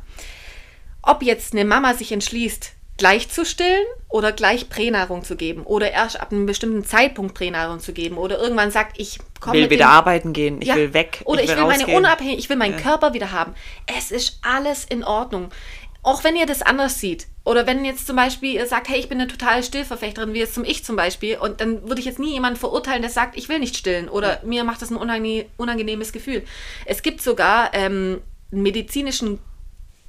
ob 1.02 1.22
jetzt 1.22 1.52
eine 1.52 1.64
Mama 1.64 1.94
sich 1.94 2.12
entschließt, 2.12 2.72
gleich 2.99 3.30
zu 3.30 3.44
stillen 3.46 3.86
oder 4.09 4.32
gleich 4.32 4.68
Pränahrung 4.68 5.24
zu 5.24 5.36
geben 5.36 5.62
oder 5.62 5.90
erst 5.90 6.20
ab 6.20 6.32
einem 6.32 6.46
bestimmten 6.46 6.84
Zeitpunkt 6.84 7.34
Pränahrung 7.34 7.80
zu 7.80 7.92
geben 7.92 8.18
oder 8.18 8.38
irgendwann 8.38 8.70
sagt, 8.70 9.01
ich 9.01 9.18
komme 9.40 9.55
will 9.55 9.70
wieder 9.70 9.88
arbeiten 9.88 10.32
gehen, 10.32 10.61
ich 10.61 10.68
Ja, 10.68 10.76
will 10.76 10.92
weg. 10.92 11.22
Oder 11.24 11.42
ich 11.42 11.49
will, 11.49 11.57
meine 11.57 11.78
rausgehen. 11.78 11.96
Unabhängigkeit, 11.96 12.40
ich 12.40 12.49
will 12.51 12.57
meinen 12.57 12.76
Körper 12.76 13.14
wieder 13.14 13.32
haben. 13.32 13.55
Es 13.86 14.11
ist 14.11 14.40
alles 14.42 14.84
in 14.84 15.05
Ordnung. 15.05 15.51
Auch 16.03 16.24
wenn 16.24 16.36
ihr 16.36 16.46
das 16.46 16.62
anders 16.62 17.01
seht. 17.01 17.26
Oder 17.44 17.66
wenn 17.66 17.84
jetzt 17.84 18.07
zum 18.07 18.16
Beispiel 18.16 18.55
ihr 18.55 18.66
sagt, 18.66 18.88
hey, 18.88 18.99
ich 18.99 19.09
bin 19.09 19.20
eine 19.20 19.28
totale 19.30 19.62
Stillverfechterin, 19.62 20.34
wie 20.34 20.38
jetzt 20.38 20.55
zum 20.55 20.64
Ich 20.64 20.84
zum 20.84 20.96
Beispiel, 20.96 21.38
und 21.38 21.61
dann 21.61 21.88
würde 21.88 22.01
ich 22.01 22.07
jetzt 22.07 22.18
nie 22.18 22.32
jemanden 22.32 22.59
verurteilen, 22.59 23.03
der 23.03 23.11
sagt, 23.11 23.36
ich 23.36 23.49
will 23.49 23.59
nicht 23.59 23.76
stillen 23.76 24.09
oder 24.09 24.40
mir 24.44 24.64
macht 24.64 24.82
das 24.82 24.90
ein 24.90 24.96
unange 24.96 25.46
unangenehmes 25.57 26.12
Gefühl. 26.12 26.44
Es 26.84 27.03
gibt 27.03 27.22
sogar 27.22 27.70
ähm, 27.74 28.20
einen 28.53 28.62
medizinischen 28.62 29.38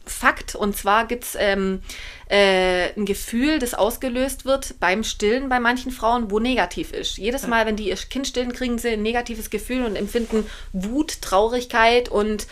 Fakt, 0.09 0.55
und 0.55 0.75
zwar 0.75 1.07
gibt 1.07 1.23
es 1.23 1.37
ähm, 1.39 1.81
äh, 2.29 2.93
ein 2.95 3.05
Gefühl, 3.05 3.59
das 3.59 3.73
ausgelöst 3.73 4.45
wird 4.45 4.79
beim 4.79 5.03
Stillen 5.03 5.49
bei 5.49 5.59
manchen 5.59 5.91
Frauen, 5.91 6.31
wo 6.31 6.39
negativ 6.39 6.91
ist. 6.91 7.17
Jedes 7.17 7.47
Mal, 7.47 7.65
wenn 7.65 7.75
die 7.75 7.89
ihr 7.89 7.95
Kind 7.95 8.27
stillen, 8.27 8.53
kriegen 8.53 8.77
sie 8.77 8.89
ein 8.89 9.01
negatives 9.01 9.49
Gefühl 9.49 9.85
und 9.85 9.95
empfinden 9.95 10.45
Wut, 10.73 11.21
Traurigkeit 11.21 12.09
und 12.09 12.47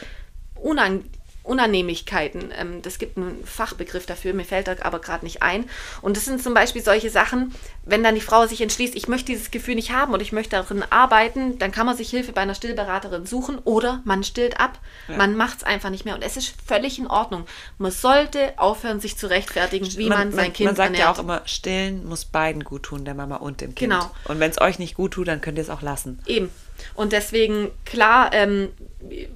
Unang 0.56 1.04
Unannehmlichkeiten. 1.48 2.52
Ähm, 2.58 2.82
das 2.82 3.00
gibt 3.00 3.18
einen 3.18 3.44
Fachbegriff 3.46 4.06
dafür, 4.06 4.34
mir 4.34 4.46
fällt 4.46 4.68
er 4.68 4.86
aber 4.86 5.00
gerade 5.00 5.26
nicht 5.26 5.42
ein. 5.42 5.66
Und 6.02 6.18
das 6.18 6.26
sind 6.26 6.42
zum 6.42 6.54
Beispiel 6.54 6.84
solche 6.84 7.10
Sachen, 7.10 7.54
wenn 7.84 8.04
dann 8.04 8.16
die 8.16 8.22
Frau 8.22 8.46
sich 8.48 8.62
entschließt, 8.62 8.96
ich 8.96 9.08
möchte 9.08 9.28
dieses 9.28 9.52
Gefühl 9.52 9.76
nicht 9.76 9.92
haben 9.92 10.14
und 10.14 10.22
ich 10.22 10.32
möchte 10.32 10.52
darin 10.52 10.84
arbeiten, 10.90 11.58
dann 11.58 11.72
kann 11.72 11.86
man 11.86 11.96
sich 11.96 12.10
Hilfe 12.10 12.34
bei 12.34 12.42
einer 12.42 12.56
Stillberaterin 12.56 13.26
suchen 13.26 13.60
oder 13.64 14.02
man 14.04 14.24
stillt 14.24 14.60
ab. 14.60 14.80
Man 15.08 15.36
macht 15.36 15.60
es 15.60 15.64
einfach 15.64 15.90
nicht 15.90 16.06
mehr 16.06 16.16
und 16.16 16.22
es 16.22 16.38
ist 16.38 16.54
völlig 16.66 17.00
in 17.00 17.08
Ordnung. 17.08 17.46
Man 17.78 17.92
sollte 17.92 18.54
aufhören, 18.58 19.00
sich 19.00 19.18
zu 19.18 19.28
rechtfertigen, 19.28 19.88
wie 19.98 20.10
man, 20.10 20.32
sein 20.32 20.54
Kind 20.54 20.68
man 20.68 20.76
sagt 20.76 20.88
ernährt. 20.88 21.04
ja 21.04 21.12
auch 21.14 21.20
immer, 21.20 21.42
stillen 21.46 22.06
muss 22.06 22.26
beiden 22.26 22.64
gut 22.64 22.84
tun, 22.84 23.06
der 23.06 23.14
Mama 23.14 23.38
und 23.38 23.62
dem 23.62 23.74
Kind. 23.76 23.92
Genau. 23.92 24.12
Und 24.26 24.40
wenn 24.40 24.52
es 24.52 24.60
euch 24.60 24.80
nicht 24.80 24.96
gut 24.96 25.14
tut, 25.14 25.28
dann 25.28 25.42
könnt 25.42 25.58
ihr 25.58 25.64
es 25.64 25.70
auch 25.70 25.82
lassen. 25.82 26.20
Eben. 26.26 26.50
Und 26.94 27.14
deswegen, 27.14 27.72
klar, 27.86 28.32
ähm, 28.34 28.70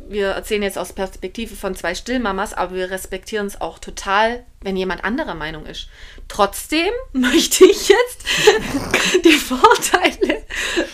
wir 0.09 0.29
erzählen 0.29 0.63
jetzt 0.63 0.77
aus 0.77 0.93
Perspektive 0.93 1.55
von 1.55 1.75
zwei 1.75 1.95
Stillmamas, 1.95 2.53
aber 2.53 2.75
wir 2.75 2.89
respektieren 2.89 3.47
es 3.47 3.61
auch 3.61 3.79
total, 3.79 4.43
wenn 4.61 4.75
jemand 4.75 5.03
anderer 5.03 5.35
Meinung 5.35 5.65
ist. 5.65 5.87
Trotzdem 6.27 6.91
möchte 7.13 7.65
ich 7.65 7.89
jetzt 7.89 8.25
die 9.25 9.37
Vorteile 9.37 10.43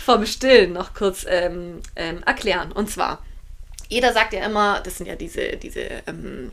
vom 0.04 0.26
Stillen 0.26 0.72
noch 0.72 0.94
kurz 0.94 1.24
ähm, 1.28 1.80
ähm, 1.96 2.22
erklären. 2.24 2.72
Und 2.72 2.90
zwar, 2.90 3.24
jeder 3.88 4.12
sagt 4.12 4.32
ja 4.32 4.44
immer, 4.44 4.80
das 4.80 4.98
sind 4.98 5.06
ja 5.06 5.16
diese, 5.16 5.56
diese 5.56 6.02
ähm, 6.06 6.52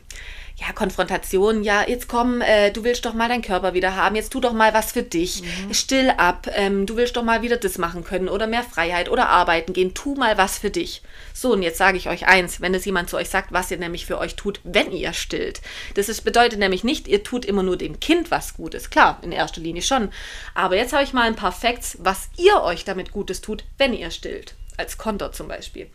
ja, 0.58 0.72
Konfrontation, 0.72 1.62
ja, 1.62 1.86
jetzt 1.86 2.08
komm, 2.08 2.40
äh, 2.40 2.70
du 2.70 2.82
willst 2.82 3.04
doch 3.04 3.12
mal 3.12 3.28
deinen 3.28 3.42
Körper 3.42 3.74
wieder 3.74 3.94
haben, 3.94 4.16
jetzt 4.16 4.32
tu 4.32 4.40
doch 4.40 4.54
mal 4.54 4.72
was 4.72 4.92
für 4.92 5.02
dich, 5.02 5.42
mhm. 5.42 5.74
still 5.74 6.10
ab, 6.16 6.48
ähm, 6.54 6.86
du 6.86 6.96
willst 6.96 7.14
doch 7.16 7.22
mal 7.22 7.42
wieder 7.42 7.58
das 7.58 7.76
machen 7.76 8.04
können 8.04 8.30
oder 8.30 8.46
mehr 8.46 8.62
Freiheit 8.62 9.10
oder 9.10 9.28
arbeiten 9.28 9.74
gehen, 9.74 9.92
tu 9.92 10.14
mal 10.14 10.38
was 10.38 10.58
für 10.58 10.70
dich. 10.70 11.02
So, 11.34 11.52
und 11.52 11.62
jetzt 11.62 11.76
sage 11.76 11.98
ich 11.98 12.08
euch 12.08 12.26
eins, 12.26 12.62
wenn 12.62 12.74
es 12.74 12.86
jemand 12.86 13.10
zu 13.10 13.18
euch 13.18 13.28
sagt, 13.28 13.52
was 13.52 13.70
ihr 13.70 13.76
nämlich 13.76 14.06
für 14.06 14.16
euch 14.16 14.34
tut, 14.34 14.60
wenn 14.64 14.92
ihr 14.92 15.12
stillt. 15.12 15.60
Das 15.92 16.08
ist, 16.08 16.22
bedeutet 16.22 16.58
nämlich 16.58 16.84
nicht, 16.84 17.06
ihr 17.06 17.22
tut 17.22 17.44
immer 17.44 17.62
nur 17.62 17.76
dem 17.76 18.00
Kind 18.00 18.30
was 18.30 18.54
Gutes, 18.54 18.88
klar, 18.88 19.18
in 19.20 19.32
erster 19.32 19.60
Linie 19.60 19.82
schon. 19.82 20.10
Aber 20.54 20.76
jetzt 20.76 20.94
habe 20.94 21.04
ich 21.04 21.12
mal 21.12 21.26
ein 21.26 21.36
paar 21.36 21.52
Facts, 21.52 21.98
was 22.00 22.30
ihr 22.38 22.62
euch 22.62 22.84
damit 22.84 23.12
Gutes 23.12 23.42
tut, 23.42 23.64
wenn 23.76 23.92
ihr 23.92 24.10
stillt. 24.10 24.54
Als 24.78 24.96
Konter 24.96 25.32
zum 25.32 25.48
Beispiel. 25.48 25.88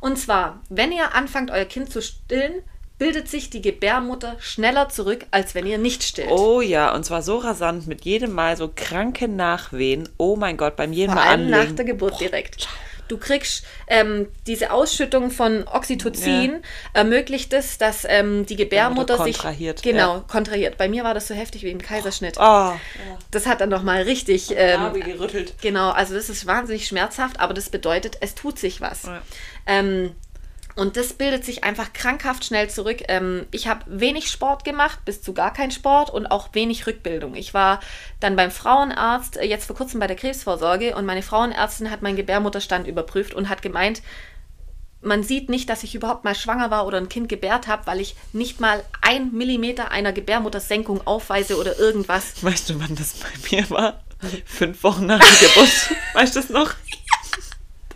Und 0.00 0.18
zwar, 0.18 0.60
wenn 0.68 0.92
ihr 0.92 1.14
anfangt, 1.14 1.50
euer 1.50 1.64
Kind 1.64 1.90
zu 1.90 2.02
stillen, 2.02 2.62
bildet 2.98 3.28
sich 3.28 3.50
die 3.50 3.60
Gebärmutter 3.62 4.36
schneller 4.38 4.88
zurück, 4.88 5.26
als 5.30 5.54
wenn 5.54 5.66
ihr 5.66 5.78
nicht 5.78 6.02
stillt. 6.04 6.30
Oh 6.30 6.60
ja, 6.60 6.94
und 6.94 7.04
zwar 7.04 7.22
so 7.22 7.38
rasant 7.38 7.86
mit 7.86 8.04
jedem 8.04 8.32
Mal 8.32 8.56
so 8.56 8.70
kranke 8.74 9.28
Nachwehen. 9.28 10.08
Oh 10.16 10.36
mein 10.36 10.56
Gott, 10.56 10.76
beim 10.76 10.92
jedem 10.92 11.12
Vor 11.14 11.22
Mal 11.22 11.28
allem 11.30 11.40
anlegen. 11.52 11.68
nach 11.70 11.76
der 11.76 11.84
Geburt 11.84 12.20
direkt. 12.20 12.68
Du 13.06 13.18
kriegst 13.18 13.66
ähm, 13.86 14.28
diese 14.46 14.72
Ausschüttung 14.72 15.30
von 15.30 15.64
Oxytocin, 15.70 16.52
Ja. 16.52 16.58
ermöglicht 16.94 17.52
es, 17.52 17.76
dass 17.76 18.06
ähm, 18.08 18.46
die 18.46 18.56
Gebärmutter 18.56 19.22
sich 19.22 19.36
kontrahiert, 19.36 19.82
genau 19.82 20.14
ja. 20.14 20.24
kontrahiert. 20.26 20.78
Bei 20.78 20.88
mir 20.88 21.04
war 21.04 21.12
das 21.12 21.28
so 21.28 21.34
heftig 21.34 21.64
wie 21.64 21.68
im 21.70 21.82
Kaiserschnitt. 21.82 22.36
Oh, 22.40 22.72
Das 23.30 23.44
hat 23.44 23.60
dann 23.60 23.68
noch 23.68 23.82
mal 23.82 24.00
richtig 24.02 24.54
ähm, 24.56 24.94
gerüttelt. 24.94 25.52
Genau, 25.60 25.90
also 25.90 26.14
das 26.14 26.30
ist 26.30 26.46
wahnsinnig 26.46 26.86
schmerzhaft, 26.86 27.40
aber 27.40 27.52
das 27.52 27.68
bedeutet, 27.68 28.16
es 28.22 28.34
tut 28.34 28.58
sich 28.58 28.80
was. 28.80 29.02
Ähm, 29.66 30.12
und 30.76 30.96
das 30.96 31.12
bildet 31.12 31.44
sich 31.44 31.64
einfach 31.64 31.92
krankhaft 31.92 32.44
schnell 32.44 32.68
zurück. 32.68 33.02
Ähm, 33.08 33.46
ich 33.52 33.68
habe 33.68 33.84
wenig 33.86 34.30
Sport 34.30 34.64
gemacht, 34.64 35.04
bis 35.04 35.22
zu 35.22 35.32
gar 35.32 35.52
kein 35.52 35.70
Sport 35.70 36.10
und 36.10 36.26
auch 36.26 36.48
wenig 36.52 36.86
Rückbildung. 36.86 37.34
Ich 37.34 37.54
war 37.54 37.80
dann 38.20 38.36
beim 38.36 38.50
Frauenarzt, 38.50 39.36
äh, 39.36 39.44
jetzt 39.44 39.66
vor 39.66 39.76
kurzem 39.76 40.00
bei 40.00 40.06
der 40.06 40.16
Krebsvorsorge, 40.16 40.96
und 40.96 41.06
meine 41.06 41.22
Frauenärztin 41.22 41.90
hat 41.90 42.02
meinen 42.02 42.16
Gebärmutterstand 42.16 42.88
überprüft 42.88 43.34
und 43.34 43.48
hat 43.48 43.62
gemeint, 43.62 44.02
man 45.04 45.22
sieht 45.22 45.48
nicht, 45.48 45.68
dass 45.68 45.82
ich 45.82 45.94
überhaupt 45.94 46.24
mal 46.24 46.34
schwanger 46.34 46.70
war 46.70 46.86
oder 46.86 46.98
ein 46.98 47.08
Kind 47.08 47.28
gebärt 47.28 47.66
habe, 47.66 47.86
weil 47.86 48.00
ich 48.00 48.16
nicht 48.32 48.60
mal 48.60 48.82
ein 49.02 49.32
Millimeter 49.32 49.90
einer 49.90 50.12
Gebärmuttersenkung 50.12 51.06
aufweise 51.06 51.58
oder 51.58 51.78
irgendwas. 51.78 52.42
Weißt 52.42 52.70
du, 52.70 52.80
wann 52.80 52.96
das 52.96 53.14
bei 53.14 53.28
mir 53.50 53.68
war? 53.70 54.02
Fünf 54.46 54.82
Wochen 54.82 55.06
nach 55.06 55.18
der 55.18 55.48
Geburt. 55.48 55.90
weißt 56.14 56.34
du 56.34 56.40
das 56.40 56.48
noch? 56.48 56.74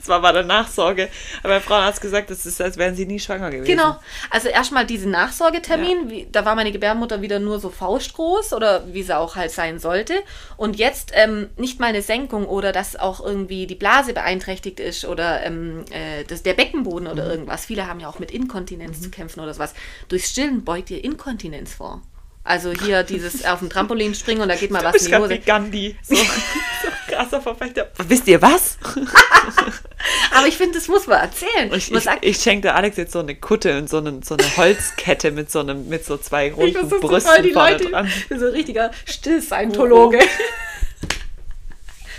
Das 0.09 0.15
war 0.15 0.23
bei 0.23 0.33
der 0.33 0.45
Nachsorge. 0.45 1.11
Aber 1.43 1.55
mein 1.55 1.63
Frauenarzt 1.63 2.01
gesagt, 2.01 2.31
das 2.31 2.47
ist, 2.47 2.61
als 2.63 2.79
wären 2.79 2.97
sie 2.97 3.05
nie 3.05 3.21
schwanger 3.21 3.51
gewesen. 3.51 3.67
Genau. 3.67 3.97
Also 4.31 4.49
erstmal 4.49 4.87
diesen 4.87 5.11
Nachsorgetermin, 5.11 6.09
wie, 6.09 6.27
da 6.33 6.47
war 6.47 6.55
meine 6.55 6.73
Gebärmutter 6.73 7.21
wieder 7.21 7.39
nur 7.41 7.61
so 7.61 7.69
faustgroß 7.69 8.55
oder 8.55 8.93
wie 8.95 9.03
sie 9.03 9.15
auch 9.17 9.37
halt 9.37 9.51
sein 9.51 9.79
sollte. 9.79 10.15
Und 10.57 10.77
jetzt 10.77 11.11
ähm, 11.13 11.51
nicht 11.59 11.79
mal 11.79 11.89
eine 11.89 12.01
Senkung 12.01 12.47
oder 12.47 12.73
dass 12.73 12.97
auch 12.97 13.23
irgendwie 13.23 13.67
die 13.67 13.75
Blase 13.75 14.15
beeinträchtigt 14.15 14.81
ist 14.81 15.05
oder 15.05 15.43
ähm, 15.45 15.85
äh, 15.91 16.25
das, 16.25 16.43
der 16.43 16.55
Beckenboden 16.55 17.07
oder 17.07 17.25
Mhm. 17.25 17.31
irgendwas. 17.31 17.67
Viele 17.67 17.87
haben 17.87 18.01
ja 18.01 18.09
auch 18.09 18.19
mit 18.19 18.31
Inkontinenz 18.31 19.03
zu 19.03 19.11
kämpfen 19.11 19.41
oder 19.41 19.53
sowas. 19.53 19.75
Durchs 20.09 20.31
Stillen 20.31 20.65
beugt 20.65 20.91
ihr 20.91 21.05
Inkontinenz 21.05 21.75
vor. 21.75 22.01
Also 22.45 22.73
hier 22.73 23.03
dieses 23.05 23.45
auf 23.45 23.59
dem 23.59 23.69
Trampolin 23.69 24.15
springen 24.15 24.41
und 24.41 24.49
da 24.49 24.57
geht 24.57 24.71
mal 24.71 24.81
Du 24.81 24.87
was 24.87 24.97
in 24.97 25.05
die 25.07 25.11
grad 25.11 25.21
wie 25.31 25.35
Hose. 25.35 25.39
Gandhi. 25.45 25.97
So 26.03 26.15
krasser 27.19 27.41
Verfechter. 27.41 27.89
Wisst 28.07 28.29
ihr 28.29 28.41
was? 28.41 28.79
Aber 30.35 30.47
ich 30.47 30.57
finde, 30.57 30.79
das 30.79 30.89
muss 30.89 31.07
man 31.07 31.21
erzählen. 31.21 31.73
Ich, 31.75 31.91
man 31.91 31.99
ich, 31.99 32.05
sagt, 32.05 32.25
ich 32.25 32.37
schenkte 32.39 32.75
Alex 32.75 32.97
jetzt 32.97 33.13
so 33.13 33.19
eine 33.19 33.35
Kutte 33.35 33.77
und 33.79 33.91
so 33.91 33.99
eine, 33.99 34.21
so 34.23 34.37
eine 34.37 34.57
Holzkette 34.57 35.33
mit 35.33 35.51
so, 35.51 35.61
einem, 35.61 35.89
mit 35.89 36.05
so 36.05 36.17
zwei 36.17 36.53
runden 36.53 36.69
Ich 36.69 36.79
versuche 36.79 37.01
Brüsten 37.01 37.33
voll 37.33 37.43
die 37.43 37.53
vorne 37.53 37.73
Leute, 37.73 37.91
dran. 37.91 38.07
ich 38.07 38.29
bin 38.29 38.39
so 38.39 38.47
ein 38.47 38.53
richtiger 38.53 38.91
Still-Scientologe. 39.05 40.21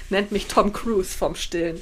Nennt 0.10 0.32
mich 0.32 0.48
Tom 0.48 0.74
Cruise 0.74 1.16
vom 1.16 1.36
Stillen. 1.36 1.82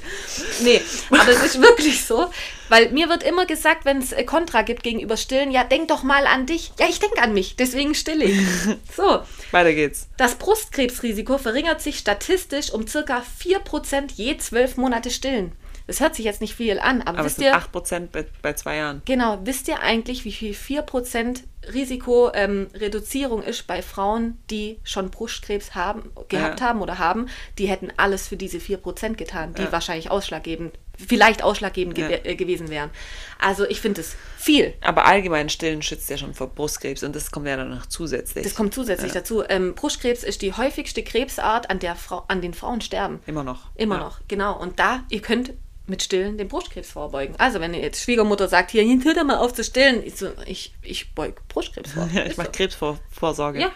Nee, 0.62 0.80
aber 1.10 1.28
es 1.28 1.42
ist 1.42 1.62
wirklich 1.62 2.04
so, 2.04 2.30
weil 2.68 2.90
mir 2.90 3.08
wird 3.08 3.22
immer 3.22 3.46
gesagt, 3.46 3.84
wenn 3.84 3.98
es 3.98 4.12
äh, 4.12 4.24
Kontra 4.24 4.62
gibt 4.62 4.82
gegenüber 4.82 5.16
Stillen, 5.16 5.50
ja, 5.50 5.64
denk 5.64 5.88
doch 5.88 6.02
mal 6.02 6.26
an 6.26 6.46
dich. 6.46 6.72
Ja, 6.78 6.86
ich 6.88 7.00
denke 7.00 7.22
an 7.22 7.32
mich, 7.32 7.56
deswegen 7.56 7.94
stille 7.94 8.24
ich. 8.24 8.38
So, 8.94 9.20
Weiter 9.52 9.72
geht's. 9.72 10.08
das 10.16 10.34
Brustkrebsrisiko 10.34 11.38
verringert 11.38 11.80
sich 11.80 11.98
statistisch 11.98 12.72
um 12.72 12.86
circa 12.86 13.22
4% 13.42 14.10
je 14.14 14.36
zwölf 14.38 14.76
Monate 14.76 15.10
Stillen. 15.10 15.52
Das 15.86 16.00
hört 16.00 16.14
sich 16.14 16.26
jetzt 16.26 16.42
nicht 16.42 16.54
viel 16.54 16.78
an, 16.78 17.00
aber, 17.00 17.10
Aber 17.10 17.20
es 17.20 17.24
wisst 17.24 17.36
sind 17.36 17.46
ihr, 17.46 17.54
8% 17.54 18.08
bei, 18.12 18.26
bei 18.42 18.52
zwei 18.52 18.76
Jahren. 18.76 19.00
Genau, 19.06 19.38
wisst 19.44 19.68
ihr 19.68 19.80
eigentlich, 19.80 20.26
wie 20.26 20.32
viel 20.32 20.52
4% 20.52 21.40
Risikoreduzierung 21.72 23.42
ähm, 23.42 23.48
ist 23.48 23.66
bei 23.66 23.82
Frauen, 23.82 24.38
die 24.50 24.78
schon 24.84 25.10
Brustkrebs 25.10 25.74
haben, 25.74 26.10
gehabt 26.28 26.60
Ja. 26.60 26.66
haben 26.66 26.80
oder 26.82 26.98
haben? 26.98 27.28
Die 27.58 27.66
hätten 27.68 27.92
alles 27.96 28.28
für 28.28 28.36
diese 28.36 28.58
4% 28.58 29.16
getan, 29.16 29.54
die 29.54 29.62
Ja. 29.62 29.72
wahrscheinlich 29.72 30.10
ausschlaggebend, 30.10 30.78
vielleicht 30.96 31.42
ausschlaggebend 31.42 31.96
Ja. 31.98 32.08
gew 32.08 32.20
äh, 32.24 32.34
gewesen 32.36 32.68
wären. 32.70 32.90
Also 33.38 33.64
ich 33.68 33.80
finde 33.80 34.00
es 34.00 34.16
viel. 34.36 34.74
Aber 34.80 35.06
allgemein 35.06 35.48
Stillen 35.48 35.82
schützt 35.82 36.10
ja 36.10 36.18
schon 36.18 36.34
vor 36.34 36.48
Brustkrebs 36.48 37.02
und 37.02 37.14
das 37.14 37.30
kommt 37.30 37.46
ja 37.46 37.56
dann 37.56 37.70
noch 37.70 37.86
zusätzlich. 37.86 38.44
Das 38.44 38.54
kommt 38.54 38.74
zusätzlich 38.74 39.12
dazu. 39.12 39.42
Ähm, 39.48 39.74
Brustkrebs 39.74 40.24
ist 40.24 40.42
die 40.42 40.52
häufigste 40.52 41.02
Krebsart, 41.02 41.70
an 41.70 41.78
der 41.78 41.94
Frau, 41.96 42.24
an 42.28 42.40
den 42.42 42.54
Frauen 42.54 42.80
sterben. 42.80 43.20
Immer 43.26 43.44
noch. 43.44 43.70
Immer 43.76 43.98
noch, 43.98 44.20
genau. 44.28 44.58
Und 44.60 44.78
da, 44.78 45.04
ihr 45.10 45.20
könnt 45.22 45.52
mit 45.88 46.02
Stillen 46.02 46.38
den 46.38 46.48
Brustkrebs 46.48 46.90
vorbeugen. 46.90 47.34
Also 47.38 47.60
wenn 47.60 47.74
ihr 47.74 47.80
jetzt 47.80 48.02
Schwiegermutter 48.02 48.48
sagt, 48.48 48.70
hier, 48.70 48.84
hör 49.04 49.14
doch 49.14 49.24
mal 49.24 49.38
auf 49.38 49.52
zu 49.54 49.64
stillen, 49.64 50.02
ich, 50.04 50.16
so, 50.16 50.30
ich, 50.46 50.74
ich 50.82 51.14
beug 51.14 51.34
Brustkrebs 51.48 51.92
vor. 51.92 52.08
Ja, 52.14 52.24
ich 52.26 52.36
mache 52.36 52.48
so. 52.48 52.52
Krebsvorsorge. 52.52 53.60
Ja. 53.60 53.72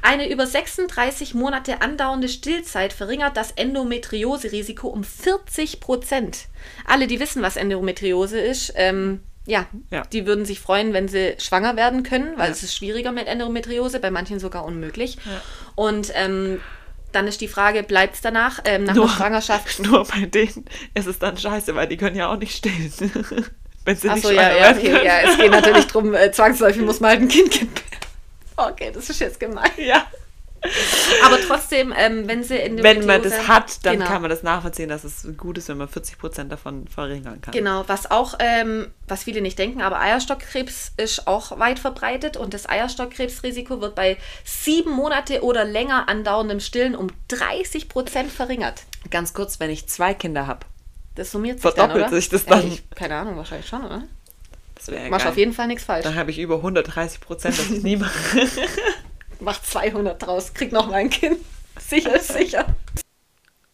Eine 0.00 0.30
über 0.30 0.46
36 0.46 1.34
Monate 1.34 1.80
andauernde 1.82 2.28
Stillzeit 2.28 2.92
verringert 2.92 3.36
das 3.36 3.50
Endometriose-Risiko 3.52 4.88
um 4.88 5.02
40 5.04 5.80
Prozent. 5.80 6.46
Alle, 6.86 7.06
die 7.06 7.18
wissen, 7.20 7.42
was 7.42 7.56
Endometriose 7.56 8.38
ist, 8.38 8.72
ähm, 8.76 9.20
ja, 9.46 9.66
Ja. 9.90 10.02
die 10.12 10.26
würden 10.26 10.44
sich 10.44 10.60
freuen, 10.60 10.92
wenn 10.92 11.08
sie 11.08 11.34
schwanger 11.38 11.74
werden 11.74 12.02
können, 12.02 12.36
weil 12.36 12.52
es 12.52 12.62
ist 12.62 12.76
schwieriger 12.76 13.12
mit 13.12 13.26
Endometriose, 13.26 13.98
bei 13.98 14.10
manchen 14.10 14.38
sogar 14.38 14.64
unmöglich. 14.64 15.18
Und 15.74 16.12
ähm, 16.14 16.60
dann 17.12 17.26
ist 17.26 17.40
die 17.40 17.48
Frage, 17.48 17.82
bleibt 17.82 18.16
es 18.16 18.20
danach, 18.20 18.60
ähm, 18.64 18.84
nach 18.84 18.94
Nur, 18.94 19.06
der 19.06 19.14
Schwangerschaft? 19.14 19.78
nur 19.84 20.04
bei 20.04 20.26
denen 20.26 20.64
ist 20.94 21.06
es 21.06 21.18
dann 21.18 21.36
scheiße, 21.36 21.74
weil 21.74 21.88
die 21.88 21.96
können 21.96 22.16
ja 22.16 22.32
auch 22.32 22.38
nicht 22.38 22.56
stillen. 22.56 22.92
Wenn 23.84 23.96
sie 23.96 24.08
nicht 24.08 24.24
Achso, 24.24 24.30
ja, 24.30 24.54
ja, 24.54 24.70
okay, 24.70 24.90
können. 24.90 25.06
ja, 25.06 25.20
es 25.20 25.38
geht 25.38 25.50
natürlich 25.50 25.86
darum, 25.92 26.14
äh, 26.14 26.30
zwangsläufig 26.30 26.82
muss 26.82 27.00
man 27.00 27.10
halt 27.10 27.20
ein 27.22 27.28
Kind 27.28 27.52
gebären. 27.52 27.74
Okay, 28.56 28.90
das 28.92 29.08
ist 29.08 29.20
jetzt 29.20 29.40
gemein. 29.40 29.70
Ja. 29.76 30.06
Aber 31.24 31.38
trotzdem, 31.46 31.94
ähm, 31.96 32.26
wenn 32.26 32.42
sie 32.42 32.56
in 32.56 32.82
Wenn 32.82 33.06
man 33.06 33.22
das 33.22 33.46
hat, 33.48 33.84
dann 33.86 33.94
Genau. 33.98 34.06
kann 34.06 34.22
man 34.22 34.30
das 34.30 34.42
nachvollziehen, 34.42 34.88
dass 34.88 35.04
es 35.04 35.26
gut 35.36 35.56
ist, 35.58 35.68
wenn 35.68 35.76
man 35.78 35.88
40% 35.88 36.50
davon 36.50 36.86
verringern 36.88 37.40
kann. 37.40 37.52
Genau, 37.52 37.84
was 37.86 38.10
auch, 38.10 38.34
ähm, 38.40 38.88
was 39.06 39.24
viele 39.24 39.40
nicht 39.40 39.58
denken, 39.58 39.80
aber 39.82 40.00
Eierstockkrebs 40.00 40.92
ist 40.96 41.26
auch 41.26 41.58
weit 41.58 41.78
verbreitet 41.78 42.36
und 42.36 42.54
das 42.54 42.68
Eierstockkrebsrisiko 42.68 43.80
wird 43.80 43.94
bei 43.94 44.16
sieben 44.44 44.92
Monate 44.92 45.42
oder 45.42 45.64
länger 45.64 46.08
andauerndem 46.08 46.60
Stillen 46.60 46.94
um 46.96 47.08
30 47.28 47.88
Prozent 47.88 48.32
verringert. 48.32 48.82
Ganz 49.10 49.32
kurz, 49.34 49.60
wenn 49.60 49.70
ich 49.70 49.86
zwei 49.86 50.12
Kinder 50.14 50.46
habe, 50.46 50.60
Das 51.14 51.30
summiert 51.32 51.60
sich 51.60 51.62
Verdoppelt 51.72 52.04
dann, 52.06 52.10
sich 52.14 52.28
das 52.28 52.44
Ja, 52.46 52.56
dann? 52.56 52.66
ich, 52.68 52.82
keine 52.90 53.14
Ahnung, 53.16 53.36
wahrscheinlich 53.36 53.68
schon, 53.68 53.84
oder? 53.84 54.02
das 54.74 54.88
wäre 54.88 55.08
Machst 55.10 55.24
geil. 55.24 55.32
auf 55.32 55.38
jeden 55.38 55.52
Fall 55.52 55.66
nichts 55.66 55.84
falsch. 55.84 56.04
Dann 56.04 56.14
habe 56.14 56.30
ich 56.30 56.38
über 56.38 56.56
130 56.56 57.20
Prozent, 57.20 57.58
dass 57.58 57.68
ich 57.70 57.82
nie 57.82 57.96
mache. 57.96 58.12
Mach 59.48 59.62
200 59.62 60.20
draus, 60.22 60.52
krieg 60.52 60.72
noch 60.72 60.88
mal 60.88 60.96
ein 60.96 61.08
Kind. 61.08 61.38
Sicher 61.80 62.14
ist 62.16 62.28
sicher. 62.34 62.66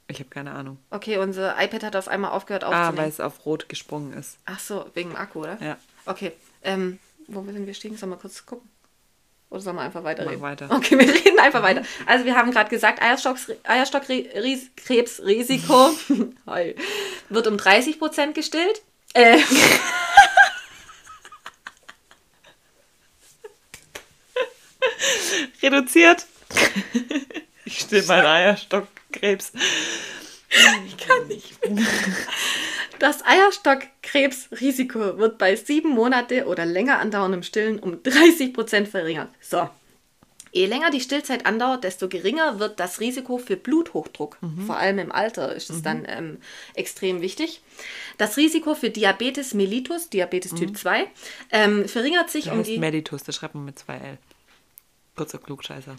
Ich 0.07 0.21
habe 0.21 0.31
keine 0.31 0.53
Ahnung. 0.53 0.79
Okay, 0.91 1.19
unser 1.19 1.61
iPad 1.61 1.83
hat 1.83 1.97
auf 1.97 2.07
einmal 2.07 2.31
aufgehört 2.31 2.63
Ah, 2.63 2.69
aufzunehmen. 2.69 2.99
weil 2.99 3.09
es 3.09 3.19
auf 3.19 3.45
Rot 3.45 3.69
gesprungen 3.69 4.13
ist. 4.13 4.39
Ach 4.45 4.61
so, 4.61 4.89
wegen 4.95 5.11
dem 5.11 5.17
Akku, 5.17 5.41
oder? 5.41 5.59
Ja. 5.61 5.77
Okay, 6.07 6.31
ähm, 6.63 7.01
wo 7.27 7.43
sind 7.43 7.67
wir 7.67 7.75
stehen? 7.75 7.97
Sollen 7.97 8.13
wir 8.13 8.19
kurz 8.19 8.47
gucken? 8.47 8.71
Oder 9.51 9.63
sollen 9.63 9.75
wir 9.75 9.83
einfach 9.83 10.05
weiterreden? 10.05 10.41
Mach 10.41 10.49
weiter. 10.51 10.69
Okay, 10.71 10.97
wir 10.97 11.09
reden 11.13 11.41
einfach 11.41 11.65
weiter. 11.65 11.83
Also 12.07 12.25
wir 12.25 12.37
haben 12.37 12.53
gerade 12.53 12.71
gesagt, 12.71 13.03
Eierstockkrebsrisiko 13.03 15.91
wird 17.31 17.47
um 17.49 17.57
30% 17.57 18.33
gestillt. 18.33 18.81
Äh, 19.15 19.39
Reduziert. 25.65 26.27
Ich 27.66 27.81
still 27.81 28.03
meinen 28.03 28.27
Eierstockkrebs. 28.27 29.53
ich 30.86 30.97
kann 30.99 31.27
nicht. 31.28 31.55
Das 32.99 33.24
Eierstockkrebsrisiko 33.24 35.16
wird 35.16 35.39
bei 35.39 35.57
sieben 35.57 35.89
Monate 35.89 36.45
oder 36.47 36.66
länger 36.66 36.99
andauerndem 36.99 37.43
Stillen 37.43 37.78
um 37.78 37.95
30% 37.95 38.85
verringert. 38.85 39.31
So. 39.41 39.70
Je 40.53 40.66
länger 40.66 40.91
die 40.91 41.01
Stillzeit 41.01 41.47
andauert, 41.47 41.85
desto 41.85 42.07
geringer 42.09 42.59
wird 42.59 42.78
das 42.78 43.01
Risiko 43.01 43.39
für 43.39 43.57
Bluthochdruck. 43.57 44.36
Vor 44.66 44.77
allem 44.77 44.99
im 44.99 45.11
Alter 45.11 45.55
ist 45.55 45.70
es 45.70 45.81
dann 45.82 46.05
ähm, 46.07 46.36
extrem 46.74 47.23
wichtig. 47.23 47.62
Das 48.19 48.36
Risiko 48.36 48.74
für 48.74 48.91
Diabetes 48.91 49.55
mellitus, 49.55 50.11
Diabetes 50.11 50.55
Typ 50.55 50.77
2, 50.77 51.07
ähm, 51.51 51.89
verringert 51.89 52.28
sich 52.31 52.45
Der 52.45 52.53
um 52.53 52.59
heißt 52.61 52.69
die. 52.69 52.78
Mellitus, 52.78 53.24
das 53.24 53.35
schreibt 53.35 53.55
man 53.55 53.65
mit 53.65 53.78
zwei 53.78 53.97
L. 53.97 54.19
Kurzer 55.16 55.39
Klugscheißer. 55.39 55.97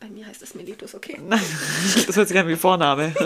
Bei 0.00 0.08
mir 0.08 0.26
heißt 0.26 0.42
es 0.42 0.54
mellitus, 0.54 0.94
okay. 0.94 1.18
Das 2.06 2.16
hört 2.16 2.28
sich 2.28 2.38
an 2.38 2.48
wie 2.48 2.56
Vorname. 2.56 3.14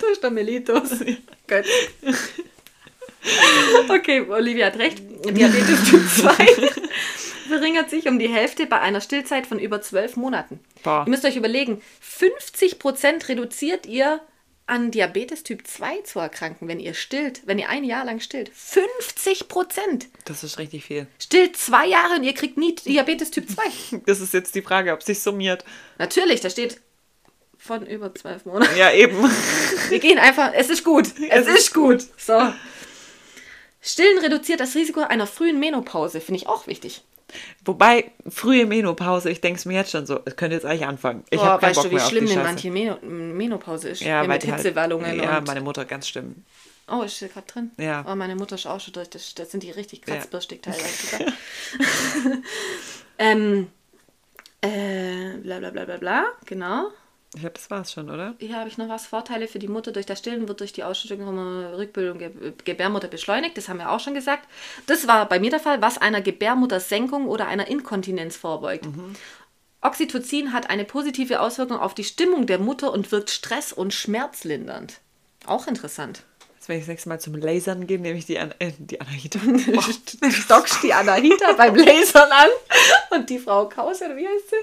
Du 0.00 0.08
bist 0.08 0.22
der 0.22 0.30
Mellitus. 0.30 0.90
Gut. 1.00 1.64
Okay, 3.88 4.20
Olivia 4.28 4.66
hat 4.66 4.78
recht. 4.78 4.98
Diabetes 5.24 5.84
Typ 5.88 6.08
2 6.08 6.32
verringert 7.48 7.90
sich 7.90 8.06
um 8.08 8.18
die 8.18 8.28
Hälfte 8.28 8.66
bei 8.66 8.80
einer 8.80 9.00
Stillzeit 9.00 9.46
von 9.46 9.58
über 9.58 9.80
zwölf 9.80 10.16
Monaten. 10.16 10.60
Boah. 10.82 11.04
Ihr 11.06 11.10
müsst 11.10 11.24
euch 11.24 11.36
überlegen, 11.36 11.80
50% 12.02 13.28
reduziert 13.28 13.86
ihr 13.86 14.20
an 14.72 14.90
Diabetes 14.90 15.42
Typ 15.42 15.66
2 15.66 16.00
zu 16.00 16.18
erkranken, 16.18 16.66
wenn 16.66 16.80
ihr 16.80 16.94
stillt, 16.94 17.42
wenn 17.44 17.58
ihr 17.58 17.68
ein 17.68 17.84
Jahr 17.84 18.06
lang 18.06 18.20
stillt. 18.20 18.50
50%! 18.50 20.06
Das 20.24 20.42
ist 20.42 20.58
richtig 20.58 20.86
viel. 20.86 21.06
Stillt 21.18 21.58
zwei 21.58 21.86
Jahre 21.86 22.14
und 22.14 22.22
ihr 22.22 22.32
kriegt 22.32 22.56
nie 22.56 22.74
Diabetes 22.74 23.30
Typ 23.30 23.50
2. 23.50 24.00
Das 24.06 24.20
ist 24.20 24.32
jetzt 24.32 24.54
die 24.54 24.62
Frage, 24.62 24.94
ob 24.94 25.02
sich 25.02 25.20
summiert. 25.20 25.66
Natürlich, 25.98 26.40
da 26.40 26.48
steht 26.48 26.80
von 27.58 27.86
über 27.86 28.14
zwölf 28.14 28.46
Monaten. 28.46 28.74
Ja, 28.78 28.90
eben. 28.90 29.18
Wir 29.90 29.98
gehen 29.98 30.18
einfach, 30.18 30.52
es 30.54 30.70
ist 30.70 30.84
gut. 30.84 31.12
Es 31.28 31.46
ist 31.46 31.74
gut. 31.74 32.06
So. 32.16 32.52
Stillen 33.82 34.18
reduziert 34.20 34.60
das 34.60 34.74
Risiko 34.74 35.00
einer 35.00 35.26
frühen 35.26 35.60
Menopause, 35.60 36.22
finde 36.22 36.40
ich 36.40 36.46
auch 36.46 36.66
wichtig. 36.66 37.02
Wobei, 37.64 38.10
frühe 38.28 38.66
Menopause, 38.66 39.30
ich 39.30 39.40
denke 39.40 39.58
es 39.58 39.64
mir 39.64 39.74
jetzt 39.74 39.90
schon 39.90 40.06
so, 40.06 40.20
es 40.24 40.36
könnte 40.36 40.54
jetzt 40.54 40.66
eigentlich 40.66 40.86
anfangen. 40.86 41.24
Ich 41.30 41.40
Boah, 41.40 41.60
weißt 41.60 41.82
Bock 41.82 41.90
du, 41.90 41.96
wie 41.96 42.00
schlimm 42.00 42.26
Scheiße. 42.26 42.42
manche 42.42 42.70
Meno 42.70 42.98
Menopause 43.02 43.88
ist? 43.90 44.02
Ja, 44.02 44.22
mit 44.22 44.30
halt, 44.30 44.44
Hitzewallungen 44.44 45.16
Ja, 45.22 45.38
und... 45.38 45.46
meine 45.46 45.60
Mutter 45.60 45.84
ganz 45.84 46.08
schlimm. 46.08 46.44
Oh, 46.88 47.02
ist 47.02 47.20
gerade 47.20 47.46
drin? 47.46 47.70
Ja. 47.78 48.04
Oh, 48.06 48.14
meine 48.14 48.36
Mutter 48.36 48.56
ist 48.56 48.66
auch 48.66 48.80
schon 48.80 48.92
durch. 48.92 49.08
Das, 49.08 49.34
das 49.34 49.50
sind 49.50 49.62
die 49.62 49.70
richtig 49.70 50.02
Ja. 50.06 50.16
kratzbürstig 50.16 50.62
teilweise. 50.62 51.06
sogar. 51.06 51.32
ähm, 53.18 53.68
äh, 54.60 55.36
bla 55.42 55.58
bla 55.58 55.70
bla 55.70 55.84
bla 55.84 55.96
bla, 55.96 56.24
genau. 56.44 56.88
Ich 57.34 57.40
glaube, 57.40 57.54
das 57.54 57.70
war's 57.70 57.92
schon, 57.92 58.10
oder? 58.10 58.34
Hier 58.38 58.56
habe 58.56 58.68
ich 58.68 58.76
noch 58.76 58.90
was. 58.90 59.06
Vorteile 59.06 59.48
für 59.48 59.58
die 59.58 59.68
Mutter 59.68 59.90
durch 59.90 60.04
das 60.04 60.18
Stillen 60.18 60.48
wird 60.48 60.60
durch 60.60 60.74
die 60.74 60.84
Ausschüttung 60.84 61.26
Rückbildung 61.76 62.18
Ge 62.18 62.52
Gebärmutter 62.64 63.08
beschleunigt. 63.08 63.56
Das 63.56 63.68
haben 63.68 63.78
wir 63.78 63.90
auch 63.90 64.00
schon 64.00 64.12
gesagt. 64.12 64.46
Das 64.86 65.08
war 65.08 65.26
bei 65.26 65.40
mir 65.40 65.50
der 65.50 65.60
Fall, 65.60 65.80
was 65.80 65.96
einer 65.96 66.20
Gebärmuttersenkung 66.20 67.26
oder 67.26 67.46
einer 67.46 67.68
Inkontinenz 67.68 68.36
vorbeugt. 68.36 68.86
Oxytocin 69.80 70.52
hat 70.52 70.68
eine 70.68 70.84
positive 70.84 71.40
Auswirkung 71.40 71.78
auf 71.78 71.94
die 71.94 72.04
Stimmung 72.04 72.46
der 72.46 72.58
Mutter 72.58 72.92
und 72.92 73.10
wirkt 73.10 73.30
stress- 73.30 73.72
und 73.72 73.94
schmerzlindernd. 73.94 75.00
Auch 75.46 75.66
interessant. 75.66 76.24
Jetzt, 76.62 76.68
wenn 76.68 76.76
ich 76.76 76.82
das 76.84 76.88
nächste 76.90 77.08
Mal 77.08 77.18
zum 77.18 77.34
Lasern 77.34 77.88
gehe, 77.88 77.98
nehme 77.98 78.16
ich 78.16 78.26
die, 78.26 78.38
An 78.38 78.54
äh, 78.60 78.70
die 78.78 79.00
Anahita. 79.00 79.40
Stockst 80.30 80.80
die 80.84 80.92
Anahita 80.92 81.54
beim 81.54 81.74
Lasern 81.74 82.30
an 82.30 82.48
und 83.10 83.28
die 83.28 83.40
Frau 83.40 83.68
Kaus, 83.68 84.00
oder 84.00 84.16
wie 84.16 84.28
heißt 84.28 84.48
sie? 84.48 84.54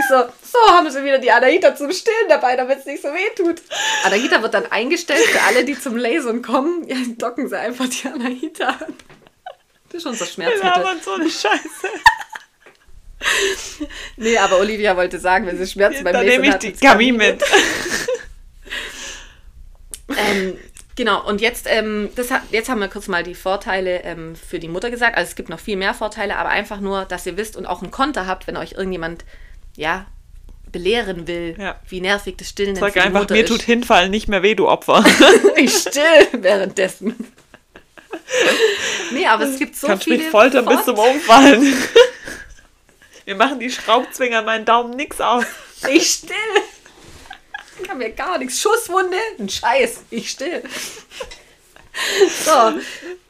Ich 0.00 0.06
so, 0.08 0.24
so 0.42 0.74
haben 0.74 0.90
sie 0.90 1.04
wieder 1.04 1.18
die 1.18 1.30
Anahita 1.30 1.76
zum 1.76 1.92
Stillen 1.92 2.28
dabei, 2.28 2.56
damit 2.56 2.80
es 2.80 2.86
nicht 2.86 3.00
so 3.00 3.10
weh 3.10 3.32
tut. 3.36 3.62
Anahita 4.02 4.42
wird 4.42 4.54
dann 4.54 4.66
eingestellt 4.72 5.20
für 5.20 5.40
alle, 5.42 5.64
die 5.64 5.78
zum 5.78 5.96
Lasern 5.96 6.42
kommen. 6.42 6.84
Ja, 6.88 6.96
docken 7.16 7.48
sie 7.48 7.56
einfach 7.56 7.86
die 7.86 8.08
Anahita 8.08 8.66
an. 8.66 8.96
Das 9.90 9.98
ist 10.02 10.06
unser 10.06 10.24
Wir 10.26 10.32
Schmerzmittel. 10.32 10.72
haben 10.72 11.00
so 11.00 11.12
eine 11.12 11.30
Scheiße. 11.30 11.88
Nee, 14.16 14.36
aber 14.36 14.58
Olivia 14.58 14.96
wollte 14.96 15.18
sagen, 15.18 15.46
wenn 15.46 15.56
sie 15.56 15.66
Schmerzen 15.66 16.04
beim 16.04 16.12
Dann 16.12 16.26
Lasern 16.26 16.40
nehme 16.42 16.46
ich 16.48 16.54
hat, 16.54 16.62
die 16.62 16.72
Kami 16.72 17.12
mit. 17.12 17.42
Ähm, 20.16 20.58
genau, 20.96 21.24
und 21.26 21.40
jetzt, 21.40 21.66
ähm, 21.68 22.10
das 22.16 22.28
jetzt 22.50 22.68
haben 22.68 22.80
wir 22.80 22.88
kurz 22.88 23.06
mal 23.08 23.22
die 23.22 23.34
Vorteile 23.34 24.02
ähm, 24.02 24.34
für 24.34 24.58
die 24.58 24.68
Mutter 24.68 24.90
gesagt. 24.90 25.16
Also 25.16 25.28
es 25.30 25.36
gibt 25.36 25.48
noch 25.48 25.60
viel 25.60 25.76
mehr 25.76 25.94
Vorteile, 25.94 26.36
aber 26.36 26.48
einfach 26.48 26.80
nur, 26.80 27.04
dass 27.04 27.24
ihr 27.26 27.36
wisst 27.36 27.56
und 27.56 27.66
auch 27.66 27.82
ein 27.82 27.90
Konter 27.90 28.26
habt, 28.26 28.46
wenn 28.46 28.56
euch 28.56 28.72
irgendjemand, 28.72 29.24
ja, 29.76 30.06
belehren 30.72 31.26
will, 31.28 31.54
Ja. 31.58 31.76
wie 31.88 32.00
nervig 32.00 32.36
das 32.38 32.48
Stillen 32.48 32.74
denn 32.74 32.80
Sag 32.82 32.96
einfach, 32.96 33.20
Mutter 33.20 33.34
mir 33.34 33.44
ist. 33.44 33.48
tut 33.48 33.62
hinfallen 33.62 34.10
nicht 34.10 34.28
mehr 34.28 34.42
weh, 34.42 34.54
du 34.56 34.68
Opfer. 34.68 35.04
ich 35.56 35.72
still 35.72 36.02
währenddessen. 36.32 37.14
nee, 39.12 39.26
aber 39.26 39.44
es 39.44 39.58
gibt 39.58 39.76
so 39.76 39.86
Kannst 39.86 40.04
viele 40.04 40.18
mich 40.18 40.28
foltern 40.28 40.66
bis 40.66 40.84
zum. 40.84 40.98
Umfallen. 40.98 41.74
Wir 43.24 43.34
machen 43.36 43.58
die 43.58 43.70
Schraubzwinger 43.70 44.42
meinen 44.42 44.64
Daumen 44.64 44.94
nix 44.96 45.20
aus. 45.20 45.44
Ich 45.90 46.08
still. 46.10 46.36
Ich 47.82 47.88
habe 47.88 48.02
ja 48.02 48.10
gar 48.10 48.38
nichts. 48.38 48.60
Schusswunde? 48.60 49.16
Ein 49.38 49.48
Scheiß. 49.48 50.04
Ich 50.10 50.30
still. 50.30 50.62
So. 52.44 52.80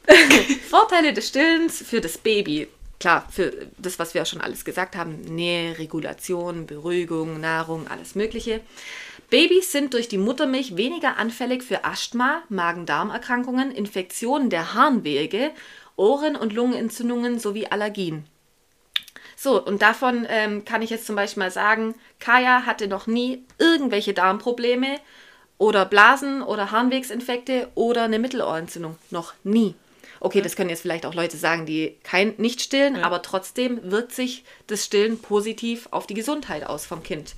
Vorteile 0.69 1.13
des 1.13 1.29
Stillens 1.29 1.83
für 1.87 2.01
das 2.01 2.17
Baby. 2.17 2.67
Klar, 2.99 3.27
für 3.29 3.67
das, 3.77 3.99
was 3.99 4.13
wir 4.13 4.25
schon 4.25 4.41
alles 4.41 4.65
gesagt 4.65 4.95
haben. 4.95 5.21
Nähe, 5.21 5.77
Regulation, 5.77 6.65
Beruhigung, 6.65 7.39
Nahrung, 7.39 7.87
alles 7.87 8.15
Mögliche. 8.15 8.61
Babys 9.29 9.71
sind 9.71 9.93
durch 9.93 10.07
die 10.07 10.17
Muttermilch 10.17 10.77
weniger 10.77 11.17
anfällig 11.17 11.63
für 11.63 11.83
Asthma, 11.83 12.43
Magen-Darm-Erkrankungen, 12.49 13.71
Infektionen 13.71 14.49
der 14.49 14.73
Harnwege, 14.73 15.51
Ohren- 15.97 16.37
und 16.37 16.53
Lungenentzündungen 16.53 17.37
sowie 17.39 17.67
Allergien. 17.67 18.25
So, 19.39 19.63
und 19.63 19.83
davon 19.83 20.25
ähm, 20.29 20.65
kann 20.65 20.81
ich 20.81 20.89
jetzt 20.89 21.05
zum 21.05 21.15
Beispiel 21.15 21.43
mal 21.43 21.51
sagen, 21.51 21.93
Kaya 22.19 22.65
hatte 22.65 22.87
noch 22.87 23.05
nie 23.05 23.45
irgendwelche 23.59 24.15
Darmprobleme 24.15 24.99
oder 25.59 25.85
Blasen- 25.85 26.41
oder 26.41 26.71
Harnwegsinfekte 26.71 27.69
oder 27.75 28.03
eine 28.03 28.17
Mittelohrentzündung. 28.17 28.97
Noch 29.11 29.35
nie. 29.43 29.75
Okay, 30.19 30.41
das 30.41 30.55
können 30.55 30.71
jetzt 30.71 30.81
vielleicht 30.81 31.05
auch 31.05 31.13
Leute 31.13 31.37
sagen, 31.37 31.67
die 31.67 31.95
kein, 32.01 32.33
nicht 32.37 32.61
stillen, 32.61 32.95
aber 32.95 33.21
trotzdem 33.21 33.79
wirkt 33.91 34.11
sich 34.11 34.43
das 34.65 34.83
Stillen 34.83 35.19
positiv 35.19 35.87
auf 35.91 36.07
die 36.07 36.15
Gesundheit 36.15 36.65
aus 36.65 36.87
vom 36.87 37.03
Kind. 37.03 37.35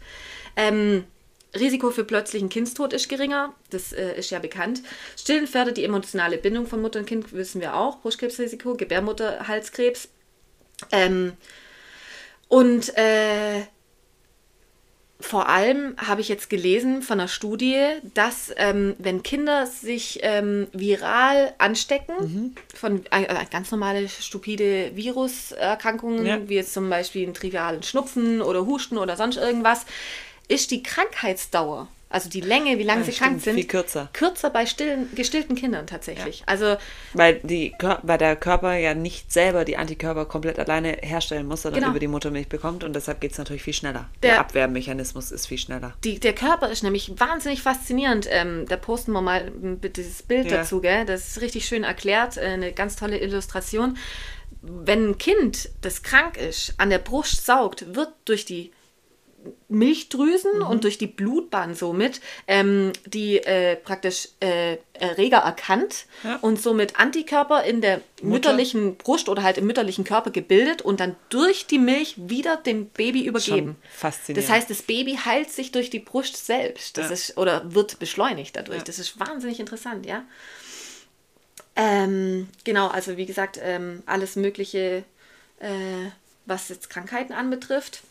Ähm, 0.56 1.04
Risiko 1.54 1.92
für 1.92 2.06
plötzlichen 2.06 2.48
Kindstod 2.48 2.94
ist 2.94 3.10
geringer, 3.10 3.54
das 3.72 3.92
äh, 3.92 4.18
ist 4.18 4.30
ja 4.30 4.40
bekannt. 4.40 4.84
Stillen 5.18 5.48
fördert 5.48 5.76
die 5.76 5.84
emotionale 5.84 6.38
Bindung 6.38 6.66
von 6.66 6.82
Mutter 6.82 7.00
und 7.00 7.08
Kind, 7.08 7.34
wissen 7.34 7.60
wir 7.60 7.76
auch. 7.76 8.00
Brustkrebsrisiko, 8.00 8.76
Gebärmutterhalskrebs. 8.76 10.08
Ähm, 10.94 11.34
und 12.50 12.96
äh, 12.98 13.62
vor 15.22 15.50
allem 15.50 15.96
habe 15.98 16.22
ich 16.22 16.30
jetzt 16.30 16.50
gelesen 16.50 17.02
von 17.02 17.20
einer 17.20 17.28
Studie, 17.28 17.78
dass 18.14 18.54
ähm, 18.56 18.96
wenn 19.00 19.22
Kinder 19.22 19.68
sich 19.68 20.20
ähm, 20.24 20.68
viral 20.72 21.54
anstecken, 21.58 22.56
von 22.74 23.06
äh, 23.12 23.24
äh, 23.24 23.46
ganz 23.52 23.70
normale 23.70 24.08
stupide 24.08 24.96
Viruserkrankungen, 24.96 26.26
Ja. 26.26 26.40
wie 26.48 26.56
jetzt 26.56 26.74
zum 26.74 26.90
Beispiel 26.90 27.24
einen 27.26 27.34
trivialen 27.34 27.84
Schnupfen 27.84 28.42
oder 28.42 28.66
Husten 28.66 28.98
oder 28.98 29.18
sonst 29.18 29.36
irgendwas, 29.36 29.86
ist 30.48 30.72
die 30.72 30.84
Krankheitsdauer, 30.84 31.90
also 32.10 32.28
die 32.30 32.42
Länge, 32.42 32.80
wie 32.80 32.84
lange 32.84 33.02
Ja, 33.02 33.06
sie 33.06 33.12
stimmt, 33.12 33.30
krank 33.30 33.42
sind, 33.44 33.56
viel 33.56 33.68
kürzer. 33.68 34.10
kürzer 34.14 34.50
bei 34.50 34.66
stillen, 34.66 35.10
gestillten 35.14 35.56
Kindern 35.56 35.86
tatsächlich. 35.86 36.42
Also 36.48 36.76
Weil, 37.14 37.36
die, 37.44 37.74
weil 38.02 38.18
der 38.18 38.36
Körper 38.36 38.74
ja 38.76 38.96
nicht 38.96 39.32
selber 39.32 39.64
die 39.64 39.78
Antikörper 39.78 40.26
komplett 40.26 40.58
alleine 40.58 40.98
herstellen 41.02 41.46
muss, 41.46 41.62
sondern 41.62 41.82
Genau. 41.82 41.92
über 41.92 42.00
die 42.00 42.08
Muttermilch 42.08 42.48
bekommt 42.50 42.84
und 42.84 42.94
deshalb 42.94 43.22
geht 43.22 43.34
es 43.34 43.38
natürlich 43.38 43.62
viel 43.64 43.74
schneller. 43.76 44.10
Der, 44.24 44.32
Der- 44.32 44.40
Abwehrmechanismus 44.40 45.32
ist 45.32 45.46
viel 45.46 45.60
schneller. 45.60 45.94
Die, 46.04 46.20
der 46.20 46.34
Körper 46.34 46.70
ist 46.70 46.82
nämlich 46.84 47.12
wahnsinnig 47.20 47.62
faszinierend. 47.62 48.28
Ähm, 48.30 48.66
da 48.68 48.76
posten 48.78 49.12
wir 49.12 49.22
mal 49.22 49.48
ähm, 49.62 49.80
dieses 49.96 50.24
Bild 50.24 50.50
Ja. 50.50 50.58
dazu, 50.58 50.82
gell? 50.82 51.06
Das 51.06 51.28
ist 51.28 51.42
richtig 51.42 51.66
schön 51.66 51.84
erklärt, 51.84 52.38
äh, 52.38 52.42
eine 52.42 52.72
ganz 52.74 52.96
tolle 52.96 53.20
Illustration. 53.20 53.98
Wenn 54.62 55.10
ein 55.12 55.18
Kind, 55.18 55.70
das 55.82 56.04
krank 56.04 56.36
ist, 56.38 56.74
an 56.78 56.90
der 56.90 56.98
Brust 57.00 57.46
saugt, 57.46 57.96
wird 57.96 58.10
durch 58.26 58.46
die 58.46 58.72
Milchdrüsen 59.70 60.58
Mhm. 60.60 60.66
und 60.68 60.84
durch 60.84 60.98
die 60.98 61.08
Blutbahn 61.08 61.74
somit 61.76 62.20
ähm, 62.48 62.92
die 63.06 63.38
äh, 63.38 63.76
praktisch 63.78 64.30
äh, 64.42 64.78
Erreger 64.94 65.38
erkannt 65.38 66.06
Ja. 66.24 66.38
und 66.42 66.62
somit 66.62 67.00
Antikörper 67.00 67.64
in 67.64 67.80
der 67.82 68.02
mütterlichen 68.22 68.96
Brust 68.98 69.30
oder 69.30 69.44
halt 69.44 69.58
im 69.58 69.66
mütterlichen 69.66 70.04
Körper 70.04 70.32
gebildet 70.32 70.82
und 70.82 71.00
dann 71.00 71.16
durch 71.30 71.68
die 71.68 71.80
Milch 71.80 72.16
wieder 72.18 72.58
dem 72.58 72.88
Baby 72.88 73.26
übergeben. 73.26 73.78
faszinierend. 73.96 74.44
Das 74.50 74.54
heißt, 74.54 74.70
das 74.70 74.82
Baby 74.82 75.18
heilt 75.24 75.52
sich 75.52 75.72
durch 75.72 75.90
die 75.90 76.00
Brust 76.00 76.46
selbst. 76.46 76.98
Das 76.98 77.08
Ja. 77.08 77.14
ist, 77.14 77.38
oder 77.38 77.74
wird 77.74 78.00
beschleunigt 78.00 78.56
dadurch. 78.58 78.80
Ja. 78.80 78.84
Das 78.84 79.00
ist 79.00 79.20
wahnsinnig 79.20 79.60
interessant, 79.60 80.06
ja. 80.06 80.24
Ähm, 81.76 82.48
genau, 82.66 82.88
also 82.88 83.16
wie 83.18 83.26
gesagt, 83.26 83.60
ähm, 83.62 84.04
alles 84.06 84.36
Mögliche, 84.36 85.04
äh, 85.60 85.68
was 86.46 86.70
jetzt 86.70 86.90
Krankheiten 86.90 87.32
anbetrifft. 87.34 88.02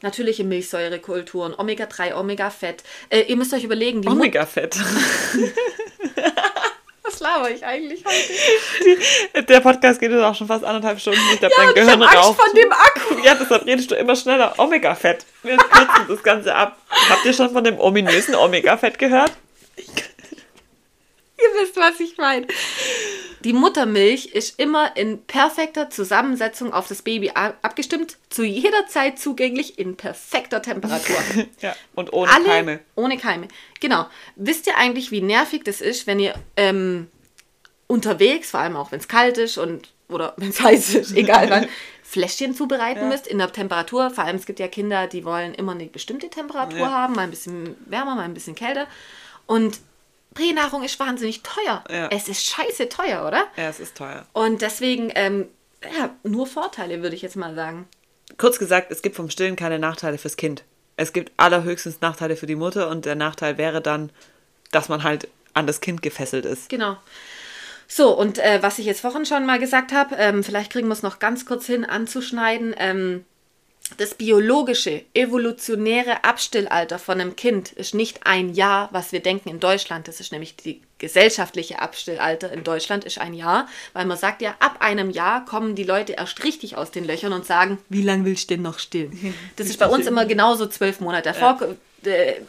Natürliche 0.00 0.44
Milchsäurekulturen, 0.44 1.54
Omega-3, 1.58 2.14
Omega-Fett. 2.14 2.84
Äh, 3.10 3.22
ihr 3.22 3.36
müsst 3.36 3.52
euch 3.52 3.64
überlegen, 3.64 4.00
die 4.02 4.08
Omega-Fett. 4.08 4.76
Was 7.02 7.20
laber 7.20 7.50
ich 7.50 7.64
eigentlich 7.64 8.04
heute? 8.04 9.44
Der 9.44 9.60
Podcast 9.60 9.98
geht 9.98 10.10
jetzt 10.12 10.22
auch 10.22 10.34
schon 10.34 10.46
fast 10.46 10.62
anderthalb 10.62 11.00
Stunden. 11.00 11.18
Ich 11.32 11.40
glaube, 11.40 11.54
Ja, 11.56 11.62
dein 11.62 11.68
und 11.70 11.76
ich 11.78 11.82
Gehirn 11.84 12.00
hab 12.04 12.12
Angst 12.14 12.28
raucht. 12.28 12.40
von 12.40 12.54
dem 12.54 12.70
Akku. 12.70 13.14
Ja, 13.24 13.34
deshalb 13.34 13.64
redest 13.66 13.90
du 13.90 13.94
immer 13.96 14.14
schneller. 14.14 14.54
Omega-Fett. 14.58 15.24
Wir 15.42 15.56
kürzen 15.56 16.06
das 16.08 16.22
Ganze 16.22 16.54
ab. 16.54 16.76
Habt 17.08 17.24
ihr 17.24 17.32
schon 17.32 17.50
von 17.50 17.64
dem 17.64 17.80
ominösen 17.80 18.34
Omega-Fett 18.36 18.98
gehört? 18.98 19.32
Ihr 19.76 21.60
wisst, 21.62 21.76
was 21.76 21.98
ich 22.00 22.16
meine. 22.18 22.46
Die 23.44 23.52
Muttermilch 23.52 24.26
ist 24.26 24.58
immer 24.58 24.96
in 24.96 25.22
perfekter 25.24 25.90
Zusammensetzung 25.90 26.72
auf 26.72 26.88
das 26.88 27.02
Baby 27.02 27.30
abgestimmt, 27.34 28.16
zu 28.30 28.42
jeder 28.44 28.86
Zeit 28.88 29.18
zugänglich 29.18 29.78
in 29.78 29.96
perfekter 29.96 30.60
Temperatur. 30.62 31.16
Ja, 31.60 31.74
und 31.94 32.12
ohne 32.12 32.30
Alle 32.32 32.44
Keime. 32.44 32.80
ohne 32.94 33.16
Keime. 33.16 33.48
Genau. 33.80 34.06
Wisst 34.36 34.66
ihr 34.66 34.76
eigentlich, 34.76 35.10
wie 35.10 35.20
nervig 35.20 35.62
das 35.64 35.80
ist, 35.80 36.06
wenn 36.06 36.18
ihr 36.20 36.34
ähm, 36.56 37.08
unterwegs, 37.86 38.50
vor 38.50 38.60
allem 38.60 38.76
auch 38.76 38.92
wenn 38.92 39.00
es 39.00 39.08
kalt 39.08 39.38
ist 39.38 39.58
und 39.58 39.88
oder 40.08 40.34
wenn 40.38 40.50
es 40.50 40.60
heiß 40.60 40.94
ist, 40.94 41.16
egal 41.16 41.50
wann, 41.50 41.66
Fläschchen 42.02 42.54
zubereiten 42.54 43.08
müsst 43.08 43.26
in 43.26 43.38
der 43.38 43.52
Temperatur. 43.52 44.10
Vor 44.10 44.24
allem 44.24 44.36
es 44.36 44.46
gibt 44.46 44.58
ja 44.60 44.68
Kinder, 44.68 45.06
die 45.06 45.24
wollen 45.24 45.54
immer 45.54 45.72
eine 45.72 45.84
bestimmte 45.86 46.28
Temperatur 46.30 46.78
Ja. 46.78 46.90
haben, 46.90 47.14
mal 47.14 47.22
ein 47.22 47.30
bisschen 47.30 47.76
wärmer, 47.86 48.14
mal 48.14 48.22
ein 48.22 48.34
bisschen 48.34 48.54
kälter. 48.54 48.86
Und 49.46 49.78
Pränahrung 50.38 50.84
ist 50.84 51.00
wahnsinnig 51.00 51.42
teuer. 51.42 51.82
Ja. 51.90 52.08
Es 52.12 52.28
ist 52.28 52.46
scheiße 52.46 52.88
teuer, 52.88 53.26
oder? 53.26 53.48
Ja, 53.56 53.68
es 53.68 53.80
ist 53.80 53.96
teuer. 53.96 54.24
Und 54.32 54.62
deswegen, 54.62 55.10
ähm, 55.16 55.48
ja, 55.82 56.10
nur 56.22 56.46
Vorteile, 56.46 57.02
würde 57.02 57.16
ich 57.16 57.22
jetzt 57.22 57.34
mal 57.34 57.56
sagen. 57.56 57.88
Kurz 58.36 58.60
gesagt, 58.60 58.92
es 58.92 59.02
gibt 59.02 59.16
vom 59.16 59.30
Stillen 59.30 59.56
keine 59.56 59.80
Nachteile 59.80 60.16
fürs 60.16 60.36
Kind. 60.36 60.62
Es 60.96 61.12
gibt 61.12 61.32
allerhöchstens 61.38 62.00
Nachteile 62.00 62.36
für 62.36 62.46
die 62.46 62.54
Mutter 62.54 62.88
und 62.88 63.04
der 63.04 63.16
Nachteil 63.16 63.58
wäre 63.58 63.80
dann, 63.80 64.10
dass 64.70 64.88
man 64.88 65.02
halt 65.02 65.26
an 65.54 65.66
das 65.66 65.80
Kind 65.80 66.02
gefesselt 66.02 66.44
ist. 66.44 66.68
Genau. 66.68 66.96
So, 67.88 68.16
und 68.16 68.38
äh, 68.38 68.62
was 68.62 68.78
ich 68.78 68.86
jetzt 68.86 69.00
vorhin 69.00 69.26
schon 69.26 69.44
mal 69.44 69.58
gesagt 69.58 69.92
habe, 69.92 70.14
ähm, 70.16 70.44
vielleicht 70.44 70.70
kriegen 70.70 70.86
wir 70.86 70.92
es 70.92 71.02
noch 71.02 71.18
ganz 71.18 71.46
kurz 71.46 71.66
hin 71.66 71.84
anzuschneiden. 71.84 72.76
Ähm, 72.78 73.24
das 73.96 74.14
biologische, 74.14 75.04
evolutionäre 75.14 76.24
Abstillalter 76.24 76.98
von 76.98 77.20
einem 77.20 77.36
Kind 77.36 77.72
ist 77.72 77.94
nicht 77.94 78.26
ein 78.26 78.54
Jahr, 78.54 78.88
was 78.92 79.12
wir 79.12 79.20
denken 79.20 79.48
in 79.48 79.60
Deutschland. 79.60 80.08
Das 80.08 80.20
ist 80.20 80.32
nämlich 80.32 80.56
die 80.56 80.80
gesellschaftliche 80.98 81.80
Abstillalter 81.80 82.52
in 82.52 82.64
Deutschland 82.64 83.04
ist 83.04 83.18
ein 83.18 83.34
Jahr, 83.34 83.68
weil 83.92 84.04
man 84.04 84.18
sagt 84.18 84.42
ja, 84.42 84.56
ab 84.58 84.78
einem 84.80 85.10
Jahr 85.10 85.44
kommen 85.44 85.74
die 85.74 85.84
Leute 85.84 86.14
erst 86.14 86.42
richtig 86.44 86.76
aus 86.76 86.90
den 86.90 87.04
Löchern 87.04 87.32
und 87.32 87.46
sagen, 87.46 87.78
wie 87.88 88.02
lange 88.02 88.24
willst 88.24 88.50
du 88.50 88.54
denn 88.54 88.62
noch 88.62 88.78
stillen? 88.78 89.34
Das 89.56 89.68
ist 89.68 89.78
bei 89.78 89.86
uns 89.86 90.06
immer 90.06 90.26
genauso 90.26 90.66
zwölf 90.66 91.00
Monate. 91.00 91.32
Davor 91.32 91.76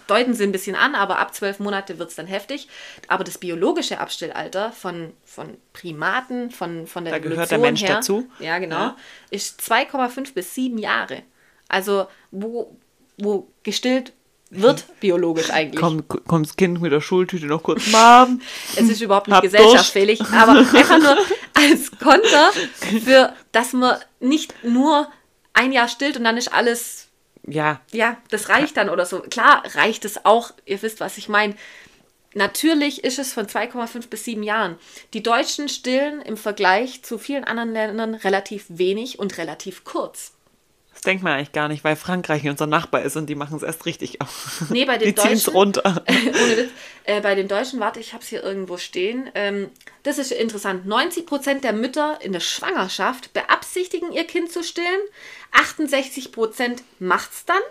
deuten 0.07 0.33
sie 0.33 0.43
ein 0.43 0.51
bisschen 0.51 0.75
an, 0.75 0.95
aber 0.95 1.19
ab 1.19 1.33
zwölf 1.33 1.59
Monate 1.59 1.97
wird 1.99 2.09
es 2.09 2.15
dann 2.15 2.27
heftig. 2.27 2.67
Aber 3.07 3.23
das 3.23 3.37
biologische 3.37 3.99
Abstillalter 3.99 4.71
von, 4.71 5.13
von 5.25 5.57
Primaten, 5.73 6.51
von, 6.51 6.87
von 6.87 7.05
der 7.05 7.13
Da 7.13 7.19
gehört 7.19 7.51
der 7.51 7.57
Evolution 7.57 7.61
Mensch 7.61 7.83
her, 7.83 7.95
dazu. 7.95 8.29
Ja, 8.39 8.59
genau. 8.59 8.75
Ja. 8.75 8.97
Ist 9.31 9.61
2,5 9.61 10.33
bis 10.33 10.53
7 10.55 10.77
Jahre. 10.77 11.23
Also, 11.67 12.07
wo, 12.31 12.75
wo 13.17 13.47
gestillt 13.63 14.13
wird, 14.49 14.85
biologisch 14.99 15.51
eigentlich. 15.51 15.79
Komm, 15.79 16.07
kommt 16.07 16.47
das 16.47 16.55
Kind 16.55 16.81
mit 16.81 16.91
der 16.91 17.01
Schultüte 17.01 17.45
noch 17.45 17.63
kurz, 17.63 17.87
Mom. 17.91 18.41
Es 18.75 18.89
ist 18.89 19.01
überhaupt 19.01 19.27
nicht 19.27 19.41
gesellschaftsfähig, 19.41 20.21
aber 20.21 20.59
einfach 20.73 20.99
nur 20.99 21.17
als 21.53 21.91
Konter 21.99 22.51
für, 23.03 23.33
dass 23.51 23.73
man 23.73 23.97
nicht 24.19 24.63
nur 24.63 25.07
ein 25.53 25.71
Jahr 25.71 25.87
stillt 25.87 26.17
und 26.17 26.23
dann 26.23 26.37
ist 26.37 26.53
alles, 26.53 27.08
Ja, 27.49 27.81
ja, 27.91 28.17
das 28.29 28.49
reicht 28.49 28.77
dann 28.77 28.89
oder 28.89 29.05
so. 29.05 29.19
Klar 29.21 29.63
reicht 29.73 30.05
es 30.05 30.25
auch, 30.25 30.51
ihr 30.65 30.81
wisst, 30.81 30.99
was 30.99 31.17
ich 31.17 31.29
meine. 31.29 31.55
Natürlich 32.35 33.03
ist 33.03 33.17
es 33.17 33.33
von 33.33 33.47
2,5 33.47 34.07
bis 34.07 34.25
7 34.25 34.43
Jahren. 34.43 34.77
Die 35.13 35.23
Deutschen 35.23 35.67
stillen 35.67 36.21
im 36.21 36.37
Vergleich 36.37 37.01
zu 37.01 37.17
vielen 37.17 37.43
anderen 37.43 37.73
Ländern 37.73 38.13
relativ 38.13 38.65
wenig 38.69 39.17
und 39.17 39.37
relativ 39.39 39.83
kurz. 39.83 40.33
Das 41.01 41.05
denkt 41.05 41.23
man 41.23 41.31
eigentlich 41.31 41.53
gar 41.53 41.69
nicht, 41.69 41.85
weil 41.85 41.95
Frankreich 41.95 42.45
unser 42.49 42.67
Nachbar 42.67 43.03
ist 43.03 43.15
und 43.15 43.27
die 43.27 43.35
machen 43.35 43.55
es 43.55 43.63
erst 43.63 43.85
richtig 43.85 44.19
auf. 44.19 44.63
Nee, 44.69 44.83
bei 44.83 44.97
den 44.97 45.07
Die 45.07 45.15
ziehen 45.15 45.31
es 45.31 45.43
Deutschen- 45.45 45.53
runter. 45.53 46.03
Ohne 46.09 46.57
Witz. 46.57 46.71
Äh, 47.05 47.21
bei 47.21 47.35
den 47.35 47.47
Deutschen, 47.47 47.79
warte, 47.79 48.01
ich 48.01 48.11
habe 48.13 48.21
es 48.21 48.27
hier 48.29 48.43
irgendwo 48.43 48.75
stehen. 48.75 49.29
Ähm, 49.33 49.69
das 50.03 50.17
ist 50.17 50.33
interessant. 50.33 50.85
90% 50.85 51.61
der 51.61 51.71
Mütter 51.71 52.19
in 52.21 52.33
der 52.33 52.41
Schwangerschaft 52.41 53.31
beabsichtigen, 53.31 54.11
ihr 54.11 54.25
Kind 54.25 54.51
zu 54.51 54.61
stillen. 54.61 54.99
68% 55.53 56.79
macht's 56.99 57.45
dann. 57.45 57.61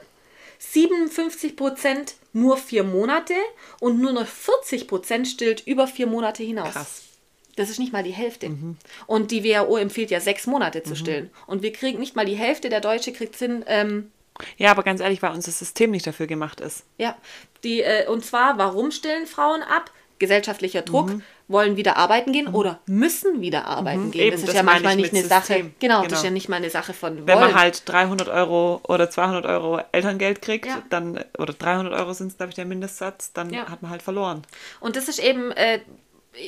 57% 0.61 2.15
nur 2.33 2.57
vier 2.57 2.83
Monate 2.85 3.35
und 3.81 4.01
nur 4.01 4.13
noch 4.13 4.27
40% 4.27 5.27
stillt 5.27 5.67
über 5.67 5.87
vier 5.87 6.07
Monate 6.07 6.43
hinaus. 6.43 6.73
Krass. 6.73 7.03
Das 7.59 7.71
ist 7.71 7.79
nicht 7.79 7.93
mal 7.93 8.03
die 8.03 8.13
Hälfte. 8.13 8.51
Und 9.07 9.31
die 9.31 9.43
WHO 9.45 9.77
empfiehlt 9.77 10.11
ja 10.11 10.21
sechs 10.21 10.47
Monate 10.47 10.83
zu 10.83 10.95
stillen. 10.95 11.31
Und 11.47 11.63
wir 11.63 11.73
kriegen 11.73 11.99
nicht 11.99 12.15
mal 12.17 12.25
die 12.27 12.37
Hälfte, 12.37 12.69
der 12.69 12.81
Deutsche 12.81 13.13
kriegt 13.13 13.37
hin, 13.37 13.65
ähm, 13.67 14.11
Ja, 14.57 14.71
aber 14.71 14.83
ganz 14.85 15.01
ehrlich, 15.01 15.21
weil 15.23 15.33
unser 15.33 15.51
System 15.51 15.91
nicht 15.91 16.07
dafür 16.07 16.27
gemacht 16.27 16.61
ist. 16.61 16.85
ja, 16.99 17.17
die, 17.65 17.81
äh, 17.83 18.07
und 18.07 18.25
zwar, 18.25 18.57
warum 18.59 18.91
stillen 18.93 19.27
Frauen 19.27 19.63
ab? 19.63 19.91
Gesellschaftlicher 20.21 20.83
Druck, 20.83 21.13
wollen 21.47 21.77
wieder 21.77 21.97
arbeiten 21.97 22.33
gehen 22.33 22.49
oder 22.49 22.81
müssen 22.87 23.41
wieder 23.41 23.67
arbeiten 23.67 24.11
gehen. 24.11 24.23
Eben, 24.23 24.31
das 24.33 24.41
ist 24.41 24.49
das 24.49 24.57
ja 24.57 24.63
manchmal 24.65 24.95
ich 24.99 25.13
nicht 25.13 25.15
eine 25.15 25.25
Sache. 25.25 25.47
System. 25.47 25.75
Genau, 25.79 25.99
Genau. 25.99 26.09
das 26.11 26.19
ist 26.19 26.25
ja 26.25 26.31
nicht 26.31 26.49
mal 26.49 26.57
eine 26.57 26.71
Sache 26.71 26.93
von 26.93 27.19
Wenn 27.27 27.37
wollen. 27.39 27.51
man 27.53 27.55
halt 27.55 27.83
300 27.89 28.29
Euro 28.29 28.81
oder 28.89 29.09
200 29.11 29.47
Euro 29.47 29.81
Elterngeld 29.93 30.43
kriegt, 30.43 30.67
Ja. 30.67 30.83
dann, 30.91 31.25
oder 31.39 31.53
300 31.53 31.93
Euro 31.95 32.13
sind 32.15 32.33
es, 32.33 32.37
glaube 32.37 32.51
ich, 32.51 32.57
der 32.57 32.65
Mindestsatz, 32.65 33.33
dann 33.33 33.53
Ja. 33.53 33.69
hat 33.69 33.81
man 33.83 33.93
halt 33.93 34.03
verloren. 34.03 34.43
Und 34.81 34.97
das 34.97 35.07
ist 35.09 35.21
eben, 35.21 35.53
äh, 35.53 35.79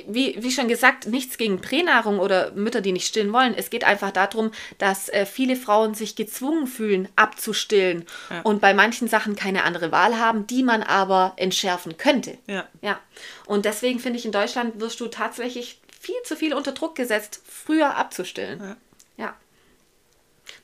wie, 0.06 0.36
wie 0.42 0.50
schon 0.50 0.68
gesagt, 0.68 1.06
nichts 1.06 1.38
gegen 1.38 1.60
Pränahrung 1.60 2.18
oder 2.18 2.52
Mütter, 2.52 2.80
die 2.80 2.92
nicht 2.92 3.06
stillen 3.06 3.32
wollen. 3.32 3.54
Es 3.56 3.70
geht 3.70 3.84
einfach 3.84 4.10
darum, 4.10 4.52
dass 4.78 5.08
äh, 5.08 5.26
viele 5.26 5.56
Frauen 5.56 5.94
sich 5.94 6.16
gezwungen 6.16 6.66
fühlen, 6.66 7.08
abzustillen 7.16 8.04
Ja. 8.30 8.42
und 8.42 8.60
bei 8.60 8.74
manchen 8.74 9.08
Sachen 9.08 9.36
keine 9.36 9.64
andere 9.64 9.92
Wahl 9.92 10.18
haben, 10.18 10.46
die 10.46 10.62
man 10.62 10.82
aber 10.82 11.32
entschärfen 11.36 11.96
könnte. 11.96 12.38
Ja. 12.46 12.66
Ja. 12.82 13.00
Und 13.46 13.64
deswegen 13.64 13.98
finde 13.98 14.18
ich, 14.18 14.24
in 14.24 14.32
Deutschland 14.32 14.80
wirst 14.80 15.00
du 15.00 15.08
tatsächlich 15.08 15.80
viel 16.00 16.20
zu 16.24 16.36
viel 16.36 16.54
unter 16.54 16.72
Druck 16.72 16.94
gesetzt, 16.96 17.42
früher 17.46 17.96
abzustillen. 17.96 18.60
Ja. 18.60 18.76
ja. 19.16 19.36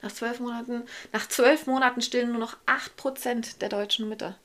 Nach 0.02 0.12
zwölf 0.12 0.40
Monaten, 0.40 0.82
nach 1.12 1.28
zwölf 1.28 1.66
Monaten 1.66 2.00
stillen 2.00 2.30
nur 2.30 2.40
noch 2.40 2.56
8% 2.66 3.58
der 3.58 3.68
deutschen 3.68 4.08
Mütter. 4.08 4.36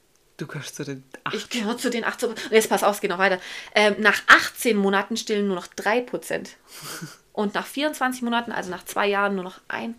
Du 0.42 0.48
gehörst 0.48 0.76
zu 0.76 0.84
den 0.84 1.04
acht. 1.24 1.36
Ich 1.36 1.50
gehöre 1.50 1.78
zu 1.78 1.92
den 1.92 2.04
8%. 2.04 2.26
Und 2.26 2.40
jetzt 2.50 2.68
pass 2.68 2.84
auf, 2.84 2.96
es 2.96 3.02
geht 3.02 3.12
noch 3.12 3.20
weiter. 3.20 3.40
Ähm, 3.76 3.98
nach 4.00 4.24
18 4.26 4.76
Monaten 4.76 5.16
stillen 5.16 5.46
nur 5.46 5.56
noch 5.56 5.68
3%. 5.68 6.48
Und 7.34 7.54
nach 7.54 7.68
24 7.68 8.24
Monaten, 8.24 8.52
also 8.52 8.72
nach 8.72 8.84
zwei 8.84 9.08
Jahren, 9.08 9.36
nur 9.36 9.44
noch 9.44 9.62
1%. 9.70 9.94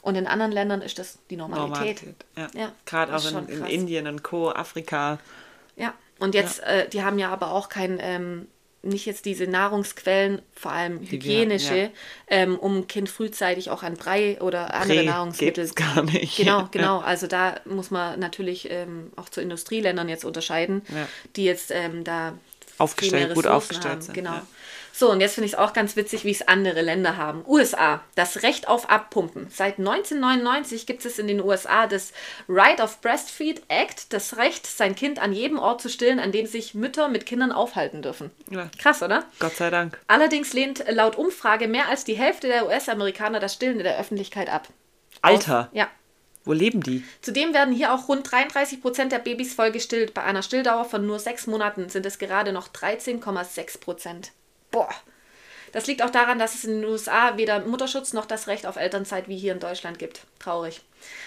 Und 0.00 0.14
in 0.14 0.26
anderen 0.26 0.50
Ländern 0.50 0.80
ist 0.80 0.98
das 0.98 1.18
die 1.28 1.36
Normalität. 1.36 2.02
Normalität. 2.02 2.24
Ja. 2.54 2.60
Ja, 2.60 2.72
Gerade 2.86 3.14
auch 3.14 3.24
in, 3.30 3.48
in. 3.48 3.66
Indien 3.66 4.06
und 4.06 4.22
Co., 4.22 4.50
Afrika. 4.50 5.18
Ja, 5.76 5.92
und 6.18 6.34
jetzt, 6.34 6.60
Äh, 6.60 6.88
die 6.88 7.02
haben 7.02 7.18
ja 7.18 7.28
aber 7.28 7.52
auch 7.52 7.68
kein, 7.68 7.98
ähm, 8.00 8.48
nicht 8.82 9.06
jetzt 9.06 9.24
diese 9.24 9.46
Nahrungsquellen, 9.46 10.40
vor 10.54 10.70
allem 10.72 11.00
wir- 11.00 11.08
hygienische, 11.10 11.76
ja. 11.76 11.88
ähm, 12.28 12.56
um 12.58 12.76
ein 12.78 12.86
Kind 12.86 13.08
frühzeitig 13.10 13.70
auch 13.70 13.82
an 13.82 13.94
Brei 13.96 14.40
oder 14.40 14.72
andere 14.74 14.98
Prä 14.98 15.04
Nahrungsmittel. 15.06 15.64
gibt's 15.66 15.74
gar 15.74 16.02
nicht. 16.04 16.36
Genau, 16.36 16.68
genau. 16.70 16.98
Also 17.00 17.26
da 17.26 17.56
muss 17.64 17.90
man 17.90 18.18
natürlich 18.20 18.70
ähm, 18.70 19.12
auch 19.16 19.28
zu 19.28 19.40
Industrieländern 19.40 20.08
jetzt 20.08 20.24
unterscheiden, 20.24 20.82
Ja. 20.94 21.08
die 21.36 21.44
jetzt 21.44 21.70
ähm, 21.72 22.04
da 22.04 22.34
Aufgestellt, 22.78 23.34
gut 23.34 23.48
aufgestellt 23.48 23.94
haben. 23.94 24.00
sind, 24.02 24.14
Genau. 24.14 24.34
ja. 24.34 24.46
So, 24.98 25.12
und 25.12 25.20
jetzt 25.20 25.34
finde 25.36 25.46
ich 25.46 25.52
es 25.52 25.58
auch 25.60 25.74
ganz 25.74 25.94
witzig, 25.94 26.24
wie 26.24 26.32
es 26.32 26.48
andere 26.48 26.82
Länder 26.82 27.16
haben. 27.16 27.44
USA, 27.46 28.02
das 28.16 28.42
Recht 28.42 28.66
auf 28.66 28.90
Abpumpen. 28.90 29.46
Seit 29.48 29.78
1999 29.78 30.86
gibt 30.86 31.04
es 31.04 31.20
in 31.20 31.28
den 31.28 31.40
USA 31.40 31.86
das 31.86 32.12
Right 32.48 32.80
of 32.80 33.00
Breastfeed 33.00 33.62
Act, 33.68 34.12
das 34.12 34.38
Recht, 34.38 34.66
sein 34.66 34.96
Kind 34.96 35.20
an 35.20 35.32
jedem 35.32 35.60
Ort 35.60 35.80
zu 35.80 35.88
stillen, 35.88 36.18
an 36.18 36.32
dem 36.32 36.46
sich 36.46 36.74
Mütter 36.74 37.06
mit 37.06 37.26
Kindern 37.26 37.52
aufhalten 37.52 38.02
dürfen. 38.02 38.32
Ja. 38.50 38.68
Krass, 38.76 39.00
oder? 39.00 39.22
Gott 39.38 39.54
sei 39.54 39.70
Dank. 39.70 40.00
Allerdings 40.08 40.52
lehnt 40.52 40.82
laut 40.88 41.14
Umfrage 41.14 41.68
mehr 41.68 41.88
als 41.88 42.02
die 42.02 42.16
Hälfte 42.16 42.48
der 42.48 42.66
US-Amerikaner 42.66 43.38
das 43.38 43.54
Stillen 43.54 43.78
in 43.78 43.84
der 43.84 44.00
Öffentlichkeit 44.00 44.50
ab. 44.50 44.66
Alter, 45.22 45.68
Ja. 45.72 45.86
wo 46.44 46.52
leben 46.52 46.82
die? 46.82 47.04
Zudem 47.22 47.54
werden 47.54 47.72
hier 47.72 47.94
auch 47.94 48.08
rund 48.08 48.28
33 48.28 48.82
Prozent 48.82 49.12
der 49.12 49.20
Babys 49.20 49.54
voll 49.54 49.70
gestillt. 49.70 50.12
Bei 50.12 50.24
einer 50.24 50.42
Stilldauer 50.42 50.86
von 50.86 51.06
nur 51.06 51.20
sechs 51.20 51.46
Monaten 51.46 51.88
sind 51.88 52.04
es 52.04 52.18
gerade 52.18 52.52
noch 52.52 52.66
13,6 52.66 53.78
Prozent. 53.78 54.32
Boah. 54.70 54.88
Das 55.72 55.86
liegt 55.86 56.02
auch 56.02 56.10
daran, 56.10 56.38
dass 56.38 56.54
es 56.54 56.64
in 56.64 56.80
den 56.80 56.90
USA 56.90 57.36
weder 57.36 57.60
Mutterschutz 57.60 58.14
noch 58.14 58.24
das 58.24 58.46
Recht 58.46 58.66
auf 58.66 58.76
Elternzeit 58.76 59.28
wie 59.28 59.36
hier 59.36 59.52
in 59.52 59.60
Deutschland 59.60 59.98
gibt. 59.98 60.22
Traurig. 60.38 60.80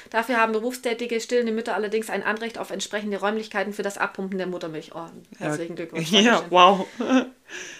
Dafür 0.09 0.37
haben 0.37 0.51
berufstätige, 0.51 1.21
stillende 1.21 1.51
Mütter 1.51 1.75
allerdings 1.75 2.09
ein 2.09 2.23
Anrecht 2.23 2.57
auf 2.57 2.71
entsprechende 2.71 3.19
Räumlichkeiten 3.19 3.71
für 3.71 3.83
das 3.83 3.97
Abpumpen 3.97 4.37
der 4.37 4.47
Muttermilch. 4.47 4.91
Oh, 4.95 5.05
herzlichen 5.37 5.75
Glückwunsch. 5.75 6.11
Ja, 6.11 6.43
wow. 6.49 6.87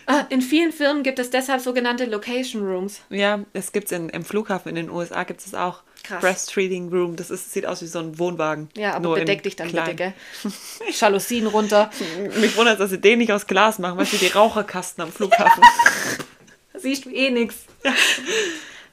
Ah, 0.05 0.25
In 0.29 0.41
vielen 0.41 0.71
Firmen 0.71 1.03
gibt 1.03 1.17
es 1.19 1.29
deshalb 1.29 1.61
sogenannte 1.61 2.05
Location 2.05 2.61
Rooms. 2.65 3.01
Ja, 3.09 3.39
es 3.53 3.71
gibt's 3.71 3.91
in, 3.91 4.09
im 4.09 4.23
Flughafen 4.23 4.69
in 4.69 4.75
den 4.75 4.89
USA 4.89 5.23
gibt 5.23 5.41
es 5.45 5.53
auch. 5.55 5.81
Krass. 6.03 6.21
Breastfeeding 6.21 6.89
Room. 6.89 7.15
Das 7.15 7.29
ist, 7.29 7.53
sieht 7.53 7.65
aus 7.65 7.81
wie 7.81 7.87
so 7.87 7.99
ein 7.99 8.17
Wohnwagen. 8.17 8.69
Ja, 8.75 8.93
aber 8.93 9.15
bedeck 9.15 9.43
dich 9.43 9.55
dann 9.55 9.69
klein. 9.69 9.95
bitte, 9.95 9.95
gell? 9.95 10.13
Jalousien 10.99 11.47
runter. 11.47 11.91
Mich 12.39 12.55
wundert, 12.57 12.79
dass 12.79 12.89
sie 12.89 12.99
den 12.99 13.19
nicht 13.19 13.31
aus 13.31 13.47
Glas 13.47 13.79
machen, 13.79 13.97
weißt 13.97 14.13
du, 14.13 14.17
die 14.17 14.27
Raucherkasten 14.27 15.03
am 15.03 15.11
Flughafen. 15.11 15.63
Siehst 16.73 17.05
du 17.05 17.09
eh 17.11 17.29
nix. 17.29 17.55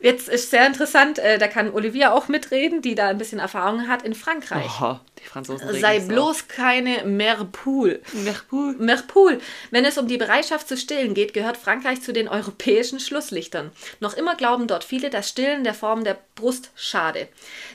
Jetzt 0.01 0.29
ist 0.29 0.51
sehr 0.51 0.67
interessant, 0.67 1.19
äh, 1.19 1.39
da 1.39 1.49
kann 1.49 1.73
Olivia 1.73 2.13
auch 2.13 2.29
mitreden, 2.29 2.83
die 2.83 2.95
da 2.95 3.09
ein 3.09 3.19
bisschen 3.19 3.41
Erfahrung 3.41 3.89
hat 3.89 4.03
in 4.03 4.15
Frankreich. 4.15 4.71
Oh, 4.81 4.97
die 5.19 5.25
Franzosen 5.25 5.81
Sei 5.81 5.99
bloß 6.01 6.47
keine 6.47 7.05
Merpool. 7.05 8.01
Merpool. 8.13 8.77
Merpool. 8.79 9.41
Wenn 9.71 9.85
es 9.85 9.99
um 9.99 10.07
die 10.07 10.17
Bereitschaft 10.17 10.69
zu 10.69 10.77
stillen 10.77 11.15
geht, 11.15 11.35
gehört 11.35 11.57
Frankreich 11.57 12.01
zu 12.01 12.13
den 12.13 12.29
europäischen 12.29 13.01
Schlusslichtern. 13.01 13.73
Noch 13.99 14.15
immer 14.15 14.37
glauben 14.37 14.69
dort 14.69 14.85
viele, 14.85 15.11
dass 15.11 15.29
Stillen 15.29 15.65
der 15.65 15.75
Form 15.75 16.05
der 16.05 16.19
Brust 16.37 16.71
schade. 16.77 17.29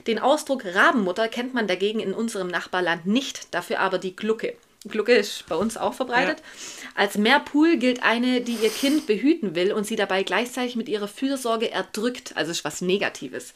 Den 0.08 0.20
Ausdruck 0.20 0.64
Rabenmutter 0.66 1.28
kennt 1.28 1.54
man 1.54 1.68
dagegen 1.68 2.00
in 2.00 2.14
unserem 2.14 2.48
Nachbarland 2.48 3.06
nicht, 3.06 3.54
dafür 3.54 3.80
aber 3.80 3.98
die 3.98 4.16
Glucke. 4.16 4.56
Glucke 4.86 5.14
ist 5.14 5.46
bei 5.48 5.56
uns 5.56 5.78
auch 5.78 5.94
verbreitet. 5.94 6.44
Als 6.96 7.18
Merpool 7.18 7.78
gilt 7.78 8.04
eine, 8.04 8.42
die 8.42 8.56
ihr 8.56 8.70
Kind 8.70 9.08
behüten 9.08 9.56
will 9.56 9.72
und 9.72 9.86
sie 9.86 9.96
dabei 9.96 10.24
gleichzeitig 10.24 10.76
mit 10.76 10.90
ihrer 10.90 11.08
Fürsorge 11.08 11.72
erdrückt, 11.72 12.36
also 12.36 12.52
ist 12.52 12.66
was 12.66 12.82
Negatives. 12.82 13.54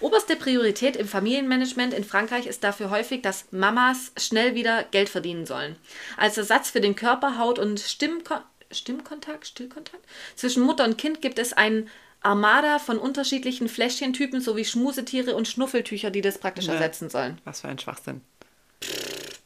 Oberste 0.00 0.36
Priorität 0.36 0.96
im 0.96 1.06
Familienmanagement 1.06 1.92
in 1.92 2.04
Frankreich 2.04 2.46
ist 2.46 2.64
dafür 2.64 2.90
häufig, 2.90 3.22
dass 3.22 3.46
Mamas 3.50 4.12
schnell 4.16 4.54
wieder 4.54 4.84
Geld 4.84 5.08
verdienen 5.08 5.46
sollen. 5.46 5.76
Als 6.16 6.38
Ersatz 6.38 6.70
für 6.70 6.80
den 6.80 6.96
Körper, 6.96 7.38
Haut 7.38 7.58
und 7.58 7.78
Stimmko 7.80 8.36
Stimmkontakt, 8.72 9.48
Stillkontakt 9.48 10.04
zwischen 10.36 10.62
Mutter 10.62 10.84
und 10.84 10.96
Kind 10.96 11.20
gibt 11.20 11.40
es 11.40 11.52
einen 11.52 11.90
Armada 12.22 12.78
von 12.78 12.98
unterschiedlichen 12.98 13.68
Fläschchentypen 13.68 14.40
sowie 14.40 14.64
Schmusetiere 14.64 15.34
und 15.34 15.48
Schnuffeltücher, 15.48 16.10
die 16.10 16.20
das 16.20 16.38
praktisch 16.38 16.66
Ja. 16.66 16.74
ersetzen 16.74 17.10
sollen. 17.10 17.38
Was 17.44 17.62
für 17.62 17.68
ein 17.68 17.78
Schwachsinn. 17.80 18.20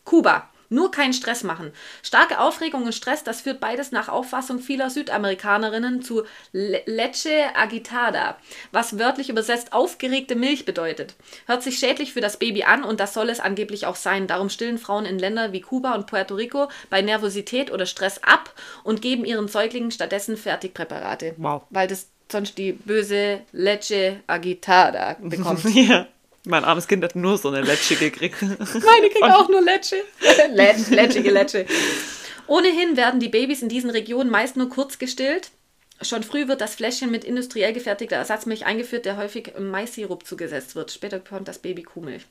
Kuba. 0.05 0.51
Nur 0.69 0.91
keinen 0.91 1.13
Stress 1.13 1.43
machen. 1.43 1.73
Starke 2.03 2.41
Aufregung 2.41 2.85
und 2.85 2.95
Stress, 2.95 3.25
das 3.25 3.43
führt 3.43 3.61
beides 3.61 3.93
nach 3.93 4.09
Auffassung 4.09 4.59
vieler 4.59 4.91
Südamerikanerinnen 4.91 6.03
zu 6.03 6.25
Le 6.53 6.83
Leche 6.87 7.55
agitada, 7.55 8.37
was 8.73 8.99
wörtlich 8.99 9.29
übersetzt 9.29 9.73
aufgeregte 9.73 10.35
Milch 10.35 10.65
bedeutet. 10.65 11.15
Hört 11.47 11.63
sich 11.63 11.79
schädlich 11.79 12.13
für 12.13 12.21
das 12.21 12.39
Baby 12.39 12.65
an 12.65 12.85
und 12.85 13.01
das 13.01 13.15
soll 13.15 13.29
es 13.31 13.41
angeblich 13.41 13.87
auch 13.87 13.97
sein. 13.97 14.27
Darum 14.27 14.49
stillen 14.49 14.79
Frauen 14.79 15.07
in 15.07 15.19
Ländern 15.19 15.53
wie 15.53 15.61
Kuba 15.61 15.95
und 15.95 16.07
Puerto 16.07 16.35
Rico 16.35 16.69
bei 16.91 17.03
Nervosität 17.03 17.71
oder 17.71 17.87
Stress 17.87 18.23
ab 18.23 18.55
und 18.83 19.03
geben 19.03 19.25
ihren 19.25 19.49
Säuglingen 19.49 19.91
stattdessen 19.91 20.37
Fertigpräparate. 20.37 21.35
Wow. 21.37 21.63
Weil 21.71 21.89
das 21.89 22.09
sonst 22.31 22.59
die 22.59 22.73
böse 22.73 23.43
Leche 23.53 24.21
agitada 24.27 25.17
bekommt. 25.21 25.65
ja. 25.75 26.07
Mein 26.47 26.65
armes 26.65 26.87
Kind 26.87 27.03
hat 27.05 27.17
nur 27.17 27.39
so 27.39 27.49
eine 27.49 27.63
Letsche 27.63 27.97
gekriegt. 27.97 28.43
Meine 28.43 29.09
kriegt 29.09 29.23
auch 29.23 29.49
nur 29.49 29.63
Letsche. 29.63 29.97
Letsch, 30.53 30.91
letschige 30.91 31.31
Letsche. 31.31 31.67
Ohnehin 32.47 32.97
werden 32.97 33.21
die 33.21 33.29
Babys 33.31 33.63
in 33.63 33.69
diesen 33.71 33.89
Regionen 33.91 34.31
meist 34.31 34.57
nur 34.57 34.69
kurz 34.69 34.99
gestillt. 34.99 35.51
Schon 36.03 36.23
früh 36.23 36.49
wird 36.49 36.61
das 36.61 36.75
Fläschchen 36.75 37.11
mit 37.11 37.25
industriell 37.25 37.73
gefertigter 37.73 38.17
Ersatzmilch 38.17 38.67
eingeführt, 38.67 39.07
der 39.07 39.17
häufig 39.17 39.53
Mais-Sirup 39.59 40.27
zugesetzt 40.27 40.75
wird. 40.75 40.91
Später 40.91 41.19
bekommt 41.19 41.49
das 41.49 41.59
Baby 41.59 41.83
Kuhmilch. 41.83 42.27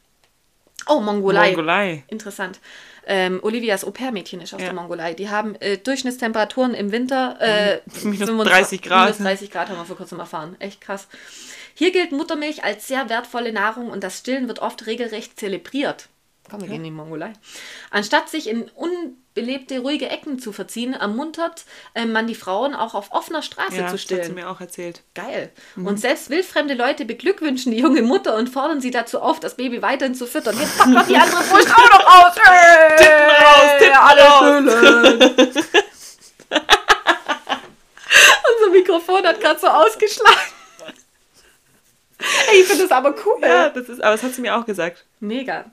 Oh, 0.87 0.99
Mongolei. 0.99 1.47
Mongolei. 1.47 2.03
Interessant. 2.09 2.59
Ähm, 3.07 3.39
Olivias 3.41 3.85
Au-pair-Mädchen 3.85 4.41
ist 4.41 4.53
aus 4.53 4.59
Ja. 4.59 4.67
der 4.67 4.75
Mongolei. 4.75 5.13
Die 5.13 5.29
haben 5.29 5.55
äh, 5.55 5.77
Durchschnittstemperaturen 5.77 6.73
im 6.73 6.91
Winter 6.91 7.37
äh, 7.39 7.79
Minus 8.03 8.27
35 8.29 8.81
30 8.81 8.81
Grad. 8.81 9.05
Minus 9.05 9.17
30 9.19 9.51
Grad 9.51 9.69
haben 9.69 9.77
wir 9.77 9.85
vor 9.85 9.97
kurzem 9.97 10.19
erfahren. 10.19 10.55
Echt 10.59 10.81
krass. 10.81 11.07
Hier 11.75 11.91
gilt 11.91 12.11
Muttermilch 12.11 12.63
als 12.63 12.87
sehr 12.87 13.09
wertvolle 13.09 13.51
Nahrung 13.53 13.89
und 13.89 14.03
das 14.03 14.19
Stillen 14.19 14.47
wird 14.47 14.59
oft 14.59 14.85
regelrecht 14.85 15.39
zelebriert. 15.39 16.07
Komm, 16.49 16.59
wir 16.61 16.67
gehen 16.67 16.77
in 16.77 16.83
die 16.83 16.91
Mongolei. 16.91 17.31
Anstatt 17.89 18.29
sich 18.29 18.47
in 18.49 18.63
unbelebte, 18.75 19.79
ruhige 19.79 20.09
Ecken 20.09 20.39
zu 20.39 20.51
verziehen, 20.51 20.93
ermuntert 20.93 21.63
äh, 21.93 22.05
man 22.05 22.27
die 22.27 22.35
Frauen 22.35 22.75
auch 22.75 22.95
auf 22.95 23.13
offener 23.13 23.41
Straße 23.41 23.77
Ja, 23.77 23.87
zu 23.87 23.93
das 23.93 23.93
hat 23.93 23.97
sie 23.99 24.03
stillen. 24.03 24.33
mir 24.35 24.49
auch 24.49 24.59
erzählt. 24.59 25.03
Geil. 25.15 25.51
Und 25.77 26.01
selbst 26.01 26.29
wildfremde 26.29 26.73
Leute 26.73 27.05
beglückwünschen 27.05 27.71
die 27.71 27.79
junge 27.79 28.01
Mutter 28.01 28.35
und 28.35 28.49
fordern 28.49 28.81
sie 28.81 28.91
dazu 28.91 29.21
auf, 29.21 29.39
das 29.39 29.55
Baby 29.55 29.81
weiterhin 29.81 30.15
zu 30.15 30.27
füttern. 30.27 30.59
Jetzt 30.59 30.77
pack 30.77 30.89
mal 30.89 31.05
die 31.05 31.15
andere 31.15 31.43
Brust 31.49 31.71
auch 31.71 31.89
noch 31.91 32.05
raus. 32.05 32.35
Hey, 32.43 32.97
Titten 32.97 33.29
raus, 33.45 33.71
Titten 33.79 33.95
alle 33.95 34.21
raus. 35.55 35.65
Unser 38.59 38.71
Mikrofon 38.71 39.25
hat 39.25 39.39
gerade 39.39 39.59
so 39.59 39.67
ausgeschlagen. 39.67 40.52
Ey, 42.51 42.61
ich 42.61 42.67
finde 42.67 42.83
das 42.83 42.91
aber 42.91 43.13
cool. 43.25 43.37
Ja, 43.41 43.69
das 43.69 43.89
ist, 43.89 44.01
aber 44.01 44.11
das 44.13 44.23
hat 44.23 44.33
sie 44.33 44.41
mir 44.41 44.55
auch 44.57 44.65
gesagt. 44.65 45.05
Mega. 45.19 45.65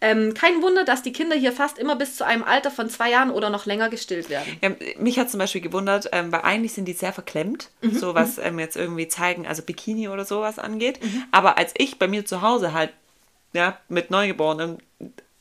Ähm, 0.00 0.32
kein 0.34 0.62
Wunder, 0.62 0.84
dass 0.84 1.02
die 1.02 1.12
Kinder 1.12 1.36
hier 1.36 1.52
fast 1.52 1.78
immer 1.78 1.96
bis 1.96 2.16
zu 2.16 2.24
einem 2.24 2.44
Alter 2.44 2.70
von 2.70 2.88
zwei 2.88 3.10
Jahren 3.10 3.30
oder 3.30 3.50
noch 3.50 3.66
länger 3.66 3.88
gestillt 3.88 4.30
werden. 4.30 4.58
Ja, 4.62 4.70
mich 4.98 5.18
hat 5.18 5.30
zum 5.30 5.38
Beispiel 5.38 5.60
gewundert, 5.60 6.08
ähm, 6.12 6.30
weil 6.32 6.42
eigentlich 6.42 6.72
sind 6.72 6.86
die 6.86 6.92
sehr 6.92 7.12
verklemmt, 7.12 7.68
Mhm, 7.80 7.94
so 7.94 8.14
was 8.14 8.38
ähm, 8.38 8.58
jetzt 8.58 8.76
irgendwie 8.76 9.08
zeigen, 9.08 9.46
also 9.46 9.62
Bikini 9.62 10.08
oder 10.08 10.24
sowas 10.24 10.58
angeht. 10.58 11.00
Aber 11.30 11.58
als 11.58 11.74
ich 11.76 11.98
bei 11.98 12.08
mir 12.08 12.24
zu 12.24 12.42
Hause 12.42 12.72
halt, 12.72 12.90
ja, 13.52 13.78
mit 13.88 14.10
Neugeborenen 14.10 14.78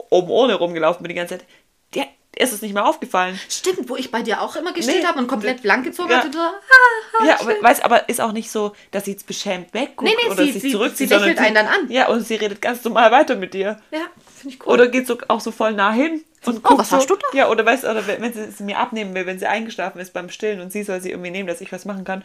oben 0.09 0.29
ohne 0.29 0.55
rumgelaufen 0.55 1.03
bin 1.03 1.09
die 1.09 1.15
ganze 1.15 1.37
Zeit, 1.37 1.47
der 1.93 2.07
ist 2.35 2.53
es 2.53 2.61
nicht 2.61 2.73
mehr 2.73 2.85
aufgefallen. 2.85 3.39
Stimmt, 3.49 3.89
wo 3.89 3.95
ich 3.95 4.11
bei 4.11 4.21
dir 4.21 4.41
auch 4.41 4.55
immer 4.55 4.71
gestillt 4.73 4.99
Nee. 5.01 5.05
habe 5.07 5.17
und 5.19 5.27
komplett 5.27 5.61
blank 5.63 5.83
gezogen 5.85 6.11
Ja. 6.11 6.17
habe. 6.19 6.29
du 6.29 6.37
so, 6.37 7.25
Ja, 7.25 7.39
aber, 7.39 7.53
weiß, 7.61 7.81
aber 7.81 8.09
ist 8.09 8.21
auch 8.21 8.31
nicht 8.31 8.51
so, 8.51 8.73
dass 8.91 9.05
sie 9.05 9.11
jetzt 9.11 9.25
beschämt 9.25 9.73
wegguckt 9.73 10.03
Nee, 10.03 10.15
nee, 10.23 10.29
oder 10.31 10.43
sie- 10.43 10.51
sich 10.51 10.61
sie- 10.61 10.71
zurückzieht. 10.71 11.09
sie 11.09 11.15
lächelt 11.15 11.39
einen 11.39 11.55
dann 11.55 11.67
an. 11.67 11.89
Ja, 11.89 12.07
und 12.09 12.21
sie 12.27 12.35
redet 12.35 12.61
ganz 12.61 12.83
normal 12.83 13.11
weiter 13.11 13.35
mit 13.35 13.53
dir. 13.55 13.79
Ja, 13.91 14.01
finde 14.39 14.55
ich 14.55 14.65
cool. 14.65 14.73
Oder 14.73 14.87
geht 14.87 15.07
so 15.07 15.17
auch 15.29 15.41
so 15.41 15.51
voll 15.51 15.73
nah 15.73 15.91
hin 15.91 16.23
und 16.45 16.61
Oh, 16.63 16.77
was 16.77 16.89
so, 16.91 16.97
hast 16.97 17.09
du 17.09 17.15
da? 17.15 17.25
Ja, 17.33 17.49
oder 17.49 17.65
weißt 17.65 17.85
oder 17.85 18.05
wenn 18.05 18.31
sie 18.31 18.41
es 18.41 18.59
mir 18.59 18.77
abnehmen 18.77 19.15
will, 19.15 19.25
wenn 19.25 19.39
sie 19.39 19.47
eingeschlafen 19.47 19.99
ist 19.99 20.13
beim 20.13 20.29
Stillen 20.29 20.61
und 20.61 20.71
sie 20.71 20.83
soll 20.83 21.01
sie 21.01 21.09
irgendwie 21.09 21.31
nehmen, 21.31 21.47
dass 21.47 21.59
ich 21.61 21.71
was 21.71 21.85
machen 21.85 22.03
kann, 22.03 22.23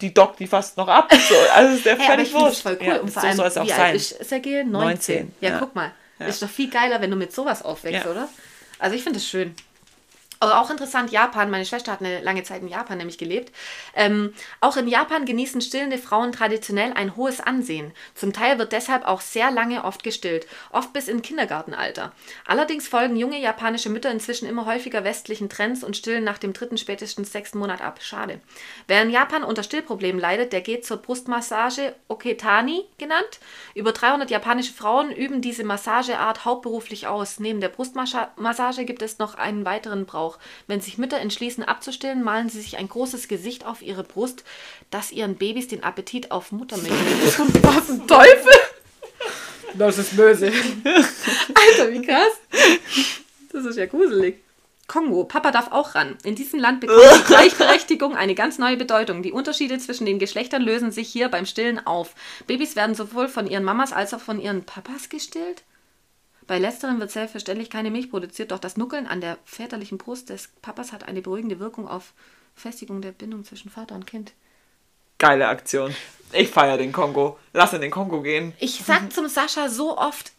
die 0.00 0.14
dockt 0.14 0.40
die 0.40 0.46
fast 0.46 0.78
noch 0.78 0.88
ab. 0.88 1.12
So, 1.12 1.34
also 1.54 1.74
ist 1.74 1.84
der 1.84 1.98
Hey, 1.98 2.06
völlig 2.16 2.32
wurscht. 2.32 2.62
voll 2.62 2.78
cool. 2.80 2.86
Ja, 2.86 2.96
und 3.00 3.10
vor 3.10 3.20
so 3.20 3.26
allem, 3.28 3.36
soll 3.36 3.46
es 3.48 3.58
auch 3.58 3.64
wie 3.64 3.68
sein. 3.68 3.80
alt 3.80 3.96
ist 3.96 4.24
Sergej? 4.28 4.64
19. 4.64 4.72
19, 4.72 5.34
Ja, 5.42 5.50
ja. 5.50 5.58
guck 5.58 5.74
mal. 5.74 5.92
Ist 6.26 6.40
doch 6.40 6.48
viel 6.48 6.70
geiler, 6.70 7.00
wenn 7.00 7.10
du 7.10 7.16
mit 7.16 7.32
sowas 7.32 7.64
aufwächst, 7.64 8.06
oder? 8.06 8.28
Also 8.82 8.96
ich 8.96 9.04
finde 9.04 9.18
es 9.20 9.28
schön. 9.28 9.54
Aber 10.42 10.60
auch 10.60 10.70
interessant, 10.70 11.12
Japan. 11.12 11.52
Meine 11.52 11.64
Schwester 11.64 11.92
hat 11.92 12.00
eine 12.00 12.20
lange 12.20 12.42
Zeit 12.42 12.62
in 12.62 12.68
Japan 12.68 12.98
nämlich 12.98 13.16
gelebt. 13.16 13.52
Ähm, 13.94 14.34
auch 14.60 14.76
in 14.76 14.88
Japan 14.88 15.24
genießen 15.24 15.60
stillende 15.60 15.98
Frauen 15.98 16.32
traditionell 16.32 16.92
ein 16.94 17.14
hohes 17.14 17.40
Ansehen. 17.40 17.92
Zum 18.16 18.32
Teil 18.32 18.58
wird 18.58 18.72
deshalb 18.72 19.06
auch 19.06 19.20
sehr 19.20 19.52
lange 19.52 19.84
oft 19.84 20.02
gestillt, 20.02 20.48
oft 20.72 20.92
bis 20.92 21.06
in 21.06 21.22
Kindergartenalter. 21.22 22.10
Allerdings 22.44 22.88
folgen 22.88 23.14
junge 23.14 23.38
japanische 23.38 23.88
Mütter 23.88 24.10
inzwischen 24.10 24.48
immer 24.48 24.66
häufiger 24.66 25.04
westlichen 25.04 25.48
Trends 25.48 25.84
und 25.84 25.96
stillen 25.96 26.24
nach 26.24 26.38
dem 26.38 26.54
dritten, 26.54 26.76
spätestens 26.76 27.30
sechsten 27.30 27.60
Monat 27.60 27.80
ab. 27.80 28.00
Schade. 28.02 28.40
Wer 28.88 29.02
in 29.02 29.10
Japan 29.10 29.44
unter 29.44 29.62
Stillproblemen 29.62 30.20
leidet, 30.20 30.52
der 30.52 30.62
geht 30.62 30.84
zur 30.84 30.96
Brustmassage 30.96 31.94
Oketani 32.08 32.82
genannt. 32.98 33.38
Über 33.76 33.92
300 33.92 34.28
japanische 34.28 34.72
Frauen 34.72 35.12
üben 35.12 35.40
diese 35.40 35.62
Massageart 35.62 36.44
hauptberuflich 36.44 37.06
aus. 37.06 37.38
Neben 37.38 37.60
der 37.60 37.68
Brustmassage 37.68 38.84
gibt 38.84 39.02
es 39.02 39.20
noch 39.20 39.36
einen 39.36 39.64
weiteren 39.64 40.04
Brauch. 40.04 40.31
Wenn 40.66 40.80
sich 40.80 40.98
Mütter 40.98 41.18
entschließen 41.18 41.64
abzustillen, 41.64 42.22
malen 42.22 42.48
sie 42.48 42.60
sich 42.60 42.78
ein 42.78 42.88
großes 42.88 43.28
Gesicht 43.28 43.64
auf 43.66 43.82
ihre 43.82 44.04
Brust, 44.04 44.44
das 44.90 45.12
ihren 45.12 45.36
Babys 45.36 45.68
den 45.68 45.82
Appetit 45.82 46.30
auf 46.30 46.52
Muttermilch. 46.52 46.92
Was 47.62 47.90
ein 47.90 48.06
Teufel! 48.06 48.52
Das 49.74 49.98
ist 49.98 50.16
böse. 50.16 50.46
Alter, 50.46 51.90
wie 51.92 52.02
krass. 52.02 52.32
Das 53.52 53.64
ist 53.64 53.76
ja 53.76 53.86
gruselig. 53.86 54.42
Kongo, 54.86 55.24
Papa 55.24 55.52
darf 55.52 55.72
auch 55.72 55.94
ran. 55.94 56.18
In 56.22 56.34
diesem 56.34 56.60
Land 56.60 56.80
bekommt 56.80 57.00
die 57.00 57.24
Gleichberechtigung 57.26 58.14
eine 58.14 58.34
ganz 58.34 58.58
neue 58.58 58.76
Bedeutung. 58.76 59.22
Die 59.22 59.32
Unterschiede 59.32 59.78
zwischen 59.78 60.04
den 60.04 60.18
Geschlechtern 60.18 60.60
lösen 60.60 60.90
sich 60.90 61.08
hier 61.08 61.28
beim 61.28 61.46
Stillen 61.46 61.86
auf. 61.86 62.14
Babys 62.46 62.76
werden 62.76 62.94
sowohl 62.94 63.28
von 63.28 63.46
ihren 63.46 63.64
Mamas 63.64 63.92
als 63.92 64.12
auch 64.12 64.20
von 64.20 64.40
ihren 64.40 64.64
Papas 64.64 65.08
gestillt. 65.08 65.62
Bei 66.52 66.58
letzterem 66.58 67.00
wird 67.00 67.10
selbstverständlich 67.10 67.70
keine 67.70 67.90
Milch 67.90 68.10
produziert, 68.10 68.50
doch 68.50 68.58
das 68.58 68.76
Nuckeln 68.76 69.06
an 69.06 69.22
der 69.22 69.38
väterlichen 69.46 69.96
Brust 69.96 70.28
des 70.28 70.48
Papas 70.60 70.92
hat 70.92 71.08
eine 71.08 71.22
beruhigende 71.22 71.58
Wirkung 71.60 71.88
auf 71.88 72.12
Festigung 72.54 73.00
der 73.00 73.12
Bindung 73.12 73.42
zwischen 73.42 73.70
Vater 73.70 73.94
und 73.94 74.06
Kind. 74.06 74.34
Geile 75.16 75.48
Aktion. 75.48 75.96
Ich 76.30 76.50
feiere 76.50 76.76
den 76.76 76.92
Kongo. 76.92 77.38
Lass 77.54 77.72
in 77.72 77.80
den 77.80 77.90
Kongo 77.90 78.20
gehen. 78.20 78.52
Ich 78.58 78.82
sag 78.84 79.10
zum 79.14 79.28
Sascha 79.28 79.70
so 79.70 79.96
oft, 79.96 80.32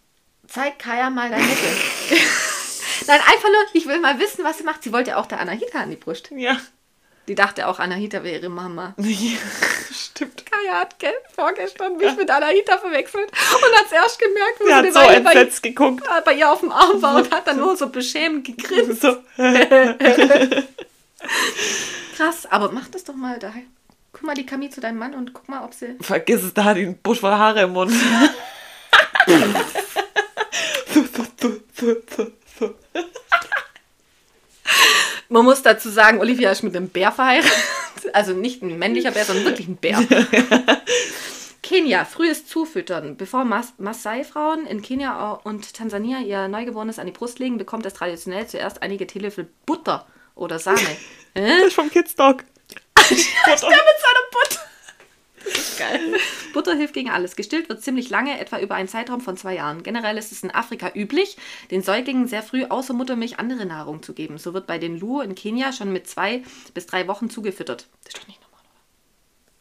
zeig 0.47 0.77
Kaya 0.77 1.09
mal 1.09 1.31
dein 1.31 1.41
Nickel. 1.41 1.77
Nein, 3.07 3.19
einfach 3.19 3.49
nur, 3.49 3.65
ich 3.73 3.87
will 3.87 3.99
mal 3.99 4.19
wissen, 4.19 4.43
was 4.43 4.59
sie 4.59 4.63
macht. 4.63 4.83
Sie 4.83 4.93
wollte 4.93 5.09
ja 5.09 5.17
auch 5.17 5.25
der 5.25 5.39
Anahita 5.39 5.79
an 5.79 5.89
die 5.89 5.95
Brust. 5.95 6.29
Ja. 6.29 6.59
Die 7.27 7.35
dachte 7.35 7.67
auch, 7.67 7.79
Anahita 7.79 8.23
wäre 8.23 8.35
ihre 8.39 8.49
Mama. 8.49 8.93
Stimmt. 9.93 10.45
Kaya 10.45 10.81
hat 10.81 10.99
gell, 10.99 11.13
vorgestern 11.33 11.95
mich 11.95 12.15
mit 12.17 12.29
Anahita 12.29 12.77
verwechselt 12.77 13.31
und 13.31 13.77
hat 13.77 13.85
es 13.85 13.91
erst 13.93 14.19
gemerkt, 14.19 14.59
wo 14.59 14.65
Sie 14.65 14.73
hat 14.73 14.85
so 14.87 14.99
Weile 14.99 15.21
bei, 15.21 15.31
entsetzt 15.31 15.63
geguckt. 15.63 16.05
äh, 16.05 16.21
bei 16.25 16.33
ihr 16.33 16.51
auf 16.51 16.59
dem 16.59 16.71
Arm 16.71 17.01
war 17.01 17.15
und 17.15 17.31
hat 17.35 17.47
dann 17.47 17.57
nur 17.57 17.77
so 17.77 17.87
beschämend 17.89 18.45
gegrinst. 18.45 19.01
So. 19.01 19.15
Krass, 22.17 22.45
aber 22.47 22.71
mach 22.71 22.89
das 22.89 23.05
doch 23.05 23.15
mal 23.15 23.39
da. 23.39 23.53
Guck 24.11 24.23
mal 24.23 24.35
die 24.35 24.45
Kami 24.45 24.69
zu 24.69 24.81
deinem 24.81 24.99
Mann 24.99 25.15
und 25.15 25.33
guck 25.33 25.47
mal, 25.47 25.63
ob 25.63 25.73
sie... 25.73 25.95
Vergiss 26.01 26.43
es, 26.43 26.53
da 26.53 26.65
hat 26.65 26.77
die 26.77 26.81
einen 26.81 26.97
Busch 26.97 27.21
voll 27.21 27.31
Haare 27.31 27.61
im 27.61 27.71
Mund. 27.71 27.93
Man 35.33 35.45
muss 35.45 35.63
dazu 35.63 35.89
sagen, 35.89 36.19
Olivia 36.19 36.51
ist 36.51 36.61
mit 36.61 36.75
einem 36.75 36.89
Bär 36.89 37.11
verheiratet. 37.11 37.51
Also 38.11 38.33
nicht 38.33 38.61
ein 38.61 38.77
männlicher 38.77 39.11
Bär, 39.11 39.25
sondern 39.25 39.45
wirklich 39.45 39.67
ein 39.67 39.77
Bär. 39.77 39.97
Kenia, 41.63 42.05
frühes 42.05 42.45
Zufüttern. 42.45 43.17
Bevor 43.17 43.43
Mas 43.45 43.73
Maasai-Frauen 43.77 44.67
in 44.67 44.81
Kenia 44.83 45.31
und 45.43 45.73
Tansania 45.73 46.19
ihr 46.19 46.47
Neugeborenes 46.47 46.99
an 46.99 47.07
die 47.07 47.13
Brust 47.13 47.39
legen, 47.39 47.57
bekommt 47.57 47.85
es 47.85 47.93
traditionell 47.93 48.45
zuerst 48.45 48.83
einige 48.83 49.07
Teelöffel 49.07 49.47
Butter 49.65 50.05
oder 50.35 50.59
Sahne. 50.59 50.79
Das 51.33 51.67
ist 51.67 51.73
vom 51.73 51.89
Kids 51.89 52.15
Dog. 52.15 52.43
Der 52.95 53.07
mit 53.09 53.19
seiner 53.19 54.25
Butter. 54.31 54.61
Das 55.43 55.57
ist 55.57 55.79
geil. 55.79 55.99
Butter 56.53 56.75
hilft 56.75 56.93
gegen 56.93 57.09
alles. 57.09 57.35
Gestillt 57.35 57.69
wird 57.69 57.81
ziemlich 57.81 58.09
lange, 58.09 58.39
etwa 58.39 58.59
über 58.59 58.75
einen 58.75 58.87
Zeitraum 58.87 59.21
von 59.21 59.37
zwei 59.37 59.55
Jahren. 59.55 59.83
Generell 59.83 60.17
ist 60.17 60.31
es 60.31 60.43
in 60.43 60.51
Afrika 60.51 60.91
üblich, 60.93 61.37
den 61.71 61.81
Säuglingen 61.81 62.27
sehr 62.27 62.43
früh 62.43 62.65
außer 62.65 62.93
Muttermilch 62.93 63.39
andere 63.39 63.65
Nahrung 63.65 64.03
zu 64.03 64.13
geben. 64.13 64.37
So 64.37 64.53
wird 64.53 64.67
bei 64.67 64.77
den 64.77 64.97
Luo 64.99 65.21
in 65.21 65.35
Kenia 65.35 65.73
schon 65.73 65.91
mit 65.91 66.07
zwei 66.07 66.43
bis 66.73 66.85
drei 66.85 67.07
Wochen 67.07 67.29
zugefüttert. 67.29 67.87
Das 68.03 68.13
ist 68.13 68.21
doch 68.21 68.27
nicht 68.27 68.41
normal. 68.41 68.61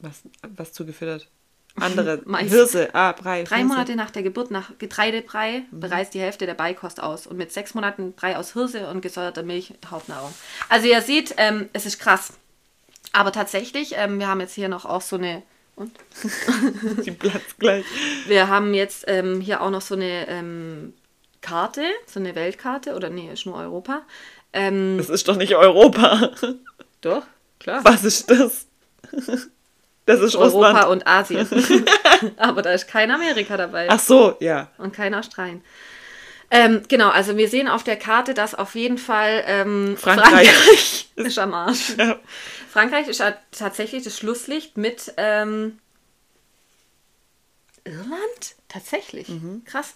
Was, 0.00 0.22
was 0.56 0.72
zugefüttert? 0.72 1.28
Andere 1.76 2.20
Mais. 2.26 2.50
Hirse. 2.50 2.90
Ah, 2.94 3.12
Brei. 3.12 3.44
Drei 3.44 3.56
Hirse. 3.56 3.68
Monate 3.68 3.96
nach 3.96 4.10
der 4.10 4.22
Geburt 4.22 4.50
nach 4.50 4.78
Getreidebrei 4.78 5.62
bereist 5.70 6.14
die 6.14 6.20
Hälfte 6.20 6.46
der 6.46 6.54
Beikost 6.54 7.02
aus 7.02 7.26
und 7.26 7.38
mit 7.38 7.52
sechs 7.52 7.74
Monaten 7.74 8.12
Brei 8.12 8.36
aus 8.36 8.52
Hirse 8.52 8.88
und 8.88 9.00
gesäuerter 9.00 9.42
Milch 9.42 9.72
Hauptnahrung. 9.90 10.32
Also 10.68 10.86
ihr 10.86 11.00
seht, 11.00 11.34
ähm, 11.38 11.68
es 11.72 11.86
ist 11.86 11.98
krass. 11.98 12.34
Aber 13.12 13.32
tatsächlich, 13.32 13.94
ähm, 13.96 14.18
wir 14.18 14.28
haben 14.28 14.40
jetzt 14.40 14.54
hier 14.54 14.68
noch 14.68 14.84
auch 14.84 15.02
so 15.02 15.16
eine 15.16 15.42
und 15.82 17.04
Die 17.06 17.10
platzt 17.10 17.58
gleich. 17.58 17.84
wir 18.26 18.48
haben 18.48 18.74
jetzt 18.74 19.04
ähm, 19.08 19.40
hier 19.40 19.60
auch 19.60 19.70
noch 19.70 19.80
so 19.82 19.94
eine 19.94 20.28
ähm, 20.28 20.94
Karte, 21.40 21.82
so 22.06 22.20
eine 22.20 22.34
Weltkarte 22.34 22.94
oder 22.94 23.10
nee, 23.10 23.30
ist 23.32 23.46
nur 23.46 23.56
Europa. 23.56 24.02
Ähm, 24.52 24.96
Das 24.98 25.08
ist 25.08 25.28
doch 25.28 25.36
nicht 25.36 25.54
Europa. 25.56 26.30
doch, 27.00 27.24
klar. 27.58 27.80
Was 27.84 28.04
ist 28.04 28.30
das? 28.30 28.66
Das 30.06 30.20
ist 30.20 30.34
Europa 30.36 30.82
Russland. 30.82 30.88
und 30.90 31.06
Asien. 31.06 31.48
Aber 32.36 32.62
da 32.62 32.72
ist 32.72 32.88
kein 32.88 33.10
Amerika 33.10 33.56
dabei. 33.56 33.86
Ach 33.88 34.00
so, 34.00 34.36
ja. 34.40 34.68
und 34.78 34.92
kein 34.92 35.14
Australien. 35.14 35.62
Ähm, 36.54 36.82
genau, 36.86 37.08
also 37.08 37.38
wir 37.38 37.48
sehen 37.48 37.66
auf 37.66 37.82
der 37.82 37.96
Karte, 37.96 38.34
dass 38.34 38.54
auf 38.54 38.74
jeden 38.74 38.98
Fall 38.98 39.42
ähm, 39.46 39.96
Frankreich. 39.96 40.50
Frankreich 40.50 41.10
ist 41.16 41.38
am 41.38 41.54
Arsch. 41.54 41.96
Ja. 41.96 42.18
Frankreich 42.70 43.08
ist 43.08 43.22
tatsächlich 43.52 44.04
das 44.04 44.18
Schlusslicht 44.18 44.76
mit 44.76 45.14
ähm, 45.16 45.78
Irland? 47.84 48.54
Tatsächlich. 48.68 49.28
Mhm. 49.30 49.62
Krass. 49.64 49.94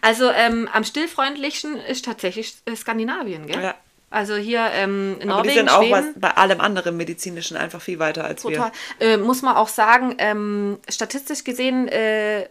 Also 0.00 0.30
ähm, 0.30 0.66
am 0.72 0.82
stillfreundlichsten 0.84 1.76
ist 1.76 2.06
tatsächlich 2.06 2.56
äh, 2.64 2.74
Skandinavien, 2.74 3.46
gell? 3.46 3.62
Ja. 3.62 3.74
Also 4.08 4.36
hier 4.36 4.66
ähm, 4.72 5.18
in 5.20 5.30
Aber 5.30 5.42
die 5.42 5.48
Norwegen, 5.48 5.54
sind 5.54 5.68
auch 5.68 5.82
Schweden. 5.82 6.14
was, 6.14 6.20
bei 6.22 6.30
allem 6.30 6.62
anderen 6.62 6.96
medizinischen 6.96 7.58
einfach 7.58 7.82
viel 7.82 7.98
weiter 7.98 8.24
als 8.24 8.40
Total. 8.40 8.72
wir. 8.98 9.06
Äh, 9.06 9.16
muss 9.18 9.42
man 9.42 9.56
auch 9.56 9.68
sagen, 9.68 10.14
ähm, 10.16 10.78
statistisch 10.88 11.44
gesehen, 11.44 11.86
äh, 11.88 12.48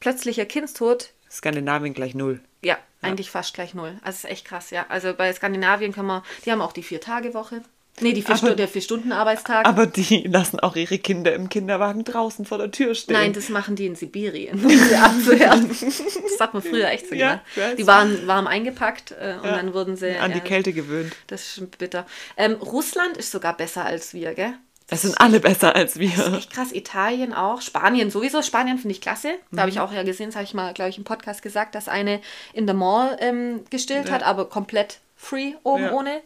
plötzlicher 0.00 0.46
Kindstod 0.46 1.10
Skandinavien 1.30 1.92
gleich 1.92 2.14
null. 2.14 2.40
Ja, 2.66 2.78
eigentlich 3.02 3.30
fast 3.30 3.54
gleich 3.54 3.74
null. 3.74 3.94
Also 4.02 4.16
es 4.16 4.24
ist 4.24 4.30
echt 4.30 4.44
krass, 4.44 4.70
ja. 4.70 4.86
Also 4.88 5.14
bei 5.14 5.32
Skandinavien 5.32 5.92
kann 5.92 6.06
man, 6.06 6.22
die 6.44 6.50
haben 6.50 6.60
auch 6.60 6.72
die 6.72 6.82
Vier-Tage-Woche. 6.82 7.62
Nee, 8.00 8.12
die 8.12 8.20
vier 8.20 8.34
Aber- 8.34 8.54
der 8.54 8.68
Vier-Stunden-Arbeitstag. 8.68 9.64
Aber 9.66 9.86
die 9.86 10.24
lassen 10.30 10.60
auch 10.60 10.76
ihre 10.76 10.98
Kinder 10.98 11.32
im 11.32 11.48
Kinderwagen 11.48 12.04
draußen 12.04 12.44
vor 12.44 12.58
der 12.58 12.70
Tür 12.70 12.94
stehen. 12.94 13.14
Nein, 13.14 13.32
das 13.32 13.48
machen 13.48 13.74
die 13.74 13.86
in 13.86 13.94
Sibirien, 13.96 14.62
um 14.62 14.68
sie 14.68 14.94
abzuhärten. 14.96 15.70
Das 15.70 16.40
hat 16.40 16.52
man 16.52 16.62
früher 16.62 16.88
echt 16.90 17.08
so 17.08 17.14
Ja, 17.14 17.40
gemacht. 17.54 17.78
Die 17.78 17.86
waren 17.86 18.26
warm 18.26 18.46
eingepackt 18.48 19.12
äh, 19.12 19.36
und 19.40 19.44
Ja, 19.46 19.56
dann 19.56 19.72
wurden 19.72 19.96
sie... 19.96 20.14
an 20.18 20.32
die 20.32 20.38
äh, 20.40 20.42
Kälte 20.42 20.74
gewöhnt. 20.74 21.14
Das 21.28 21.40
ist 21.42 21.54
schon 21.54 21.68
bitter. 21.70 22.04
Ähm, 22.36 22.54
Russland 22.56 23.16
ist 23.16 23.30
sogar 23.30 23.56
besser 23.56 23.86
als 23.86 24.12
wir, 24.12 24.34
gell? 24.34 24.52
Das 24.88 25.02
sind 25.02 25.20
alle 25.20 25.40
besser 25.40 25.74
als 25.74 25.94
Das 25.94 26.02
ist 26.02 26.16
wir. 26.16 26.34
echt 26.38 26.52
krass. 26.52 26.70
Italien 26.72 27.34
auch. 27.34 27.60
Spanien 27.60 28.10
sowieso. 28.10 28.40
Spanien 28.42 28.78
finde 28.78 28.92
ich 28.94 29.00
klasse. 29.00 29.30
Da 29.50 29.56
Mhm. 29.56 29.60
habe 29.60 29.70
ich 29.70 29.80
auch 29.80 29.92
ja 29.92 30.02
gesehen, 30.04 30.26
das 30.26 30.36
habe 30.36 30.44
ich 30.44 30.54
mal, 30.54 30.72
glaube 30.74 30.90
ich, 30.90 30.98
im 30.98 31.04
Podcast 31.04 31.42
gesagt, 31.42 31.74
dass 31.74 31.88
eine 31.88 32.20
in 32.52 32.66
der 32.66 32.74
Mall 32.76 33.16
ähm, 33.20 33.64
gestillt 33.70 34.06
Ja. 34.08 34.14
hat, 34.14 34.22
aber 34.22 34.48
komplett 34.48 35.00
free 35.16 35.54
oben 35.64 35.84
Ja. 35.84 35.92
ohne. 35.92 36.20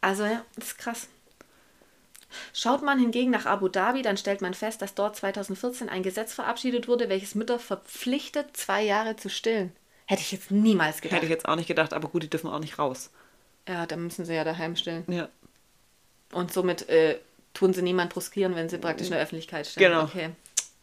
Also 0.00 0.24
ja, 0.24 0.44
das 0.56 0.66
ist 0.68 0.78
krass. 0.78 1.08
Schaut 2.54 2.82
man 2.82 2.98
hingegen 2.98 3.30
nach 3.30 3.46
Abu 3.46 3.68
Dhabi, 3.68 4.00
dann 4.02 4.16
stellt 4.16 4.40
man 4.40 4.54
fest, 4.54 4.80
dass 4.80 4.94
dort 4.94 5.16
2014 5.16 5.88
ein 5.88 6.02
Gesetz 6.02 6.32
verabschiedet 6.32 6.88
wurde, 6.88 7.08
welches 7.08 7.34
Mütter 7.34 7.58
verpflichtet, 7.58 8.56
zwei 8.56 8.82
Jahre 8.82 9.16
zu 9.16 9.28
stillen. 9.28 9.72
Hätte 10.06 10.22
ich 10.22 10.32
jetzt 10.32 10.50
niemals 10.50 11.00
gedacht. 11.00 11.16
Hätte 11.16 11.26
ich 11.26 11.30
jetzt 11.30 11.46
auch 11.46 11.56
nicht 11.56 11.66
gedacht, 11.68 11.92
aber 11.92 12.08
gut, 12.08 12.22
die 12.22 12.30
dürfen 12.30 12.48
auch 12.50 12.58
nicht 12.58 12.78
raus. 12.78 13.10
Ja, 13.68 13.86
dann 13.86 14.02
müssen 14.04 14.24
sie 14.24 14.34
ja 14.34 14.44
daheim 14.44 14.76
stillen. 14.76 15.04
Ja. 15.08 15.28
Und 16.32 16.52
somit 16.52 16.88
äh, 16.88 17.18
tun 17.54 17.72
sie 17.72 17.82
niemand 17.82 18.12
bruskieren, 18.12 18.54
wenn 18.56 18.68
sie 18.68 18.78
praktisch 18.78 19.08
in 19.08 19.12
der 19.12 19.22
Öffentlichkeit 19.22 19.66
stehen. 19.66 19.90
Genau. 19.90 20.04
Okay. 20.04 20.30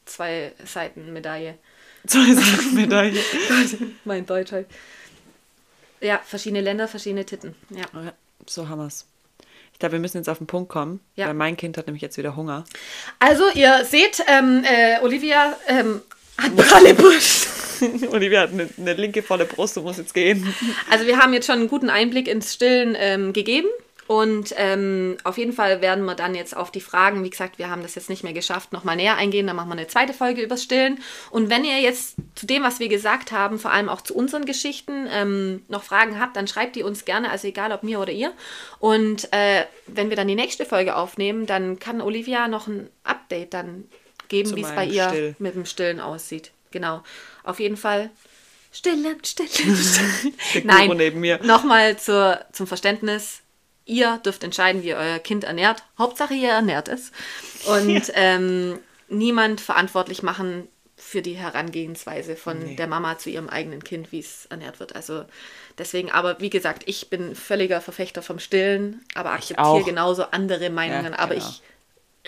Zwei 0.05 0.53
Seiten 0.65 1.11
Medaille. 1.13 1.57
Zwei 2.07 2.33
Sachen 2.33 2.75
Medaille. 2.75 3.19
mein 4.05 4.25
Deutsch 4.25 4.51
halt. 4.51 4.67
Ja, 6.01 6.19
verschiedene 6.25 6.61
Länder, 6.61 6.87
verschiedene 6.87 7.25
Titten. 7.25 7.55
Ja. 7.69 7.83
Ja, 7.93 8.13
so 8.47 8.69
haben 8.69 8.79
wir's. 8.79 9.05
Ich 9.73 9.79
glaube, 9.79 9.93
wir 9.93 9.99
müssen 9.99 10.17
jetzt 10.17 10.29
auf 10.29 10.37
den 10.39 10.47
Punkt 10.47 10.69
kommen, 10.69 10.99
Ja. 11.15 11.27
weil 11.27 11.33
mein 11.33 11.55
Kind 11.57 11.77
hat 11.77 11.87
nämlich 11.87 12.01
jetzt 12.01 12.17
wieder 12.17 12.35
Hunger. 12.35 12.65
Also, 13.19 13.49
ihr 13.53 13.85
seht, 13.85 14.21
ähm, 14.27 14.63
äh, 14.65 14.99
Olivia 15.01 15.55
ähm, 15.67 16.01
hat 16.37 16.55
pralle 16.55 16.93
Brust. 16.93 17.47
Olivia 18.11 18.41
hat 18.41 18.51
eine, 18.51 18.67
eine 18.77 18.93
linke 18.93 19.23
volle 19.23 19.45
Brust 19.45 19.77
und 19.77 19.83
muss 19.85 19.97
jetzt 19.97 20.13
gehen. 20.13 20.53
Also, 20.89 21.05
wir 21.05 21.17
haben 21.17 21.33
jetzt 21.33 21.45
schon 21.47 21.59
einen 21.59 21.69
guten 21.69 21.89
Einblick 21.89 22.27
ins 22.27 22.53
Stillen 22.53 22.95
ähm, 22.97 23.31
gegeben. 23.31 23.69
Und 24.09 24.55
ähm, 24.57 25.17
auf 25.23 25.37
jeden 25.37 25.53
Fall 25.53 25.81
werden 25.81 26.03
wir 26.03 26.15
dann 26.15 26.33
jetzt 26.33 26.57
auf 26.57 26.71
die 26.71 26.81
Fragen, 26.81 27.23
wie 27.23 27.29
gesagt, 27.29 27.59
wir 27.59 27.69
haben 27.69 27.83
das 27.83 27.93
jetzt 27.93 28.09
nicht 28.09 28.23
mehr 28.23 28.33
geschafft, 28.33 28.73
nochmal 28.73 28.95
näher 28.95 29.17
eingehen. 29.17 29.45
Dann 29.45 29.55
machen 29.55 29.69
wir 29.69 29.73
eine 29.73 29.85
zweite 29.85 30.15
Folge 30.15 30.41
übers 30.41 30.63
Stillen. 30.63 30.97
Und 31.29 31.51
wenn 31.51 31.63
ihr 31.63 31.79
jetzt 31.79 32.15
zu 32.33 32.47
dem, 32.47 32.63
was 32.63 32.79
wir 32.79 32.87
gesagt 32.87 33.31
haben, 33.31 33.59
vor 33.59 33.69
allem 33.69 33.87
auch 33.87 34.01
zu 34.01 34.15
unseren 34.15 34.45
Geschichten, 34.45 35.07
ähm, 35.11 35.61
noch 35.67 35.83
Fragen 35.83 36.19
habt, 36.19 36.35
dann 36.37 36.47
schreibt 36.47 36.75
die 36.75 36.81
uns 36.81 37.05
gerne, 37.05 37.29
also 37.29 37.47
egal 37.47 37.71
ob 37.71 37.83
mir 37.83 37.99
oder 37.99 38.11
ihr. 38.11 38.33
Und 38.79 39.31
äh, 39.31 39.65
wenn 39.85 40.09
wir 40.09 40.17
dann 40.17 40.27
die 40.27 40.33
nächste 40.33 40.65
Folge 40.65 40.95
aufnehmen, 40.95 41.45
dann 41.45 41.77
kann 41.77 42.01
Olivia 42.01 42.47
noch 42.47 42.65
ein 42.65 42.89
Update 43.03 43.53
dann 43.53 43.83
geben, 44.27 44.55
wie 44.55 44.63
es 44.63 44.71
bei 44.71 44.85
ihr 44.85 45.07
Still. 45.09 45.35
mit 45.37 45.53
dem 45.53 45.65
Stillen 45.65 45.99
aussieht. 45.99 46.49
Genau. 46.71 47.03
Auf 47.43 47.59
jeden 47.59 47.77
Fall 47.77 48.09
stillen, 48.71 49.05
stillen, 49.23 49.75
stillen. 49.75 50.33
Nein, 50.63 50.89
neben 50.97 51.19
mir. 51.19 51.39
Nochmal 51.43 51.99
zur, 51.99 52.43
zum 52.53 52.65
Verständnis. 52.65 53.43
Ihr 53.89 54.19
dürft 54.23 54.43
entscheiden, 54.43 54.83
wie 54.83 54.89
ihr 54.89 54.97
euer 54.97 55.19
Kind 55.19 55.43
ernährt. 55.43 55.83
Hauptsache, 55.97 56.35
ihr 56.35 56.49
ernährt 56.49 56.87
es. 56.87 57.11
Und 57.67 58.03
ähm, 58.13 58.79
niemand 59.09 59.61
verantwortlich 59.61 60.21
machen 60.21 60.67
für 60.95 61.21
die 61.21 61.33
Herangehensweise 61.33 62.35
von 62.35 62.59
Nee. 62.59 62.75
der 62.75 62.85
Mama 62.87 63.17
zu 63.17 63.29
ihrem 63.29 63.49
eigenen 63.49 63.83
Kind, 63.83 64.11
wie 64.11 64.19
es 64.19 64.45
ernährt 64.47 64.79
wird. 64.79 64.95
Also 64.95 65.25
deswegen, 65.77 66.11
aber 66.11 66.39
wie 66.39 66.49
gesagt, 66.49 66.83
ich 66.85 67.09
bin 67.09 67.35
völliger 67.35 67.81
Verfechter 67.81 68.21
vom 68.21 68.37
Stillen, 68.37 69.01
aber 69.15 69.31
akzeptiere 69.31 69.83
genauso 69.83 70.23
andere 70.25 70.69
Meinungen. 70.69 71.13
Ja, 71.13 71.19
aber 71.19 71.35
genau. 71.35 71.47
ich 71.47 71.61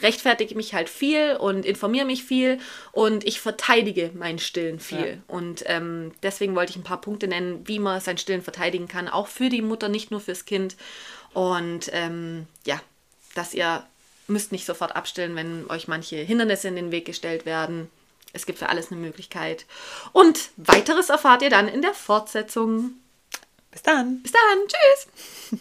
rechtfertige 0.01 0.55
mich 0.55 0.73
halt 0.73 0.89
viel 0.89 1.35
und 1.35 1.65
informiere 1.65 2.05
mich 2.05 2.23
viel 2.23 2.59
und 2.91 3.25
ich 3.25 3.41
verteidige 3.41 4.11
mein 4.13 4.39
Stillen 4.39 4.79
viel. 4.79 5.21
Und 5.27 5.63
ähm, 5.67 6.13
deswegen 6.23 6.55
wollte 6.55 6.71
ich 6.71 6.77
ein 6.77 6.83
paar 6.83 7.01
Punkte 7.01 7.27
nennen, 7.27 7.67
wie 7.67 7.77
man 7.77 7.99
sein 7.99 8.17
Stillen 8.17 8.41
verteidigen 8.41 8.87
kann, 8.87 9.07
auch 9.09 9.27
für 9.27 9.49
die 9.49 9.61
Mutter, 9.61 9.89
nicht 9.89 10.09
nur 10.09 10.21
fürs 10.21 10.45
Kind. 10.45 10.75
Und 11.33 11.89
ähm, 11.93 12.47
ja, 12.65 12.81
dass 13.35 13.53
ihr 13.53 13.85
müsst 14.27 14.51
nicht 14.51 14.65
sofort 14.65 14.95
abstillen, 14.95 15.35
wenn 15.35 15.69
euch 15.69 15.87
manche 15.87 16.17
Hindernisse 16.17 16.67
in 16.67 16.75
den 16.75 16.91
Weg 16.91 17.05
gestellt 17.05 17.45
werden. 17.45 17.89
Es 18.33 18.45
gibt 18.45 18.59
für 18.59 18.69
alles 18.69 18.91
eine 18.91 19.01
Möglichkeit. 19.01 19.65
Und 20.13 20.49
weiteres 20.57 21.09
erfahrt 21.09 21.41
ihr 21.41 21.49
dann 21.49 21.67
in 21.67 21.81
der 21.81 21.93
Fortsetzung. 21.93 22.91
Bis 23.71 23.81
dann. 23.81 24.21
Bis 24.21 24.31
dann, 24.31 24.67
tschüss! 24.67 25.59